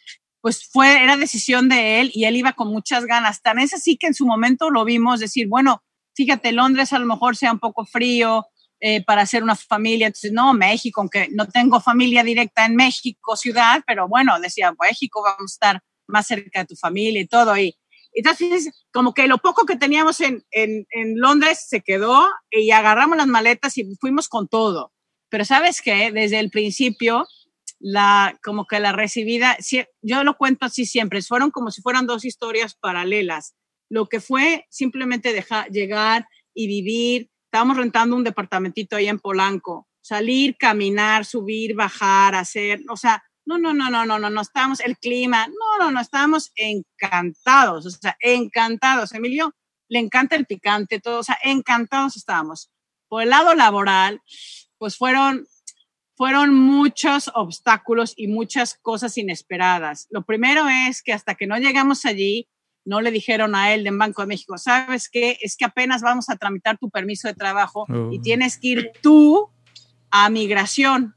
pues 0.41 0.67
fue, 0.71 1.03
era 1.03 1.17
decisión 1.17 1.69
de 1.69 2.01
él 2.01 2.11
y 2.13 2.25
él 2.25 2.35
iba 2.35 2.53
con 2.53 2.69
muchas 2.69 3.05
ganas. 3.05 3.41
Tan 3.41 3.59
es 3.59 3.73
así 3.73 3.97
que 3.97 4.07
en 4.07 4.13
su 4.13 4.25
momento 4.25 4.69
lo 4.69 4.85
vimos 4.85 5.19
decir, 5.19 5.47
bueno, 5.47 5.83
fíjate, 6.15 6.51
Londres 6.51 6.93
a 6.93 6.99
lo 6.99 7.05
mejor 7.05 7.35
sea 7.35 7.51
un 7.51 7.59
poco 7.59 7.85
frío, 7.85 8.47
eh, 8.79 9.03
para 9.03 9.23
hacer 9.23 9.43
una 9.43 9.55
familia. 9.55 10.07
Entonces, 10.07 10.31
no, 10.31 10.53
México, 10.53 11.01
aunque 11.01 11.29
no 11.31 11.47
tengo 11.47 11.81
familia 11.81 12.23
directa 12.23 12.65
en 12.65 12.75
México, 12.75 13.35
ciudad, 13.35 13.81
pero 13.85 14.07
bueno, 14.07 14.39
decía, 14.39 14.73
México, 14.79 15.21
vamos 15.23 15.51
a 15.51 15.55
estar 15.55 15.83
más 16.07 16.27
cerca 16.27 16.61
de 16.61 16.67
tu 16.67 16.75
familia 16.75 17.21
y 17.21 17.27
todo. 17.27 17.57
Y 17.57 17.75
entonces, 18.13 18.71
como 18.91 19.13
que 19.13 19.27
lo 19.27 19.37
poco 19.37 19.65
que 19.65 19.75
teníamos 19.75 20.21
en, 20.21 20.43
en, 20.51 20.85
en 20.91 21.19
Londres 21.19 21.65
se 21.67 21.81
quedó 21.81 22.27
y 22.49 22.71
agarramos 22.71 23.17
las 23.17 23.27
maletas 23.27 23.77
y 23.77 23.95
fuimos 23.99 24.27
con 24.27 24.47
todo. 24.47 24.91
Pero 25.29 25.45
sabes 25.45 25.81
qué, 25.81 26.11
desde 26.11 26.39
el 26.39 26.49
principio, 26.49 27.27
la, 27.79 28.37
como 28.43 28.65
que 28.65 28.79
la 28.79 28.91
recibida, 28.91 29.57
yo 30.01 30.23
lo 30.23 30.37
cuento 30.37 30.65
así 30.65 30.85
siempre, 30.85 31.21
fueron 31.21 31.51
como 31.51 31.71
si 31.71 31.81
fueran 31.81 32.07
dos 32.07 32.25
historias 32.25 32.75
paralelas. 32.75 33.55
Lo 33.89 34.07
que 34.07 34.19
fue 34.19 34.65
simplemente 34.69 35.33
dejar, 35.33 35.69
llegar 35.69 36.27
y 36.53 36.67
vivir, 36.67 37.28
estábamos 37.49 37.77
rentando 37.77 38.15
un 38.15 38.23
departamentito 38.23 38.95
ahí 38.95 39.07
en 39.07 39.17
Polanco, 39.17 39.87
salir, 40.01 40.55
caminar, 40.55 41.25
subir, 41.25 41.73
bajar, 41.73 42.35
hacer, 42.35 42.81
o 42.87 42.95
sea, 42.95 43.23
no, 43.43 43.57
no, 43.57 43.73
no, 43.73 43.89
no, 43.89 44.05
no, 44.05 44.19
no, 44.19 44.29
no 44.29 44.41
estábamos, 44.41 44.79
el 44.81 44.99
clima, 44.99 45.47
no, 45.47 45.83
no, 45.83 45.89
no, 45.91 45.99
estábamos 45.99 46.51
encantados, 46.55 47.87
o 47.87 47.89
sea, 47.89 48.15
encantados. 48.19 49.15
Emilio 49.15 49.55
le 49.87 49.97
encanta 49.97 50.35
el 50.35 50.45
picante, 50.45 50.99
todo, 50.99 51.21
o 51.21 51.23
sea, 51.23 51.39
encantados 51.43 52.15
estábamos. 52.15 52.69
Por 53.07 53.23
el 53.23 53.31
lado 53.31 53.55
laboral, 53.55 54.21
pues 54.77 54.95
fueron, 54.95 55.47
fueron 56.15 56.53
muchos 56.53 57.31
obstáculos 57.33 58.13
y 58.15 58.27
muchas 58.27 58.75
cosas 58.75 59.17
inesperadas. 59.17 60.05
Lo 60.11 60.23
primero 60.23 60.69
es 60.69 61.01
que 61.01 61.13
hasta 61.13 61.33
que 61.33 61.47
no 61.47 61.57
llegamos 61.57 62.05
allí, 62.05 62.47
no 62.89 63.01
le 63.01 63.11
dijeron 63.11 63.53
a 63.53 63.71
él 63.73 63.83
de 63.83 63.91
Banco 63.91 64.23
de 64.23 64.27
México, 64.27 64.57
¿sabes 64.57 65.09
qué? 65.09 65.37
Es 65.41 65.55
que 65.55 65.63
apenas 65.63 66.01
vamos 66.01 66.27
a 66.29 66.37
tramitar 66.37 66.79
tu 66.79 66.89
permiso 66.89 67.27
de 67.27 67.35
trabajo 67.35 67.85
y 67.87 68.17
oh. 68.17 68.21
tienes 68.21 68.57
que 68.57 68.67
ir 68.69 68.91
tú 69.01 69.47
a 70.09 70.29
migración. 70.31 71.15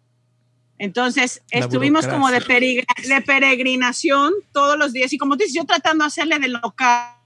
Entonces, 0.76 1.42
estuvimos 1.50 2.06
como 2.06 2.30
de, 2.30 2.40
de, 2.40 3.22
peregrinación 3.22 4.34
todos 4.52 4.76
los 4.78 4.92
días 4.92 5.12
y 5.14 5.18
como 5.18 5.36
dices, 5.36 5.54
yo 5.54 5.64
tratando 5.64 6.04
de 6.04 6.08
hacerle 6.08 6.38
de 6.38 6.48
local, 6.48 7.16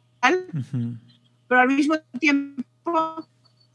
pero 1.48 1.60
al 1.60 1.68
mismo 1.68 1.96
tiempo 2.20 3.26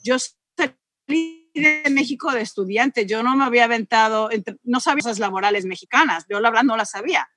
yo 0.04 0.18
salí 0.20 1.52
de 1.54 1.84
México 1.92 2.32
de 2.32 2.42
estudiante, 2.42 3.06
yo 3.06 3.24
no 3.24 3.36
me 3.36 3.44
había 3.44 3.66
aventado, 3.66 4.30
no 4.64 4.80
sabía 4.80 5.04
cosas 5.04 5.20
laborales 5.20 5.66
mexicanas, 5.66 6.26
yo 6.30 6.40
la 6.40 6.50
verdad 6.50 6.64
no 6.64 6.78
las 6.78 6.92
sabía. 6.92 7.28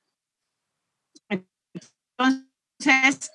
Entonces, 1.28 2.53
entonces, 2.86 3.30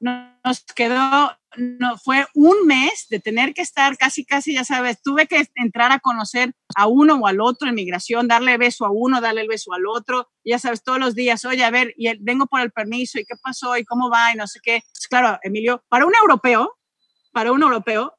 nos 0.00 0.64
quedó, 0.74 1.36
no, 1.56 1.96
fue 1.98 2.26
un 2.34 2.66
mes 2.66 3.06
de 3.08 3.20
tener 3.20 3.54
que 3.54 3.62
estar 3.62 3.96
casi, 3.96 4.24
casi, 4.24 4.54
ya 4.54 4.64
sabes, 4.64 5.00
tuve 5.00 5.28
que 5.28 5.46
entrar 5.54 5.92
a 5.92 6.00
conocer 6.00 6.52
a 6.74 6.88
uno 6.88 7.16
o 7.16 7.26
al 7.26 7.40
otro 7.40 7.68
en 7.68 7.76
migración, 7.76 8.26
darle 8.26 8.56
beso 8.56 8.84
a 8.84 8.90
uno, 8.90 9.20
darle 9.20 9.42
el 9.42 9.48
beso 9.48 9.72
al 9.72 9.86
otro, 9.86 10.28
ya 10.44 10.58
sabes, 10.58 10.82
todos 10.82 10.98
los 10.98 11.14
días, 11.14 11.44
oye, 11.44 11.62
a 11.62 11.70
ver, 11.70 11.94
y 11.96 12.12
vengo 12.18 12.46
por 12.46 12.60
el 12.60 12.72
permiso, 12.72 13.20
¿y 13.20 13.24
qué 13.24 13.36
pasó? 13.40 13.76
¿Y 13.76 13.84
cómo 13.84 14.10
va? 14.10 14.32
Y 14.32 14.36
no 14.36 14.46
sé 14.46 14.58
qué. 14.62 14.82
Pues 14.92 15.06
claro, 15.08 15.38
Emilio, 15.42 15.84
para 15.88 16.04
un 16.04 16.14
europeo, 16.20 16.76
para 17.32 17.52
un 17.52 17.62
europeo, 17.62 18.14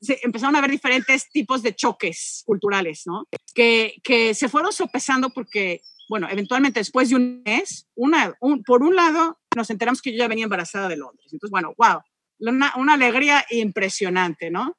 se 0.00 0.18
empezaron 0.22 0.54
a 0.56 0.58
haber 0.58 0.70
diferentes 0.70 1.30
tipos 1.30 1.62
de 1.62 1.74
choques 1.74 2.42
culturales, 2.44 3.04
¿no? 3.06 3.26
Que, 3.54 3.94
que 4.02 4.34
se 4.34 4.48
fueron 4.48 4.72
sopesando 4.72 5.30
porque 5.30 5.80
bueno, 6.12 6.28
eventualmente 6.30 6.80
después 6.80 7.08
de 7.08 7.16
un 7.16 7.42
mes, 7.42 7.88
una, 7.94 8.36
por 8.66 8.82
un 8.82 8.94
lado, 8.94 9.40
nos 9.56 9.70
enteramos 9.70 10.02
que 10.02 10.12
yo 10.12 10.18
ya 10.18 10.28
venía 10.28 10.44
embarazada 10.44 10.88
de 10.88 10.96
Londres. 10.96 11.32
Entonces, 11.32 11.50
bueno, 11.50 11.74
wow, 11.76 12.00
una, 12.38 12.72
una 12.76 12.94
alegría 12.94 13.44
impresionante, 13.50 14.50
¿no? 14.50 14.76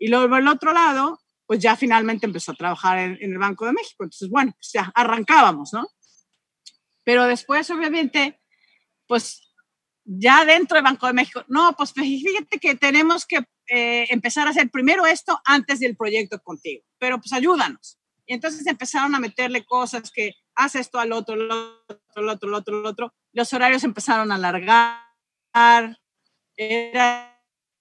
Y 0.00 0.08
luego, 0.08 0.36
el 0.36 0.48
otro 0.48 0.72
lado, 0.72 1.20
pues 1.46 1.60
ya 1.60 1.76
finalmente 1.76 2.26
empezó 2.26 2.52
a 2.52 2.54
trabajar 2.54 2.98
en, 2.98 3.18
el 3.20 3.38
Banco 3.38 3.66
de 3.66 3.72
México. 3.72 4.04
Entonces, 4.04 4.30
bueno, 4.30 4.52
pues 4.52 4.70
ya 4.72 4.90
arrancábamos, 4.94 5.72
¿no? 5.72 5.86
Pero 7.04 7.24
después, 7.24 7.70
obviamente, 7.70 8.40
pues 9.06 9.52
ya 10.04 10.44
dentro 10.44 10.76
del 10.76 10.84
Banco 10.84 11.06
de 11.06 11.12
México, 11.12 11.44
no, 11.48 11.74
pues 11.76 11.92
fíjate 11.92 12.58
que 12.58 12.76
tenemos 12.76 13.26
que 13.26 13.44
eh, 13.68 14.06
empezar 14.10 14.46
a 14.46 14.50
hacer 14.50 14.70
primero 14.70 15.04
esto 15.04 15.38
antes 15.44 15.80
del 15.80 15.96
proyecto 15.96 16.40
contigo, 16.40 16.82
pero 16.98 17.18
pues 17.18 17.32
ayúdanos. 17.32 17.98
Y 18.26 18.34
entonces 18.34 18.66
empezaron 18.66 19.14
a 19.14 19.20
meterle 19.20 19.64
cosas 19.64 20.10
que 20.10 20.34
hace 20.54 20.80
esto 20.80 20.98
al 20.98 21.12
otro, 21.12 21.34
el 21.34 21.50
otro, 21.50 22.00
el 22.16 22.28
otro, 22.28 22.48
el 22.48 22.54
otro, 22.54 22.80
el 22.80 22.86
otro. 22.86 23.14
Los 23.32 23.52
horarios 23.52 23.84
empezaron 23.84 24.32
a 24.32 24.36
alargar. 24.36 25.98
Era 26.56 27.30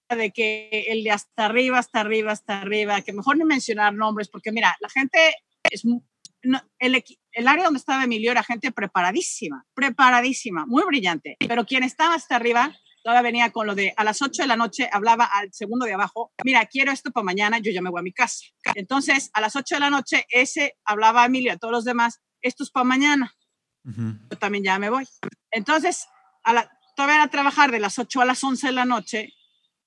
de 0.09 0.31
que 0.31 0.85
el 0.89 1.03
de 1.03 1.11
hasta 1.11 1.45
arriba, 1.45 1.79
hasta 1.79 2.01
arriba, 2.01 2.31
hasta 2.31 2.61
arriba, 2.61 3.01
que 3.01 3.13
mejor 3.13 3.37
no 3.37 3.45
mencionar 3.45 3.93
nombres, 3.93 4.29
porque 4.29 4.51
mira, 4.51 4.75
la 4.79 4.89
gente 4.89 5.35
es, 5.69 5.83
el, 6.79 7.03
el 7.31 7.47
área 7.47 7.65
donde 7.65 7.79
estaba 7.79 8.03
Emilio 8.03 8.31
era 8.31 8.43
gente 8.43 8.71
preparadísima, 8.71 9.65
preparadísima, 9.73 10.65
muy 10.65 10.83
brillante, 10.83 11.37
pero 11.47 11.65
quien 11.65 11.83
estaba 11.83 12.15
hasta 12.15 12.37
arriba 12.37 12.75
todavía 13.03 13.21
venía 13.21 13.51
con 13.51 13.67
lo 13.67 13.75
de 13.75 13.93
a 13.95 14.03
las 14.03 14.21
8 14.21 14.43
de 14.43 14.47
la 14.47 14.57
noche, 14.57 14.89
hablaba 14.91 15.25
al 15.25 15.53
segundo 15.53 15.85
de 15.85 15.93
abajo, 15.93 16.31
mira, 16.43 16.65
quiero 16.65 16.91
esto 16.91 17.11
para 17.11 17.23
mañana, 17.23 17.59
yo 17.59 17.71
ya 17.71 17.81
me 17.81 17.89
voy 17.89 17.99
a 17.99 18.03
mi 18.03 18.13
casa. 18.13 18.45
Entonces, 18.75 19.29
a 19.33 19.41
las 19.41 19.55
8 19.55 19.75
de 19.75 19.79
la 19.79 19.89
noche, 19.89 20.25
ese 20.29 20.77
hablaba 20.83 21.23
a 21.23 21.25
Emilio, 21.25 21.53
a 21.53 21.57
todos 21.57 21.71
los 21.71 21.85
demás, 21.85 22.21
esto 22.41 22.63
es 22.63 22.71
para 22.71 22.83
mañana, 22.83 23.33
yo 23.95 24.37
también 24.37 24.63
ya 24.63 24.79
me 24.79 24.89
voy. 24.89 25.07
Entonces, 25.51 26.07
a 26.43 26.53
la, 26.53 26.71
todavía 26.95 27.15
era 27.15 27.27
trabajar 27.29 27.71
de 27.71 27.79
las 27.79 27.97
8 27.97 28.21
a 28.21 28.25
las 28.25 28.43
11 28.43 28.67
de 28.67 28.73
la 28.73 28.85
noche 28.85 29.33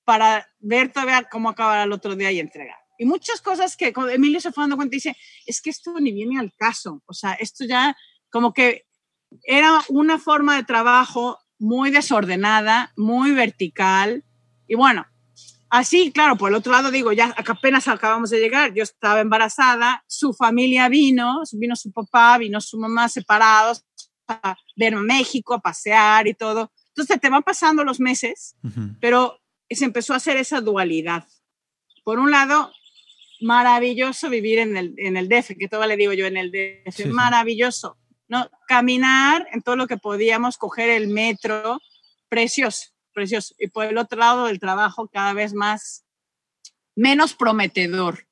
para 0.03 0.49
ver 0.59 0.91
todavía 0.91 1.23
cómo 1.29 1.49
acabar 1.49 1.85
el 1.85 1.93
otro 1.93 2.15
día 2.15 2.31
y 2.31 2.39
entregar. 2.39 2.77
Y 2.97 3.05
muchas 3.05 3.41
cosas 3.41 3.75
que 3.75 3.93
Emilio 4.11 4.39
se 4.39 4.51
fue 4.51 4.63
dando 4.63 4.75
cuenta 4.75 4.95
y 4.95 4.97
dice, 4.97 5.17
es 5.45 5.61
que 5.61 5.69
esto 5.69 5.99
ni 5.99 6.11
viene 6.11 6.39
al 6.39 6.53
caso. 6.57 7.01
O 7.05 7.13
sea, 7.13 7.33
esto 7.33 7.65
ya 7.65 7.95
como 8.29 8.53
que 8.53 8.85
era 9.43 9.81
una 9.89 10.19
forma 10.19 10.55
de 10.55 10.63
trabajo 10.63 11.39
muy 11.57 11.91
desordenada, 11.91 12.93
muy 12.95 13.31
vertical. 13.31 14.23
Y 14.67 14.75
bueno, 14.75 15.05
así, 15.69 16.11
claro, 16.11 16.37
por 16.37 16.49
el 16.49 16.55
otro 16.55 16.71
lado 16.71 16.91
digo, 16.91 17.11
ya 17.13 17.33
apenas 17.47 17.87
acabamos 17.87 18.29
de 18.29 18.39
llegar, 18.39 18.73
yo 18.73 18.83
estaba 18.83 19.21
embarazada, 19.21 20.03
su 20.07 20.33
familia 20.33 20.89
vino, 20.89 21.41
vino 21.53 21.75
su 21.75 21.91
papá, 21.91 22.37
vino 22.37 22.59
su 22.61 22.77
mamá 22.77 23.09
separados 23.09 23.85
a 24.41 24.57
ver 24.75 24.95
México, 24.95 25.53
a 25.53 25.59
pasear 25.59 26.27
y 26.27 26.33
todo. 26.33 26.71
Entonces 26.89 27.19
te 27.19 27.29
van 27.29 27.43
pasando 27.43 27.83
los 27.83 27.99
meses, 27.99 28.55
pero 28.99 29.39
se 29.69 29.85
empezó 29.85 30.13
a 30.13 30.17
hacer 30.17 30.37
esa 30.37 30.61
dualidad. 30.61 31.25
Por 32.03 32.19
un 32.19 32.31
lado, 32.31 32.71
maravilloso 33.41 34.29
vivir 34.29 34.59
en 34.59 34.77
el, 34.77 34.93
en 34.97 35.17
el 35.17 35.29
DF, 35.29 35.57
que 35.57 35.67
todo 35.67 35.85
le 35.85 35.97
digo 35.97 36.13
yo 36.13 36.25
en 36.25 36.37
el 36.37 36.51
DF, 36.51 37.07
maravilloso. 37.07 37.97
¿no? 38.27 38.49
Caminar 38.67 39.47
en 39.51 39.61
todo 39.61 39.75
lo 39.75 39.87
que 39.87 39.97
podíamos, 39.97 40.57
coger 40.57 40.89
el 40.89 41.07
metro, 41.07 41.79
precioso, 42.29 42.87
precioso. 43.13 43.53
Y 43.59 43.67
por 43.67 43.85
el 43.85 43.97
otro 43.97 44.17
lado 44.17 44.45
del 44.45 44.59
trabajo, 44.59 45.07
cada 45.07 45.33
vez 45.33 45.53
más, 45.53 46.05
menos 46.95 47.33
prometedor, 47.33 48.27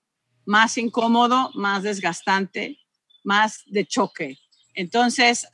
más 0.46 0.78
incómodo, 0.78 1.52
más 1.54 1.84
desgastante, 1.84 2.80
más 3.24 3.64
de 3.68 3.86
choque. 3.86 4.38
Entonces, 4.74 5.48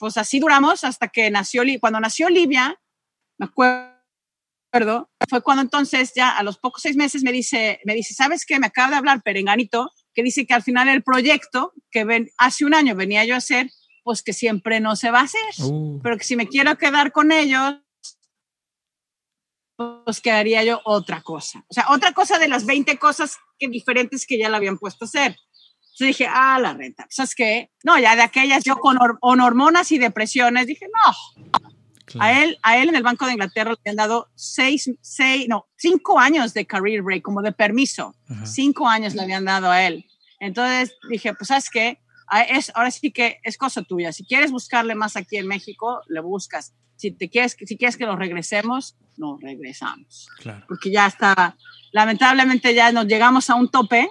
pues 0.00 0.16
así 0.16 0.40
duramos 0.40 0.82
hasta 0.82 1.08
que 1.08 1.30
nació, 1.30 1.62
cuando 1.78 2.00
nació 2.00 2.26
Olivia, 2.26 2.80
me 3.38 3.46
acuerdo 3.46 4.00
fue 5.28 5.42
cuando 5.42 5.62
entonces 5.62 6.12
ya 6.14 6.30
a 6.30 6.42
los 6.42 6.58
pocos 6.58 6.82
seis 6.82 6.96
meses 6.96 7.22
me 7.22 7.32
dice, 7.32 7.80
me 7.84 7.94
dice, 7.94 8.14
¿sabes 8.14 8.44
qué? 8.46 8.58
Me 8.58 8.68
acaba 8.68 8.90
de 8.90 8.96
hablar 8.96 9.22
Perenganito, 9.22 9.90
que 10.14 10.22
dice 10.22 10.46
que 10.46 10.54
al 10.54 10.62
final 10.62 10.88
el 10.88 11.02
proyecto 11.02 11.72
que 11.90 12.04
ven, 12.04 12.30
hace 12.38 12.64
un 12.64 12.74
año 12.74 12.94
venía 12.94 13.24
yo 13.24 13.34
a 13.34 13.38
hacer, 13.38 13.68
pues 14.02 14.22
que 14.22 14.32
siempre 14.32 14.80
no 14.80 14.96
se 14.96 15.10
va 15.10 15.20
a 15.20 15.24
hacer, 15.24 15.40
uh. 15.64 16.00
pero 16.02 16.16
que 16.16 16.24
si 16.24 16.36
me 16.36 16.48
quiero 16.48 16.76
quedar 16.78 17.12
con 17.12 17.32
ellos, 17.32 17.74
pues 19.76 20.20
que 20.20 20.30
haría 20.30 20.64
yo 20.64 20.80
otra 20.84 21.20
cosa. 21.22 21.64
O 21.68 21.74
sea, 21.74 21.86
otra 21.90 22.12
cosa 22.12 22.38
de 22.38 22.48
las 22.48 22.64
20 22.64 22.98
cosas 22.98 23.36
que 23.58 23.68
diferentes 23.68 24.26
que 24.26 24.38
ya 24.38 24.48
la 24.48 24.56
habían 24.56 24.78
puesto 24.78 25.04
a 25.04 25.08
hacer. 25.08 25.36
Entonces 25.92 26.18
dije, 26.18 26.28
ah, 26.30 26.58
la 26.58 26.74
renta. 26.74 27.06
¿Sabes 27.10 27.34
qué? 27.34 27.70
No, 27.84 27.98
ya 27.98 28.16
de 28.16 28.22
aquellas 28.22 28.64
yo 28.64 28.76
con, 28.76 28.96
con 29.20 29.40
hormonas 29.40 29.92
y 29.92 29.98
depresiones, 29.98 30.66
dije, 30.66 30.86
no, 30.86 31.12
a, 32.18 32.42
él, 32.42 32.58
a 32.62 32.78
él 32.78 32.88
en 32.88 32.96
el 32.96 33.02
Banco 33.02 33.26
de 33.26 33.32
Inglaterra 33.32 33.74
le 33.84 33.90
han 33.90 33.96
dado 33.96 34.28
seis, 34.34 34.90
seis, 35.00 35.46
no, 35.48 35.68
cinco 35.76 36.18
años 36.18 36.54
de 36.54 36.66
career 36.66 37.02
break, 37.02 37.22
como 37.22 37.42
de 37.42 37.52
permiso. 37.52 38.14
Cinco 38.44 38.88
años 38.88 39.14
le 39.14 39.22
habían 39.22 39.44
dado 39.44 39.70
a 39.70 39.82
él. 39.84 40.06
Entonces 40.40 40.94
dije, 41.08 41.34
pues 41.34 41.48
sabes 41.48 41.68
qué, 41.70 42.00
es, 42.48 42.72
ahora 42.74 42.90
sí 42.90 43.10
que 43.12 43.38
es 43.42 43.56
cosa 43.56 43.82
tuya. 43.82 44.12
Si 44.12 44.24
quieres 44.24 44.50
buscarle 44.50 44.94
más 44.94 45.16
aquí 45.16 45.36
en 45.36 45.46
México, 45.46 46.00
le 46.08 46.20
buscas. 46.20 46.74
Si, 46.96 47.12
te 47.12 47.28
quieres, 47.28 47.56
si 47.58 47.76
quieres 47.76 47.96
que 47.96 48.06
lo 48.06 48.16
regresemos, 48.16 48.96
nos 49.16 49.40
regresamos. 49.40 50.28
Claro. 50.38 50.64
Porque 50.68 50.90
ya 50.90 51.06
está, 51.06 51.56
lamentablemente 51.92 52.74
ya 52.74 52.92
nos 52.92 53.06
llegamos 53.06 53.50
a 53.50 53.54
un 53.54 53.70
tope 53.70 54.08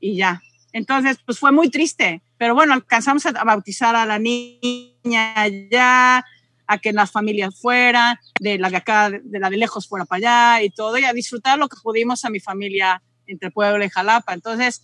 y 0.00 0.16
ya. 0.16 0.42
Entonces, 0.72 1.18
pues 1.24 1.38
fue 1.38 1.52
muy 1.52 1.70
triste. 1.70 2.22
Pero 2.38 2.54
bueno, 2.54 2.74
alcanzamos 2.74 3.26
a 3.26 3.44
bautizar 3.44 3.94
a 3.94 4.06
la 4.06 4.18
niña 4.18 5.46
ya, 5.70 6.24
a 6.66 6.78
que 6.78 6.92
las 6.92 7.10
familias 7.10 7.58
fueran, 7.60 8.16
de 8.40 8.58
la 8.58 8.70
de 8.70 8.76
acá, 8.76 9.10
de 9.10 9.38
la 9.38 9.50
de 9.50 9.56
lejos 9.56 9.86
fuera 9.86 10.04
para 10.04 10.54
allá 10.54 10.64
y 10.64 10.70
todo, 10.70 10.98
y 10.98 11.04
a 11.04 11.12
disfrutar 11.12 11.58
lo 11.58 11.68
que 11.68 11.76
pudimos 11.82 12.24
a 12.24 12.30
mi 12.30 12.40
familia 12.40 13.02
entre 13.26 13.50
Puebla 13.50 13.84
y 13.84 13.90
Jalapa. 13.90 14.32
Entonces, 14.32 14.82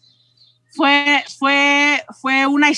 fue, 0.70 1.24
fue, 1.38 2.04
fue, 2.20 2.46
una, 2.46 2.68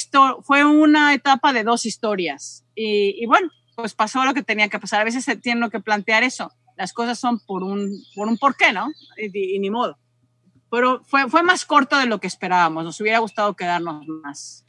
fue 0.43 0.65
una 0.65 1.15
etapa 1.15 1.53
de 1.53 1.65
dos 1.65 1.87
historias. 1.87 2.65
Y, 2.75 3.27
bueno, 3.27 3.51
pues 3.75 3.95
pasó 3.95 4.25
lo 4.25 4.35
que 4.35 4.43
tenía 4.43 4.69
que 4.69 4.79
pasar. 4.79 5.01
A 5.01 5.05
veces 5.05 5.25
se 5.25 5.37
tiene 5.37 5.69
que 5.71 5.81
plantear 5.81 6.23
eso. 6.23 6.53
Las 6.77 6.93
cosas 6.93 7.19
son 7.19 7.41
por 7.41 7.63
un, 7.63 8.03
por 8.15 8.29
un 8.29 8.39
porqué, 8.39 8.73
¿no? 8.73 8.91
Y, 9.19 9.57
y 9.57 9.59
ni 9.59 9.71
modo. 9.71 9.99
Pero 10.71 11.03
fue, 11.05 11.29
fue 11.29 11.43
más 11.43 11.65
corto 11.65 11.99
de 11.99 12.07
lo 12.07 12.21
que 12.21 12.27
esperábamos. 12.27 12.85
Nos 12.85 13.01
hubiera 13.01 13.19
gustado 13.19 13.55
quedarnos 13.55 14.07
más. 14.07 14.65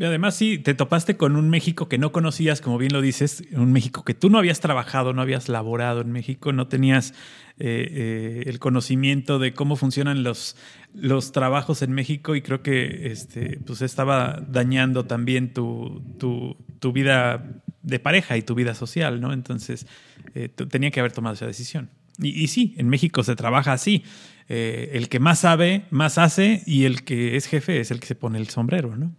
Además, 0.00 0.34
sí, 0.34 0.58
te 0.58 0.74
topaste 0.74 1.16
con 1.16 1.36
un 1.36 1.50
México 1.50 1.88
que 1.88 1.98
no 1.98 2.10
conocías, 2.10 2.60
como 2.60 2.78
bien 2.78 2.92
lo 2.92 3.00
dices, 3.00 3.44
un 3.52 3.72
México 3.72 4.04
que 4.04 4.12
tú 4.12 4.28
no 4.28 4.38
habías 4.38 4.58
trabajado, 4.58 5.12
no 5.12 5.22
habías 5.22 5.48
laborado 5.48 6.00
en 6.00 6.10
México, 6.10 6.52
no 6.52 6.66
tenías 6.66 7.12
eh, 7.58 7.86
eh, 7.90 8.42
el 8.46 8.58
conocimiento 8.58 9.38
de 9.38 9.54
cómo 9.54 9.76
funcionan 9.76 10.24
los, 10.24 10.56
los 10.94 11.30
trabajos 11.30 11.82
en 11.82 11.92
México 11.92 12.34
y 12.34 12.42
creo 12.42 12.60
que 12.60 13.12
este, 13.12 13.60
pues 13.64 13.82
estaba 13.82 14.42
dañando 14.48 15.04
también 15.04 15.52
tu, 15.52 16.02
tu, 16.18 16.56
tu 16.80 16.92
vida 16.92 17.62
de 17.82 18.00
pareja 18.00 18.36
y 18.36 18.42
tu 18.42 18.56
vida 18.56 18.74
social, 18.74 19.20
¿no? 19.20 19.32
Entonces, 19.32 19.86
eh, 20.34 20.48
tenía 20.48 20.90
que 20.90 20.98
haber 20.98 21.12
tomado 21.12 21.34
esa 21.34 21.46
decisión. 21.46 21.88
Y, 22.18 22.44
y, 22.44 22.48
sí, 22.48 22.74
en 22.78 22.88
México 22.88 23.22
se 23.22 23.36
trabaja 23.36 23.72
así. 23.72 24.04
el 24.48 25.08
que 25.08 25.20
más 25.20 25.40
sabe, 25.40 25.86
más 25.90 26.18
hace 26.18 26.62
y 26.66 26.84
el 26.84 27.04
que 27.04 27.36
es 27.36 27.46
jefe 27.46 27.80
es 27.80 27.90
el 27.90 28.00
que 28.00 28.06
se 28.06 28.14
pone 28.14 28.38
el 28.38 28.48
sombrero, 28.48 28.96
¿no? 28.96 29.14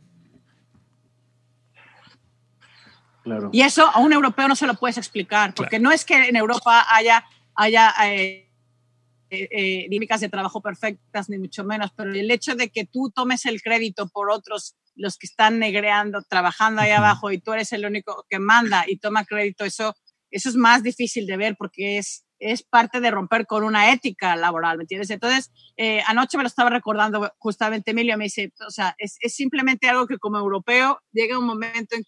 Y 3.51 3.61
eso 3.61 3.87
a 3.87 3.99
un 3.99 4.13
europeo 4.13 4.47
no 4.47 4.55
se 4.55 4.67
lo 4.67 4.75
puedes 4.75 4.97
explicar, 4.97 5.53
porque 5.55 5.79
no 5.79 5.91
es 5.91 6.05
que 6.05 6.27
en 6.27 6.35
Europa 6.35 6.85
haya, 6.89 7.25
haya 7.55 7.93
eh, 8.05 8.51
eh, 9.31 9.47
eh, 9.51 9.87
dinámicas 9.89 10.21
de 10.21 10.29
trabajo 10.29 10.61
perfectas, 10.61 11.29
ni 11.29 11.39
mucho 11.39 11.63
menos, 11.63 11.91
pero 11.95 12.11
el 12.11 12.29
hecho 12.29 12.55
de 12.55 12.69
que 12.69 12.85
tú 12.85 13.11
tomes 13.13 13.45
el 13.45 13.61
crédito 13.61 14.07
por 14.07 14.29
otros, 14.29 14.75
los 14.95 15.17
que 15.17 15.25
están 15.25 15.57
negreando, 15.57 16.21
trabajando 16.21 16.81
ahí 16.81 16.91
abajo, 16.91 17.31
y 17.31 17.39
tú 17.39 17.53
eres 17.53 17.73
el 17.73 17.85
único 17.85 18.25
que 18.29 18.37
manda 18.37 18.85
y 18.87 18.97
toma 18.97 19.25
crédito, 19.25 19.65
eso, 19.65 19.95
eso 20.29 20.49
es 20.49 20.55
más 20.55 20.83
difícil 20.83 21.25
de 21.25 21.37
ver 21.37 21.55
porque 21.57 21.97
es, 21.97 22.24
es 22.39 22.63
parte 22.63 22.99
de 22.99 23.11
romper 23.11 23.45
con 23.45 23.63
una 23.63 23.91
ética 23.91 24.35
laboral, 24.35 24.77
¿me 24.77 24.83
entiendes? 24.83 25.09
Entonces, 25.09 25.51
anoche 26.05 26.37
me 26.37 26.43
lo 26.43 26.47
estaba 26.47 26.69
recordando 26.69 27.31
justamente 27.37 27.91
Emilio, 27.91 28.17
me 28.17 28.25
dice, 28.25 28.51
o 28.67 28.71
sea, 28.71 28.95
es, 28.97 29.17
es, 29.21 29.35
simplemente 29.35 29.87
algo 29.89 30.07
que 30.07 30.17
como 30.17 30.37
europeo 30.37 30.99
llega 31.11 31.39
un 31.39 31.45
momento 31.45 31.95
en 31.95 32.03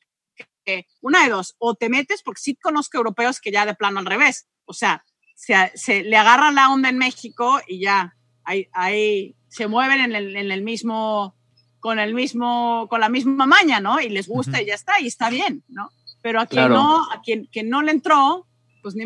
una 1.02 1.24
de 1.24 1.30
dos, 1.30 1.56
o 1.60 1.76
te 1.76 1.90
metes, 1.90 2.22
porque 2.24 2.42
sí 2.42 2.56
conozco 2.56 2.98
europeos 2.98 3.40
que 3.40 3.52
ya 3.52 3.66
de 3.66 3.76
plano 3.76 4.00
al 4.00 4.06
revés, 4.06 4.48
o 4.66 4.74
sea, 4.74 5.04
se, 5.36 6.04
le 6.04 6.18
agarran 6.18 6.56
la 6.56 6.70
onda 6.70 6.90
en 6.90 6.98
México 6.98 7.60
y 7.68 7.80
ya, 7.80 8.16
ahí, 8.44 8.68
ahí 8.74 9.36
se 9.48 9.68
mueven 9.68 10.02
en 10.02 10.16
el, 10.16 10.36
en 10.36 10.52
el, 10.52 10.64
mismo, 10.64 11.36
con 11.80 12.00
el 12.00 12.14
mismo, 12.14 12.88
con 12.90 13.00
la 13.00 13.10
misma 13.10 13.46
maña, 13.46 13.80
¿no? 13.80 14.00
Y 14.02 14.10
les 14.10 14.28
gusta 14.28 14.62
y 14.62 14.66
ya 14.66 14.76
está, 14.76 15.00
y 15.00 15.08
está 15.08 15.30
bien, 15.30 15.64
¿no? 15.68 15.90
Pero 16.22 16.42
a 16.42 16.48
quien 16.48 16.70
no, 16.70 17.04
a 17.12 17.22
quien, 17.22 17.48
no 17.70 17.82
le 17.82 17.92
entró, 17.92 18.48
pues 18.82 18.96
ni 18.96 19.06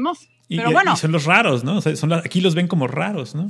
Pero 0.57 0.71
bueno. 0.71 0.95
son 0.95 1.11
los 1.11 1.25
raros, 1.25 1.63
¿no? 1.63 1.81
son 1.81 2.13
aquí 2.13 2.41
los 2.41 2.55
ven 2.55 2.67
como 2.67 2.87
raros, 2.87 3.35
¿no? 3.35 3.49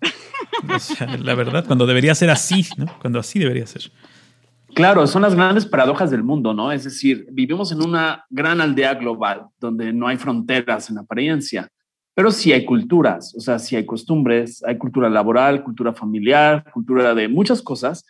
la 1.18 1.34
verdad, 1.34 1.64
cuando 1.66 1.86
debería 1.86 2.14
ser 2.14 2.30
así, 2.30 2.66
¿no? 2.76 2.86
Cuando 3.00 3.18
así 3.18 3.38
debería 3.38 3.66
ser. 3.66 3.90
Claro, 4.74 5.06
son 5.06 5.22
las 5.22 5.34
grandes 5.34 5.66
paradojas 5.66 6.10
del 6.10 6.22
mundo, 6.22 6.54
¿no? 6.54 6.70
Es 6.70 6.84
decir, 6.84 7.26
vivimos 7.30 7.72
en 7.72 7.82
una 7.82 8.24
gran 8.30 8.60
aldea 8.60 8.94
global 8.94 9.46
donde 9.58 9.92
no 9.92 10.06
hay 10.06 10.16
fronteras 10.16 10.90
en 10.90 10.98
apariencia, 10.98 11.68
pero 12.14 12.30
sí 12.30 12.52
hay 12.52 12.64
culturas, 12.64 13.34
o 13.36 13.40
sea, 13.40 13.58
sí 13.58 13.76
hay 13.76 13.84
costumbres, 13.84 14.62
hay 14.64 14.78
cultura 14.78 15.08
laboral, 15.08 15.64
cultura 15.64 15.92
familiar, 15.92 16.64
cultura 16.72 17.14
de 17.14 17.28
muchas 17.28 17.62
cosas 17.62 18.04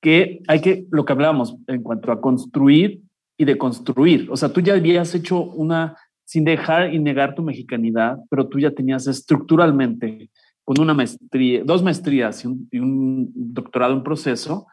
que 0.00 0.40
hay 0.46 0.60
que, 0.60 0.86
lo 0.90 1.04
que 1.04 1.12
hablábamos 1.12 1.56
en 1.66 1.82
cuanto 1.82 2.12
a 2.12 2.20
construir 2.20 3.00
y 3.36 3.44
de 3.44 3.58
construir. 3.58 4.28
O 4.30 4.36
sea, 4.36 4.50
tú 4.50 4.60
ya 4.60 4.74
habías 4.74 5.14
hecho 5.14 5.40
una, 5.40 5.96
sin 6.24 6.44
dejar 6.44 6.94
y 6.94 6.98
negar 6.98 7.34
tu 7.34 7.42
mexicanidad, 7.42 8.18
pero 8.30 8.48
tú 8.48 8.58
ya 8.58 8.70
tenías 8.70 9.06
estructuralmente, 9.06 10.30
con 10.64 10.80
una 10.80 10.94
maestría, 10.94 11.62
dos 11.64 11.82
maestrías 11.82 12.42
y 12.44 12.48
un, 12.48 12.68
y 12.70 12.78
un 12.78 13.30
doctorado 13.34 13.92
en 13.92 14.02
proceso, 14.02 14.66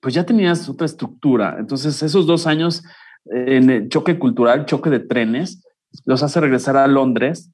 pues 0.00 0.14
ya 0.14 0.26
tenías 0.26 0.68
otra 0.68 0.86
estructura. 0.86 1.56
Entonces, 1.58 2.02
esos 2.02 2.26
dos 2.26 2.46
años 2.46 2.82
en 3.24 3.70
el 3.70 3.88
choque 3.88 4.18
cultural, 4.18 4.66
choque 4.66 4.90
de 4.90 5.00
trenes, 5.00 5.62
los 6.04 6.22
hace 6.22 6.40
regresar 6.40 6.76
a 6.76 6.86
Londres 6.86 7.52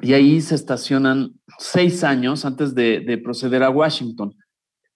y 0.00 0.12
ahí 0.14 0.40
se 0.40 0.54
estacionan 0.54 1.32
seis 1.58 2.04
años 2.04 2.44
antes 2.44 2.74
de, 2.74 3.20
proceder 3.22 3.62
a 3.62 3.70
Washington. 3.70 4.34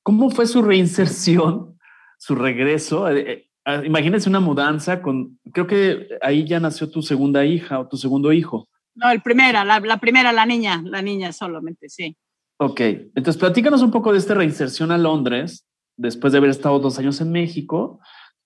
¿Cómo 0.02 0.30
fue 0.30 0.46
su 0.46 0.62
reinserción 0.62 1.76
su 2.18 2.34
regreso. 2.34 3.08
Eh, 3.08 3.32
eh, 3.32 3.45
imagínense 3.84 4.28
una 4.28 4.40
mudanza 4.40 5.02
con, 5.02 5.38
creo 5.52 5.66
que 5.66 6.08
ahí 6.22 6.46
ya 6.46 6.60
nació 6.60 6.90
tu 6.90 7.02
segunda 7.02 7.44
hija 7.44 7.80
o 7.80 7.88
tu 7.88 7.96
segundo 7.96 8.32
hijo. 8.32 8.68
No, 8.94 9.10
el 9.10 9.22
primera, 9.22 9.64
la, 9.64 9.80
la 9.80 9.98
primera, 9.98 10.32
la 10.32 10.46
niña, 10.46 10.82
la 10.84 11.02
niña 11.02 11.32
solamente, 11.32 11.88
sí. 11.88 12.16
Ok, 12.58 12.80
entonces 12.80 13.36
platícanos 13.36 13.82
un 13.82 13.90
poco 13.90 14.12
de 14.12 14.18
esta 14.18 14.34
reinserción 14.34 14.90
a 14.90 14.98
Londres, 14.98 15.66
después 15.96 16.32
de 16.32 16.38
haber 16.38 16.50
estado 16.50 16.78
dos 16.78 16.98
años 16.98 17.20
en 17.20 17.32
México. 17.32 18.00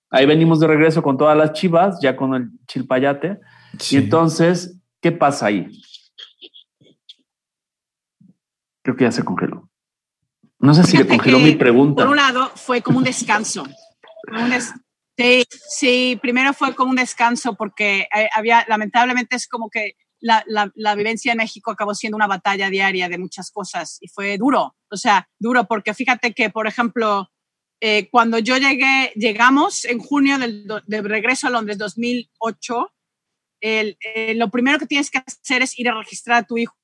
Ahí 0.09 0.25
venimos 0.25 0.59
de 0.59 0.67
regreso 0.67 1.01
con 1.01 1.17
todas 1.17 1.37
las 1.37 1.53
chivas, 1.53 1.99
ya 2.01 2.15
con 2.15 2.35
el 2.35 2.49
chilpayate. 2.67 3.39
Y 3.89 3.97
entonces, 3.97 4.77
¿qué 4.99 5.11
pasa 5.13 5.45
ahí? 5.45 5.67
Creo 8.83 8.97
que 8.97 9.05
ya 9.05 9.11
se 9.11 9.23
congeló. 9.23 9.69
No 10.59 10.73
sé 10.73 10.83
si 10.83 10.97
le 10.97 11.07
congeló 11.07 11.39
mi 11.39 11.55
pregunta. 11.55 12.03
Por 12.03 12.11
un 12.11 12.17
lado, 12.17 12.51
fue 12.55 12.81
como 12.81 12.97
un 12.97 13.03
descanso. 13.03 13.63
Sí, 15.21 15.43
sí, 15.49 16.19
primero 16.21 16.53
fue 16.53 16.75
como 16.75 16.91
un 16.91 16.97
descanso 16.97 17.55
porque 17.55 18.07
eh, 18.15 18.29
había, 18.33 18.65
lamentablemente 18.67 19.35
es 19.35 19.47
como 19.47 19.69
que 19.69 19.95
la, 20.19 20.43
la, 20.75 20.95
vivencia 20.95 21.31
en 21.31 21.39
México 21.39 21.71
acabó 21.71 21.95
siendo 21.95 22.15
una 22.15 22.27
batalla 22.27 22.69
diaria 22.69 23.09
de 23.09 23.17
muchas 23.17 23.49
cosas 23.51 23.97
y 24.01 24.07
fue 24.07 24.37
duro, 24.37 24.75
o 24.89 24.97
sea, 24.97 25.27
duro 25.39 25.65
porque 25.65 25.93
fíjate 25.93 26.33
que, 26.33 26.49
por 26.49 26.67
ejemplo, 26.67 27.29
eh, 27.79 28.07
cuando 28.11 28.37
yo 28.37 28.57
llegué, 28.57 29.11
llegamos 29.15 29.85
en 29.85 29.97
junio 29.99 30.37
del, 30.37 30.67
de 30.85 31.01
regreso 31.01 31.47
a 31.47 31.49
Londres 31.49 31.79
2008, 31.79 32.91
el, 33.61 33.97
eh, 34.01 34.35
lo 34.35 34.49
primero 34.49 34.77
que 34.77 34.85
tienes 34.85 35.09
que 35.09 35.19
hacer 35.19 35.63
es 35.63 35.77
ir 35.79 35.89
a 35.89 35.97
registrar 35.97 36.37
a 36.37 36.43
tu 36.43 36.57
hijo 36.57 36.75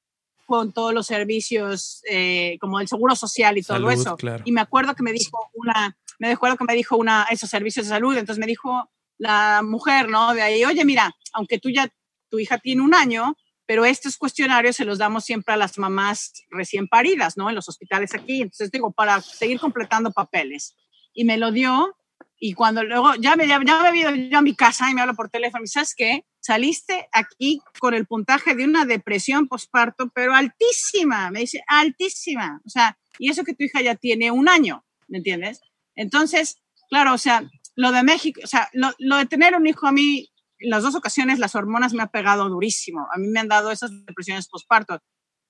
con 0.48 0.72
todos 0.72 0.94
los 0.94 1.06
servicios 1.06 2.02
eh, 2.10 2.58
como 2.60 2.80
el 2.80 2.88
seguro 2.88 3.16
social 3.16 3.58
y 3.58 3.64
todo 3.64 3.92
eso. 3.92 4.18
Y 4.46 4.52
me 4.52 4.62
acuerdo 4.62 4.96
que 4.96 5.04
me 5.04 5.12
dijo 5.12 5.38
una, 5.54 5.96
me 6.20 6.32
acuerdo 6.32 6.58
que 6.58 6.66
me 6.66 6.76
dijo 6.76 6.98
una, 6.98 7.28
esos 7.30 7.50
servicios 7.50 7.86
de 7.86 7.92
salud, 7.92 8.18
entonces 8.18 8.40
me 8.40 8.48
dijo 8.48 8.90
la 9.18 9.62
mujer, 9.64 10.10
¿no? 10.10 10.34
De 10.34 10.42
ahí, 10.42 10.64
oye, 10.66 10.86
mira, 10.86 11.16
aunque 11.34 11.60
tú 11.60 11.70
ya, 11.70 11.90
tu 12.30 12.40
hija 12.40 12.58
tiene 12.58 12.82
un 12.82 12.94
año, 12.94 13.36
pero 13.66 13.86
estos 13.86 14.18
cuestionarios 14.18 14.76
se 14.76 14.86
los 14.86 14.98
damos 14.98 15.26
siempre 15.26 15.54
a 15.54 15.58
las 15.58 15.78
mamás 15.78 16.34
recién 16.50 16.88
paridas, 16.88 17.38
¿no? 17.38 17.50
En 17.50 17.56
los 17.56 17.68
hospitales 17.68 18.14
aquí. 18.16 18.42
Entonces 18.42 18.72
digo, 18.72 18.92
para 18.92 19.22
seguir 19.22 19.60
completando 19.60 20.12
papeles. 20.12 20.76
Y 21.14 21.26
me 21.26 21.38
lo 21.38 21.52
dio 21.52 21.96
y 22.40 22.54
cuando 22.54 22.84
luego 22.84 23.16
ya 23.16 23.36
me, 23.36 23.48
ya, 23.48 23.60
me 23.60 23.72
había 23.72 24.12
ido 24.12 24.30
yo 24.30 24.38
a 24.38 24.42
mi 24.42 24.56
casa 24.56 24.90
y 24.90 24.94
me 24.94 25.02
habla 25.02 25.14
por 25.14 25.30
teléfono, 25.30 25.64
y 25.64 25.68
¿sabes 25.68 25.94
qué? 25.96 26.26
Saliste 26.40 27.10
aquí 27.12 27.60
con 27.80 27.94
el 27.94 28.06
puntaje 28.06 28.56
de 28.56 28.64
una 28.64 28.86
depresión 28.86 29.48
posparto, 29.48 30.12
pero 30.14 30.34
altísima, 30.34 31.32
me 31.32 31.42
dice, 31.42 31.64
altísima. 31.68 32.62
O 32.66 32.70
sea, 32.70 32.98
y 33.18 33.32
eso 33.32 33.44
que 33.44 33.54
tu 33.54 33.64
hija 33.64 33.82
ya 33.82 33.96
tiene 33.96 34.30
un 34.32 34.48
año, 34.48 34.86
¿me 35.08 35.18
entiendes? 35.18 35.62
Entonces, 35.98 36.62
claro, 36.90 37.14
o 37.14 37.18
sea, 37.18 37.44
lo 37.76 37.92
de 37.92 38.04
México, 38.04 38.40
o 38.44 38.48
sea, 38.48 38.70
lo, 38.72 39.18
de 39.18 39.26
tener 39.26 39.56
un 39.56 39.68
hijo 39.68 39.88
a 39.88 39.92
mí, 39.92 40.30
en 40.60 40.70
las 40.70 40.84
dos 40.84 40.96
ocasiones 40.96 41.40
las 41.40 41.56
hormonas 41.56 41.94
me 41.94 42.04
ha 42.04 42.08
pegado 42.08 42.48
durísimo. 42.48 43.08
A 43.14 43.18
mí 43.18 43.28
me 43.28 43.40
han 43.40 43.50
dado 43.50 43.72
esas 43.72 43.92
depresiones 44.06 44.48
posparto. 44.48 45.00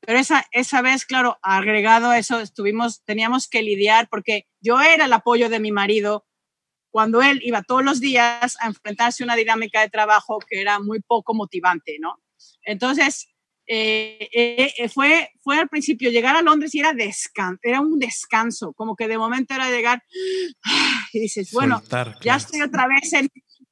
Pero 0.02 0.20
esa, 0.20 0.46
esa 0.52 0.82
vez, 0.82 1.06
claro, 1.06 1.38
agregado 1.42 2.10
a 2.10 2.18
eso, 2.18 2.40
estuvimos, 2.40 3.04
teníamos 3.04 3.48
que 3.48 3.62
lidiar 3.62 4.08
porque 4.10 4.48
yo 4.62 4.82
era 4.82 5.06
el 5.06 5.14
apoyo 5.14 5.50
de 5.50 5.60
mi 5.60 5.72
marido 5.72 6.26
cuando 6.92 7.22
él 7.22 7.42
iba 7.44 7.62
todos 7.62 7.84
los 7.84 8.00
días 8.00 8.58
a 8.60 8.68
enfrentarse 8.68 9.24
a 9.24 9.26
una 9.26 9.36
dinámica 9.36 9.82
de 9.82 9.90
trabajo 9.90 10.40
que 10.40 10.62
era 10.62 10.80
muy 10.80 11.00
poco 11.02 11.34
motivante, 11.34 11.98
¿no? 12.00 12.22
Entonces, 12.64 13.28
eh, 13.70 14.30
eh, 14.32 14.74
eh, 14.78 14.90
fue, 14.90 15.30
fue 15.42 15.60
al 15.60 15.68
principio 15.68 16.10
llegar 16.10 16.38
a 16.38 16.42
Londres 16.42 16.74
y 16.74 16.80
era, 16.80 16.94
descan 16.94 17.60
era 17.62 17.82
un 17.82 18.00
descanso, 18.00 18.72
como 18.74 18.96
que 18.96 19.10
de 19.10 19.18
momento 19.18 19.54
era 19.54 19.70
llegar 19.70 20.02
y 21.14 21.20
dices, 21.20 21.52
bueno, 21.52 21.82
ya 22.22 22.36
estoy 22.38 22.62
otra 22.62 22.88
vez 22.88 23.12
en 23.12 23.30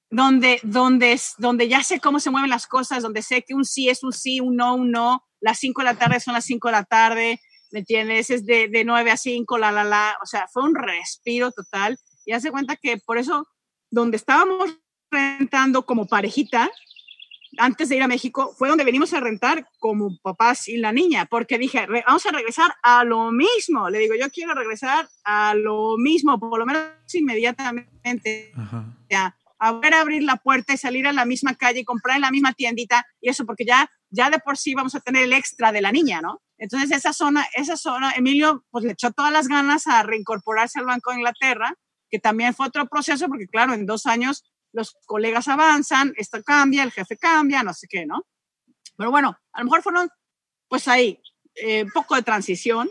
donde, 0.10 0.60
donde, 0.64 1.20
donde 1.38 1.70
ya 1.70 1.82
sé 1.82 2.00
cómo 2.00 2.20
se 2.20 2.30
mueven 2.30 2.50
las 2.50 2.68
cosas, 2.68 3.04
donde 3.04 3.22
sé 3.22 3.44
que 3.44 3.54
un 3.54 3.64
sí 3.64 3.88
es 3.90 4.04
un 4.04 4.12
sí, 4.12 4.42
un 4.42 4.58
no, 4.58 4.76
un 4.76 4.92
no, 4.92 5.24
las 5.40 5.60
5 5.60 5.82
de 5.82 5.86
la 5.86 5.96
tarde 5.96 6.20
son 6.20 6.34
las 6.34 6.46
5 6.46 6.68
de 6.68 6.72
la 6.74 6.84
tarde, 6.84 7.40
¿me 7.72 7.80
entiendes? 7.80 8.30
Es 8.30 8.46
de, 8.46 8.68
de 8.68 8.84
9 8.84 9.12
a 9.12 9.18
5, 9.18 9.58
la, 9.58 9.72
la, 9.72 9.84
la, 9.84 10.18
o 10.22 10.26
sea, 10.26 10.48
fue 10.52 10.64
un 10.64 10.76
respiro 10.76 11.52
total 11.52 11.98
y 12.26 12.34
hace 12.34 12.52
cuenta 12.52 12.76
que 12.76 12.98
por 12.98 13.18
eso, 13.18 13.48
donde 13.90 14.18
estábamos 14.18 14.78
rentando 15.10 15.86
como 15.86 16.08
parejita, 16.08 16.70
antes 17.57 17.90
de 17.90 17.95
ir 17.95 18.03
a 18.03 18.07
México, 18.07 18.53
fue 18.57 18.69
donde 18.69 18.84
venimos 18.84 19.14
a 19.14 19.19
rentar 19.19 19.68
como 19.80 20.18
papás 20.22 20.68
y 20.68 20.77
la 20.77 20.91
niña, 20.91 21.26
porque 21.26 21.57
dije, 21.57 21.88
vamos 22.06 22.26
a 22.26 22.32
regresar 22.32 22.76
a 22.84 23.03
lo 23.03 23.32
mismo. 23.32 23.90
Le 23.90 23.99
digo, 23.99 24.15
yo 24.15 24.30
quiero 24.30 24.53
regresar 24.53 25.07
a 25.23 25.53
lo 25.56 25.98
mismo, 25.98 26.40
por 26.40 26.60
lo 26.60 26.65
menos 26.65 26.84
inmediatamente. 27.14 28.52
Ya, 29.10 29.36
a 29.60 29.72
ver 29.73 29.94
abrir 29.94 30.23
la 30.23 30.38
puerta 30.38 30.73
y 30.73 30.77
salir 30.77 31.07
a 31.07 31.14
la 31.14 31.26
misma 31.26 31.56
calle 31.56 31.80
y 31.80 31.86
comprar 31.86 32.18
en 32.18 32.22
la 32.22 32.32
misma 32.32 32.53
tiendita 32.53 33.06
y 33.22 33.30
eso, 33.30 33.45
porque 33.45 33.65
ya, 33.65 33.90
ya 34.10 34.30
de 34.30 34.40
por 34.40 34.57
sí 34.57 34.76
vamos 34.76 34.95
a 34.95 34.99
tener 34.99 35.23
el 35.23 35.34
extra 35.34 35.72
de 35.72 35.82
la 35.82 35.91
niña, 35.91 36.22
¿no? 36.22 36.41
Entonces 36.57 36.91
esa 36.91 37.14
zona, 37.14 37.45
esa 37.53 37.77
zona, 37.77 38.14
Emilio 38.15 38.65
pues 38.72 38.86
le 38.86 38.94
echó 38.94 39.11
todas 39.11 39.32
las 39.32 39.48
ganas 39.48 39.88
a 39.88 40.03
reincorporarse 40.03 40.80
al 40.80 40.86
Banco 40.86 41.11
de 41.11 41.18
Inglaterra 41.18 41.76
que 42.10 42.19
también 42.19 42.53
fue 42.53 42.68
otro 42.68 42.86
proceso, 42.88 43.27
porque 43.27 43.48
claro, 43.48 43.73
en 43.73 43.86
dos 43.86 44.06
años 44.06 44.44
los 44.76 44.97
colegas 45.06 45.47
avanzan, 45.47 46.14
esto 46.18 46.43
cambia, 46.43 46.84
el 46.84 46.91
jefe 46.91 47.18
cambia, 47.18 47.64
no 47.64 47.73
sé 47.73 47.88
qué, 47.88 48.06
¿no? 48.06 48.26
Pero 48.97 49.10
bueno, 49.10 49.38
a 49.53 49.60
lo 49.60 49.65
mejor 49.65 49.81
fueron, 49.81 50.10
pues 50.68 50.88
ahí, 50.88 51.19
eh, 51.56 51.84
un 51.84 51.91
poco 51.91 52.15
de 52.15 52.23
transición, 52.23 52.89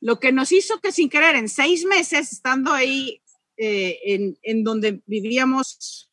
lo 0.00 0.20
que 0.20 0.30
nos 0.30 0.52
hizo 0.52 0.78
que 0.80 0.92
sin 0.92 1.08
querer, 1.08 1.36
en 1.36 1.48
seis 1.48 1.84
meses, 1.86 2.32
estando 2.32 2.72
ahí 2.72 3.22
eh, 3.56 3.98
en, 4.04 4.38
en 4.42 4.62
donde 4.62 5.02
vivíamos 5.06 6.10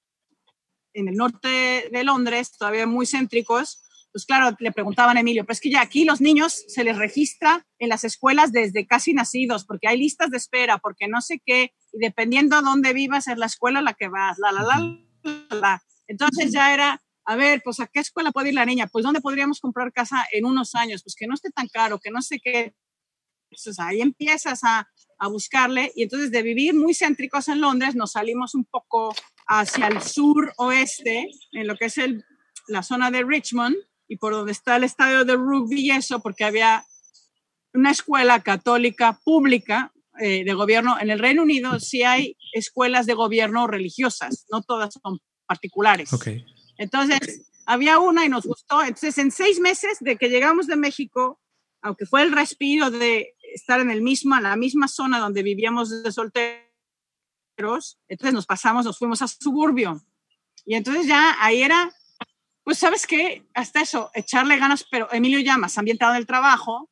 en 0.94 1.10
el 1.10 1.16
norte 1.16 1.90
de 1.92 2.04
Londres, 2.04 2.52
todavía 2.58 2.88
muy 2.88 3.06
céntricos, 3.06 3.84
pues 4.14 4.26
claro, 4.26 4.56
le 4.60 4.72
preguntaban 4.72 5.18
a 5.18 5.20
Emilio, 5.20 5.44
pero 5.44 5.54
es 5.54 5.60
que 5.60 5.72
ya 5.72 5.82
aquí 5.82 6.06
los 6.06 6.22
niños 6.22 6.64
se 6.68 6.84
les 6.84 6.98
registra 6.98 7.66
en 7.80 7.90
las 7.90 8.04
escuelas 8.04 8.52
desde 8.52 8.86
casi 8.86 9.14
nacidos, 9.14 9.66
porque 9.66 9.88
hay 9.88 9.98
listas 9.98 10.30
de 10.30 10.38
espera, 10.38 10.78
porque 10.78 11.08
no 11.08 11.20
sé 11.20 11.42
qué, 11.44 11.74
y 11.94 12.00
dependiendo 12.00 12.58
a 12.58 12.62
dónde 12.62 12.92
vivas 12.92 13.28
es 13.28 13.38
la 13.38 13.46
escuela 13.46 13.80
a 13.80 13.84
la 13.84 13.94
que 13.94 14.10
vas, 14.10 14.38
la, 14.40 14.52
la, 14.52 14.64
la, 14.64 15.56
la. 15.56 15.84
Entonces 16.08 16.52
ya 16.52 16.74
era, 16.74 17.02
a 17.26 17.36
ver, 17.36 17.62
pues 17.64 17.80
a 17.80 17.88
qué 17.88 18.00
escuela 18.00 18.32
puede 18.32 18.50
ir 18.50 18.56
la 18.56 18.66
niña, 18.66 18.88
pues 18.88 19.04
dónde 19.04 19.22
podríamos 19.22 19.60
comprar 19.60 19.94
casa 19.94 20.26
en 20.32 20.46
unos 20.46 20.76
años, 20.76 21.04
pues 21.04 21.16
que 21.16 21.28
no 21.28 21.36
esté 21.36 21.52
tan 21.52 21.68
caro, 21.68 22.00
que 22.00 22.12
no 22.12 22.22
sé 22.22 22.40
qué. 22.44 22.76
Entonces 23.52 23.80
ahí 23.80 24.02
empiezas 24.02 24.64
a, 24.64 24.88
a 25.20 25.28
buscarle 25.28 25.92
y 25.96 26.04
entonces 26.04 26.32
de 26.32 26.42
vivir 26.42 26.74
muy 26.74 26.94
céntricos 26.94 27.48
en 27.48 27.62
Londres 27.62 27.96
nos 27.96 28.14
salimos 28.14 28.56
un 28.56 28.66
poco 28.66 29.14
hacia 29.48 29.88
el 29.88 30.02
sur 30.02 30.52
oeste, 30.58 31.30
en 31.52 31.68
lo 31.68 31.76
que 31.78 31.86
es 31.86 31.98
el, 32.00 32.26
la 32.68 32.82
zona 32.82 33.12
de 33.12 33.24
Richmond, 33.24 33.76
y 34.08 34.18
por 34.18 34.34
donde 34.34 34.52
está 34.52 34.76
el 34.78 34.84
estadio 34.84 35.26
de 35.26 35.36
rugby 35.36 35.82
y 35.82 35.92
eso, 35.92 36.22
porque 36.22 36.44
había 36.44 36.86
una 37.74 37.92
escuela 37.92 38.42
católica 38.42 39.20
pública 39.24 39.94
eh, 40.20 40.44
de 40.44 40.54
gobierno. 40.54 40.98
En 41.00 41.10
el 41.10 41.20
Reino 41.20 41.44
Unido 41.44 41.80
sí 41.80 42.04
hay 42.04 42.38
escuelas 42.52 43.06
de 43.06 43.14
gobierno 43.14 43.68
religiosas, 43.68 44.46
no 44.52 44.62
todas 44.62 44.94
son 44.94 45.20
particulares. 45.46 46.12
Okay. 46.14 46.46
Entonces, 46.78 47.52
había 47.66 48.00
una 48.00 48.26
y 48.26 48.30
nos 48.30 48.46
gustó. 48.46 48.82
Entonces, 48.82 49.18
en 49.18 49.32
seis 49.32 49.60
meses 49.60 49.98
de 50.00 50.18
que 50.18 50.30
llegamos 50.30 50.68
de 50.68 50.76
México, 50.76 51.40
aunque 51.82 52.06
fue 52.06 52.22
el 52.22 52.32
respiro 52.32 52.92
de 52.92 53.36
estar 53.54 53.80
en 53.80 53.92
el 53.92 54.02
mismo, 54.02 54.40
la 54.40 54.56
misma 54.56 54.88
zona 54.88 55.20
donde 55.20 55.44
vivíamos 55.44 56.04
de 56.04 56.12
solteros, 56.12 58.00
entonces 58.08 58.34
nos 58.34 58.46
pasamos, 58.46 58.86
nos 58.86 58.98
fuimos 58.98 59.22
a 59.22 59.28
suburbio. 59.28 60.02
Y 60.66 60.76
entonces 60.76 61.08
ya 61.08 61.36
ahí 61.40 61.62
era 61.62 61.92
pues 62.64 62.78
sabes 62.78 63.06
qué, 63.06 63.46
hasta 63.54 63.82
eso, 63.82 64.10
echarle 64.14 64.58
ganas, 64.58 64.86
pero 64.90 65.12
Emilio 65.12 65.40
ya 65.40 65.58
más 65.58 65.78
ambientado 65.78 66.14
en 66.14 66.20
el 66.20 66.26
trabajo, 66.26 66.90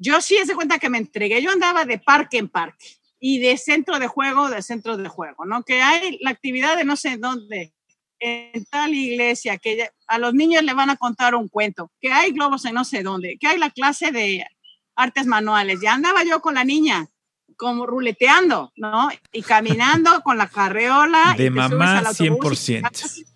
yo 0.00 0.20
sí 0.22 0.36
de 0.44 0.54
cuenta 0.54 0.78
que 0.78 0.88
me 0.88 0.98
entregué, 0.98 1.40
yo 1.42 1.50
andaba 1.50 1.84
de 1.84 1.98
parque 1.98 2.38
en 2.38 2.48
parque 2.48 2.96
y 3.20 3.38
de 3.38 3.58
centro 3.58 3.98
de 3.98 4.08
juego, 4.08 4.48
de 4.48 4.62
centro 4.62 4.96
de 4.96 5.08
juego, 5.08 5.44
¿no? 5.44 5.62
Que 5.62 5.82
hay 5.82 6.18
la 6.22 6.30
actividad 6.30 6.76
de 6.76 6.84
no 6.84 6.96
sé 6.96 7.18
dónde, 7.18 7.74
en 8.18 8.64
tal 8.64 8.94
iglesia, 8.94 9.58
que 9.58 9.90
a 10.06 10.18
los 10.18 10.32
niños 10.34 10.62
le 10.62 10.72
van 10.72 10.88
a 10.88 10.96
contar 10.96 11.34
un 11.34 11.48
cuento, 11.48 11.92
que 12.00 12.10
hay 12.10 12.32
globos 12.32 12.64
en 12.64 12.74
no 12.74 12.84
sé 12.84 13.02
dónde, 13.02 13.36
que 13.38 13.46
hay 13.46 13.58
la 13.58 13.70
clase 13.70 14.10
de 14.10 14.46
artes 14.96 15.26
manuales, 15.26 15.80
ya 15.82 15.94
andaba 15.94 16.24
yo 16.24 16.40
con 16.40 16.54
la 16.54 16.64
niña, 16.64 17.06
como 17.56 17.84
ruleteando, 17.84 18.72
¿no? 18.76 19.10
Y 19.32 19.42
caminando 19.42 20.22
con 20.22 20.38
la 20.38 20.48
carreola. 20.48 21.34
De 21.36 21.50
mamá 21.50 22.02
100%. 22.04 23.26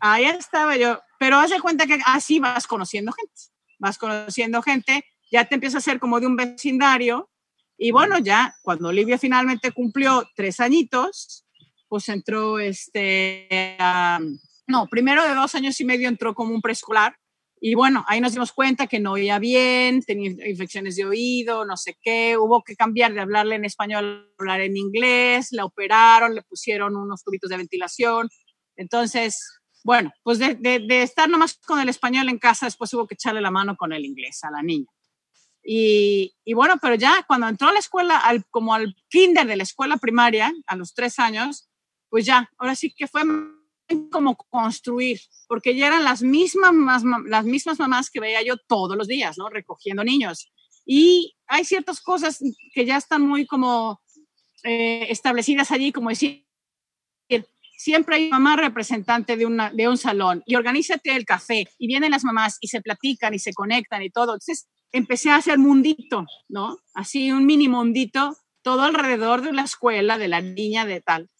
Ahí 0.00 0.24
estaba 0.24 0.76
yo, 0.76 1.00
pero 1.18 1.38
haz 1.38 1.50
de 1.50 1.60
cuenta 1.60 1.86
que 1.86 1.98
así 2.04 2.40
vas 2.40 2.66
conociendo 2.66 3.12
gente, 3.12 3.42
vas 3.78 3.98
conociendo 3.98 4.62
gente, 4.62 5.04
ya 5.30 5.44
te 5.44 5.54
empieza 5.54 5.78
a 5.78 5.82
ser 5.82 5.98
como 5.98 6.20
de 6.20 6.26
un 6.26 6.36
vecindario 6.36 7.30
y 7.78 7.90
bueno, 7.90 8.18
ya 8.18 8.54
cuando 8.62 8.88
Olivia 8.88 9.18
finalmente 9.18 9.72
cumplió 9.72 10.24
tres 10.34 10.60
añitos, 10.60 11.44
pues 11.88 12.08
entró 12.08 12.58
este, 12.58 13.76
no, 14.66 14.86
primero 14.86 15.22
de 15.22 15.34
dos 15.34 15.54
años 15.54 15.80
y 15.80 15.84
medio 15.84 16.08
entró 16.08 16.34
como 16.34 16.54
un 16.54 16.62
preescolar 16.62 17.16
Y 17.60 17.74
bueno, 17.74 18.04
ahí 18.08 18.20
nos 18.20 18.32
dimos 18.32 18.52
cuenta 18.52 18.86
que 18.86 18.98
no 18.98 19.12
oía 19.12 19.38
bien, 19.38 20.02
tenía 20.02 20.30
infecciones 20.48 20.96
de 20.96 21.04
oído, 21.04 21.64
no 21.64 21.76
sé 21.76 21.96
qué, 22.02 22.36
hubo 22.38 22.62
que 22.62 22.76
cambiar 22.76 23.12
de 23.12 23.20
hablarle 23.20 23.56
en 23.56 23.64
español 23.64 24.30
a 24.38 24.42
hablar 24.42 24.60
en 24.62 24.76
inglés, 24.76 25.48
la 25.52 25.64
operaron, 25.64 26.34
le 26.34 26.42
pusieron 26.42 26.96
unos 26.96 27.22
tubitos 27.24 27.50
de 27.50 27.58
ventilación. 27.58 28.28
Entonces, 28.76 29.60
bueno, 29.84 30.12
pues 30.22 30.38
de, 30.38 30.54
de, 30.54 31.02
estar 31.02 31.28
nomás 31.28 31.58
con 31.66 31.80
el 31.80 31.88
español 31.88 32.28
en 32.28 32.38
casa, 32.38 32.66
después 32.66 32.92
hubo 32.94 33.06
que 33.06 33.14
echarle 33.14 33.40
la 33.40 33.50
mano 33.50 33.76
con 33.76 33.92
el 33.92 34.04
inglés 34.04 34.42
a 34.44 34.50
la 34.50 34.62
niña. 34.62 34.88
Y, 35.68 36.34
y, 36.44 36.54
bueno, 36.54 36.76
pero 36.80 36.94
ya 36.94 37.24
cuando 37.26 37.48
entró 37.48 37.68
a 37.68 37.72
la 37.72 37.80
escuela, 37.80 38.22
como 38.50 38.72
al 38.72 38.94
kinder 39.08 39.46
de 39.46 39.56
la 39.56 39.64
escuela 39.64 39.96
primaria, 39.96 40.52
a 40.66 40.76
los 40.76 40.94
tres 40.94 41.18
años, 41.18 41.68
pues 42.08 42.24
ya, 42.24 42.48
ahora 42.56 42.76
sí 42.76 42.94
que 42.96 43.08
fue 43.08 43.22
como 44.12 44.36
construir, 44.36 45.20
porque 45.48 45.74
ya 45.74 45.88
eran 45.88 46.04
las 46.04 46.22
mismas, 46.22 47.02
las 47.26 47.44
mismas 47.44 47.78
mamás 47.80 48.10
que 48.10 48.20
veía 48.20 48.42
yo 48.42 48.56
todos 48.68 48.96
los 48.96 49.08
días, 49.08 49.38
¿no? 49.38 49.48
Recogiendo 49.48 50.04
niños. 50.04 50.52
Y 50.84 51.34
hay 51.48 51.64
ciertas 51.64 52.00
cosas 52.00 52.38
que 52.72 52.84
ya 52.84 52.96
están 52.96 53.22
muy 53.22 53.44
como 53.44 54.00
eh, 54.62 55.06
establecidas 55.10 55.72
allí, 55.72 55.90
como 55.90 56.10
decir, 56.10 56.46
siempre 57.76 58.16
hay 58.16 58.30
mamá 58.30 58.56
representante 58.56 59.36
de, 59.36 59.46
una, 59.46 59.70
de 59.70 59.88
un 59.88 59.98
salón 59.98 60.42
y 60.46 60.54
organízate 60.54 61.14
el 61.14 61.24
café 61.24 61.68
y 61.78 61.86
vienen 61.86 62.10
las 62.10 62.24
mamás 62.24 62.56
y 62.60 62.68
se 62.68 62.80
platican 62.80 63.34
y 63.34 63.38
se 63.38 63.52
conectan 63.52 64.02
y 64.02 64.10
todo. 64.10 64.32
Entonces 64.34 64.66
empecé 64.92 65.30
a 65.30 65.36
hacer 65.36 65.58
mundito, 65.58 66.26
¿no? 66.48 66.78
Así 66.94 67.30
un 67.32 67.46
mini 67.46 67.68
mundito, 67.68 68.36
todo 68.62 68.82
alrededor 68.82 69.42
de 69.42 69.52
la 69.52 69.62
escuela, 69.62 70.18
de 70.18 70.28
la 70.28 70.40
niña, 70.40 70.86
de 70.86 71.00
tal 71.00 71.30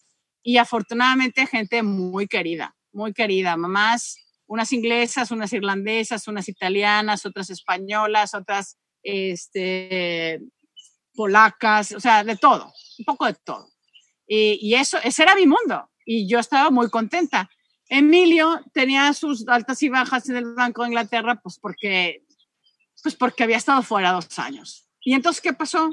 y 0.47 0.59
afortunadamente 0.59 1.45
gente 1.45 1.83
muy 1.83 2.25
querida, 2.25 2.73
muy 2.93 3.11
querida, 3.11 3.57
mamás, 3.57 4.15
unas 4.45 4.71
inglesas, 4.71 5.29
unas 5.29 5.51
irlandesas, 5.51 6.25
unas 6.29 6.47
italianas, 6.47 7.25
otras 7.25 7.49
españolas, 7.49 8.33
otras 8.33 8.77
este, 9.03 10.39
polacas, 11.13 11.91
o 11.91 11.99
sea, 11.99 12.23
de 12.23 12.37
todo, 12.37 12.71
un 12.97 13.03
poco 13.03 13.25
de 13.25 13.33
todo. 13.33 13.67
Y, 14.25 14.73
eso, 14.75 14.97
ese 15.03 15.23
era 15.23 15.35
mi 15.35 15.47
mundo 15.47 15.89
y 16.05 16.29
yo 16.29 16.39
estaba 16.39 16.69
muy 16.69 16.89
contenta. 16.89 17.49
Emilio 17.89 18.61
tenía 18.71 19.11
sus 19.11 19.45
altas 19.49 19.83
y 19.83 19.89
bajas 19.89 20.29
en 20.29 20.37
el 20.37 20.53
Banco 20.53 20.83
de 20.83 20.87
Inglaterra, 20.87 21.41
pues 21.43 21.59
porque, 21.59 22.23
pues 23.01 23.15
porque 23.15 23.43
había 23.43 23.57
estado 23.57 23.81
fuera 23.83 24.11
dos 24.11 24.39
años. 24.39 24.87
Y 25.01 25.13
entonces, 25.13 25.41
¿qué 25.41 25.53
pasó? 25.53 25.89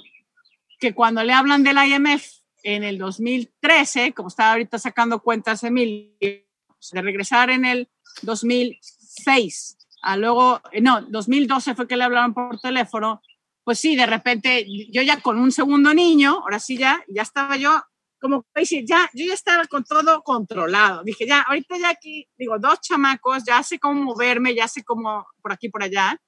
Que 0.78 0.94
cuando 0.94 1.22
le 1.22 1.32
hablan 1.32 1.62
del 1.62 1.78
IMF, 1.78 2.44
en 2.64 2.82
el 2.82 2.98
2013, 2.98 4.12
como 4.12 4.28
estaba 4.28 4.52
ahorita 4.52 4.78
sacando 4.78 5.20
cuentas 5.20 5.62
Emilio, 5.62 6.10
de 6.20 7.02
regresar 7.02 7.50
en 7.50 7.64
el 7.64 7.88
2006, 8.22 9.78
a 10.02 10.16
luego, 10.16 10.60
eh, 10.72 10.80
no, 10.80 11.02
2012 11.02 11.74
fue 11.74 11.86
que 11.86 11.96
le 11.96 12.04
hablaron 12.04 12.34
por 12.34 12.58
teléfono, 12.60 13.22
pues 13.62 13.78
sí, 13.78 13.96
de 13.96 14.06
repente 14.06 14.66
yo 14.90 15.02
ya 15.02 15.20
con 15.20 15.38
un 15.38 15.52
segundo 15.52 15.94
niño, 15.94 16.40
ahora 16.40 16.58
sí 16.58 16.76
ya, 16.76 17.02
ya 17.08 17.22
estaba 17.22 17.56
yo 17.56 17.82
como 18.20 18.46
ya, 18.86 19.10
yo 19.12 19.26
ya 19.26 19.34
estaba 19.34 19.66
con 19.66 19.84
todo 19.84 20.22
controlado. 20.22 21.02
Dije, 21.04 21.26
ya, 21.26 21.42
ahorita 21.42 21.76
ya 21.76 21.90
aquí, 21.90 22.26
digo, 22.38 22.58
dos 22.58 22.80
chamacos, 22.80 23.44
ya 23.44 23.62
sé 23.62 23.78
cómo 23.78 24.02
moverme, 24.02 24.54
ya 24.54 24.66
sé 24.66 24.82
cómo 24.82 25.26
por 25.42 25.52
aquí, 25.52 25.68
por 25.68 25.82
allá. 25.82 26.18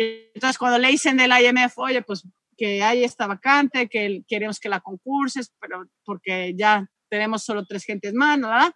Y 0.00 0.30
entonces 0.34 0.56
cuando 0.56 0.78
le 0.78 0.88
dicen 0.88 1.18
del 1.18 1.30
IMF, 1.30 1.76
oye, 1.76 2.00
pues 2.00 2.26
que 2.56 2.82
hay 2.82 3.04
esta 3.04 3.26
vacante, 3.26 3.86
que 3.86 4.22
queremos 4.26 4.58
que 4.58 4.70
la 4.70 4.80
concurses, 4.80 5.52
pero 5.60 5.84
porque 6.04 6.54
ya 6.56 6.90
tenemos 7.10 7.42
solo 7.42 7.66
tres 7.66 7.84
gentes 7.84 8.14
más, 8.14 8.40
¿verdad? 8.40 8.72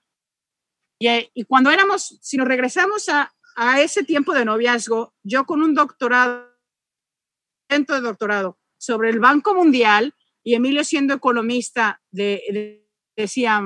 Y, 0.99 1.09
y 1.33 1.45
cuando 1.45 1.71
éramos, 1.71 2.19
si 2.21 2.37
nos 2.37 2.47
regresamos 2.47 3.09
a, 3.09 3.33
a 3.57 3.81
ese 3.81 4.05
tiempo 4.05 4.35
de 4.35 4.45
noviazgo, 4.45 5.15
yo 5.23 5.47
con 5.47 5.63
un 5.63 5.75
doctorado, 5.75 6.47
dentro 7.71 7.95
de 7.95 8.03
doctorado, 8.03 8.59
sobre 8.77 9.09
el 9.09 9.19
Banco 9.19 9.55
Mundial 9.55 10.15
y 10.43 10.55
Emilio 10.55 10.85
siendo 10.85 11.15
economista, 11.15 12.03
de, 12.11 12.85
decía, 13.17 13.63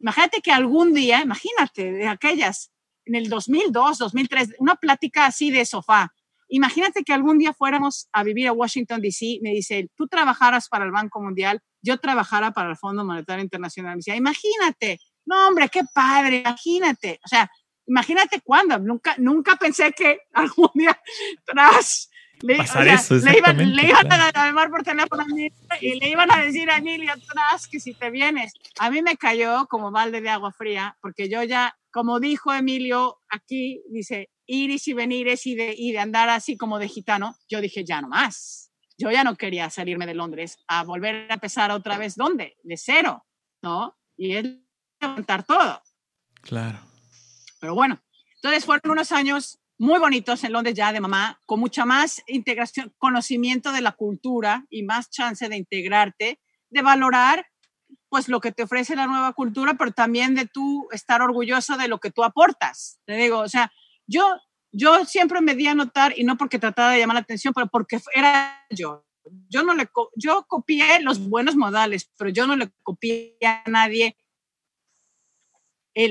imagínate 0.00 0.40
que 0.40 0.50
algún 0.50 0.94
día, 0.94 1.20
imagínate, 1.20 1.92
de 1.92 2.08
aquellas, 2.08 2.73
en 3.06 3.14
el 3.14 3.28
2002, 3.28 3.98
2003, 3.98 4.54
una 4.58 4.76
plática 4.76 5.26
así 5.26 5.50
de 5.50 5.64
sofá, 5.64 6.12
Imagínate 6.48 7.04
que 7.04 7.12
algún 7.12 7.38
día 7.38 7.52
fuéramos 7.54 8.08
a 8.12 8.22
vivir 8.22 8.48
a 8.48 8.52
Washington, 8.52 9.00
D.C., 9.00 9.38
me 9.42 9.50
dice, 9.50 9.88
tú 9.96 10.06
trabajaras 10.06 10.68
para 10.68 10.84
el 10.84 10.92
Banco 10.92 11.20
Mundial, 11.20 11.60
yo 11.82 11.98
trabajara 11.98 12.52
para 12.52 12.70
el 12.70 12.76
Fondo 12.76 13.04
Monetario 13.04 13.42
Internacional. 13.42 13.92
Me 13.92 13.96
decía, 13.96 14.16
imagínate, 14.16 15.00
no 15.24 15.48
hombre, 15.48 15.68
qué 15.68 15.82
padre, 15.94 16.38
imagínate. 16.38 17.18
O 17.24 17.28
sea, 17.28 17.50
imagínate 17.86 18.40
cuándo, 18.42 18.78
nunca, 18.78 19.14
nunca 19.18 19.56
pensé 19.56 19.92
que 19.92 20.18
algún 20.32 20.70
día 20.74 20.98
tras... 21.44 22.10
Le, 22.42 22.58
le, 22.58 23.38
iban, 23.38 23.74
le 23.74 23.82
iban 23.88 24.12
a 24.12 24.30
llamar 24.32 24.70
por 24.70 24.82
teléfono 24.82 25.22
a 25.22 25.26
mí 25.26 25.48
y 25.80 25.98
le 25.98 26.08
iban 26.08 26.30
a 26.30 26.42
decir 26.42 26.70
a 26.70 26.76
Emilio 26.76 27.12
atrás 27.12 27.66
que 27.68 27.80
si 27.80 27.94
te 27.94 28.10
vienes. 28.10 28.52
A 28.78 28.90
mí 28.90 29.02
me 29.02 29.16
cayó 29.16 29.66
como 29.66 29.90
balde 29.90 30.20
de 30.20 30.28
agua 30.28 30.52
fría, 30.52 30.96
porque 31.00 31.28
yo 31.30 31.42
ya, 31.42 31.76
como 31.90 32.20
dijo 32.20 32.52
Emilio 32.52 33.20
aquí, 33.30 33.82
dice, 33.88 34.30
iris 34.46 34.88
y 34.88 34.92
venires 34.92 35.46
y 35.46 35.54
de, 35.54 35.74
y 35.76 35.92
de 35.92 35.98
andar 35.98 36.28
así 36.28 36.56
como 36.56 36.78
de 36.78 36.88
gitano, 36.88 37.36
yo 37.48 37.60
dije, 37.60 37.84
ya 37.84 38.00
no 38.00 38.08
más. 38.08 38.70
Yo 38.98 39.10
ya 39.10 39.24
no 39.24 39.36
quería 39.36 39.70
salirme 39.70 40.06
de 40.06 40.14
Londres 40.14 40.58
a 40.68 40.84
volver 40.84 41.30
a 41.30 41.34
empezar 41.34 41.70
otra 41.70 41.98
vez, 41.98 42.14
¿dónde? 42.14 42.56
De 42.62 42.76
cero, 42.76 43.24
¿no? 43.62 43.96
Y 44.16 44.36
es 44.36 44.44
levantar 45.00 45.44
todo. 45.44 45.82
Claro. 46.42 46.78
Pero 47.58 47.74
bueno, 47.74 48.00
entonces 48.36 48.64
fueron 48.64 48.92
unos 48.92 49.10
años 49.10 49.58
muy 49.78 49.98
bonitos 49.98 50.44
en 50.44 50.52
Londres 50.52 50.74
ya 50.74 50.92
de 50.92 51.00
mamá, 51.00 51.40
con 51.46 51.60
mucha 51.60 51.84
más 51.84 52.22
integración, 52.26 52.94
conocimiento 52.98 53.72
de 53.72 53.80
la 53.80 53.92
cultura 53.92 54.64
y 54.70 54.82
más 54.82 55.10
chance 55.10 55.48
de 55.48 55.56
integrarte, 55.56 56.40
de 56.70 56.82
valorar 56.82 57.46
pues 58.08 58.28
lo 58.28 58.40
que 58.40 58.52
te 58.52 58.62
ofrece 58.62 58.94
la 58.94 59.06
nueva 59.06 59.32
cultura, 59.32 59.74
pero 59.74 59.90
también 59.90 60.34
de 60.34 60.46
tú 60.46 60.86
estar 60.92 61.20
orgulloso 61.20 61.76
de 61.76 61.88
lo 61.88 61.98
que 61.98 62.10
tú 62.10 62.22
aportas. 62.22 63.00
Te 63.04 63.14
digo, 63.14 63.40
o 63.40 63.48
sea, 63.48 63.72
yo, 64.06 64.24
yo 64.70 65.04
siempre 65.04 65.40
me 65.40 65.54
di 65.54 65.66
a 65.66 65.74
notar, 65.74 66.16
y 66.16 66.22
no 66.22 66.36
porque 66.36 66.60
trataba 66.60 66.92
de 66.92 67.00
llamar 67.00 67.14
la 67.14 67.20
atención, 67.20 67.52
pero 67.52 67.66
porque 67.66 68.00
era 68.14 68.64
yo. 68.70 69.04
Yo 69.48 69.64
no 69.64 69.74
le, 69.74 69.88
yo 70.14 70.44
copié 70.46 71.00
los 71.00 71.18
buenos 71.18 71.56
modales, 71.56 72.10
pero 72.16 72.30
yo 72.30 72.46
no 72.46 72.54
le 72.56 72.70
copié 72.82 73.36
a 73.44 73.64
nadie 73.68 74.16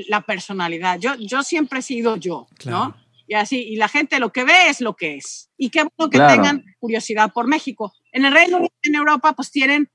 la 0.08 0.22
personalidad. 0.22 0.98
Yo, 0.98 1.14
yo 1.14 1.42
siempre 1.42 1.78
he 1.78 1.82
sido 1.82 2.16
yo, 2.16 2.48
¿no? 2.64 2.94
Y 3.26 3.34
así, 3.34 3.58
y 3.58 3.76
la 3.76 3.88
gente 3.88 4.18
lo 4.18 4.32
que 4.32 4.44
ve 4.44 4.68
es 4.68 4.80
lo 4.80 4.96
que 4.96 5.16
es. 5.16 5.50
Y 5.56 5.70
qué 5.70 5.84
bueno 5.96 6.10
que 6.10 6.18
tengan 6.18 6.64
curiosidad 6.78 7.32
por 7.32 7.46
México. 7.46 7.92
En 8.12 8.24
el 8.24 8.32
Reino 8.32 8.58
Unido, 8.58 8.72
en 8.82 8.94
Europa, 8.94 9.32
pues 9.32 9.50
tienen 9.50 9.90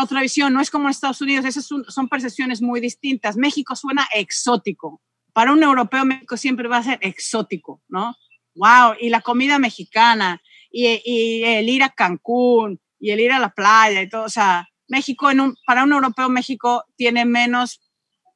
otra 0.00 0.20
visión, 0.22 0.52
no 0.52 0.60
es 0.60 0.70
como 0.70 0.84
en 0.84 0.90
Estados 0.90 1.20
Unidos, 1.20 1.44
esas 1.44 1.66
son 1.66 2.08
percepciones 2.08 2.62
muy 2.62 2.80
distintas. 2.80 3.36
México 3.36 3.74
suena 3.74 4.08
exótico, 4.14 5.00
para 5.32 5.52
un 5.52 5.62
europeo 5.62 6.04
México 6.04 6.36
siempre 6.36 6.68
va 6.68 6.78
a 6.78 6.82
ser 6.82 6.98
exótico, 7.02 7.82
¿no? 7.88 8.14
¡Wow! 8.54 8.94
Y 9.00 9.10
la 9.10 9.20
comida 9.20 9.58
mexicana, 9.58 10.40
y, 10.70 11.00
y 11.04 11.44
el 11.44 11.68
ir 11.68 11.82
a 11.82 11.90
Cancún, 11.90 12.80
y 12.98 13.10
el 13.10 13.20
ir 13.20 13.32
a 13.32 13.38
la 13.38 13.50
playa, 13.50 14.02
y 14.02 14.08
todo. 14.08 14.24
O 14.24 14.28
sea, 14.28 14.68
México, 14.88 15.30
en 15.30 15.40
un, 15.40 15.56
para 15.66 15.84
un 15.84 15.92
europeo, 15.92 16.28
México 16.28 16.84
tiene 16.96 17.24
menos 17.24 17.80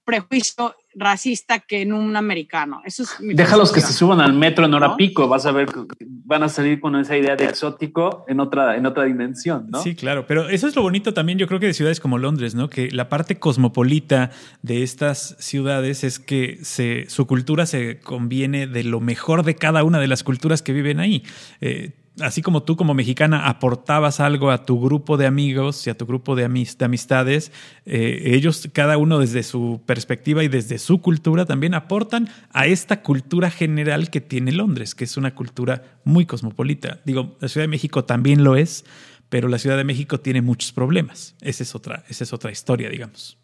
prejuicio 0.05 0.75
racista 0.95 1.59
que 1.59 1.83
en 1.83 1.93
un 1.93 2.17
americano. 2.17 2.83
Eso 2.85 3.03
es 3.03 3.17
Déjalos 3.21 3.73
que 3.73 3.81
se 3.81 3.93
suban 3.93 4.21
al 4.21 4.33
metro 4.33 4.67
en 4.67 4.75
hora 4.75 4.97
pico, 4.97 5.29
vas 5.29 5.47
a 5.47 5.53
ver, 5.53 5.69
van 6.01 6.43
a 6.43 6.49
salir 6.49 6.81
con 6.81 6.95
esa 6.97 7.17
idea 7.17 7.37
de 7.37 7.45
exótico 7.45 8.25
en 8.29 8.41
otra, 8.41 8.77
en 8.77 8.87
otra 8.87 9.05
dimensión, 9.05 9.67
¿no? 9.71 9.83
Sí, 9.83 9.95
claro, 9.95 10.27
pero 10.27 10.49
eso 10.49 10.69
es 10.69 10.77
lo 10.77 10.83
bonito 10.83 11.15
también, 11.15 11.39
yo 11.39 11.47
creo 11.47 11.59
que 11.59 11.67
de 11.67 11.75
ciudades 11.75 12.01
como 12.01 12.19
Londres, 12.19 12.55
¿no? 12.55 12.71
Que 12.71 12.91
la 12.91 13.09
parte 13.09 13.39
cosmopolita 13.39 14.31
de 14.63 14.83
estas 14.83 15.37
ciudades 15.39 16.05
es 16.05 16.19
que 16.19 16.59
se, 16.63 17.07
su 17.09 17.27
cultura 17.27 17.67
se 17.67 17.99
conviene 17.99 18.67
de 18.67 18.85
lo 18.85 19.01
mejor 19.01 19.43
de 19.43 19.57
cada 19.57 19.85
una 19.85 19.99
de 19.99 20.09
las 20.09 20.23
culturas 20.23 20.63
que 20.63 20.73
viven 20.73 21.01
ahí. 21.01 21.25
Eh, 21.61 21.93
así 22.21 22.43
como 22.43 22.63
tú 22.63 22.77
como 22.77 22.95
mexicana 22.95 23.49
aportabas 23.49 24.21
algo 24.21 24.51
a 24.51 24.65
tu 24.65 24.81
grupo 24.81 25.17
de 25.17 25.27
amigos 25.27 25.87
y 25.87 25.91
a 25.91 25.97
tu 25.97 26.07
grupo 26.07 26.37
de, 26.37 26.45
amistades, 26.45 27.53
eh, 27.87 28.23
ellos 28.25 28.69
cada 28.73 28.99
uno 28.99 29.19
desde 29.19 29.43
su 29.43 29.81
perspectiva 29.85 30.45
y 30.45 30.49
desde 30.49 30.79
su 30.79 31.01
cultura 31.01 31.45
también 31.45 31.75
aportan 31.75 32.29
a 32.53 32.67
esta 32.67 33.03
cultura 33.03 33.51
general 33.51 34.11
que 34.11 34.21
tiene 34.21 34.53
Londres, 34.53 34.95
que 34.95 35.05
es 35.05 35.17
una 35.17 35.35
cultura 35.35 35.99
muy 36.05 36.27
cosmopolita. 36.27 37.01
Digo, 37.05 37.37
la 37.41 37.49
Ciudad 37.49 37.65
de 37.65 37.69
México 37.69 38.05
también 38.05 38.45
lo 38.45 38.57
es, 38.57 38.85
pero 39.29 39.49
la 39.49 39.59
Ciudad 39.59 39.77
de 39.77 39.85
México 39.85 40.21
tiene 40.21 40.43
muchos 40.43 40.73
problemas. 40.73 41.35
Esa 41.41 41.63
es 41.65 41.75
otra, 41.75 42.05
esa 42.09 42.25
es 42.25 42.33
otra 42.33 42.53
historia, 42.53 42.89
digamos. 42.89 43.39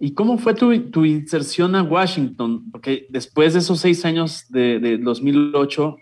¿Y 0.00 0.12
cómo 0.12 0.38
fue 0.38 0.54
tu, 0.54 1.04
inserción 1.04 1.74
a 1.74 1.82
Washington? 1.82 2.70
Porque 2.70 3.08
después 3.10 3.54
de 3.54 3.58
esos 3.58 3.80
seis 3.80 4.04
años 4.04 4.44
de, 4.48 4.78
de 4.78 4.98
2008 4.98 5.96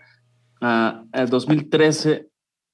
a, 0.61 1.03
2013 1.29 2.29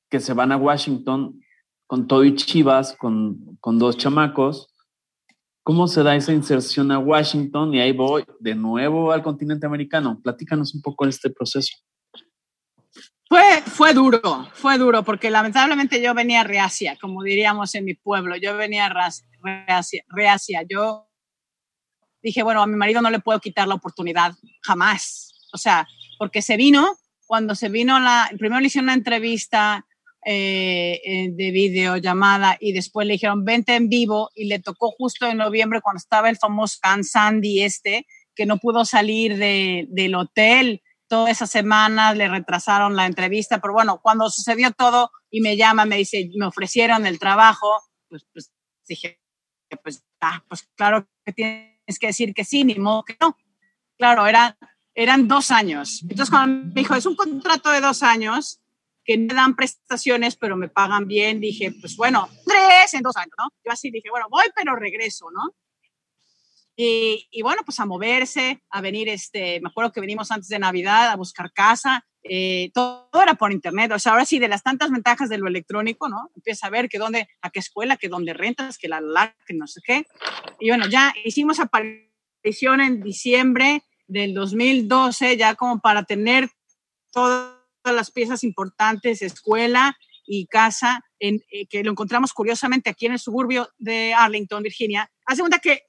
que 0.09 0.19
se 0.19 0.33
van 0.33 0.51
a 0.51 0.57
Washington 0.57 1.39
con 1.87 2.07
todo 2.07 2.23
y 2.23 2.35
Chivas, 2.35 2.95
con, 2.97 3.57
con 3.59 3.79
dos 3.79 3.97
chamacos. 3.97 4.73
¿Cómo 5.63 5.87
se 5.87 6.03
da 6.03 6.15
esa 6.15 6.33
inserción 6.33 6.91
a 6.91 6.99
Washington? 6.99 7.73
Y 7.73 7.79
ahí 7.79 7.93
voy 7.93 8.25
de 8.39 8.55
nuevo 8.55 9.11
al 9.11 9.23
continente 9.23 9.65
americano. 9.65 10.19
Platícanos 10.21 10.75
un 10.75 10.81
poco 10.81 11.05
este 11.05 11.29
proceso. 11.29 11.77
Fue, 13.29 13.61
fue 13.65 13.93
duro, 13.93 14.47
fue 14.53 14.77
duro, 14.77 15.03
porque 15.03 15.31
lamentablemente 15.31 16.01
yo 16.01 16.13
venía 16.13 16.43
reacia, 16.43 16.97
como 17.01 17.23
diríamos 17.23 17.73
en 17.73 17.85
mi 17.85 17.95
pueblo. 17.95 18.35
Yo 18.35 18.55
venía 18.57 18.93
reacia, 19.41 20.03
reacia. 20.09 20.63
Yo 20.69 21.07
dije, 22.21 22.43
bueno, 22.43 22.61
a 22.61 22.67
mi 22.67 22.75
marido 22.75 23.01
no 23.01 23.09
le 23.09 23.19
puedo 23.19 23.39
quitar 23.39 23.67
la 23.67 23.75
oportunidad, 23.75 24.35
jamás. 24.61 25.47
O 25.53 25.57
sea, 25.57 25.87
porque 26.19 26.41
se 26.41 26.57
vino, 26.57 26.95
cuando 27.25 27.55
se 27.55 27.69
vino 27.69 27.99
la, 27.99 28.29
primero 28.37 28.59
le 28.59 28.67
hicieron 28.67 28.85
una 28.85 28.93
entrevista 28.93 29.85
eh, 30.25 31.01
eh, 31.03 31.29
de 31.31 31.51
videollamada 31.51 32.57
y 32.59 32.71
después 32.71 33.05
le 33.05 33.13
dijeron, 33.13 33.43
vente 33.43 33.75
en 33.75 33.89
vivo 33.89 34.29
y 34.33 34.45
le 34.45 34.59
tocó 34.59 34.91
justo 34.91 35.27
en 35.27 35.37
noviembre 35.37 35.81
cuando 35.81 35.97
estaba 35.97 36.29
el 36.29 36.37
famoso 36.37 36.79
Can 36.81 37.03
Sandy 37.03 37.61
este, 37.61 38.07
que 38.35 38.45
no 38.45 38.57
pudo 38.57 38.85
salir 38.85 39.37
de, 39.37 39.85
del 39.89 40.15
hotel 40.15 40.81
toda 41.07 41.29
esa 41.29 41.45
semana, 41.45 42.13
le 42.13 42.27
retrasaron 42.27 42.95
la 42.95 43.05
entrevista, 43.05 43.59
pero 43.59 43.73
bueno, 43.73 43.99
cuando 44.01 44.29
sucedió 44.29 44.71
todo 44.71 45.11
y 45.29 45.41
me 45.41 45.57
llama, 45.57 45.85
me 45.85 45.97
dice, 45.97 46.29
me 46.35 46.45
ofrecieron 46.45 47.05
el 47.05 47.19
trabajo, 47.19 47.67
pues, 48.09 48.25
pues 48.33 48.51
dije, 48.87 49.19
pues, 49.83 50.03
ah, 50.21 50.43
pues 50.47 50.69
claro 50.75 51.07
que 51.25 51.33
tienes 51.33 51.99
que 51.99 52.07
decir 52.07 52.33
que 52.33 52.45
sí, 52.45 52.63
ni 52.63 52.75
modo 52.75 53.03
que 53.03 53.17
no. 53.19 53.37
Claro, 53.97 54.25
era, 54.25 54.57
eran 54.95 55.27
dos 55.27 55.51
años. 55.51 56.01
Entonces 56.03 56.29
cuando 56.29 56.67
me 56.67 56.81
dijo, 56.81 56.95
es 56.95 57.05
un 57.05 57.15
contrato 57.15 57.69
de 57.71 57.81
dos 57.81 58.03
años, 58.03 58.59
que 59.03 59.17
me 59.17 59.33
dan 59.33 59.55
prestaciones, 59.55 60.35
pero 60.35 60.55
me 60.55 60.69
pagan 60.69 61.07
bien. 61.07 61.39
Dije, 61.39 61.73
pues 61.79 61.95
bueno, 61.97 62.29
tres 62.45 62.93
en 62.93 63.01
dos 63.01 63.15
años, 63.17 63.33
¿no? 63.37 63.49
Yo 63.63 63.71
así 63.71 63.91
dije, 63.91 64.09
bueno, 64.09 64.27
voy, 64.29 64.45
pero 64.55 64.75
regreso, 64.75 65.29
¿no? 65.31 65.53
Y, 66.75 67.27
y, 67.29 67.43
bueno, 67.43 67.61
pues 67.63 67.79
a 67.79 67.85
moverse, 67.85 68.63
a 68.71 68.81
venir, 68.81 69.07
este, 69.07 69.61
me 69.61 69.69
acuerdo 69.69 69.91
que 69.91 70.01
venimos 70.01 70.31
antes 70.31 70.47
de 70.47 70.57
Navidad 70.57 71.11
a 71.11 71.15
buscar 71.15 71.53
casa, 71.53 72.03
eh, 72.23 72.71
todo, 72.73 73.09
era 73.21 73.35
por 73.35 73.51
internet, 73.51 73.91
o 73.91 73.99
sea, 73.99 74.13
ahora 74.13 74.25
sí, 74.25 74.39
de 74.39 74.47
las 74.47 74.63
tantas 74.63 74.89
ventajas 74.89 75.29
de 75.29 75.37
lo 75.37 75.47
electrónico, 75.47 76.09
¿no? 76.09 76.31
Empieza 76.35 76.65
a 76.65 76.69
ver 76.71 76.89
que 76.89 76.97
dónde, 76.97 77.27
a 77.41 77.51
qué 77.51 77.59
escuela, 77.59 77.97
que 77.97 78.07
dónde 78.07 78.33
rentas, 78.33 78.79
que 78.79 78.87
la, 78.87 79.01
la, 79.01 79.35
que 79.45 79.53
no 79.53 79.67
sé 79.67 79.81
qué. 79.85 80.07
Y 80.59 80.69
bueno, 80.69 80.87
ya 80.87 81.13
hicimos 81.23 81.59
aparición 81.59 82.81
en 82.81 83.03
diciembre 83.03 83.83
del 84.07 84.33
2012, 84.33 85.37
ya 85.37 85.55
como 85.55 85.79
para 85.79 86.03
tener 86.03 86.49
todo 87.11 87.59
las 87.85 88.11
piezas 88.11 88.43
importantes, 88.43 89.21
escuela 89.21 89.97
y 90.25 90.47
casa, 90.47 91.03
en, 91.19 91.43
eh, 91.51 91.67
que 91.67 91.83
lo 91.83 91.91
encontramos 91.91 92.33
curiosamente 92.33 92.89
aquí 92.89 93.05
en 93.05 93.13
el 93.13 93.19
suburbio 93.19 93.69
de 93.77 94.13
Arlington, 94.13 94.63
Virginia. 94.63 95.11
Hace 95.25 95.41
cuenta 95.41 95.59
que 95.59 95.83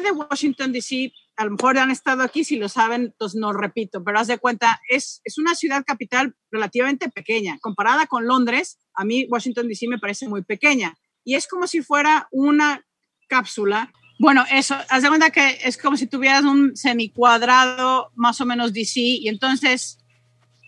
de 0.00 0.10
Washington, 0.10 0.72
D.C., 0.72 1.12
a 1.36 1.44
lo 1.44 1.52
mejor 1.52 1.78
han 1.78 1.90
estado 1.90 2.22
aquí, 2.22 2.44
si 2.44 2.56
lo 2.56 2.68
saben, 2.68 3.14
pues 3.18 3.34
no 3.34 3.52
repito, 3.52 4.04
pero 4.04 4.18
haz 4.18 4.26
de 4.26 4.38
cuenta, 4.38 4.80
es, 4.88 5.20
es 5.24 5.38
una 5.38 5.54
ciudad 5.54 5.84
capital 5.86 6.34
relativamente 6.50 7.08
pequeña. 7.10 7.58
Comparada 7.60 8.06
con 8.06 8.26
Londres, 8.26 8.78
a 8.94 9.04
mí 9.04 9.26
Washington, 9.30 9.68
D.C. 9.68 9.88
me 9.88 9.98
parece 9.98 10.28
muy 10.28 10.42
pequeña. 10.42 10.94
Y 11.24 11.34
es 11.34 11.46
como 11.46 11.66
si 11.66 11.82
fuera 11.82 12.28
una 12.30 12.84
cápsula 13.28 13.92
bueno, 14.22 14.44
eso, 14.52 14.76
haz 14.88 15.02
de 15.02 15.08
cuenta 15.08 15.30
que 15.30 15.58
es 15.64 15.76
como 15.76 15.96
si 15.96 16.06
tuvieras 16.06 16.44
un 16.44 16.76
semicuadrado 16.76 18.12
más 18.14 18.40
o 18.40 18.46
menos 18.46 18.72
DC 18.72 19.00
y 19.00 19.28
entonces 19.28 19.98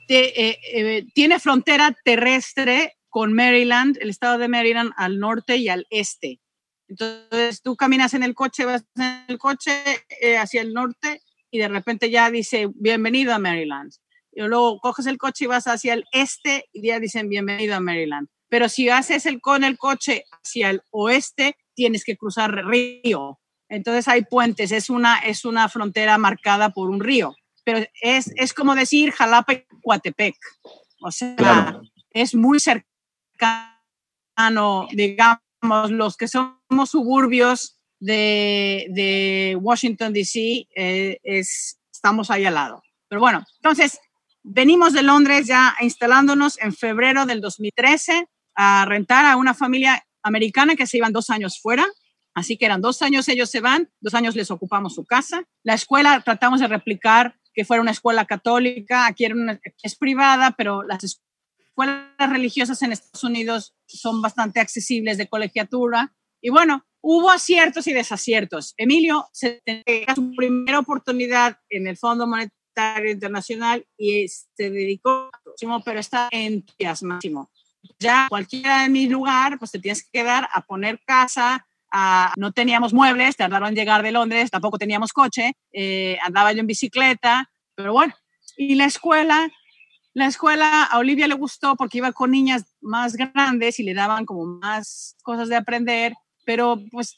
eh, 0.08 0.58
eh, 0.72 1.06
tiene 1.14 1.38
frontera 1.38 1.96
terrestre 2.04 2.96
con 3.08 3.32
Maryland, 3.32 3.96
el 4.00 4.10
estado 4.10 4.38
de 4.38 4.48
Maryland 4.48 4.90
al 4.96 5.20
norte 5.20 5.56
y 5.56 5.68
al 5.68 5.86
este. 5.90 6.40
Entonces 6.88 7.62
tú 7.62 7.76
caminas 7.76 8.12
en 8.14 8.24
el 8.24 8.34
coche, 8.34 8.64
vas 8.64 8.86
en 8.96 9.24
el 9.28 9.38
coche 9.38 9.70
eh, 10.20 10.36
hacia 10.36 10.60
el 10.60 10.72
norte 10.72 11.22
y 11.48 11.60
de 11.60 11.68
repente 11.68 12.10
ya 12.10 12.32
dice 12.32 12.68
bienvenido 12.74 13.32
a 13.32 13.38
Maryland. 13.38 13.92
Y 14.32 14.42
luego 14.42 14.80
coges 14.80 15.06
el 15.06 15.16
coche 15.16 15.44
y 15.44 15.46
vas 15.46 15.68
hacia 15.68 15.94
el 15.94 16.04
este 16.10 16.64
y 16.72 16.88
ya 16.88 16.98
dicen 16.98 17.28
bienvenido 17.28 17.76
a 17.76 17.80
Maryland. 17.80 18.26
Pero 18.48 18.68
si 18.68 18.88
haces 18.88 19.26
el 19.26 19.40
con 19.40 19.62
el 19.62 19.78
coche 19.78 20.24
hacia 20.42 20.70
el 20.70 20.82
oeste, 20.90 21.56
tienes 21.76 22.02
que 22.02 22.16
cruzar 22.16 22.52
río. 22.66 23.38
Entonces 23.68 24.08
hay 24.08 24.24
puentes, 24.24 24.72
es 24.72 24.90
una, 24.90 25.18
es 25.18 25.44
una 25.44 25.68
frontera 25.68 26.18
marcada 26.18 26.70
por 26.70 26.90
un 26.90 27.00
río 27.00 27.34
pero 27.64 27.84
es, 28.00 28.30
es 28.36 28.52
como 28.52 28.74
decir 28.74 29.10
Jalapa 29.12 29.54
y 29.54 29.64
Coatepec. 29.82 30.36
O 31.00 31.10
sea, 31.10 31.80
es 32.10 32.34
muy 32.34 32.60
cercano, 32.60 32.86
digamos, 34.92 35.40
los 35.90 36.16
que 36.16 36.28
somos 36.28 36.90
suburbios 36.90 37.78
de, 37.98 38.86
de 38.90 39.58
Washington, 39.60 40.12
D.C., 40.12 40.68
eh, 40.76 41.18
es, 41.22 41.78
estamos 41.92 42.30
ahí 42.30 42.44
al 42.44 42.54
lado. 42.54 42.82
Pero 43.08 43.20
bueno, 43.20 43.44
entonces, 43.56 43.98
venimos 44.42 44.92
de 44.92 45.02
Londres 45.02 45.46
ya 45.46 45.74
instalándonos 45.80 46.58
en 46.60 46.74
febrero 46.74 47.26
del 47.26 47.40
2013 47.40 48.26
a 48.56 48.84
rentar 48.84 49.26
a 49.26 49.36
una 49.36 49.54
familia 49.54 50.04
americana 50.22 50.76
que 50.76 50.86
se 50.86 50.98
iban 50.98 51.12
dos 51.12 51.30
años 51.30 51.58
fuera. 51.60 51.86
Así 52.34 52.56
que 52.56 52.66
eran 52.66 52.80
dos 52.80 53.00
años 53.02 53.28
ellos 53.28 53.48
se 53.48 53.60
van, 53.60 53.90
dos 54.00 54.14
años 54.14 54.34
les 54.34 54.50
ocupamos 54.50 54.94
su 54.94 55.04
casa. 55.04 55.44
La 55.62 55.74
escuela 55.74 56.20
tratamos 56.20 56.60
de 56.60 56.66
replicar 56.66 57.36
que 57.54 57.64
fuera 57.64 57.80
una 57.80 57.92
escuela 57.92 58.24
católica, 58.24 59.06
aquí 59.06 59.26
es 59.82 59.96
privada, 59.96 60.50
pero 60.56 60.82
las 60.82 61.04
escuelas 61.04 62.08
religiosas 62.18 62.82
en 62.82 62.92
Estados 62.92 63.22
Unidos 63.22 63.74
son 63.86 64.20
bastante 64.20 64.60
accesibles 64.60 65.18
de 65.18 65.28
colegiatura. 65.28 66.12
Y 66.40 66.50
bueno, 66.50 66.84
hubo 67.00 67.30
aciertos 67.30 67.86
y 67.86 67.92
desaciertos. 67.92 68.74
Emilio 68.76 69.28
se 69.32 69.62
tenía 69.64 70.14
su 70.14 70.32
primera 70.34 70.80
oportunidad 70.80 71.58
en 71.68 71.86
el 71.86 71.96
Fondo 71.96 72.26
Monetario 72.26 73.12
Internacional 73.12 73.86
y 73.96 74.26
se 74.28 74.70
dedicó, 74.70 75.30
pero 75.84 76.00
está 76.00 76.28
entusiasmadísimo. 76.32 77.50
Ya 77.98 78.26
cualquiera 78.28 78.84
en 78.84 78.92
mi 78.92 79.08
lugar, 79.08 79.58
pues 79.58 79.70
te 79.70 79.78
tienes 79.78 80.02
que 80.02 80.20
quedar 80.20 80.48
a 80.52 80.62
poner 80.62 81.00
casa, 81.06 81.66
no 82.36 82.52
teníamos 82.52 82.92
muebles, 82.92 83.36
tardaron 83.36 83.68
en 83.68 83.74
llegar 83.74 84.02
de 84.02 84.12
Londres, 84.12 84.50
tampoco 84.50 84.78
teníamos 84.78 85.12
coche, 85.12 85.56
eh, 85.72 86.18
andaba 86.24 86.52
yo 86.52 86.60
en 86.60 86.66
bicicleta, 86.66 87.50
pero 87.74 87.92
bueno, 87.92 88.14
y 88.56 88.74
la 88.74 88.86
escuela, 88.86 89.50
la 90.12 90.26
escuela 90.26 90.84
a 90.84 90.98
Olivia 90.98 91.28
le 91.28 91.34
gustó 91.34 91.76
porque 91.76 91.98
iba 91.98 92.12
con 92.12 92.30
niñas 92.30 92.64
más 92.80 93.16
grandes 93.16 93.78
y 93.78 93.84
le 93.84 93.94
daban 93.94 94.26
como 94.26 94.44
más 94.44 95.16
cosas 95.22 95.48
de 95.48 95.56
aprender, 95.56 96.14
pero 96.44 96.80
pues 96.90 97.16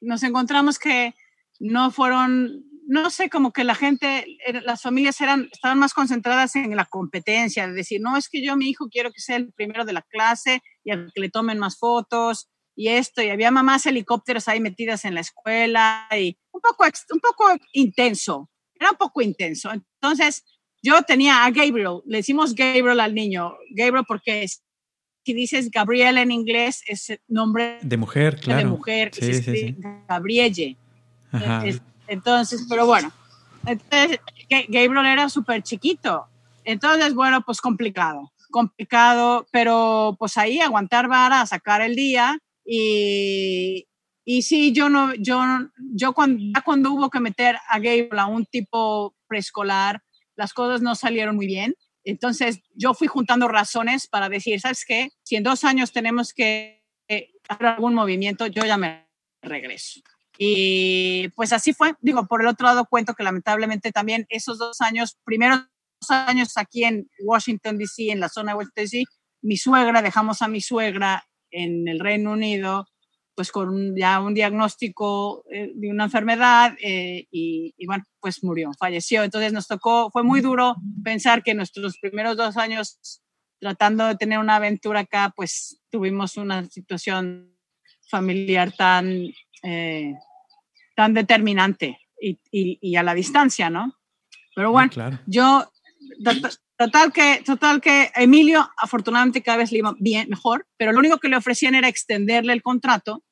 nos 0.00 0.22
encontramos 0.22 0.78
que 0.78 1.14
no 1.60 1.90
fueron, 1.90 2.64
no 2.86 3.10
sé, 3.10 3.28
como 3.28 3.52
que 3.52 3.64
la 3.64 3.74
gente, 3.74 4.26
las 4.64 4.82
familias 4.82 5.20
eran, 5.20 5.48
estaban 5.52 5.78
más 5.78 5.94
concentradas 5.94 6.56
en 6.56 6.74
la 6.74 6.84
competencia, 6.86 7.66
de 7.66 7.74
decir, 7.74 8.00
no, 8.00 8.16
es 8.16 8.28
que 8.28 8.44
yo 8.44 8.56
mi 8.56 8.68
hijo 8.68 8.88
quiero 8.90 9.12
que 9.12 9.20
sea 9.20 9.36
el 9.36 9.52
primero 9.52 9.84
de 9.84 9.92
la 9.92 10.02
clase 10.02 10.62
y 10.84 10.90
que 10.90 11.20
le 11.20 11.30
tomen 11.30 11.58
más 11.58 11.78
fotos 11.78 12.48
y 12.76 12.88
esto, 12.88 13.22
y 13.22 13.30
había 13.30 13.50
mamás 13.50 13.86
helicópteros 13.86 14.48
ahí 14.48 14.60
metidas 14.60 15.04
en 15.04 15.14
la 15.14 15.20
escuela 15.20 16.08
y 16.16 16.36
un 16.50 16.60
poco, 16.60 16.84
un 16.84 17.20
poco 17.20 17.44
intenso, 17.72 18.50
era 18.74 18.90
un 18.90 18.96
poco 18.96 19.22
intenso. 19.22 19.70
Entonces, 19.72 20.44
yo 20.82 21.02
tenía 21.02 21.44
a 21.44 21.50
Gabriel, 21.50 22.00
le 22.06 22.18
decimos 22.18 22.54
Gabriel 22.54 23.00
al 23.00 23.14
niño, 23.14 23.54
Gabriel 23.70 24.04
porque 24.06 24.46
si 24.48 25.32
dices 25.32 25.70
Gabriel 25.70 26.18
en 26.18 26.30
inglés 26.30 26.82
es 26.86 27.18
nombre 27.28 27.78
de 27.80 27.96
mujer, 27.96 28.38
claro. 28.40 28.58
De 28.58 28.66
mujer, 28.66 29.10
sí, 29.14 29.34
sí, 29.34 29.76
Gabrielle. 30.08 30.76
Entonces, 32.06 32.66
pero 32.68 32.86
bueno, 32.86 33.12
entonces, 33.64 34.20
Gabriel 34.68 35.06
era 35.06 35.28
súper 35.28 35.62
chiquito. 35.62 36.26
Entonces, 36.64 37.14
bueno, 37.14 37.42
pues 37.42 37.60
complicado, 37.60 38.32
complicado, 38.50 39.46
pero 39.50 40.16
pues 40.18 40.36
ahí 40.36 40.60
aguantar 40.60 41.08
vara, 41.08 41.44
sacar 41.46 41.80
el 41.80 41.94
día 41.94 42.38
y, 42.64 43.86
y 44.24 44.42
sí, 44.42 44.72
yo 44.72 44.88
no, 44.88 45.14
yo, 45.14 45.40
yo 45.94 46.12
cuando, 46.14 46.60
cuando 46.64 46.92
hubo 46.92 47.10
que 47.10 47.20
meter 47.20 47.56
a 47.68 47.78
Gabriel 47.78 48.18
a 48.18 48.26
un 48.26 48.46
tipo 48.46 49.14
preescolar, 49.26 50.02
las 50.36 50.52
cosas 50.52 50.82
no 50.82 50.94
salieron 50.94 51.36
muy 51.36 51.46
bien. 51.46 51.74
Entonces 52.04 52.60
yo 52.74 52.94
fui 52.94 53.06
juntando 53.06 53.48
razones 53.48 54.06
para 54.06 54.28
decir, 54.28 54.60
¿sabes 54.60 54.84
qué? 54.86 55.10
Si 55.22 55.36
en 55.36 55.42
dos 55.42 55.64
años 55.64 55.92
tenemos 55.92 56.32
que 56.32 56.82
hacer 57.48 57.66
algún 57.66 57.94
movimiento, 57.94 58.46
yo 58.46 58.64
ya 58.64 58.76
me 58.76 59.08
regreso. 59.42 60.00
Y 60.38 61.28
pues 61.36 61.52
así 61.52 61.72
fue. 61.72 61.94
Digo, 62.00 62.26
por 62.26 62.42
el 62.42 62.48
otro 62.48 62.66
lado 62.66 62.86
cuento 62.86 63.14
que 63.14 63.22
lamentablemente 63.22 63.92
también 63.92 64.26
esos 64.28 64.58
dos 64.58 64.80
años, 64.80 65.16
primeros 65.24 65.60
dos 66.00 66.10
años 66.10 66.56
aquí 66.56 66.84
en 66.84 67.08
Washington, 67.22 67.78
D.C., 67.78 68.10
en 68.10 68.20
la 68.20 68.28
zona 68.28 68.52
de 68.52 68.58
Washington, 68.58 68.84
D.C., 68.84 69.04
mi 69.42 69.56
suegra, 69.56 70.02
dejamos 70.02 70.42
a 70.42 70.48
mi 70.48 70.60
suegra 70.60 71.24
en 71.54 71.88
el 71.88 72.00
Reino 72.00 72.32
Unido, 72.32 72.86
pues 73.34 73.50
con 73.50 73.96
ya 73.96 74.20
un 74.20 74.34
diagnóstico 74.34 75.44
eh, 75.50 75.72
de 75.74 75.90
una 75.90 76.04
enfermedad 76.04 76.76
eh, 76.80 77.26
y, 77.30 77.74
bueno, 77.86 78.04
pues 78.20 78.44
murió, 78.44 78.72
falleció. 78.78 79.22
Entonces 79.22 79.52
nos 79.52 79.66
tocó, 79.66 80.10
fue 80.10 80.22
muy 80.22 80.40
duro 80.40 80.76
pensar 81.02 81.42
que 81.42 81.54
nuestros 81.54 81.98
primeros 81.98 82.36
dos 82.36 82.56
años 82.56 83.20
tratando 83.58 84.06
de 84.06 84.16
tener 84.16 84.38
una 84.38 84.56
aventura 84.56 85.00
acá, 85.00 85.32
pues 85.34 85.80
tuvimos 85.90 86.36
una 86.36 86.64
situación 86.66 87.56
familiar 88.10 88.72
tan 88.72 89.32
eh, 89.62 90.14
tan 90.94 91.14
determinante 91.14 91.98
y, 92.20 92.96
a 92.96 93.02
la 93.02 93.14
distancia, 93.14 93.68
¿no? 93.68 93.94
Pero 94.54 94.70
bueno, 94.70 94.90
yo, 95.26 95.70
total 96.76 97.12
que, 97.12 97.42
total 97.44 97.80
que 97.80 98.10
Emilio 98.14 98.68
afortunadamente 98.76 99.42
cada 99.42 99.58
vez 99.58 99.72
le 99.72 99.78
iba 99.78 99.94
bien, 99.98 100.28
mejor, 100.28 100.66
pero 100.76 100.92
lo 100.92 100.98
único 100.98 101.18
que 101.18 101.28
le 101.28 101.36
ofrecían 101.36 101.74
era 101.74 101.88
extenderle 101.88 102.52
el 102.52 102.62
contrato 102.62 103.22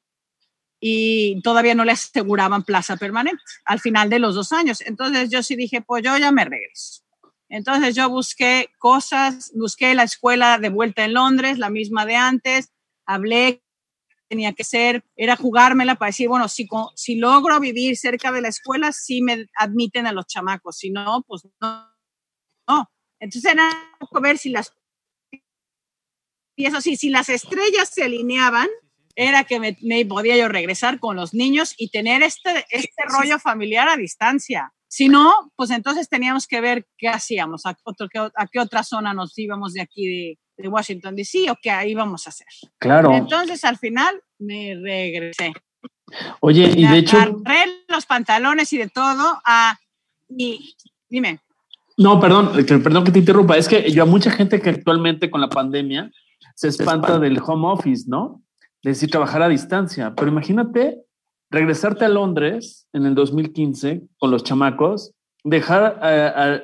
y 0.81 1.41
todavía 1.43 1.75
no 1.75 1.85
le 1.85 1.93
aseguraban 1.93 2.65
plaza 2.65 2.97
permanente 2.97 3.41
al 3.65 3.79
final 3.79 4.11
de 4.11 4.19
los 4.19 4.35
dos 4.35 4.53
años. 4.53 4.81
Entonces 4.81 5.31
yo 5.31 5.43
sí 5.43 5.55
dije, 5.55 5.81
pues 5.81 6.03
yo 6.03 6.17
ya 6.19 6.33
me 6.33 6.45
regreso. 6.45 7.03
Entonces 7.49 7.95
yo 7.95 8.09
busqué 8.09 8.71
cosas, 8.79 9.53
busqué 9.55 9.95
la 9.95 10.05
escuela 10.05 10.59
de 10.59 10.71
vuelta 10.71 11.05
en 11.05 11.15
Londres, 11.15 11.59
la 11.59 11.71
misma 11.71 12.07
de 12.07 12.17
antes, 12.17 12.73
hablé, 13.07 13.63
tenía 14.29 14.55
que 14.55 14.65
ser, 14.65 15.05
era 15.15 15.37
jugármela 15.37 15.97
para 15.97 16.09
decir, 16.09 16.29
bueno, 16.29 16.49
si, 16.49 16.67
si 16.97 17.17
logro 17.17 17.61
vivir 17.61 17.97
cerca 17.99 18.33
de 18.33 18.41
la 18.41 18.49
escuela, 18.49 18.91
sí 18.91 19.21
me 19.21 19.47
admiten 19.57 20.07
a 20.07 20.13
los 20.13 20.27
chamacos, 20.27 20.79
si 20.79 20.91
no, 20.91 21.23
pues 21.29 21.43
no. 21.61 21.92
Entonces 23.23 23.53
era 23.53 23.71
ver 24.21 24.37
si 24.37 24.51
las... 24.51 24.75
Y 26.57 26.67
eso 26.67 26.81
sí, 26.81 26.97
si 26.97 27.09
las 27.09 27.29
estrellas 27.29 27.89
se 27.89 28.03
alineaban, 28.03 28.69
era 29.15 29.45
que 29.45 29.61
me, 29.61 30.07
podía 30.07 30.37
yo 30.37 30.49
regresar 30.49 30.99
con 30.99 31.17
los 31.17 31.33
niños 31.33 31.75
y 31.79 31.91
tener 31.91 32.23
este, 32.23 32.67
este 32.71 33.03
rollo 33.09 33.39
familiar 33.39 33.89
a 33.89 33.97
distancia. 33.97 34.73
Si 34.89 35.09
no, 35.09 35.53
pues 35.57 35.71
entonces 35.71 36.09
teníamos 36.09 36.49
que 36.49 36.61
ver 36.61 36.87
qué 36.99 37.09
hacíamos, 37.09 37.65
a, 37.65 37.79
otro, 37.85 38.09
a 38.37 38.47
qué 38.49 38.59
otra 38.59 38.83
zona 38.83 39.15
nos 39.15 39.39
íbamos 39.39 39.73
de 39.73 39.83
aquí 39.83 40.37
de, 40.59 40.69
Washington 40.69 41.17
DC 41.17 41.51
o 41.51 41.57
qué 41.61 41.73
íbamos 41.89 42.27
a 42.27 42.31
hacer. 42.31 42.47
Claro. 42.79 43.13
Entonces 43.15 43.65
al 43.65 43.79
final 43.79 44.21
me 44.39 44.75
regresé. 44.75 45.53
Oye, 46.41 46.73
y 46.77 46.87
de 46.87 46.99
hecho... 46.99 47.19
Agarré 47.19 47.85
los 47.89 48.05
pantalones 48.05 48.73
y 48.73 48.79
de 48.79 48.89
todo 48.89 49.41
a... 49.45 49.79
Y 50.29 50.75
dime. 51.09 51.41
No, 51.97 52.21
perdón, 52.21 52.51
perdón 52.67 53.05
que 53.05 53.13
te 53.13 53.19
interrumpa. 53.19 53.57
Es 53.57 53.69
que 53.69 53.91
yo 53.91 54.03
a 54.03 54.07
mucha 54.07 54.31
gente 54.31 54.61
que 54.61 54.71
actualmente 54.71 55.31
con 55.31 55.41
la 55.41 55.49
pandemia 55.49 56.11
se 56.55 56.69
espanta 56.69 57.19
del 57.19 57.41
home 57.45 57.69
office, 57.69 58.05
¿no? 58.09 58.43
De 58.83 58.91
decir, 58.91 59.11
trabajar 59.11 59.43
a 59.43 59.49
distancia. 59.49 60.15
Pero 60.17 60.31
imagínate 60.31 61.03
regresarte 61.51 62.05
a 62.05 62.09
Londres 62.09 62.89
en 62.93 63.07
el 63.07 63.15
2015 63.15 64.03
con 64.19 64.31
los 64.31 64.43
chamacos, 64.43 65.13
dejar 65.45 65.99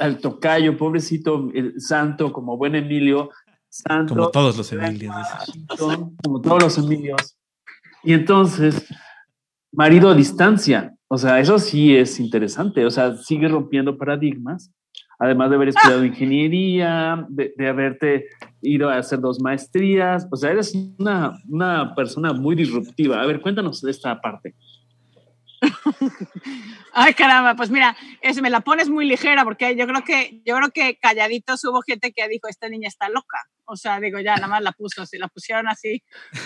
al 0.00 0.18
tocayo, 0.18 0.76
pobrecito, 0.76 1.50
el 1.54 1.80
santo, 1.80 2.32
como 2.32 2.56
buen 2.56 2.74
Emilio, 2.74 3.30
santo. 3.68 4.14
Como 4.14 4.30
todos 4.30 4.56
los 4.56 4.72
Emilios. 4.72 5.14
Como 6.24 6.40
todos 6.40 6.62
los 6.62 6.78
Emilios. 6.78 7.36
Y 8.02 8.14
entonces, 8.14 8.86
marido 9.72 10.08
a 10.08 10.14
distancia. 10.14 10.94
O 11.08 11.18
sea, 11.18 11.40
eso 11.40 11.58
sí 11.58 11.94
es 11.94 12.18
interesante. 12.20 12.86
O 12.86 12.90
sea, 12.90 13.16
sigue 13.16 13.48
rompiendo 13.48 13.98
paradigmas. 13.98 14.70
Además 15.18 15.50
de 15.50 15.56
haber 15.56 15.68
estudiado 15.68 16.04
ingeniería, 16.04 17.26
de, 17.28 17.52
de 17.56 17.68
haberte 17.68 18.26
ido 18.62 18.88
a 18.88 18.98
hacer 18.98 19.20
dos 19.20 19.40
maestrías. 19.40 20.26
O 20.30 20.36
sea, 20.36 20.50
eres 20.50 20.74
una, 20.98 21.32
una 21.48 21.94
persona 21.94 22.32
muy 22.32 22.54
disruptiva. 22.54 23.20
A 23.20 23.26
ver, 23.26 23.40
cuéntanos 23.40 23.80
de 23.80 23.90
esta 23.90 24.20
parte. 24.20 24.54
Ay, 26.92 27.14
caramba, 27.14 27.54
pues 27.54 27.70
mira, 27.70 27.96
es, 28.20 28.40
me 28.40 28.50
la 28.50 28.60
pones 28.60 28.88
muy 28.88 29.06
ligera 29.06 29.44
porque 29.44 29.76
yo 29.76 29.86
creo 29.86 30.04
que 30.04 30.40
yo 30.44 30.56
creo 30.56 30.70
que 30.70 30.98
calladitos 30.98 31.64
hubo 31.64 31.82
gente 31.82 32.12
que 32.12 32.28
dijo, 32.28 32.48
esta 32.48 32.68
niña 32.68 32.88
está 32.88 33.08
loca. 33.08 33.38
O 33.64 33.76
sea, 33.76 34.00
digo, 34.00 34.18
ya 34.20 34.34
nada 34.36 34.48
más 34.48 34.62
la 34.62 34.72
puso, 34.72 35.04
si 35.04 35.18
la 35.18 35.28
pusieron 35.28 35.68
así, 35.68 36.02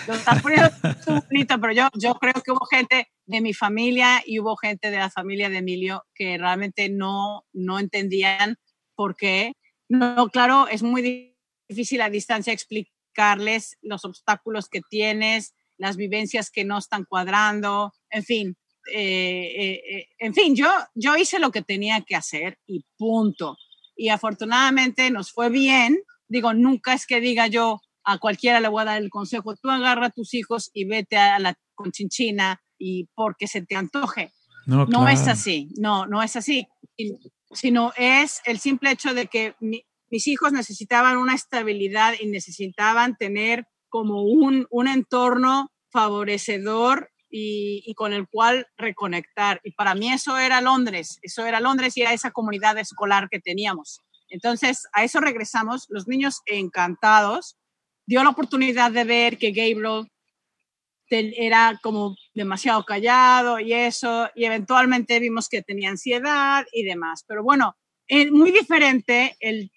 lo 0.07 0.13
está 0.13 0.35
poniendo 0.35 0.69
bonito, 1.29 1.59
pero 1.59 1.73
yo, 1.73 1.89
yo 1.97 2.15
creo 2.15 2.33
que 2.33 2.51
hubo 2.51 2.65
gente 2.65 3.07
de 3.25 3.41
mi 3.41 3.53
familia 3.53 4.21
y 4.25 4.39
hubo 4.39 4.57
gente 4.57 4.91
de 4.91 4.97
la 4.97 5.09
familia 5.09 5.49
de 5.49 5.57
Emilio 5.57 6.03
que 6.13 6.37
realmente 6.37 6.89
no, 6.89 7.45
no 7.53 7.79
entendían 7.79 8.57
por 8.95 9.15
qué. 9.15 9.53
No, 9.89 10.29
claro, 10.29 10.67
es 10.67 10.83
muy 10.83 11.35
difícil 11.69 12.01
a 12.01 12.09
distancia 12.09 12.53
explicarles 12.53 13.77
los 13.81 14.05
obstáculos 14.05 14.69
que 14.69 14.81
tienes, 14.89 15.53
las 15.77 15.97
vivencias 15.97 16.49
que 16.49 16.63
no 16.63 16.77
están 16.77 17.05
cuadrando, 17.05 17.93
en 18.09 18.23
fin, 18.23 18.57
eh, 18.91 19.51
eh, 19.55 19.81
eh, 19.89 20.07
en 20.19 20.33
fin, 20.33 20.55
yo, 20.55 20.69
yo 20.93 21.15
hice 21.15 21.39
lo 21.39 21.51
que 21.51 21.61
tenía 21.61 22.01
que 22.01 22.15
hacer 22.15 22.59
y 22.65 22.85
punto. 22.97 23.57
Y 23.95 24.09
afortunadamente 24.09 25.09
nos 25.11 25.31
fue 25.31 25.49
bien. 25.49 25.99
Digo, 26.27 26.53
nunca 26.53 26.93
es 26.93 27.05
que 27.05 27.21
diga 27.21 27.47
yo 27.47 27.79
a 28.03 28.17
cualquiera 28.17 28.59
le 28.59 28.67
voy 28.67 28.81
a 28.81 28.85
dar 28.85 29.01
el 29.01 29.09
consejo, 29.09 29.55
tú 29.55 29.69
agarra 29.69 30.07
a 30.07 30.11
tus 30.11 30.33
hijos 30.33 30.69
y 30.73 30.85
vete 30.85 31.15
a 31.15 31.39
la 31.39 31.55
conchinchina 31.73 32.61
y 32.77 33.07
porque 33.15 33.47
se 33.47 33.61
te 33.61 33.75
antoje. 33.75 34.33
No, 34.65 34.85
no 34.85 35.07
es 35.07 35.27
así, 35.27 35.69
no, 35.77 36.05
no 36.05 36.23
es 36.23 36.35
así, 36.35 36.67
sino 37.53 37.93
es 37.97 38.41
el 38.45 38.59
simple 38.59 38.91
hecho 38.91 39.13
de 39.13 39.27
que 39.27 39.55
mis 39.59 40.27
hijos 40.27 40.51
necesitaban 40.51 41.17
una 41.17 41.35
estabilidad 41.35 42.13
y 42.19 42.27
necesitaban 42.27 43.15
tener 43.15 43.65
como 43.89 44.23
un, 44.23 44.67
un 44.69 44.87
entorno 44.87 45.71
favorecedor 45.91 47.11
y, 47.35 47.93
con 47.95 48.13
el 48.13 48.27
cual 48.27 48.67
reconectar. 48.77 49.59
Y 49.63 49.71
para 49.71 49.95
mí 49.95 50.11
eso 50.11 50.37
era 50.37 50.61
Londres, 50.61 51.19
eso 51.23 51.45
era 51.45 51.59
Londres 51.59 51.97
y 51.97 52.01
era 52.01 52.13
esa 52.13 52.31
comunidad 52.31 52.77
escolar 52.77 53.27
que 53.29 53.39
teníamos. 53.39 54.01
Entonces, 54.29 54.87
a 54.93 55.03
eso 55.03 55.19
regresamos, 55.19 55.87
los 55.89 56.07
niños 56.07 56.41
encantados. 56.45 57.57
Dio 58.05 58.23
la 58.23 58.29
oportunidad 58.29 58.91
de 58.91 59.03
ver 59.03 59.37
que 59.37 59.51
Gabriel 59.51 60.11
era 61.13 61.79
como 61.81 62.15
demasiado 62.33 62.83
callado 62.85 63.59
y 63.59 63.73
eso, 63.73 64.29
y 64.35 64.45
eventualmente 64.45 65.19
vimos 65.19 65.49
que 65.49 65.61
tenía 65.61 65.89
ansiedad 65.89 66.65
y 66.71 66.83
demás. 66.83 67.23
Pero 67.27 67.43
bueno, 67.43 67.75
es 68.07 68.31
muy 68.31 68.51
diferente 68.51 69.37
el, 69.39 69.71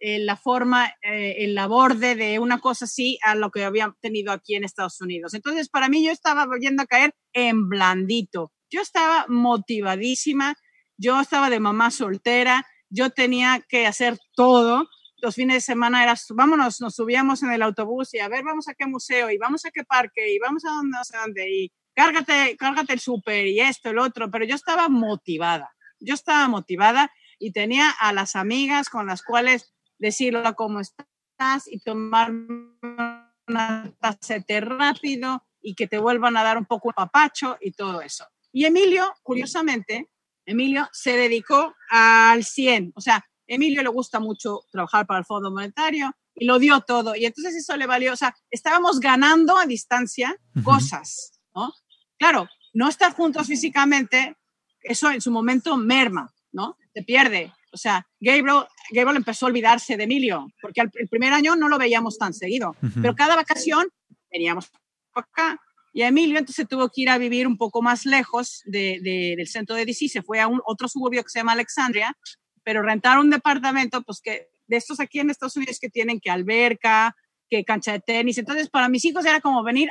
la 0.00 0.36
forma, 0.36 0.92
eh, 1.02 1.36
el 1.38 1.58
aborde 1.58 2.14
de 2.14 2.38
una 2.38 2.58
cosa 2.58 2.84
así 2.84 3.18
a 3.22 3.34
lo 3.34 3.50
que 3.50 3.64
había 3.64 3.94
tenido 4.00 4.32
aquí 4.32 4.54
en 4.54 4.64
Estados 4.64 5.00
Unidos. 5.00 5.34
Entonces, 5.34 5.68
para 5.68 5.88
mí 5.88 6.04
yo 6.04 6.10
estaba 6.10 6.46
volviendo 6.46 6.82
a 6.82 6.86
caer 6.86 7.14
en 7.32 7.68
blandito. 7.68 8.52
Yo 8.70 8.80
estaba 8.80 9.26
motivadísima, 9.28 10.54
yo 10.96 11.20
estaba 11.20 11.50
de 11.50 11.60
mamá 11.60 11.90
soltera, 11.90 12.66
yo 12.88 13.10
tenía 13.10 13.64
que 13.68 13.86
hacer 13.86 14.18
todo. 14.34 14.88
Los 15.22 15.34
fines 15.34 15.56
de 15.56 15.60
semana 15.60 16.02
era, 16.02 16.14
vámonos, 16.30 16.80
nos 16.80 16.94
subíamos 16.94 17.42
en 17.42 17.52
el 17.52 17.62
autobús 17.62 18.14
y 18.14 18.18
a 18.18 18.28
ver, 18.28 18.42
vamos 18.44 18.68
a 18.68 18.74
qué 18.74 18.86
museo 18.86 19.30
y 19.30 19.38
vamos 19.38 19.64
a 19.64 19.70
qué 19.70 19.84
parque 19.84 20.32
y 20.32 20.38
vamos 20.38 20.64
a 20.64 20.70
dónde, 20.70 20.96
no 20.96 21.04
sé 21.04 21.16
dónde 21.18 21.50
y 21.50 21.72
cárgate, 21.94 22.56
cárgate 22.56 22.94
el 22.94 23.00
súper 23.00 23.46
y 23.46 23.60
esto, 23.60 23.90
el 23.90 23.98
otro, 23.98 24.30
pero 24.30 24.44
yo 24.44 24.54
estaba 24.54 24.88
motivada. 24.88 25.70
Yo 25.98 26.14
estaba 26.14 26.48
motivada 26.48 27.12
y 27.38 27.52
tenía 27.52 27.90
a 27.90 28.12
las 28.12 28.36
amigas 28.36 28.88
con 28.88 29.06
las 29.06 29.22
cuales 29.22 29.74
decirlo 29.98 30.54
cómo 30.54 30.80
estás 30.80 31.66
y 31.66 31.80
tomar 31.80 32.30
una 32.30 33.92
tacete 34.00 34.60
rápido 34.60 35.44
y 35.60 35.74
que 35.74 35.86
te 35.86 35.98
vuelvan 35.98 36.36
a 36.36 36.42
dar 36.42 36.56
un 36.56 36.64
poco 36.64 36.88
de 36.88 36.94
papacho 36.94 37.58
y 37.60 37.72
todo 37.72 38.00
eso. 38.00 38.26
Y 38.52 38.64
Emilio, 38.64 39.14
curiosamente, 39.22 40.10
Emilio 40.46 40.88
se 40.92 41.16
dedicó 41.16 41.74
al 41.90 42.44
100, 42.44 42.92
o 42.94 43.00
sea, 43.00 43.24
Emilio 43.50 43.82
le 43.82 43.88
gusta 43.88 44.20
mucho 44.20 44.60
trabajar 44.70 45.06
para 45.06 45.18
el 45.18 45.24
Fondo 45.24 45.50
Monetario 45.50 46.14
y 46.36 46.44
lo 46.44 46.60
dio 46.60 46.80
todo. 46.82 47.16
Y 47.16 47.26
entonces 47.26 47.56
eso 47.56 47.76
le 47.76 47.86
valió, 47.86 48.12
o 48.12 48.16
sea, 48.16 48.34
estábamos 48.48 49.00
ganando 49.00 49.58
a 49.58 49.66
distancia 49.66 50.36
cosas, 50.62 51.40
¿no? 51.54 51.72
Claro, 52.16 52.48
no 52.72 52.88
estar 52.88 53.12
juntos 53.12 53.48
físicamente, 53.48 54.36
eso 54.82 55.10
en 55.10 55.20
su 55.20 55.32
momento 55.32 55.76
merma, 55.76 56.32
¿no? 56.52 56.76
Te 56.94 57.02
pierde. 57.02 57.52
O 57.72 57.76
sea, 57.76 58.06
Gabriel, 58.20 58.66
Gabriel 58.92 59.16
empezó 59.16 59.46
a 59.46 59.48
olvidarse 59.48 59.96
de 59.96 60.04
Emilio, 60.04 60.46
porque 60.62 60.82
el 60.82 61.08
primer 61.08 61.32
año 61.32 61.56
no 61.56 61.68
lo 61.68 61.76
veíamos 61.76 62.18
tan 62.18 62.32
seguido, 62.32 62.76
pero 63.02 63.16
cada 63.16 63.34
vacación 63.34 63.88
veníamos 64.30 64.70
acá. 65.12 65.60
Y 65.92 66.02
Emilio 66.02 66.38
entonces 66.38 66.68
tuvo 66.68 66.88
que 66.88 67.02
ir 67.02 67.10
a 67.10 67.18
vivir 67.18 67.48
un 67.48 67.56
poco 67.56 67.82
más 67.82 68.06
lejos 68.06 68.62
del 68.66 69.48
centro 69.48 69.74
de 69.74 69.84
DC, 69.84 70.08
se 70.08 70.22
fue 70.22 70.38
a 70.40 70.46
un, 70.46 70.60
otro 70.64 70.86
suburbio 70.86 71.24
que 71.24 71.30
se 71.30 71.40
llama 71.40 71.52
Alexandria, 71.52 72.16
pero 72.62 72.82
rentar 72.82 73.18
un 73.18 73.30
departamento, 73.30 74.02
pues 74.02 74.20
que 74.20 74.48
de 74.66 74.76
estos 74.76 75.00
aquí 75.00 75.18
en 75.18 75.30
Estados 75.30 75.56
Unidos 75.56 75.78
que 75.80 75.90
tienen 75.90 76.20
que 76.20 76.30
alberca, 76.30 77.16
que 77.48 77.64
cancha 77.64 77.92
de 77.92 78.00
tenis. 78.00 78.38
Entonces, 78.38 78.70
para 78.70 78.88
mis 78.88 79.04
hijos 79.04 79.24
era 79.24 79.40
como 79.40 79.62
venir 79.62 79.90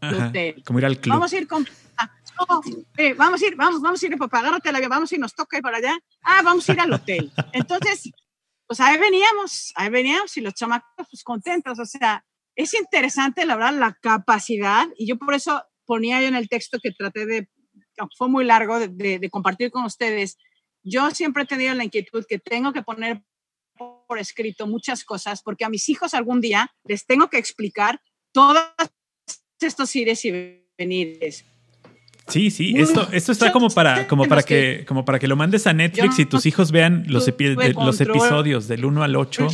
al 0.00 0.28
hotel. 0.28 0.62
Como 0.64 0.78
ir 0.78 0.86
al 0.86 0.98
club. 0.98 1.14
Vamos 1.14 1.32
a 1.32 1.36
ir 1.36 1.46
con, 1.46 1.66
eh, 2.96 3.14
vamos 3.14 3.42
a 3.42 3.46
ir, 3.46 3.56
vamos, 3.56 3.80
vamos 3.80 4.02
a 4.02 4.06
ir, 4.06 4.16
papá, 4.16 4.38
agárrate 4.38 4.68
el 4.68 4.76
avión, 4.76 4.90
vamos 4.90 5.12
ir, 5.12 5.18
nos 5.18 5.34
toca 5.34 5.56
ir 5.56 5.62
para 5.62 5.78
allá. 5.78 5.98
Ah, 6.22 6.42
vamos 6.44 6.68
a 6.68 6.72
ir 6.72 6.80
al 6.80 6.92
hotel. 6.92 7.32
Entonces, 7.52 8.10
pues 8.66 8.80
ahí 8.80 8.98
veníamos, 8.98 9.72
ahí 9.74 9.90
veníamos 9.90 10.36
y 10.36 10.40
los 10.40 10.54
chamacos 10.54 11.06
pues 11.10 11.22
contentos. 11.24 11.78
O 11.78 11.84
sea, 11.84 12.24
es 12.54 12.74
interesante, 12.74 13.44
la 13.44 13.56
verdad, 13.56 13.74
la 13.78 13.94
capacidad, 14.00 14.86
y 14.96 15.06
yo 15.06 15.18
por 15.18 15.34
eso 15.34 15.64
ponía 15.84 16.20
yo 16.20 16.28
en 16.28 16.36
el 16.36 16.48
texto 16.48 16.78
que 16.82 16.92
traté 16.92 17.26
de, 17.26 17.48
fue 18.16 18.28
muy 18.28 18.44
largo, 18.44 18.78
de, 18.78 19.18
de 19.18 19.30
compartir 19.30 19.70
con 19.70 19.84
ustedes. 19.84 20.38
Yo 20.82 21.10
siempre 21.10 21.44
he 21.44 21.46
tenido 21.46 21.74
la 21.74 21.84
inquietud 21.84 22.24
que 22.28 22.38
tengo 22.38 22.72
que 22.72 22.82
poner 22.82 23.22
por 24.06 24.18
escrito 24.18 24.66
muchas 24.66 25.04
cosas, 25.04 25.42
porque 25.42 25.64
a 25.64 25.68
mis 25.68 25.88
hijos 25.88 26.14
algún 26.14 26.40
día 26.40 26.70
les 26.84 27.06
tengo 27.06 27.28
que 27.28 27.38
explicar 27.38 28.00
todos 28.32 28.60
estos 29.60 29.94
ires 29.96 30.24
y 30.24 30.62
venires. 30.76 31.44
Sí, 32.28 32.50
sí, 32.50 32.74
esto, 32.76 33.08
esto 33.12 33.32
está 33.32 33.52
como 33.52 33.68
para, 33.68 34.06
como 34.06 34.26
para 34.26 34.42
que, 34.42 34.84
como 34.86 35.04
para 35.04 35.18
que 35.18 35.26
lo 35.26 35.36
mandes 35.36 35.66
a 35.66 35.72
Netflix 35.72 36.18
y 36.20 36.26
tus 36.26 36.46
hijos 36.46 36.70
vean 36.70 37.04
los, 37.08 37.26
los 37.26 38.00
episodios 38.00 38.68
del 38.68 38.84
1 38.84 39.02
al 39.02 39.16
8 39.16 39.48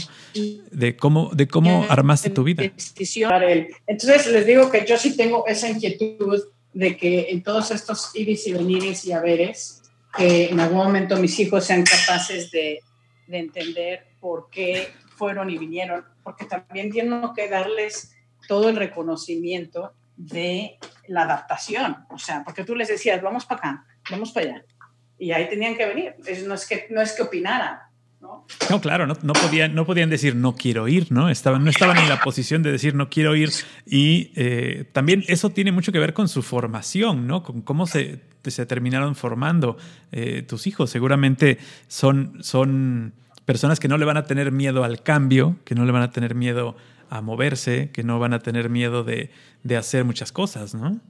de 0.71 0.97
cómo, 0.97 1.31
de 1.33 1.49
cómo 1.49 1.87
armaste 1.89 2.31
tu 2.31 2.45
vida. 2.45 2.65
Entonces 2.65 4.27
les 4.27 4.47
digo 4.47 4.71
que 4.71 4.85
yo 4.87 4.99
sí 4.99 5.17
tengo 5.17 5.47
esa 5.47 5.71
inquietud 5.71 6.43
de 6.75 6.97
que 6.97 7.31
en 7.31 7.43
todos 7.43 7.71
estos 7.71 8.11
iris 8.15 8.47
y 8.47 8.53
venires 8.53 9.05
y 9.07 9.13
haberes, 9.13 9.83
que 10.19 10.51
en 10.51 10.61
algún 10.61 10.79
momento 10.79 11.17
mis 11.17 11.39
hijos 11.39 11.65
sean 11.65 11.85
capaces 11.85 12.51
de, 12.51 12.81
de 13.29 13.39
entender 13.39 14.09
por 14.21 14.51
qué 14.51 14.89
fueron 15.17 15.49
y 15.51 15.59
vinieron, 15.59 16.05
porque 16.23 16.45
también 16.45 16.91
tengo 16.91 17.33
que 17.33 17.49
darles 17.49 18.17
todo 18.47 18.69
el 18.69 18.77
reconocimiento 18.77 19.95
de 20.17 20.79
la 21.07 21.23
adaptación, 21.23 22.05
o 22.11 22.19
sea, 22.19 22.43
porque 22.45 22.65
tú 22.65 22.75
les 22.75 22.89
decías, 22.89 23.23
vamos 23.23 23.47
para 23.47 23.59
acá, 23.59 23.87
vamos 24.11 24.33
para 24.33 24.47
allá, 24.47 24.65
y 25.19 25.33
ahí 25.33 25.49
tenían 25.49 25.77
que 25.77 25.87
venir, 25.87 26.17
no 26.47 26.55
es 26.55 26.67
que, 26.67 26.87
no 26.91 27.01
es 27.01 27.13
que 27.13 27.23
opinaran, 27.23 27.79
¿no? 28.21 28.47
No, 28.71 28.81
claro, 28.81 29.07
no, 29.07 29.15
no, 29.23 29.33
podían, 29.33 29.75
no 29.75 29.87
podían 29.87 30.11
decir 30.11 30.35
no 30.35 30.57
quiero 30.57 30.89
ir, 30.89 31.11
¿no? 31.11 31.29
Estaban, 31.29 31.65
no 31.65 31.71
estaban 31.71 31.99
en 31.99 32.09
la 32.09 32.21
posición 32.21 32.63
de 32.63 32.73
decir 32.73 32.95
no 32.95 33.09
quiero 33.09 33.37
ir 33.37 33.51
y 33.87 34.33
eh, 34.37 34.89
también 34.93 35.25
eso 35.29 35.51
tiene 35.51 35.73
mucho 35.73 35.93
que 35.93 35.99
ver 35.99 36.15
con 36.15 36.29
su 36.29 36.43
formación, 36.43 37.27
¿no? 37.27 37.43
Con 37.43 37.63
cómo 37.63 37.87
se, 37.87 38.21
se 38.45 38.67
terminaron 38.67 39.15
formando 39.15 39.77
eh, 40.13 40.43
tus 40.43 40.67
hijos. 40.67 40.91
Seguramente 40.91 41.59
son, 41.87 42.39
son 42.43 43.15
personas 43.45 43.81
que 43.81 43.89
no 43.89 43.99
le 43.99 44.05
van 44.05 44.17
a 44.17 44.25
tener 44.25 44.53
miedo 44.53 44.85
al 44.85 45.03
cambio, 45.03 45.57
que 45.65 45.75
no 45.75 45.85
le 45.85 45.93
van 45.93 46.03
a 46.03 46.11
tener 46.11 46.35
miedo 46.35 46.77
a 47.11 47.23
moverse, 47.23 47.91
que 47.93 48.03
no 48.03 48.19
van 48.19 48.35
a 48.35 48.41
tener 48.41 48.69
miedo 48.69 49.05
de, 49.05 49.31
hacer 49.77 50.05
muchas 50.05 50.33
cosas, 50.33 50.75
¿no? 50.75 51.01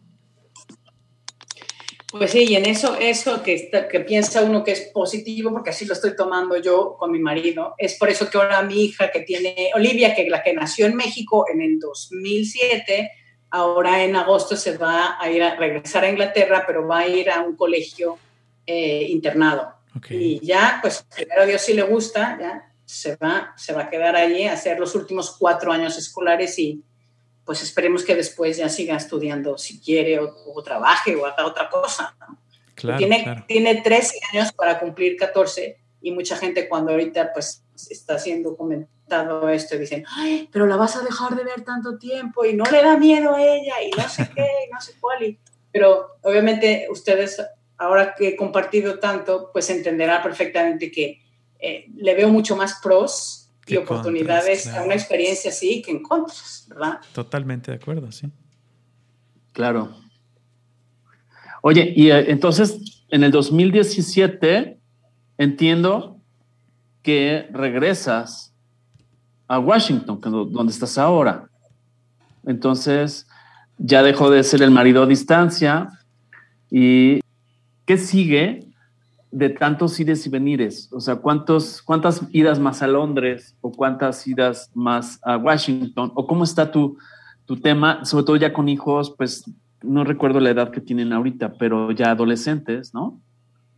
Pues 2.19 2.33
sí, 2.33 2.45
y 2.49 2.57
en 2.57 2.67
eso, 2.67 2.97
eso 2.99 3.43
que, 3.43 3.71
que 3.91 4.01
piensa 4.01 4.43
uno 4.43 4.65
que 4.65 4.73
es 4.73 4.91
positivo, 4.93 5.53
porque 5.53 5.71
así 5.71 5.85
lo 5.85 5.95
estoy 5.95 6.15
tomando 6.17 6.57
yo 6.57 6.97
con 6.99 7.11
mi 7.11 7.19
marido, 7.19 7.75
es 7.79 7.95
por 7.97 8.09
eso 8.11 8.29
que 8.29 8.39
ahora 8.39 8.63
mi 8.63 8.85
hija 8.85 9.11
que 9.11 9.21
tiene, 9.21 9.71
Olivia, 9.75 10.15
que 10.15 10.29
la 10.29 10.43
que 10.43 10.53
nació 10.53 10.87
en 10.87 10.97
México 10.97 11.47
en 11.53 11.63
el 11.63 11.79
2007, 11.79 13.11
ahora 13.51 14.03
en 14.05 14.17
agosto 14.17 14.57
se 14.57 14.77
va 14.77 15.17
a 15.21 15.31
ir 15.31 15.43
a 15.43 15.57
regresar 15.57 16.05
a 16.05 16.11
Inglaterra, 16.11 16.65
pero 16.67 16.87
va 16.87 17.01
a 17.01 17.09
ir 17.09 17.31
a 17.31 17.41
un 17.43 17.57
colegio 17.57 18.19
eh, 18.67 19.07
internado. 19.09 19.75
Y 20.11 20.45
ya, 20.45 20.79
pues 20.83 21.05
primero 21.15 21.43
a 21.43 21.47
Dios 21.47 21.63
sí 21.63 21.73
le 21.75 21.83
gusta, 21.83 22.37
ya 22.41 22.69
se 22.89 23.17
va, 23.17 23.53
se 23.55 23.75
va 23.75 23.83
a 23.83 23.91
quedar 23.91 24.17
allí 24.17 24.45
a 24.45 24.55
hacer 24.55 24.81
los 24.81 24.95
últimos 24.95 25.37
cuatro 25.39 25.71
años 25.71 25.99
escolares 25.99 26.59
y 26.59 26.83
pues 27.49 27.63
esperemos 27.63 28.05
que 28.05 28.15
después 28.15 28.59
ya 28.59 28.69
siga 28.69 28.95
estudiando 28.95 29.57
si 29.57 29.81
quiere 29.81 30.21
o, 30.21 30.63
trabaje 30.63 31.17
o 31.17 31.25
haga 31.25 31.47
otra 31.47 31.71
cosa. 31.71 32.15
tiene, 32.99 33.43
tiene 33.49 33.81
13 33.81 34.21
años 34.35 34.53
para 34.53 34.79
cumplir 34.79 35.17
14 35.17 35.79
y 36.03 36.11
mucha 36.11 36.37
gente 36.37 36.69
cuando 36.69 36.91
ahorita 36.91 37.33
pues 37.33 37.65
está 37.89 38.19
siendo 38.19 38.55
comentado 38.55 39.49
esto 39.49 39.79
dicen, 39.79 40.05
ay, 40.15 40.47
pero 40.53 40.67
la 40.67 40.77
vas 40.77 40.97
a 40.97 41.01
dejar 41.01 41.37
de 41.37 41.45
ver 41.45 41.63
tanto 41.65 41.97
tiempo 41.97 42.45
y 42.45 42.53
no 42.53 42.65
le 42.65 42.83
da 42.83 42.99
miedo 42.99 43.35
a 43.35 43.43
ella 43.43 43.83
y 43.83 43.93
no 43.99 44.07
sé 44.07 44.29
qué, 44.35 44.47
y 44.69 44.71
no 44.71 44.79
sé 44.83 44.93
cuál. 45.01 45.39
pero 45.73 46.19
obviamente 46.25 46.87
ustedes, 46.91 47.43
ahora 47.79 48.15
que 48.15 48.29
he 48.29 48.37
compartido 48.37 48.99
tanto, 48.99 49.49
pues 49.55 49.71
entenderán 49.71 50.23
perfectamente 50.23 50.91
que 50.91 51.23
eh, 51.59 51.87
le 51.95 52.15
veo 52.15 52.29
mucho 52.29 52.57
más 52.57 52.79
pros 52.83 53.38
y 53.69 53.77
oportunidades 53.77 54.67
a 54.69 54.83
una 54.83 54.95
experiencia 54.95 55.51
así 55.51 55.83
que 55.83 55.91
en 55.91 56.03
contras, 56.03 56.67
¿verdad? 56.69 57.01
Totalmente 57.13 57.71
de 57.71 57.77
acuerdo, 57.77 58.11
sí. 58.11 58.29
Claro. 59.53 59.95
Oye, 61.63 61.93
y 61.97 62.11
eh, 62.11 62.31
entonces 62.31 63.05
en 63.11 63.25
el 63.25 63.31
2017 63.31 64.79
entiendo 65.39 66.21
que 67.03 67.49
regresas 67.53 68.55
a 69.47 69.59
Washington, 69.59 70.21
donde 70.21 70.73
estás 70.73 70.99
ahora. 70.99 71.49
Entonces 72.47 73.27
ya 73.79 74.03
dejó 74.03 74.31
de 74.31 74.45
ser 74.45 74.63
el 74.63 74.71
marido 74.71 75.03
a 75.03 75.07
distancia. 75.07 75.89
¿Y 76.71 77.21
qué 77.87 77.97
sigue 77.97 78.68
de 79.31 79.51
tantos 79.51 79.99
ires 80.01 80.27
y 80.27 80.31
venires? 80.31 80.89
O 80.93 81.01
sea, 81.01 81.17
¿cuántos, 81.17 81.83
¿cuántas 81.83 82.23
idas 82.33 82.59
más 82.59 82.83
a 82.83 82.87
Londres 82.87 83.55
o 83.61 83.73
cuántas 83.73 84.27
idas 84.27 84.71
más 84.75 85.19
a 85.23 85.37
Washington? 85.37 86.13
¿O 86.15 86.27
cómo 86.27 86.45
está 86.45 86.71
tu, 86.71 86.97
tu 87.45 87.61
tema, 87.61 88.05
sobre 88.05 88.25
todo 88.25 88.37
ya 88.37 88.53
con 88.53 88.69
hijos, 88.69 89.15
pues 89.17 89.45
no 89.83 90.05
recuerdo 90.05 90.41
la 90.41 90.51
edad 90.51 90.71
que 90.71 90.81
tienen 90.81 91.13
ahorita, 91.13 91.55
pero 91.55 91.93
ya 91.93 92.11
adolescentes, 92.11 92.93
¿no? 92.95 93.21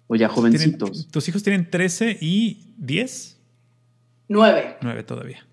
O 0.07 0.17
ya 0.17 0.29
jovencitos. 0.29 1.09
¿Tus 1.09 1.29
hijos 1.29 1.43
tienen 1.43 1.71
13 1.71 2.19
y 2.21 2.75
10? 2.79 3.39
9. 4.29 4.79
9 4.81 5.03
todavía. 5.05 5.47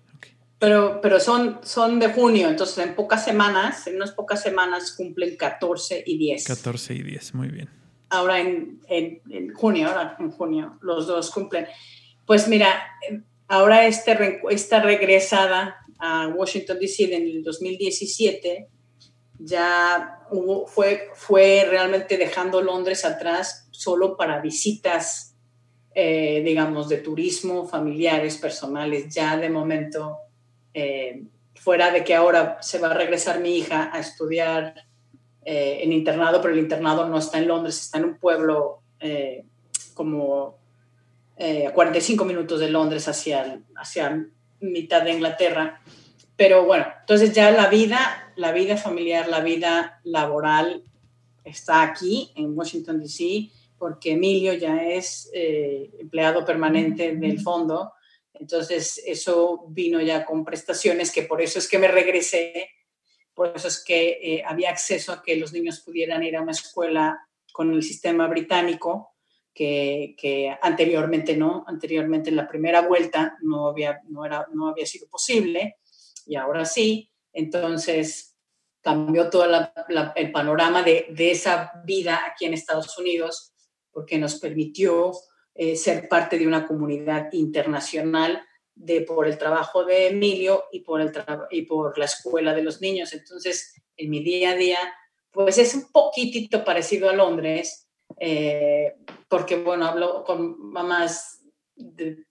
Pero, 0.58 1.00
pero 1.00 1.20
son, 1.20 1.60
son 1.62 2.00
de 2.00 2.12
junio, 2.12 2.48
entonces 2.48 2.84
en 2.84 2.96
pocas 2.96 3.24
semanas, 3.24 3.86
en 3.86 3.94
unas 3.94 4.10
pocas 4.10 4.42
semanas 4.42 4.92
cumplen 4.96 5.36
14 5.36 6.02
y 6.04 6.18
10. 6.18 6.44
14 6.44 6.94
y 6.94 7.02
10, 7.04 7.34
muy 7.34 7.48
bien 7.48 7.77
ahora 8.10 8.40
en, 8.40 8.80
en, 8.88 9.54
junio, 9.54 9.88
ahora 9.88 10.16
en 10.18 10.30
junio, 10.30 10.78
los 10.80 11.06
dos 11.06 11.30
cumplen. 11.30 11.66
Pues 12.26 12.48
mira, 12.48 12.68
ahora 13.46 13.86
este, 13.86 14.40
esta 14.50 14.80
regresada 14.80 15.76
a 15.98 16.28
Washington, 16.28 16.78
D.C. 16.78 17.14
en 17.14 17.22
el 17.22 17.42
2017 17.42 18.68
ya 19.38 20.20
fue, 20.66 21.10
fue 21.14 21.66
realmente 21.68 22.16
dejando 22.16 22.60
Londres 22.60 23.04
atrás 23.04 23.68
solo 23.70 24.16
para 24.16 24.40
visitas, 24.40 25.36
eh, 25.94 26.42
digamos, 26.44 26.88
de 26.88 26.98
turismo, 26.98 27.66
familiares, 27.66 28.36
personales, 28.36 29.14
ya 29.14 29.36
de 29.36 29.48
momento, 29.48 30.16
eh, 30.74 31.22
fuera 31.54 31.90
de 31.90 32.04
que 32.04 32.14
ahora 32.14 32.58
se 32.60 32.78
va 32.78 32.90
a 32.90 32.94
regresar 32.94 33.40
mi 33.40 33.56
hija 33.56 33.90
a 33.92 34.00
estudiar 34.00 34.87
eh, 35.50 35.82
en 35.82 35.94
internado, 35.94 36.42
pero 36.42 36.52
el 36.52 36.60
internado 36.60 37.08
no 37.08 37.16
está 37.16 37.38
en 37.38 37.48
Londres, 37.48 37.80
está 37.80 37.96
en 37.96 38.04
un 38.04 38.18
pueblo 38.18 38.82
eh, 39.00 39.46
como 39.94 40.58
eh, 41.38 41.66
a 41.66 41.72
45 41.72 42.22
minutos 42.26 42.60
de 42.60 42.68
Londres 42.68 43.08
hacia, 43.08 43.58
hacia 43.74 44.26
mitad 44.60 45.00
de 45.04 45.12
Inglaterra. 45.12 45.80
Pero 46.36 46.66
bueno, 46.66 46.84
entonces 47.00 47.32
ya 47.32 47.50
la 47.50 47.70
vida, 47.70 48.30
la 48.36 48.52
vida 48.52 48.76
familiar, 48.76 49.26
la 49.26 49.40
vida 49.40 50.02
laboral 50.04 50.82
está 51.44 51.80
aquí 51.82 52.30
en 52.36 52.54
Washington, 52.54 53.00
D.C., 53.00 53.48
porque 53.78 54.12
Emilio 54.12 54.52
ya 54.52 54.84
es 54.84 55.30
empleado 55.32 56.44
permanente 56.44 57.16
del 57.16 57.40
fondo. 57.40 57.92
Entonces 58.34 59.02
eso 59.06 59.64
vino 59.68 59.98
ya 60.02 60.26
con 60.26 60.44
prestaciones, 60.44 61.10
que 61.10 61.22
por 61.22 61.40
eso 61.40 61.58
es 61.58 61.66
que 61.66 61.78
me 61.78 61.88
regresé 61.88 62.68
por 63.38 63.52
eso 63.54 63.68
es 63.68 63.84
que 63.84 64.18
eh, 64.20 64.42
había 64.44 64.68
acceso 64.68 65.12
a 65.12 65.22
que 65.22 65.36
los 65.36 65.52
niños 65.52 65.78
pudieran 65.78 66.24
ir 66.24 66.34
a 66.34 66.42
una 66.42 66.50
escuela 66.50 67.24
con 67.52 67.72
el 67.72 67.84
sistema 67.84 68.26
británico, 68.26 69.14
que, 69.54 70.58
anteriormente 70.60 71.36
no, 71.36 71.64
anteriormente 71.68 72.30
en 72.30 72.36
la 72.36 72.48
primera 72.48 72.80
vuelta 72.80 73.38
no 73.42 73.68
había, 73.68 74.00
no, 74.08 74.24
era, 74.24 74.48
no 74.52 74.66
había 74.66 74.86
sido 74.86 75.06
posible 75.08 75.76
y 76.26 76.34
ahora 76.34 76.64
sí. 76.64 77.12
Entonces 77.32 78.36
cambió 78.80 79.30
todo 79.30 79.46
el 80.16 80.32
panorama 80.32 80.82
de, 80.82 81.06
esa 81.16 81.70
vida 81.84 82.22
aquí 82.26 82.44
en 82.44 82.54
Estados 82.54 82.98
Unidos 82.98 83.54
porque 83.92 84.18
nos 84.18 84.40
permitió 84.40 85.12
eh, 85.54 85.76
ser 85.76 86.08
parte 86.08 86.40
de 86.40 86.46
una 86.48 86.66
comunidad 86.66 87.28
internacional 87.30 88.44
de 88.78 89.00
por 89.00 89.26
el 89.26 89.36
trabajo 89.36 89.84
de 89.84 90.08
Emilio 90.08 90.64
y 90.70 90.80
por, 90.80 91.00
el 91.00 91.12
y 91.50 91.62
por 91.62 91.98
la 91.98 92.04
escuela 92.04 92.54
de 92.54 92.62
los 92.62 92.80
niños. 92.80 93.12
Entonces, 93.12 93.74
en 93.96 94.08
mi 94.08 94.22
día 94.22 94.50
a 94.50 94.54
día, 94.54 94.78
pues 95.32 95.58
es 95.58 95.74
un 95.74 95.90
poquitito 95.90 96.64
parecido 96.64 97.10
a 97.10 97.12
Londres, 97.12 97.88
eh, 98.18 98.94
porque, 99.28 99.56
bueno, 99.56 99.86
hablo 99.86 100.24
con 100.24 100.70
mamás 100.70 101.42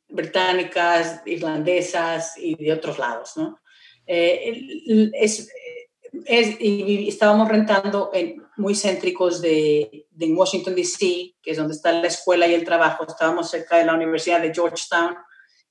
británicas, 0.07 1.21
irlandesas 1.25 2.37
y 2.37 2.55
de 2.55 2.73
otros 2.73 2.97
lados, 2.97 3.33
¿no? 3.35 3.59
Eh, 4.05 5.11
es, 5.13 5.51
y 6.59 7.07
estábamos 7.09 7.49
rentando 7.49 8.09
en, 8.13 8.41
muy 8.55 8.73
céntricos 8.73 9.41
de, 9.41 10.07
de 10.09 10.33
Washington, 10.33 10.75
D.C., 10.75 11.35
que 11.41 11.51
es 11.51 11.57
donde 11.57 11.75
está 11.75 11.91
la 11.91 12.07
escuela 12.07 12.47
y 12.47 12.53
el 12.53 12.63
trabajo. 12.63 13.05
Estábamos 13.05 13.49
cerca 13.49 13.77
de 13.77 13.85
la 13.85 13.93
Universidad 13.93 14.41
de 14.41 14.53
Georgetown, 14.53 15.15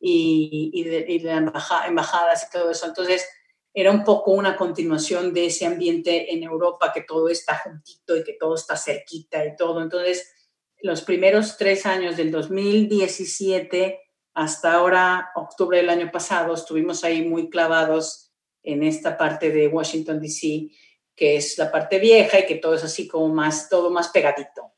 y, 0.09 0.85
de, 0.85 1.41
embajadas 1.87 2.47
y 2.47 2.51
todo 2.51 2.71
eso. 2.71 2.87
Entonces, 2.87 3.29
era 3.75 3.91
un 3.91 4.05
poco 4.05 4.31
una 4.31 4.57
continuación 4.57 5.35
de 5.35 5.47
ese 5.47 5.67
ambiente 5.67 6.33
en 6.33 6.43
Europa, 6.43 6.93
que 6.95 7.03
todo 7.03 7.29
está 7.29 7.59
juntito 7.59 8.17
y 8.17 8.25
que 8.25 8.35
todo 8.35 8.55
está 8.55 8.77
cerquita 8.77 9.45
y 9.45 9.57
todo. 9.57 9.83
Entonces, 9.83 10.33
los 10.81 11.03
primeros 11.03 11.57
tres 11.57 11.87
años 11.87 12.17
del 12.17 12.31
2017 12.31 14.01
hasta 14.35 14.75
ahora, 14.75 15.31
octubre 15.35 15.79
del 15.79 15.91
año 15.91 16.11
pasado, 16.13 16.55
estuvimos 16.55 17.03
ahí 17.05 17.27
muy 17.27 17.51
clavados 17.51 18.31
en 18.63 18.83
esta 18.83 19.17
parte 19.17 19.51
de 19.51 19.69
Washington, 19.69 20.21
D.C., 20.21 20.71
que 21.15 21.37
es 21.37 21.57
la 21.57 21.73
parte 21.73 21.99
vieja 21.99 22.39
y 22.39 22.47
que 22.47 22.57
todo 22.57 22.75
es 22.75 22.85
así 22.85 23.09
como 23.09 23.29
más, 23.35 23.71
todo 23.71 23.91
más 23.91 24.09
pegadito. 24.09 24.75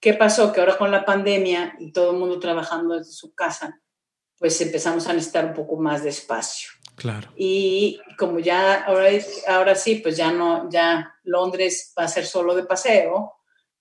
¿Qué 0.00 0.14
pasó? 0.14 0.52
Que 0.52 0.60
ahora 0.60 0.76
con 0.76 0.90
la 0.90 1.04
pandemia 1.04 1.76
y 1.78 1.92
todo 1.92 2.10
el 2.10 2.18
mundo 2.18 2.40
trabajando 2.40 2.96
desde 2.96 3.12
su 3.12 3.32
casa, 3.34 3.80
pues 4.38 4.60
empezamos 4.60 5.06
a 5.06 5.12
necesitar 5.12 5.44
un 5.46 5.54
poco 5.54 5.76
más 5.76 6.02
de 6.02 6.10
espacio. 6.10 6.70
Claro. 6.94 7.30
Y 7.36 8.00
como 8.18 8.38
ya 8.38 8.84
ahora, 8.84 9.10
ahora 9.48 9.74
sí, 9.74 9.96
pues 9.96 10.16
ya 10.16 10.32
no, 10.32 10.68
ya 10.70 11.14
Londres 11.24 11.92
va 11.98 12.04
a 12.04 12.08
ser 12.08 12.26
solo 12.26 12.54
de 12.54 12.64
paseo, 12.64 13.34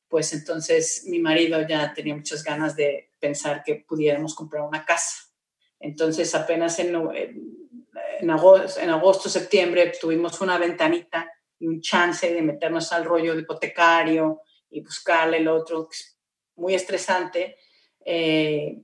pues 0.07 0.33
entonces 0.33 1.05
mi 1.07 1.19
marido 1.19 1.65
ya 1.67 1.93
tenía 1.93 2.15
muchas 2.15 2.43
ganas 2.43 2.75
de 2.75 3.11
pensar 3.19 3.63
que 3.63 3.85
pudiéramos 3.87 4.35
comprar 4.35 4.63
una 4.63 4.85
casa. 4.85 5.23
Entonces 5.79 6.33
apenas 6.35 6.77
en, 6.79 6.95
en, 8.19 8.29
agosto, 8.29 8.79
en 8.79 8.89
agosto, 8.89 9.29
septiembre 9.29 9.93
tuvimos 9.99 10.39
una 10.41 10.57
ventanita 10.57 11.31
y 11.59 11.67
un 11.67 11.81
chance 11.81 12.33
de 12.33 12.41
meternos 12.41 12.91
al 12.91 13.05
rollo 13.05 13.33
de 13.33 13.41
hipotecario 13.41 14.41
y 14.69 14.81
buscarle 14.81 15.37
el 15.37 15.47
otro, 15.47 15.89
muy 16.55 16.75
estresante. 16.75 17.57
Eh, 18.03 18.81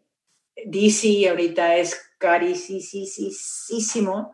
DC 0.65 1.29
ahorita 1.29 1.77
es 1.77 1.99
carísimo 2.17 4.33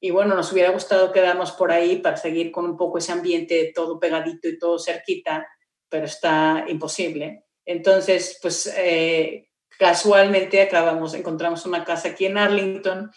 y 0.00 0.10
bueno, 0.10 0.34
nos 0.34 0.52
hubiera 0.52 0.70
gustado 0.70 1.12
quedarnos 1.12 1.52
por 1.52 1.72
ahí 1.72 1.96
para 1.96 2.16
seguir 2.16 2.52
con 2.52 2.64
un 2.64 2.76
poco 2.76 2.98
ese 2.98 3.12
ambiente 3.12 3.72
todo 3.74 3.98
pegadito 3.98 4.48
y 4.48 4.58
todo 4.58 4.78
cerquita, 4.78 5.46
pero 5.88 6.06
está 6.06 6.64
imposible. 6.68 7.44
Entonces, 7.64 8.38
pues 8.40 8.72
eh, 8.76 9.48
casualmente 9.78 10.62
acabamos, 10.62 11.14
encontramos 11.14 11.66
una 11.66 11.84
casa 11.84 12.08
aquí 12.08 12.26
en 12.26 12.38
Arlington, 12.38 13.10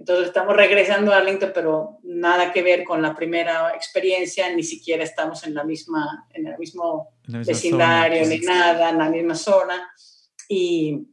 entonces 0.00 0.28
estamos 0.28 0.56
regresando 0.56 1.12
a 1.12 1.18
Arlington, 1.18 1.50
pero 1.52 1.98
nada 2.04 2.54
que 2.54 2.62
ver 2.62 2.84
con 2.84 3.02
la 3.02 3.14
primera 3.14 3.74
experiencia, 3.74 4.50
ni 4.54 4.62
siquiera 4.62 5.04
estamos 5.04 5.44
en 5.44 5.54
la 5.54 5.62
misma, 5.62 6.26
en 6.30 6.46
el 6.46 6.56
mismo 6.56 7.10
vecindario, 7.26 8.26
ni 8.26 8.38
nada, 8.38 8.88
en 8.88 8.98
la 8.98 9.10
misma 9.10 9.34
zona. 9.34 9.92
Y, 10.48 11.06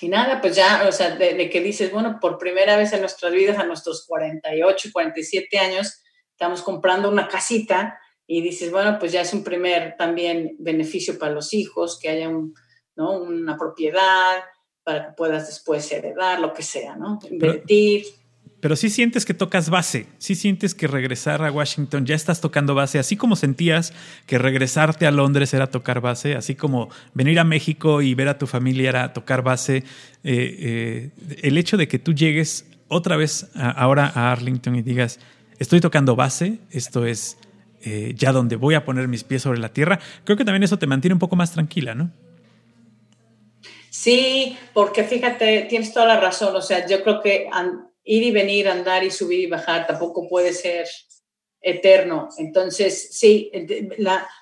y 0.00 0.08
nada, 0.08 0.40
pues 0.40 0.56
ya, 0.56 0.86
o 0.88 0.92
sea, 0.92 1.16
de, 1.16 1.48
que 1.50 1.60
dices, 1.60 1.92
bueno, 1.92 2.18
por 2.20 2.38
primera 2.38 2.76
vez 2.76 2.92
en 2.92 3.00
nuestras 3.00 3.32
vidas, 3.32 3.58
a 3.58 3.66
nuestros 3.66 4.04
48, 4.06 4.90
47 4.92 5.58
años, 5.58 6.02
estamos 6.32 6.62
comprando 6.62 7.08
una 7.08 7.28
casita 7.28 7.98
y 8.26 8.42
dices, 8.42 8.70
bueno, 8.70 8.98
pues 8.98 9.12
ya 9.12 9.20
es 9.22 9.32
un 9.32 9.44
primer 9.44 9.96
también 9.96 10.56
beneficio 10.58 11.18
para 11.18 11.32
los 11.32 11.54
hijos, 11.54 11.98
que 12.00 12.08
haya 12.08 12.28
un, 12.28 12.54
¿no? 12.96 13.12
una 13.12 13.56
propiedad 13.56 14.42
para 14.82 15.06
que 15.06 15.12
puedas 15.12 15.46
después 15.46 15.90
heredar, 15.90 16.40
lo 16.40 16.52
que 16.52 16.62
sea, 16.62 16.96
¿no? 16.96 17.18
Invertir. 17.30 18.04
Pero 18.04 18.25
sí 18.76 18.90
sientes 18.90 19.24
que 19.24 19.34
tocas 19.34 19.70
base, 19.70 20.06
sí 20.18 20.34
sientes 20.34 20.74
que 20.74 20.88
regresar 20.88 21.44
a 21.44 21.52
Washington 21.52 22.06
ya 22.06 22.14
estás 22.14 22.40
tocando 22.40 22.74
base, 22.74 22.98
así 22.98 23.16
como 23.16 23.36
sentías 23.36 23.92
que 24.26 24.38
regresarte 24.38 25.06
a 25.06 25.10
Londres 25.10 25.54
era 25.54 25.68
tocar 25.68 26.00
base, 26.00 26.34
así 26.34 26.54
como 26.54 26.88
venir 27.14 27.38
a 27.38 27.44
México 27.44 28.02
y 28.02 28.14
ver 28.14 28.28
a 28.28 28.38
tu 28.38 28.46
familia 28.46 28.88
era 28.88 29.12
tocar 29.12 29.42
base. 29.42 29.78
Eh, 29.78 29.84
eh, 30.24 31.10
el 31.42 31.58
hecho 31.58 31.76
de 31.76 31.86
que 31.86 31.98
tú 31.98 32.12
llegues 32.12 32.66
otra 32.88 33.16
vez 33.16 33.48
ahora 33.54 34.10
a 34.14 34.32
Arlington 34.32 34.76
y 34.76 34.82
digas, 34.82 35.20
estoy 35.58 35.80
tocando 35.80 36.16
base, 36.16 36.58
esto 36.70 37.06
es 37.06 37.38
eh, 37.84 38.14
ya 38.16 38.32
donde 38.32 38.56
voy 38.56 38.74
a 38.74 38.84
poner 38.84 39.06
mis 39.06 39.22
pies 39.22 39.42
sobre 39.42 39.60
la 39.60 39.68
tierra, 39.68 40.00
creo 40.24 40.36
que 40.36 40.44
también 40.44 40.62
eso 40.62 40.78
te 40.78 40.86
mantiene 40.86 41.14
un 41.14 41.20
poco 41.20 41.36
más 41.36 41.52
tranquila, 41.52 41.94
¿no? 41.94 42.10
Sí, 43.90 44.56
porque 44.74 45.04
fíjate, 45.04 45.66
tienes 45.70 45.92
toda 45.92 46.06
la 46.06 46.20
razón, 46.20 46.54
o 46.54 46.60
sea, 46.60 46.86
yo 46.86 47.02
creo 47.02 47.22
que 47.22 47.48
ir 48.06 48.22
y 48.22 48.30
venir, 48.30 48.68
andar 48.68 49.04
y 49.04 49.10
subir 49.10 49.40
y 49.40 49.46
bajar 49.46 49.86
tampoco 49.86 50.28
puede 50.28 50.52
ser 50.52 50.86
eterno. 51.60 52.28
Entonces, 52.38 53.08
sí, 53.18 53.50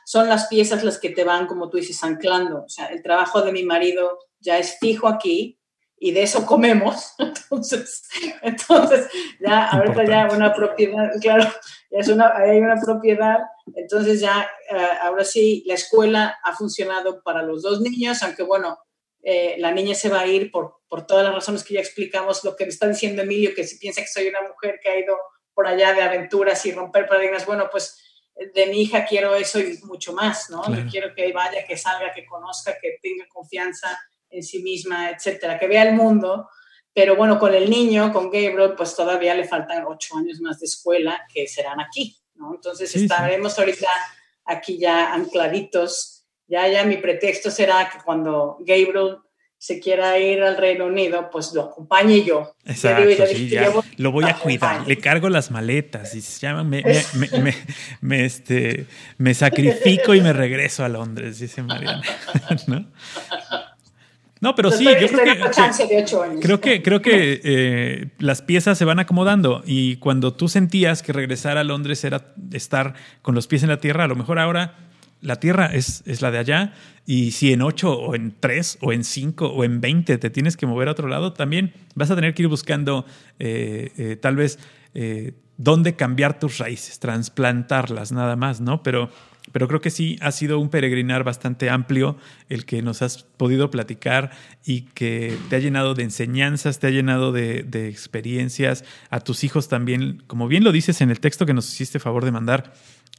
son 0.04 0.28
las 0.28 0.46
piezas 0.46 0.84
las 0.84 0.98
que 0.98 1.10
te 1.10 1.24
van, 1.24 1.46
como 1.46 1.70
tú 1.70 1.78
dices, 1.78 2.04
anclando. 2.04 2.64
O 2.64 2.68
sea, 2.68 2.86
el 2.86 3.02
trabajo 3.02 3.42
de 3.42 3.50
mi 3.50 3.64
marido 3.64 4.18
ya 4.38 4.58
es 4.58 4.78
fijo 4.78 5.08
aquí 5.08 5.58
y 5.98 6.12
de 6.12 6.22
eso 6.22 6.44
comemos. 6.44 7.14
Entonces, 7.18 8.02
entonces 8.42 9.08
ya, 9.40 9.68
ahorita 9.68 10.04
ya 10.04 10.28
una 10.34 10.52
propiedad, 10.52 11.10
claro, 11.20 11.44
ya 11.90 11.98
es 11.98 12.08
una, 12.08 12.36
hay 12.36 12.58
una 12.58 12.80
propiedad. 12.80 13.38
Entonces 13.74 14.20
ya, 14.20 14.46
eh, 14.70 14.88
ahora 15.02 15.24
sí, 15.24 15.62
la 15.66 15.74
escuela 15.74 16.36
ha 16.42 16.52
funcionado 16.52 17.22
para 17.22 17.42
los 17.42 17.62
dos 17.62 17.80
niños, 17.80 18.22
aunque 18.22 18.42
bueno, 18.42 18.78
eh, 19.26 19.56
la 19.58 19.70
niña 19.70 19.94
se 19.94 20.10
va 20.10 20.20
a 20.20 20.26
ir 20.26 20.50
por, 20.50 20.80
por 20.86 21.06
todas 21.06 21.24
las 21.24 21.34
razones 21.34 21.64
que 21.64 21.74
ya 21.74 21.80
explicamos, 21.80 22.44
lo 22.44 22.54
que 22.54 22.64
me 22.64 22.70
está 22.70 22.86
diciendo 22.86 23.22
Emilio, 23.22 23.54
que 23.54 23.64
si 23.64 23.78
piensa 23.78 24.02
que 24.02 24.08
soy 24.08 24.28
una 24.28 24.42
mujer 24.42 24.78
que 24.82 24.90
ha 24.90 24.98
ido 24.98 25.16
por 25.54 25.66
allá 25.66 25.94
de 25.94 26.02
aventuras 26.02 26.64
y 26.66 26.72
romper 26.72 27.06
paradigmas, 27.06 27.46
bueno, 27.46 27.68
pues 27.70 27.98
de 28.54 28.66
mi 28.66 28.82
hija 28.82 29.06
quiero 29.06 29.34
eso 29.34 29.60
y 29.60 29.78
mucho 29.84 30.12
más, 30.12 30.50
¿no? 30.50 30.62
Quiero 30.90 31.14
que 31.14 31.32
vaya, 31.32 31.64
que 31.66 31.76
salga, 31.76 32.12
que 32.12 32.26
conozca, 32.26 32.76
que 32.80 32.98
tenga 33.00 33.26
confianza 33.28 33.98
en 34.28 34.42
sí 34.42 34.62
misma, 34.62 35.10
etcétera, 35.10 35.58
que 35.58 35.68
vea 35.68 35.84
el 35.84 35.94
mundo. 35.94 36.48
Pero 36.92 37.16
bueno, 37.16 37.38
con 37.38 37.54
el 37.54 37.70
niño, 37.70 38.12
con 38.12 38.30
Gabriel, 38.30 38.74
pues 38.76 38.94
todavía 38.94 39.34
le 39.34 39.44
faltan 39.44 39.84
ocho 39.86 40.16
años 40.16 40.40
más 40.40 40.60
de 40.60 40.66
escuela 40.66 41.24
que 41.32 41.46
serán 41.46 41.80
aquí, 41.80 42.16
¿no? 42.34 42.54
Entonces 42.54 42.94
estaremos 42.94 43.58
ahorita 43.58 43.88
aquí 44.44 44.78
ya 44.78 45.12
ancladitos 45.12 46.13
ya, 46.46 46.68
ya 46.68 46.84
mi 46.84 46.96
pretexto 46.96 47.50
será 47.50 47.90
que 47.90 47.98
cuando 48.04 48.58
Gabriel 48.60 49.18
se 49.64 49.80
quiera 49.80 50.18
ir 50.18 50.42
al 50.42 50.58
Reino 50.58 50.84
Unido, 50.84 51.30
pues 51.32 51.54
lo 51.54 51.62
acompañe 51.62 52.22
yo. 52.22 52.54
Exacto, 52.66 53.02
lo 53.96 54.12
voy 54.12 54.24
a 54.24 54.36
cuidar, 54.36 54.86
le 54.86 54.98
cargo 54.98 55.30
las 55.30 55.50
maletas 55.50 56.14
y 56.14 56.20
se 56.20 56.40
llama, 56.40 56.64
me, 56.64 56.82
me, 57.40 57.54
me, 58.02 58.24
este, 58.26 58.86
me 59.16 59.32
sacrifico 59.32 60.14
y 60.14 60.20
me 60.20 60.34
regreso 60.34 60.84
a 60.84 60.88
Londres, 60.90 61.38
dice 61.38 61.62
Mariana. 61.62 62.02
¿No? 62.66 62.86
No, 64.44 64.54
pero 64.54 64.70
sí, 64.70 64.84
yo 64.84 65.08
creo 65.08 65.24
que, 65.24 66.40
creo 66.40 66.60
que, 66.60 66.82
creo 66.82 67.00
que 67.00 67.40
eh, 67.42 68.08
las 68.18 68.42
piezas 68.42 68.76
se 68.76 68.84
van 68.84 68.98
acomodando 68.98 69.62
y 69.64 69.96
cuando 69.96 70.34
tú 70.34 70.48
sentías 70.48 71.02
que 71.02 71.14
regresar 71.14 71.56
a 71.56 71.64
Londres 71.64 72.04
era 72.04 72.34
estar 72.52 72.92
con 73.22 73.34
los 73.34 73.46
pies 73.46 73.62
en 73.62 73.70
la 73.70 73.78
tierra, 73.78 74.04
a 74.04 74.08
lo 74.08 74.16
mejor 74.16 74.38
ahora 74.38 74.76
la 75.24 75.36
Tierra 75.36 75.66
es, 75.66 76.02
es, 76.06 76.22
la 76.22 76.30
de 76.30 76.38
allá 76.38 76.74
y 77.06 77.32
si 77.32 77.52
en 77.52 77.62
8 77.62 77.92
o 77.92 78.14
en 78.14 78.34
3 78.38 78.78
o 78.82 78.92
en 78.92 79.04
5 79.04 79.46
o 79.46 79.64
en 79.64 79.80
20 79.80 80.18
te 80.18 80.30
tienes 80.30 80.56
que 80.56 80.66
mover 80.66 80.88
a 80.88 80.92
otro 80.92 81.08
lado, 81.08 81.32
también 81.32 81.72
vas 81.94 82.10
a 82.10 82.14
tener 82.14 82.34
que 82.34 82.42
ir 82.42 82.48
buscando 82.48 83.06
eh, 83.38 83.90
eh, 83.96 84.16
tal 84.16 84.36
vez 84.36 84.58
eh, 84.94 85.32
dónde 85.56 85.96
cambiar 85.96 86.38
tus 86.38 86.58
raíces, 86.58 86.98
trasplantarlas 86.98 88.12
nada 88.12 88.36
más, 88.36 88.60
¿no? 88.60 88.82
Pero, 88.82 89.08
pero 89.52 89.66
creo 89.66 89.80
que 89.80 89.90
sí 89.90 90.18
ha 90.20 90.30
sido 90.30 90.58
un 90.58 90.68
peregrinar 90.68 91.24
bastante 91.24 91.70
amplio 91.70 92.18
el 92.50 92.66
que 92.66 92.82
nos 92.82 93.00
has 93.00 93.22
podido 93.22 93.70
platicar 93.70 94.30
y 94.64 94.82
que 94.82 95.36
te 95.48 95.56
ha 95.56 95.58
llenado 95.58 95.94
de 95.94 96.02
enseñanzas, 96.02 96.80
te 96.80 96.88
ha 96.88 96.90
llenado 96.90 97.32
de, 97.32 97.62
de 97.62 97.88
experiencias, 97.88 98.84
a 99.08 99.20
tus 99.20 99.42
hijos 99.42 99.68
también, 99.68 100.22
como 100.26 100.48
bien 100.48 100.64
lo 100.64 100.72
dices 100.72 101.00
en 101.00 101.10
el 101.10 101.20
texto 101.20 101.46
que 101.46 101.54
nos 101.54 101.72
hiciste 101.72 101.98
favor 101.98 102.24
de 102.24 102.32
mandar. 102.32 102.74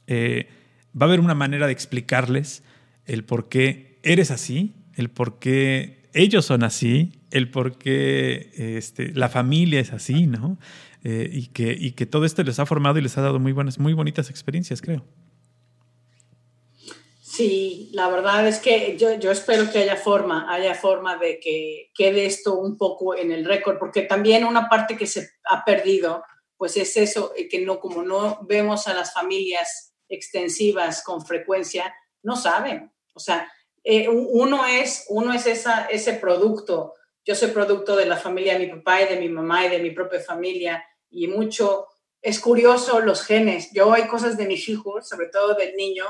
Eh, 0.06 0.48
va 1.00 1.06
a 1.06 1.08
haber 1.08 1.20
una 1.20 1.34
manera 1.34 1.66
de 1.66 1.72
explicarles 1.72 2.62
el 3.04 3.24
por 3.24 3.48
qué 3.48 3.98
eres 4.02 4.30
así, 4.30 4.74
el 4.94 5.10
por 5.10 5.38
qué 5.38 6.08
ellos 6.12 6.46
son 6.46 6.62
así, 6.62 7.20
el 7.30 7.50
por 7.50 7.78
qué 7.78 8.50
este, 8.56 9.12
la 9.12 9.28
familia 9.28 9.80
es 9.80 9.92
así, 9.92 10.26
¿no? 10.26 10.58
Eh, 11.04 11.28
y, 11.30 11.48
que, 11.48 11.76
y 11.78 11.92
que 11.92 12.06
todo 12.06 12.24
esto 12.24 12.42
les 12.42 12.58
ha 12.58 12.66
formado 12.66 12.98
y 12.98 13.02
les 13.02 13.16
ha 13.18 13.22
dado 13.22 13.38
muy 13.38 13.52
buenas, 13.52 13.78
muy 13.78 13.92
bonitas 13.92 14.30
experiencias, 14.30 14.80
creo. 14.80 15.04
Sí, 17.20 17.90
la 17.92 18.08
verdad 18.08 18.48
es 18.48 18.58
que 18.58 18.96
yo, 18.98 19.18
yo, 19.18 19.30
espero 19.30 19.70
que 19.70 19.80
haya 19.80 19.96
forma, 19.96 20.52
haya 20.52 20.74
forma 20.74 21.18
de 21.18 21.38
que 21.38 21.90
quede 21.94 22.24
esto 22.24 22.54
un 22.58 22.78
poco 22.78 23.14
en 23.14 23.30
el 23.30 23.44
récord, 23.44 23.78
porque 23.78 24.02
también 24.02 24.44
una 24.44 24.70
parte 24.70 24.96
que 24.96 25.06
se 25.06 25.28
ha 25.44 25.62
perdido, 25.64 26.24
pues 26.56 26.78
es 26.78 26.96
eso, 26.96 27.32
que 27.50 27.60
no, 27.60 27.78
como 27.78 28.02
no 28.02 28.40
vemos 28.48 28.88
a 28.88 28.94
las 28.94 29.12
familias 29.12 29.85
extensivas 30.08 31.02
con 31.02 31.24
frecuencia, 31.24 31.94
no 32.22 32.36
saben. 32.36 32.92
O 33.14 33.20
sea, 33.20 33.50
eh, 33.84 34.08
uno 34.08 34.66
es, 34.66 35.06
uno 35.08 35.32
es 35.32 35.46
esa, 35.46 35.86
ese 35.86 36.14
producto. 36.14 36.94
Yo 37.24 37.34
soy 37.34 37.50
producto 37.50 37.96
de 37.96 38.06
la 38.06 38.16
familia 38.16 38.54
de 38.54 38.66
mi 38.66 38.72
papá 38.72 39.02
y 39.02 39.06
de 39.06 39.20
mi 39.20 39.28
mamá 39.28 39.66
y 39.66 39.70
de 39.70 39.78
mi 39.78 39.90
propia 39.90 40.20
familia 40.20 40.84
y 41.10 41.28
mucho 41.28 41.86
es 42.26 42.40
curioso 42.40 42.98
los 42.98 43.22
genes. 43.22 43.70
Yo 43.72 43.92
hay 43.92 44.08
cosas 44.08 44.36
de 44.36 44.46
mis 44.46 44.68
hijos, 44.68 45.08
sobre 45.08 45.28
todo 45.28 45.54
del 45.54 45.76
niño, 45.76 46.04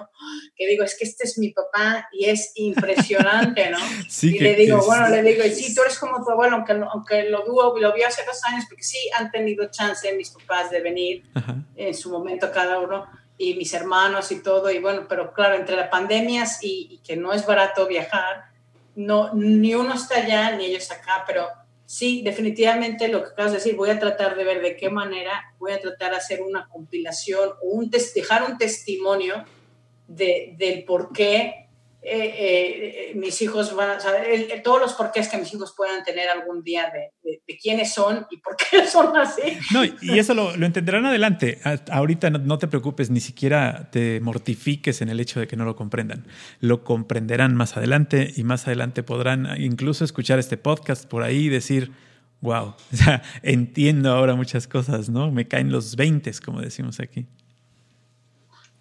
que 0.55 0.67
digo, 0.67 0.83
es 0.83 0.97
que 0.97 1.05
este 1.05 1.25
es 1.25 1.37
mi 1.37 1.51
papá 1.51 2.09
y 2.11 2.25
es 2.25 2.53
impresionante, 2.55 3.71
¿no? 3.71 3.79
y 4.23 4.39
le 4.39 4.55
digo, 4.55 4.81
bueno, 4.87 5.09
le 5.09 5.23
digo, 5.23 5.43
sí, 5.45 5.75
tú 5.75 5.83
eres 5.83 5.99
como 5.99 6.25
tu 6.25 6.31
abuelo, 6.31 6.57
aunque, 6.57 6.73
aunque 6.73 7.25
lo, 7.25 7.45
dudo, 7.45 7.79
lo 7.79 7.93
vi 7.93 8.03
hace 8.03 8.25
dos 8.25 8.43
años, 8.45 8.65
porque 8.67 8.83
sí 8.83 8.97
han 9.19 9.31
tenido 9.31 9.71
chance 9.71 10.11
mis 10.15 10.31
papás 10.31 10.71
de 10.71 10.81
venir 10.81 11.25
en 11.75 11.95
su 11.95 12.11
momento 12.11 12.51
cada 12.51 12.79
uno 12.79 13.07
y 13.39 13.55
mis 13.55 13.73
hermanos 13.75 14.33
y 14.33 14.43
todo, 14.43 14.71
y 14.71 14.79
bueno, 14.79 15.07
pero 15.09 15.33
claro, 15.33 15.57
entre 15.57 15.77
las 15.77 15.89
pandemias 15.89 16.59
y, 16.63 17.01
que 17.05 17.17
no 17.17 17.33
es 17.33 17.47
barato 17.47 17.87
viajar, 17.87 18.45
no, 18.95 19.35
ni 19.35 19.75
uno 19.75 19.95
está 19.95 20.17
allá 20.17 20.57
ni 20.57 20.67
ellos 20.67 20.91
acá, 20.91 21.25
pero 21.27 21.47
sí, 21.85 22.23
definitivamente 22.23 23.09
lo 23.09 23.23
que 23.23 23.31
acabas 23.31 23.53
de 23.53 23.59
decir, 23.59 23.77
voy 23.77 23.91
a 23.91 23.99
tratar 23.99 24.37
de 24.37 24.45
ver 24.45 24.63
de 24.63 24.77
qué 24.77 24.89
manera 24.89 25.55
voy 25.59 25.73
a 25.73 25.81
tratar 25.81 26.13
de 26.13 26.17
hacer 26.17 26.43
una 26.43 26.67
compilación 26.69 27.51
o 27.63 27.69
un 27.69 27.91
dejar 27.91 28.51
un 28.51 28.57
testimonio 28.57 29.45
de, 30.09 30.55
del 30.57 30.85
por 30.85 31.13
qué 31.13 31.66
eh, 32.09 33.11
eh, 33.11 33.13
mis 33.17 33.43
hijos 33.43 33.75
van 33.75 33.91
a 33.91 34.01
saber, 34.01 34.63
todos 34.63 34.81
los 34.81 34.93
porqués 34.93 35.29
que 35.29 35.39
mis 35.39 35.53
hijos 35.53 35.75
puedan 35.77 36.05
tener 36.05 36.29
algún 36.29 36.63
día 36.63 36.89
de, 36.93 37.13
quiénes 37.61 37.95
son 37.95 38.27
y 38.31 38.37
por 38.37 38.57
qué 38.57 38.87
son 38.91 39.17
así. 39.17 39.43
No, 39.73 39.85
y 39.85 40.17
eso 40.17 40.33
lo, 40.33 40.55
entenderán 40.55 41.05
adelante. 41.05 41.59
ahorita 41.91 42.31
no, 42.31 42.59
te 42.59 42.69
preocupes, 42.69 43.11
ni 43.11 43.19
siquiera 43.19 43.91
te 43.91 44.21
mortifiques 44.21 45.03
en 45.03 45.09
el 45.09 45.19
hecho 45.19 45.41
de 45.41 45.49
que 45.49 45.57
no 45.57 45.65
lo 45.65 45.75
comprendan. 45.75 46.29
Lo 46.61 46.85
comprenderán 46.85 47.57
más 47.57 47.77
adelante 47.77 48.33
y 48.37 48.45
más 48.45 48.69
adelante 48.69 49.03
podrán 49.03 49.61
incluso 49.61 50.05
escuchar 50.05 50.39
este 50.39 50.57
podcast 50.57 51.07
por 51.07 51.25
ahí 51.25 51.47
y 51.47 51.49
decir, 51.49 51.91
wow, 52.41 52.75
entiendo 53.43 54.13
ahora 54.13 54.37
muchas 54.37 54.69
cosas, 54.69 55.09
¿no? 55.09 55.33
Me 55.33 55.49
caen 55.49 55.73
los 55.73 55.97
20, 55.97 56.31
como 56.45 56.61
decimos 56.61 57.01
aquí. 57.01 57.27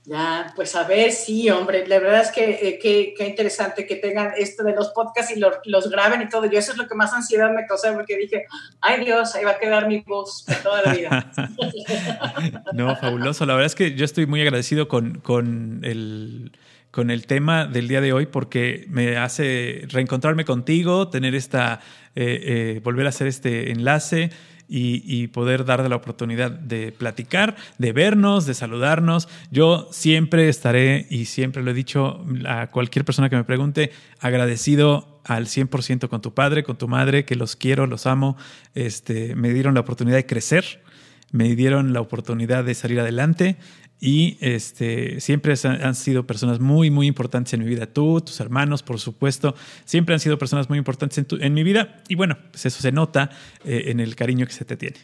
Ya, 0.05 0.53
pues 0.55 0.75
a 0.75 0.83
ver, 0.83 1.11
sí, 1.11 1.49
hombre, 1.49 1.87
la 1.87 1.97
verdad 1.99 2.21
es 2.21 2.31
que 2.31 2.51
eh, 2.61 2.79
qué 2.79 3.27
interesante 3.27 3.87
que 3.87 3.95
tengan 3.95 4.33
esto 4.37 4.63
de 4.63 4.75
los 4.75 4.89
podcasts 4.89 5.35
y 5.35 5.39
los 5.39 5.89
graben 5.89 6.21
y 6.21 6.29
todo. 6.29 6.45
Yo 6.45 6.59
eso 6.59 6.73
es 6.73 6.77
lo 6.77 6.87
que 6.87 6.93
más 6.93 7.11
ansiedad 7.13 7.51
me 7.51 7.65
causó 7.65 7.91
porque 7.93 8.17
dije, 8.17 8.45
ay 8.81 9.03
Dios, 9.03 9.33
ahí 9.33 9.43
va 9.43 9.51
a 9.51 9.59
quedar 9.59 9.87
mi 9.87 10.01
voz 10.01 10.45
toda 10.61 10.83
la 10.83 10.93
vida. 10.93 11.33
no, 12.73 12.95
fabuloso. 12.97 13.45
La 13.45 13.53
verdad 13.53 13.65
es 13.65 13.75
que 13.75 13.95
yo 13.95 14.05
estoy 14.05 14.27
muy 14.27 14.41
agradecido 14.41 14.87
con, 14.87 15.19
con 15.21 15.79
el 15.83 16.51
con 16.95 17.11
el 17.11 17.27
tema 17.27 17.65
del 17.65 17.89
día 17.89 17.99
de 17.99 18.13
hoy 18.13 18.25
porque 18.25 18.85
me 18.87 19.17
hace 19.17 19.81
reencontrarme 19.89 20.45
contigo, 20.45 21.09
tener 21.09 21.35
esta, 21.35 21.81
eh, 22.15 22.39
eh, 22.77 22.81
volver 22.85 23.05
a 23.05 23.09
hacer 23.09 23.27
este 23.27 23.69
enlace 23.71 24.29
y, 24.67 25.27
poder 25.27 25.65
dar 25.65 25.87
la 25.89 25.95
oportunidad 25.95 26.51
de 26.51 26.91
platicar, 26.91 27.55
de 27.77 27.91
vernos, 27.91 28.45
de 28.45 28.53
saludarnos. 28.53 29.27
Yo 29.51 29.87
siempre 29.91 30.49
estaré, 30.49 31.07
y 31.09 31.25
siempre 31.25 31.63
lo 31.63 31.71
he 31.71 31.73
dicho 31.73 32.23
a 32.47 32.67
cualquier 32.67 33.05
persona 33.05 33.29
que 33.29 33.35
me 33.35 33.43
pregunte, 33.43 33.91
agradecido 34.19 35.19
al 35.23 35.47
100% 35.47 36.07
con 36.07 36.21
tu 36.21 36.33
padre, 36.33 36.63
con 36.63 36.77
tu 36.77 36.87
madre, 36.87 37.25
que 37.25 37.35
los 37.35 37.55
quiero, 37.55 37.87
los 37.87 38.05
amo. 38.05 38.37
Este, 38.73 39.35
me 39.35 39.51
dieron 39.51 39.73
la 39.73 39.81
oportunidad 39.81 40.17
de 40.17 40.25
crecer, 40.25 40.83
me 41.31 41.55
dieron 41.55 41.93
la 41.93 42.01
oportunidad 42.01 42.63
de 42.63 42.75
salir 42.75 42.99
adelante 42.99 43.57
y 43.99 44.37
este, 44.41 45.21
siempre 45.21 45.53
han 45.63 45.95
sido 45.95 46.27
personas 46.27 46.59
muy, 46.59 46.91
muy 46.91 47.07
importantes 47.07 47.53
en 47.53 47.61
mi 47.61 47.65
vida. 47.65 47.87
Tú, 47.87 48.21
tus 48.21 48.39
hermanos, 48.39 48.83
por 48.83 48.99
supuesto, 48.99 49.55
siempre 49.85 50.13
han 50.13 50.19
sido 50.19 50.37
personas 50.37 50.69
muy 50.69 50.77
importantes 50.77 51.17
en, 51.17 51.27
en 51.41 51.53
mi 51.53 51.63
vida. 51.63 52.03
Y 52.07 52.15
bueno, 52.15 52.37
pues 52.51 52.65
eso 52.65 52.81
se 52.81 52.91
nota 52.91 53.29
eh, 53.63 53.85
en 53.87 53.99
el 53.99 54.15
cariño 54.15 54.45
que 54.45 54.53
se 54.53 54.65
te 54.65 54.75
tiene. 54.75 54.97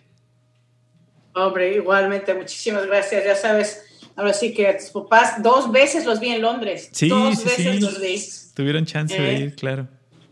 Hombre, 1.33 1.75
igualmente, 1.75 2.33
muchísimas 2.33 2.85
gracias. 2.85 3.23
Ya 3.23 3.35
sabes, 3.35 3.81
ahora 4.15 4.33
sí 4.33 4.53
que 4.53 4.67
a 4.67 4.77
tus 4.77 4.89
papás 4.89 5.41
dos 5.41 5.71
veces 5.71 6.05
los 6.05 6.19
vi 6.19 6.29
en 6.29 6.41
Londres. 6.41 6.89
Sí, 6.91 7.07
dos 7.07 7.39
sí, 7.39 7.45
veces 7.45 7.81
los 7.81 8.01
vi. 8.01 8.21
Tuvieron 8.53 8.85
chance 8.85 9.19
de 9.19 9.35
eh, 9.35 9.39
ir, 9.39 9.55
claro. 9.55 9.87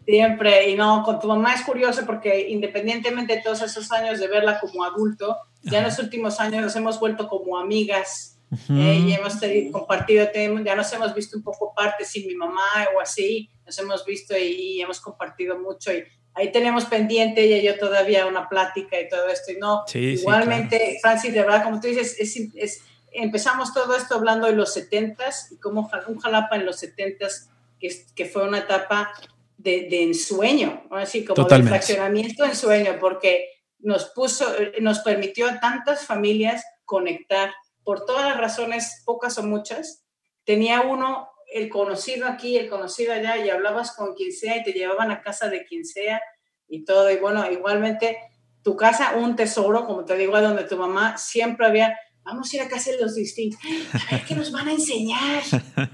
Siempre, 0.05 0.69
y 0.69 0.75
no, 0.75 1.03
con 1.03 1.19
tu 1.19 1.27
mamá 1.27 1.53
es 1.53 1.61
curioso 1.61 2.01
porque 2.05 2.49
independientemente 2.49 3.35
de 3.35 3.41
todos 3.41 3.61
esos 3.61 3.91
años 3.91 4.19
de 4.19 4.27
verla 4.27 4.59
como 4.59 4.83
adulto, 4.83 5.37
ya 5.61 5.79
en 5.79 5.85
los 5.85 5.99
últimos 5.99 6.39
años 6.39 6.61
nos 6.63 6.75
hemos 6.75 6.99
vuelto 6.99 7.27
como 7.27 7.57
amigas 7.57 8.38
eh, 8.51 9.03
y 9.05 9.13
hemos 9.13 9.35
compartido, 9.71 10.27
ya 10.63 10.75
nos 10.75 10.91
hemos 10.93 11.13
visto 11.13 11.37
un 11.37 11.43
poco 11.43 11.73
parte 11.73 12.03
sin 12.03 12.27
mi 12.27 12.35
mamá 12.35 12.87
o 12.95 12.99
así, 12.99 13.49
nos 13.65 13.77
hemos 13.77 14.05
visto 14.05 14.35
y, 14.37 14.81
hemos 14.81 14.99
compartido 14.99 15.59
mucho 15.59 15.93
y 15.93 16.03
ahí 16.33 16.51
tenemos 16.51 16.85
pendiente 16.85 17.43
ella 17.43 17.57
y 17.57 17.63
yo 17.63 17.77
todavía 17.77 18.25
una 18.25 18.49
plática 18.49 18.99
y 18.99 19.07
todo 19.07 19.27
esto. 19.29 19.51
Y 19.51 19.57
no, 19.57 19.83
igualmente, 19.93 20.97
Francis, 21.01 21.33
de 21.33 21.41
verdad, 21.41 21.63
como 21.63 21.79
tú 21.79 21.87
dices, 21.87 22.15
es, 22.19 22.81
empezamos 23.11 23.73
todo 23.73 23.95
esto 23.95 24.15
hablando 24.15 24.47
de 24.47 24.53
los 24.53 24.75
70s 24.75 25.51
y 25.51 25.57
como 25.57 25.89
un 26.07 26.19
Jalapa 26.19 26.55
en 26.55 26.65
los 26.65 26.81
70s, 26.81 27.49
que, 27.79 28.05
que 28.15 28.25
fue 28.25 28.47
una 28.47 28.59
etapa 28.59 29.11
de, 29.57 29.87
de 29.89 30.03
ensueño, 30.03 30.83
así 30.91 31.23
como 31.23 31.43
de 31.43 31.63
fraccionamiento 31.63 32.45
en 32.45 32.55
sueño, 32.55 32.97
porque 32.99 33.45
nos 33.79 34.05
puso, 34.05 34.45
nos 34.81 34.99
permitió 34.99 35.47
a 35.47 35.59
tantas 35.59 36.05
familias 36.05 36.63
conectar 36.85 37.51
por 37.83 38.05
todas 38.05 38.27
las 38.27 38.37
razones, 38.37 39.03
pocas 39.05 39.37
o 39.37 39.43
muchas, 39.43 40.05
tenía 40.43 40.81
uno 40.81 41.29
el 41.51 41.69
conocido 41.69 42.27
aquí, 42.27 42.57
el 42.57 42.69
conocido 42.69 43.13
allá, 43.13 43.37
y 43.37 43.49
hablabas 43.49 43.95
con 43.95 44.13
quien 44.13 44.31
sea 44.31 44.57
y 44.57 44.63
te 44.63 44.73
llevaban 44.73 45.11
a 45.11 45.21
casa 45.21 45.49
de 45.49 45.65
quien 45.65 45.85
sea 45.85 46.21
y 46.67 46.85
todo. 46.85 47.09
Y 47.11 47.17
bueno, 47.17 47.49
igualmente 47.51 48.17
tu 48.63 48.75
casa, 48.75 49.15
un 49.15 49.35
tesoro, 49.35 49.85
como 49.85 50.05
te 50.05 50.15
digo, 50.15 50.35
a 50.35 50.41
donde 50.41 50.63
tu 50.63 50.77
mamá 50.77 51.17
siempre 51.17 51.65
había, 51.65 51.97
vamos 52.23 52.51
a 52.51 52.57
ir 52.57 52.61
a 52.61 52.69
casa 52.69 52.91
de 52.91 53.01
los 53.01 53.15
distintos, 53.15 53.59
a 53.93 54.15
ver 54.15 54.25
qué 54.25 54.35
nos 54.35 54.51
van 54.51 54.67
a 54.67 54.73
enseñar, 54.73 55.43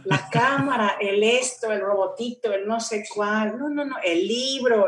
la 0.03 0.29
cámara, 0.29 0.97
el 0.99 1.23
esto, 1.23 1.71
el 1.71 1.81
robotito, 1.81 2.51
el 2.53 2.67
no 2.67 2.79
sé 2.79 3.05
cuál, 3.13 3.57
no, 3.57 3.69
no, 3.69 3.85
no, 3.85 3.95
el 4.03 4.27
libro, 4.27 4.87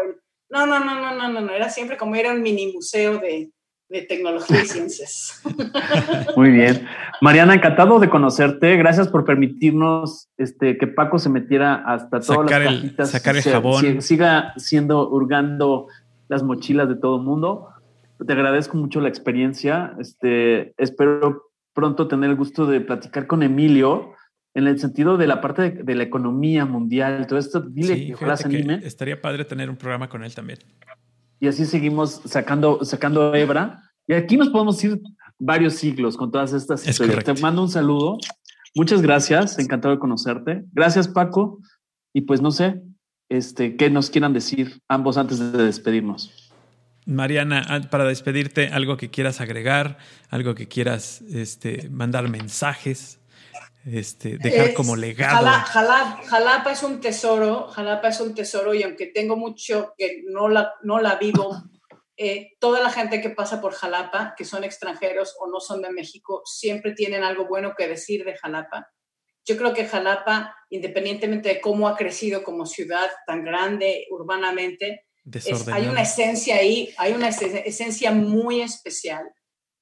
no, 0.49 0.65
no, 0.65 0.79
no, 0.79 0.95
no, 0.95 1.15
no, 1.15 1.29
no, 1.29 1.41
no, 1.41 1.53
era 1.53 1.69
siempre 1.69 1.97
como 1.97 2.15
era 2.15 2.31
un 2.31 2.41
mini 2.41 2.73
museo 2.73 3.19
de, 3.19 3.51
de 3.89 4.01
tecnología 4.01 4.63
y 4.63 4.65
ciencias. 4.65 5.41
Muy 6.35 6.51
bien. 6.51 6.85
Mariana, 7.21 7.55
encantado 7.55 7.99
de 7.99 8.09
conocerte. 8.09 8.75
Gracias 8.75 9.07
por 9.07 9.23
permitirnos 9.23 10.29
este, 10.37 10.77
que 10.77 10.87
Paco 10.87 11.19
se 11.19 11.29
metiera 11.29 11.75
hasta 11.75 12.19
todas 12.19 12.49
las 12.49 12.63
cajitas. 12.63 13.11
sacar 13.11 13.37
el 13.37 13.43
jabón. 13.43 14.01
Siga 14.01 14.53
siendo 14.57 15.09
hurgando 15.09 15.87
las 16.27 16.43
mochilas 16.43 16.89
de 16.89 16.95
todo 16.95 17.17
el 17.17 17.23
mundo. 17.23 17.69
Te 18.25 18.33
agradezco 18.33 18.75
mucho 18.77 18.99
la 18.99 19.09
experiencia. 19.09 19.93
Este, 19.99 20.73
espero 20.77 21.43
pronto 21.73 22.07
tener 22.07 22.29
el 22.29 22.35
gusto 22.35 22.65
de 22.65 22.81
platicar 22.81 23.27
con 23.27 23.43
Emilio 23.43 24.13
en 24.53 24.67
el 24.67 24.79
sentido 24.79 25.17
de 25.17 25.27
la 25.27 25.39
parte 25.39 25.69
de, 25.69 25.95
la 25.95 26.03
economía 26.03 26.65
mundial. 26.65 27.27
Todo 27.27 27.39
esto, 27.39 27.61
dile 27.61 28.07
que 28.07 28.15
ojalá 28.15 28.35
se 28.35 28.47
anime. 28.47 28.79
Estaría 28.83 29.21
padre 29.21 29.45
tener 29.45 29.69
un 29.69 29.77
programa 29.77 30.09
con 30.09 30.23
él 30.23 30.33
también 30.33 30.57
y 31.39 31.47
así 31.47 31.65
seguimos 31.65 32.21
sacando, 32.25 32.83
sacando 32.83 33.33
hebra. 33.35 33.81
Y 34.07 34.13
aquí 34.13 34.37
nos 34.37 34.49
podemos 34.49 34.83
ir 34.83 35.01
varios 35.37 35.75
siglos 35.75 36.17
con 36.17 36.31
todas 36.31 36.53
estas 36.53 36.87
historias. 36.87 37.23
Te 37.23 37.33
mando 37.35 37.61
un 37.63 37.69
saludo. 37.69 38.17
Muchas 38.75 39.01
gracias, 39.01 39.59
encantado 39.59 39.93
de 39.93 39.99
conocerte. 39.99 40.63
Gracias, 40.71 41.07
Paco. 41.07 41.59
Y 42.13 42.21
pues 42.21 42.41
no 42.41 42.51
sé, 42.51 42.81
este, 43.29 43.75
qué 43.75 43.89
nos 43.89 44.09
quieran 44.09 44.33
decir 44.33 44.81
ambos 44.87 45.17
antes 45.17 45.39
de 45.39 45.63
despedirnos. 45.63 46.53
Mariana, 47.05 47.87
para 47.89 48.03
despedirte, 48.03 48.67
algo 48.67 48.97
que 48.97 49.09
quieras 49.09 49.39
agregar, 49.39 49.97
algo 50.29 50.55
que 50.55 50.67
quieras 50.67 51.21
este, 51.21 51.89
mandar 51.89 52.29
mensajes 52.29 53.19
este, 53.93 54.37
dejar 54.37 54.73
como 54.73 54.95
legado. 54.95 55.47
Jalapa, 55.47 56.71
es 56.71 56.83
un 56.83 56.99
tesoro, 56.99 57.67
Jalapa 57.69 58.09
es 58.09 58.19
un 58.19 58.35
tesoro 58.35 58.73
y 58.73 58.83
aunque 58.83 59.07
tengo 59.07 59.37
mucho 59.37 59.93
que 59.97 60.23
no 60.25 60.49
la, 60.49 60.73
no 60.83 60.99
la 60.99 61.15
vivo, 61.15 61.63
eh, 62.17 62.51
toda 62.59 62.81
la 62.81 62.89
gente 62.89 63.21
que 63.21 63.29
pasa 63.29 63.61
por 63.61 63.73
Jalapa, 63.73 64.33
que 64.37 64.45
son 64.45 64.63
extranjeros 64.63 65.35
o 65.39 65.47
no 65.47 65.59
son 65.59 65.81
de 65.81 65.91
México, 65.91 66.41
siempre 66.45 66.93
tienen 66.93 67.23
algo 67.23 67.47
bueno 67.47 67.73
que 67.77 67.87
decir 67.87 68.25
de 68.25 68.35
Jalapa. 68.35 68.91
Yo 69.45 69.55
creo 69.55 69.73
que 69.73 69.85
Jalapa, 69.85 70.53
independientemente 70.69 71.49
de 71.49 71.61
cómo 71.61 71.87
ha 71.87 71.95
crecido 71.95 72.43
como 72.43 72.65
ciudad 72.65 73.09
tan 73.25 73.45
grande 73.45 74.05
urbanamente, 74.11 75.05
hay 75.71 75.87
una 75.87 76.01
esencia 76.01 76.55
ahí, 76.55 76.93
hay 76.97 77.13
una 77.13 77.29
esencia 77.29 78.11
muy 78.11 78.61
especial 78.61 79.29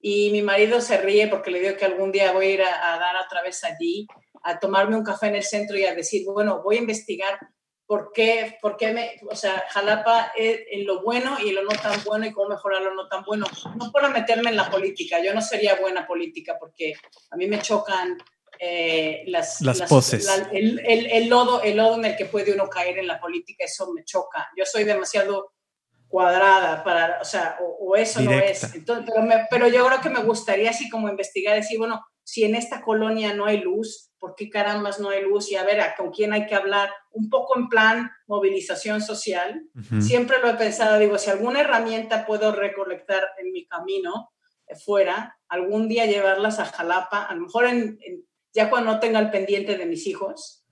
y 0.08 0.30
mi 0.30 0.44
marido 0.44 0.82
se 0.82 0.98
ríe 0.98 1.28
porque 1.30 1.50
le 1.50 1.60
digo 1.60 1.78
que 1.78 1.86
algún 1.86 2.12
día 2.12 2.32
voy 2.32 2.46
a 2.46 2.52
ir 2.52 2.62
a, 2.62 3.00
dar 3.00 3.26
otra 3.26 3.42
vez 3.42 3.64
allí, 3.64 4.06
a 4.44 4.60
tomarme 4.60 4.96
un 4.96 5.04
café 5.04 5.30
en 5.30 5.36
el 5.36 5.42
centro 5.42 5.76
y 5.80 5.84
a 5.84 5.96
decir, 5.96 6.24
bueno, 6.28 6.62
voy 6.62 6.76
a 6.76 6.82
investigar 6.82 7.40
por 7.88 8.12
qué, 8.14 8.56
por 8.62 8.78
qué 8.78 8.92
me, 8.92 9.20
o 9.28 9.36
sea, 9.36 9.66
Jalapa 9.68 10.32
es 10.38 10.60
en 10.70 10.86
lo 10.86 11.02
bueno 11.02 11.38
y 11.44 11.50
en 11.50 11.56
lo 11.56 11.64
no 11.64 11.72
tan 11.72 12.04
bueno 12.04 12.28
y 12.28 12.32
cómo 12.34 12.50
mejorar 12.50 12.84
lo 12.84 12.94
no 12.94 13.08
tan 13.08 13.24
bueno. 13.24 13.48
No 13.78 13.92
para 13.92 14.10
meterme 14.10 14.52
en 14.52 14.58
la 14.58 14.70
política, 14.70 15.24
yo 15.24 15.34
no 15.34 15.42
sería 15.42 15.74
buena 15.82 16.06
política 16.06 16.56
porque 16.60 16.94
a 17.32 17.36
mí 17.36 17.48
me 17.48 17.58
chocan 17.58 18.16
eh, 18.60 19.24
las, 19.26 19.60
las, 19.62 19.82
poses. 19.90 20.30
el, 20.52 20.82
el, 20.86 21.08
el, 21.08 21.28
lodo, 21.28 21.64
el 21.64 21.78
lodo 21.78 21.96
en 21.96 22.06
el 22.06 22.16
que 22.16 22.26
puede 22.26 22.54
uno 22.54 22.70
caer 22.70 23.00
en 23.00 23.08
la 23.08 23.20
política, 23.20 23.66
eso 23.66 23.92
me 23.92 24.04
choca. 24.04 24.52
Yo 24.56 24.66
soy 24.68 24.84
demasiado 24.84 25.55
cuadrada, 26.08 26.84
para, 26.84 27.20
o 27.22 27.26
sea, 27.26 27.58
o, 27.60 27.96
eso 27.96 28.22
no 28.22 28.32
es. 28.32 28.76
Entonces, 28.76 29.14
pero, 29.50 29.68
yo 29.68 29.86
creo 29.88 30.02
que 30.02 30.10
me 30.10 30.24
gustaría 30.24 30.70
así 30.70 30.90
como 30.90 31.10
investigar, 31.10 31.56
decir, 31.56 31.78
bueno, 31.78 32.06
si 32.24 32.44
en 32.44 32.56
esta 32.56 32.82
colonia 32.82 33.34
no 33.34 33.46
hay 33.46 33.62
luz, 33.62 34.12
¿por 34.18 34.36
qué 34.36 34.50
carambas 34.50 35.00
no 35.00 35.10
hay 35.10 35.22
luz? 35.22 35.52
Y 35.52 35.56
a 35.56 35.64
ver, 35.64 35.84
¿con 35.96 36.12
quién 36.12 36.34
hay 36.34 36.48
que 36.48 36.56
hablar? 36.56 36.90
Un 37.12 37.30
poco 37.30 37.58
en 37.60 37.70
plan 37.70 38.12
movilización 38.28 39.02
social. 39.02 39.64
Siempre 40.00 40.40
lo 40.40 40.50
he 40.50 40.56
pensado, 40.56 40.98
digo, 40.98 41.18
si 41.18 41.30
alguna 41.30 41.62
herramienta 41.62 42.26
puedo 42.26 42.52
recolectar 42.52 43.24
en 43.38 43.52
mi 43.52 43.68
camino 43.68 44.32
eh, 44.68 44.76
fuera, 44.76 45.38
algún 45.48 45.88
día 45.88 46.06
llevarlas 46.06 46.60
a 46.60 46.66
Jalapa, 46.66 47.24
a 47.24 47.36
lo 47.36 47.42
mejor 47.42 47.66
en, 47.68 48.00
ya 48.56 48.70
cuando 48.70 48.94
no 48.94 49.00
tenga 49.00 49.20
el 49.20 49.30
pendiente 49.30 49.78
de 49.78 49.86
mis 49.86 50.08
hijos, 50.08 50.66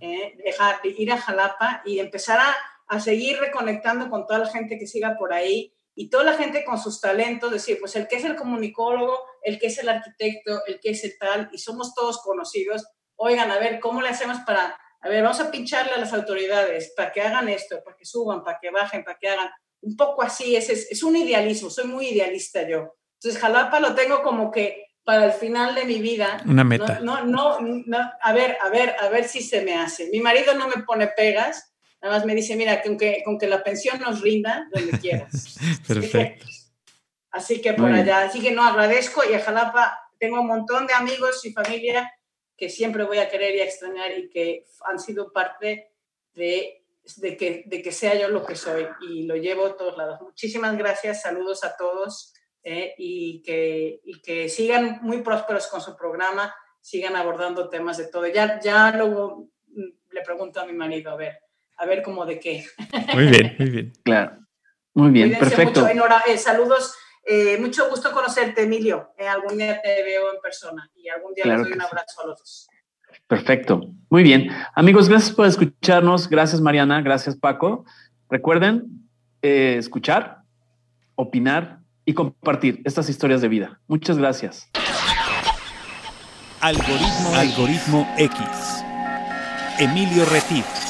eh, 0.00 0.36
dejar, 0.44 0.76
ir 0.84 1.10
a 1.10 1.18
Jalapa 1.18 1.82
y 1.86 1.98
empezar 1.98 2.38
a 2.38 2.54
a 2.90 2.98
seguir 2.98 3.38
reconectando 3.38 4.10
con 4.10 4.26
toda 4.26 4.40
la 4.40 4.46
gente 4.46 4.76
que 4.76 4.86
siga 4.86 5.16
por 5.16 5.32
ahí 5.32 5.72
y 5.94 6.10
toda 6.10 6.24
la 6.24 6.34
gente 6.34 6.64
con 6.64 6.76
sus 6.76 7.00
talentos, 7.00 7.52
decir, 7.52 7.78
pues 7.78 7.94
el 7.94 8.08
que 8.08 8.16
es 8.16 8.24
el 8.24 8.34
comunicólogo, 8.34 9.16
el 9.44 9.60
que 9.60 9.68
es 9.68 9.78
el 9.78 9.88
arquitecto, 9.88 10.66
el 10.66 10.80
que 10.80 10.90
es 10.90 11.04
el 11.04 11.16
tal, 11.16 11.48
y 11.52 11.58
somos 11.58 11.94
todos 11.94 12.20
conocidos, 12.20 12.84
oigan, 13.14 13.48
a 13.52 13.60
ver, 13.60 13.78
¿cómo 13.78 14.02
le 14.02 14.08
hacemos 14.08 14.38
para, 14.40 14.76
a 15.00 15.08
ver, 15.08 15.22
vamos 15.22 15.38
a 15.38 15.52
pincharle 15.52 15.92
a 15.92 15.98
las 15.98 16.12
autoridades 16.12 16.92
para 16.96 17.12
que 17.12 17.22
hagan 17.22 17.48
esto, 17.48 17.80
para 17.84 17.96
que 17.96 18.04
suban, 18.04 18.42
para 18.42 18.58
que 18.60 18.70
bajen, 18.70 19.04
para 19.04 19.18
que 19.18 19.28
hagan, 19.28 19.50
un 19.82 19.96
poco 19.96 20.22
así, 20.22 20.56
es, 20.56 20.68
es, 20.68 21.02
un 21.04 21.14
idealismo, 21.14 21.70
soy 21.70 21.84
muy 21.84 22.08
idealista 22.08 22.68
yo. 22.68 22.96
Entonces, 23.20 23.40
Jalapa 23.40 23.78
lo 23.78 23.94
tengo 23.94 24.22
como 24.24 24.50
que 24.50 24.84
para 25.04 25.26
el 25.26 25.32
final 25.32 25.76
de 25.76 25.84
mi 25.84 26.00
vida. 26.00 26.42
Una 26.44 26.64
meta. 26.64 26.98
No, 27.00 27.24
no, 27.24 27.60
no, 27.60 28.12
a 28.20 28.32
ver, 28.32 28.58
a 28.60 28.68
ver, 28.68 28.96
a 28.98 29.08
ver 29.08 29.28
si 29.28 29.42
se 29.42 29.62
me 29.62 29.74
hace. 29.74 30.10
Mi 30.10 30.18
marido 30.18 30.54
no 30.54 30.66
me 30.66 30.82
pone 30.82 31.06
pegas, 31.06 31.69
nada 32.02 32.16
más 32.16 32.24
me 32.24 32.34
dice, 32.34 32.56
mira, 32.56 32.82
con 32.82 32.96
que, 32.96 33.22
con 33.24 33.38
que 33.38 33.46
la 33.46 33.62
pensión 33.62 34.00
nos 34.00 34.20
rinda, 34.20 34.68
donde 34.72 34.98
quieras. 34.98 35.56
Perfecto. 35.86 36.46
Así 37.30 37.60
que 37.60 37.74
por 37.74 37.92
allá, 37.92 38.22
así 38.22 38.40
que 38.40 38.50
no 38.50 38.64
agradezco 38.64 39.22
y 39.28 39.34
a 39.34 39.40
Jalapa 39.40 39.96
tengo 40.18 40.40
un 40.40 40.48
montón 40.48 40.86
de 40.86 40.94
amigos 40.94 41.44
y 41.44 41.52
familia 41.52 42.12
que 42.56 42.68
siempre 42.68 43.04
voy 43.04 43.18
a 43.18 43.28
querer 43.28 43.54
y 43.54 43.60
a 43.60 43.64
extrañar 43.64 44.10
y 44.18 44.28
que 44.28 44.66
han 44.84 44.98
sido 44.98 45.32
parte 45.32 45.92
de, 46.34 46.84
de, 47.16 47.36
que, 47.36 47.62
de 47.66 47.82
que 47.82 47.92
sea 47.92 48.14
yo 48.16 48.28
lo 48.28 48.44
que 48.44 48.56
soy 48.56 48.86
y 49.08 49.26
lo 49.26 49.36
llevo 49.36 49.66
a 49.66 49.76
todos 49.76 49.96
lados. 49.96 50.20
Muchísimas 50.20 50.76
gracias, 50.76 51.22
saludos 51.22 51.64
a 51.64 51.76
todos 51.76 52.34
eh, 52.62 52.94
y, 52.98 53.42
que, 53.42 54.00
y 54.04 54.20
que 54.20 54.48
sigan 54.48 54.98
muy 55.02 55.22
prósperos 55.22 55.68
con 55.68 55.80
su 55.80 55.96
programa, 55.96 56.54
sigan 56.80 57.16
abordando 57.16 57.70
temas 57.70 57.96
de 57.96 58.08
todo. 58.08 58.26
Ya, 58.26 58.60
ya 58.60 58.90
luego 58.92 59.48
mm, 59.68 60.10
le 60.10 60.22
pregunto 60.22 60.60
a 60.60 60.66
mi 60.66 60.72
marido, 60.72 61.12
a 61.12 61.16
ver, 61.16 61.38
a 61.80 61.86
ver 61.86 62.02
cómo 62.02 62.26
de 62.26 62.38
qué. 62.38 62.64
Muy 63.14 63.26
bien, 63.26 63.56
muy 63.58 63.70
bien. 63.70 63.92
Claro. 64.04 64.36
Muy 64.94 65.10
bien, 65.10 65.38
perfecto. 65.38 65.86
Eh, 65.88 66.36
saludos. 66.36 66.94
Eh, 67.24 67.58
mucho 67.58 67.88
gusto 67.88 68.12
conocerte, 68.12 68.62
Emilio. 68.62 69.12
algún 69.28 69.56
día 69.56 69.80
te 69.80 70.02
veo 70.02 70.32
en 70.32 70.40
persona 70.40 70.90
y 70.94 71.08
algún 71.08 71.32
día 71.34 71.46
les 71.46 71.62
doy 71.62 71.72
un 71.72 71.80
abrazo 71.80 72.22
a 72.22 72.26
los 72.26 72.38
dos. 72.38 72.68
Perfecto. 73.26 73.80
Muy 74.10 74.22
bien. 74.22 74.50
Amigos, 74.74 75.08
gracias 75.08 75.34
por 75.34 75.46
escucharnos. 75.46 76.28
Gracias, 76.28 76.60
Mariana. 76.60 77.00
Gracias, 77.00 77.36
Paco. 77.36 77.84
Recuerden 78.28 79.08
escuchar, 79.40 80.42
opinar 81.14 81.78
y 82.04 82.12
compartir 82.12 82.82
estas 82.84 83.08
historias 83.08 83.40
de 83.40 83.48
vida. 83.48 83.80
Muchas 83.86 84.18
gracias. 84.18 84.68
Algoritmo, 86.60 87.34
Algoritmo 87.34 88.14
X. 88.18 88.84
Emilio 89.78 90.26
Retif. 90.26 90.89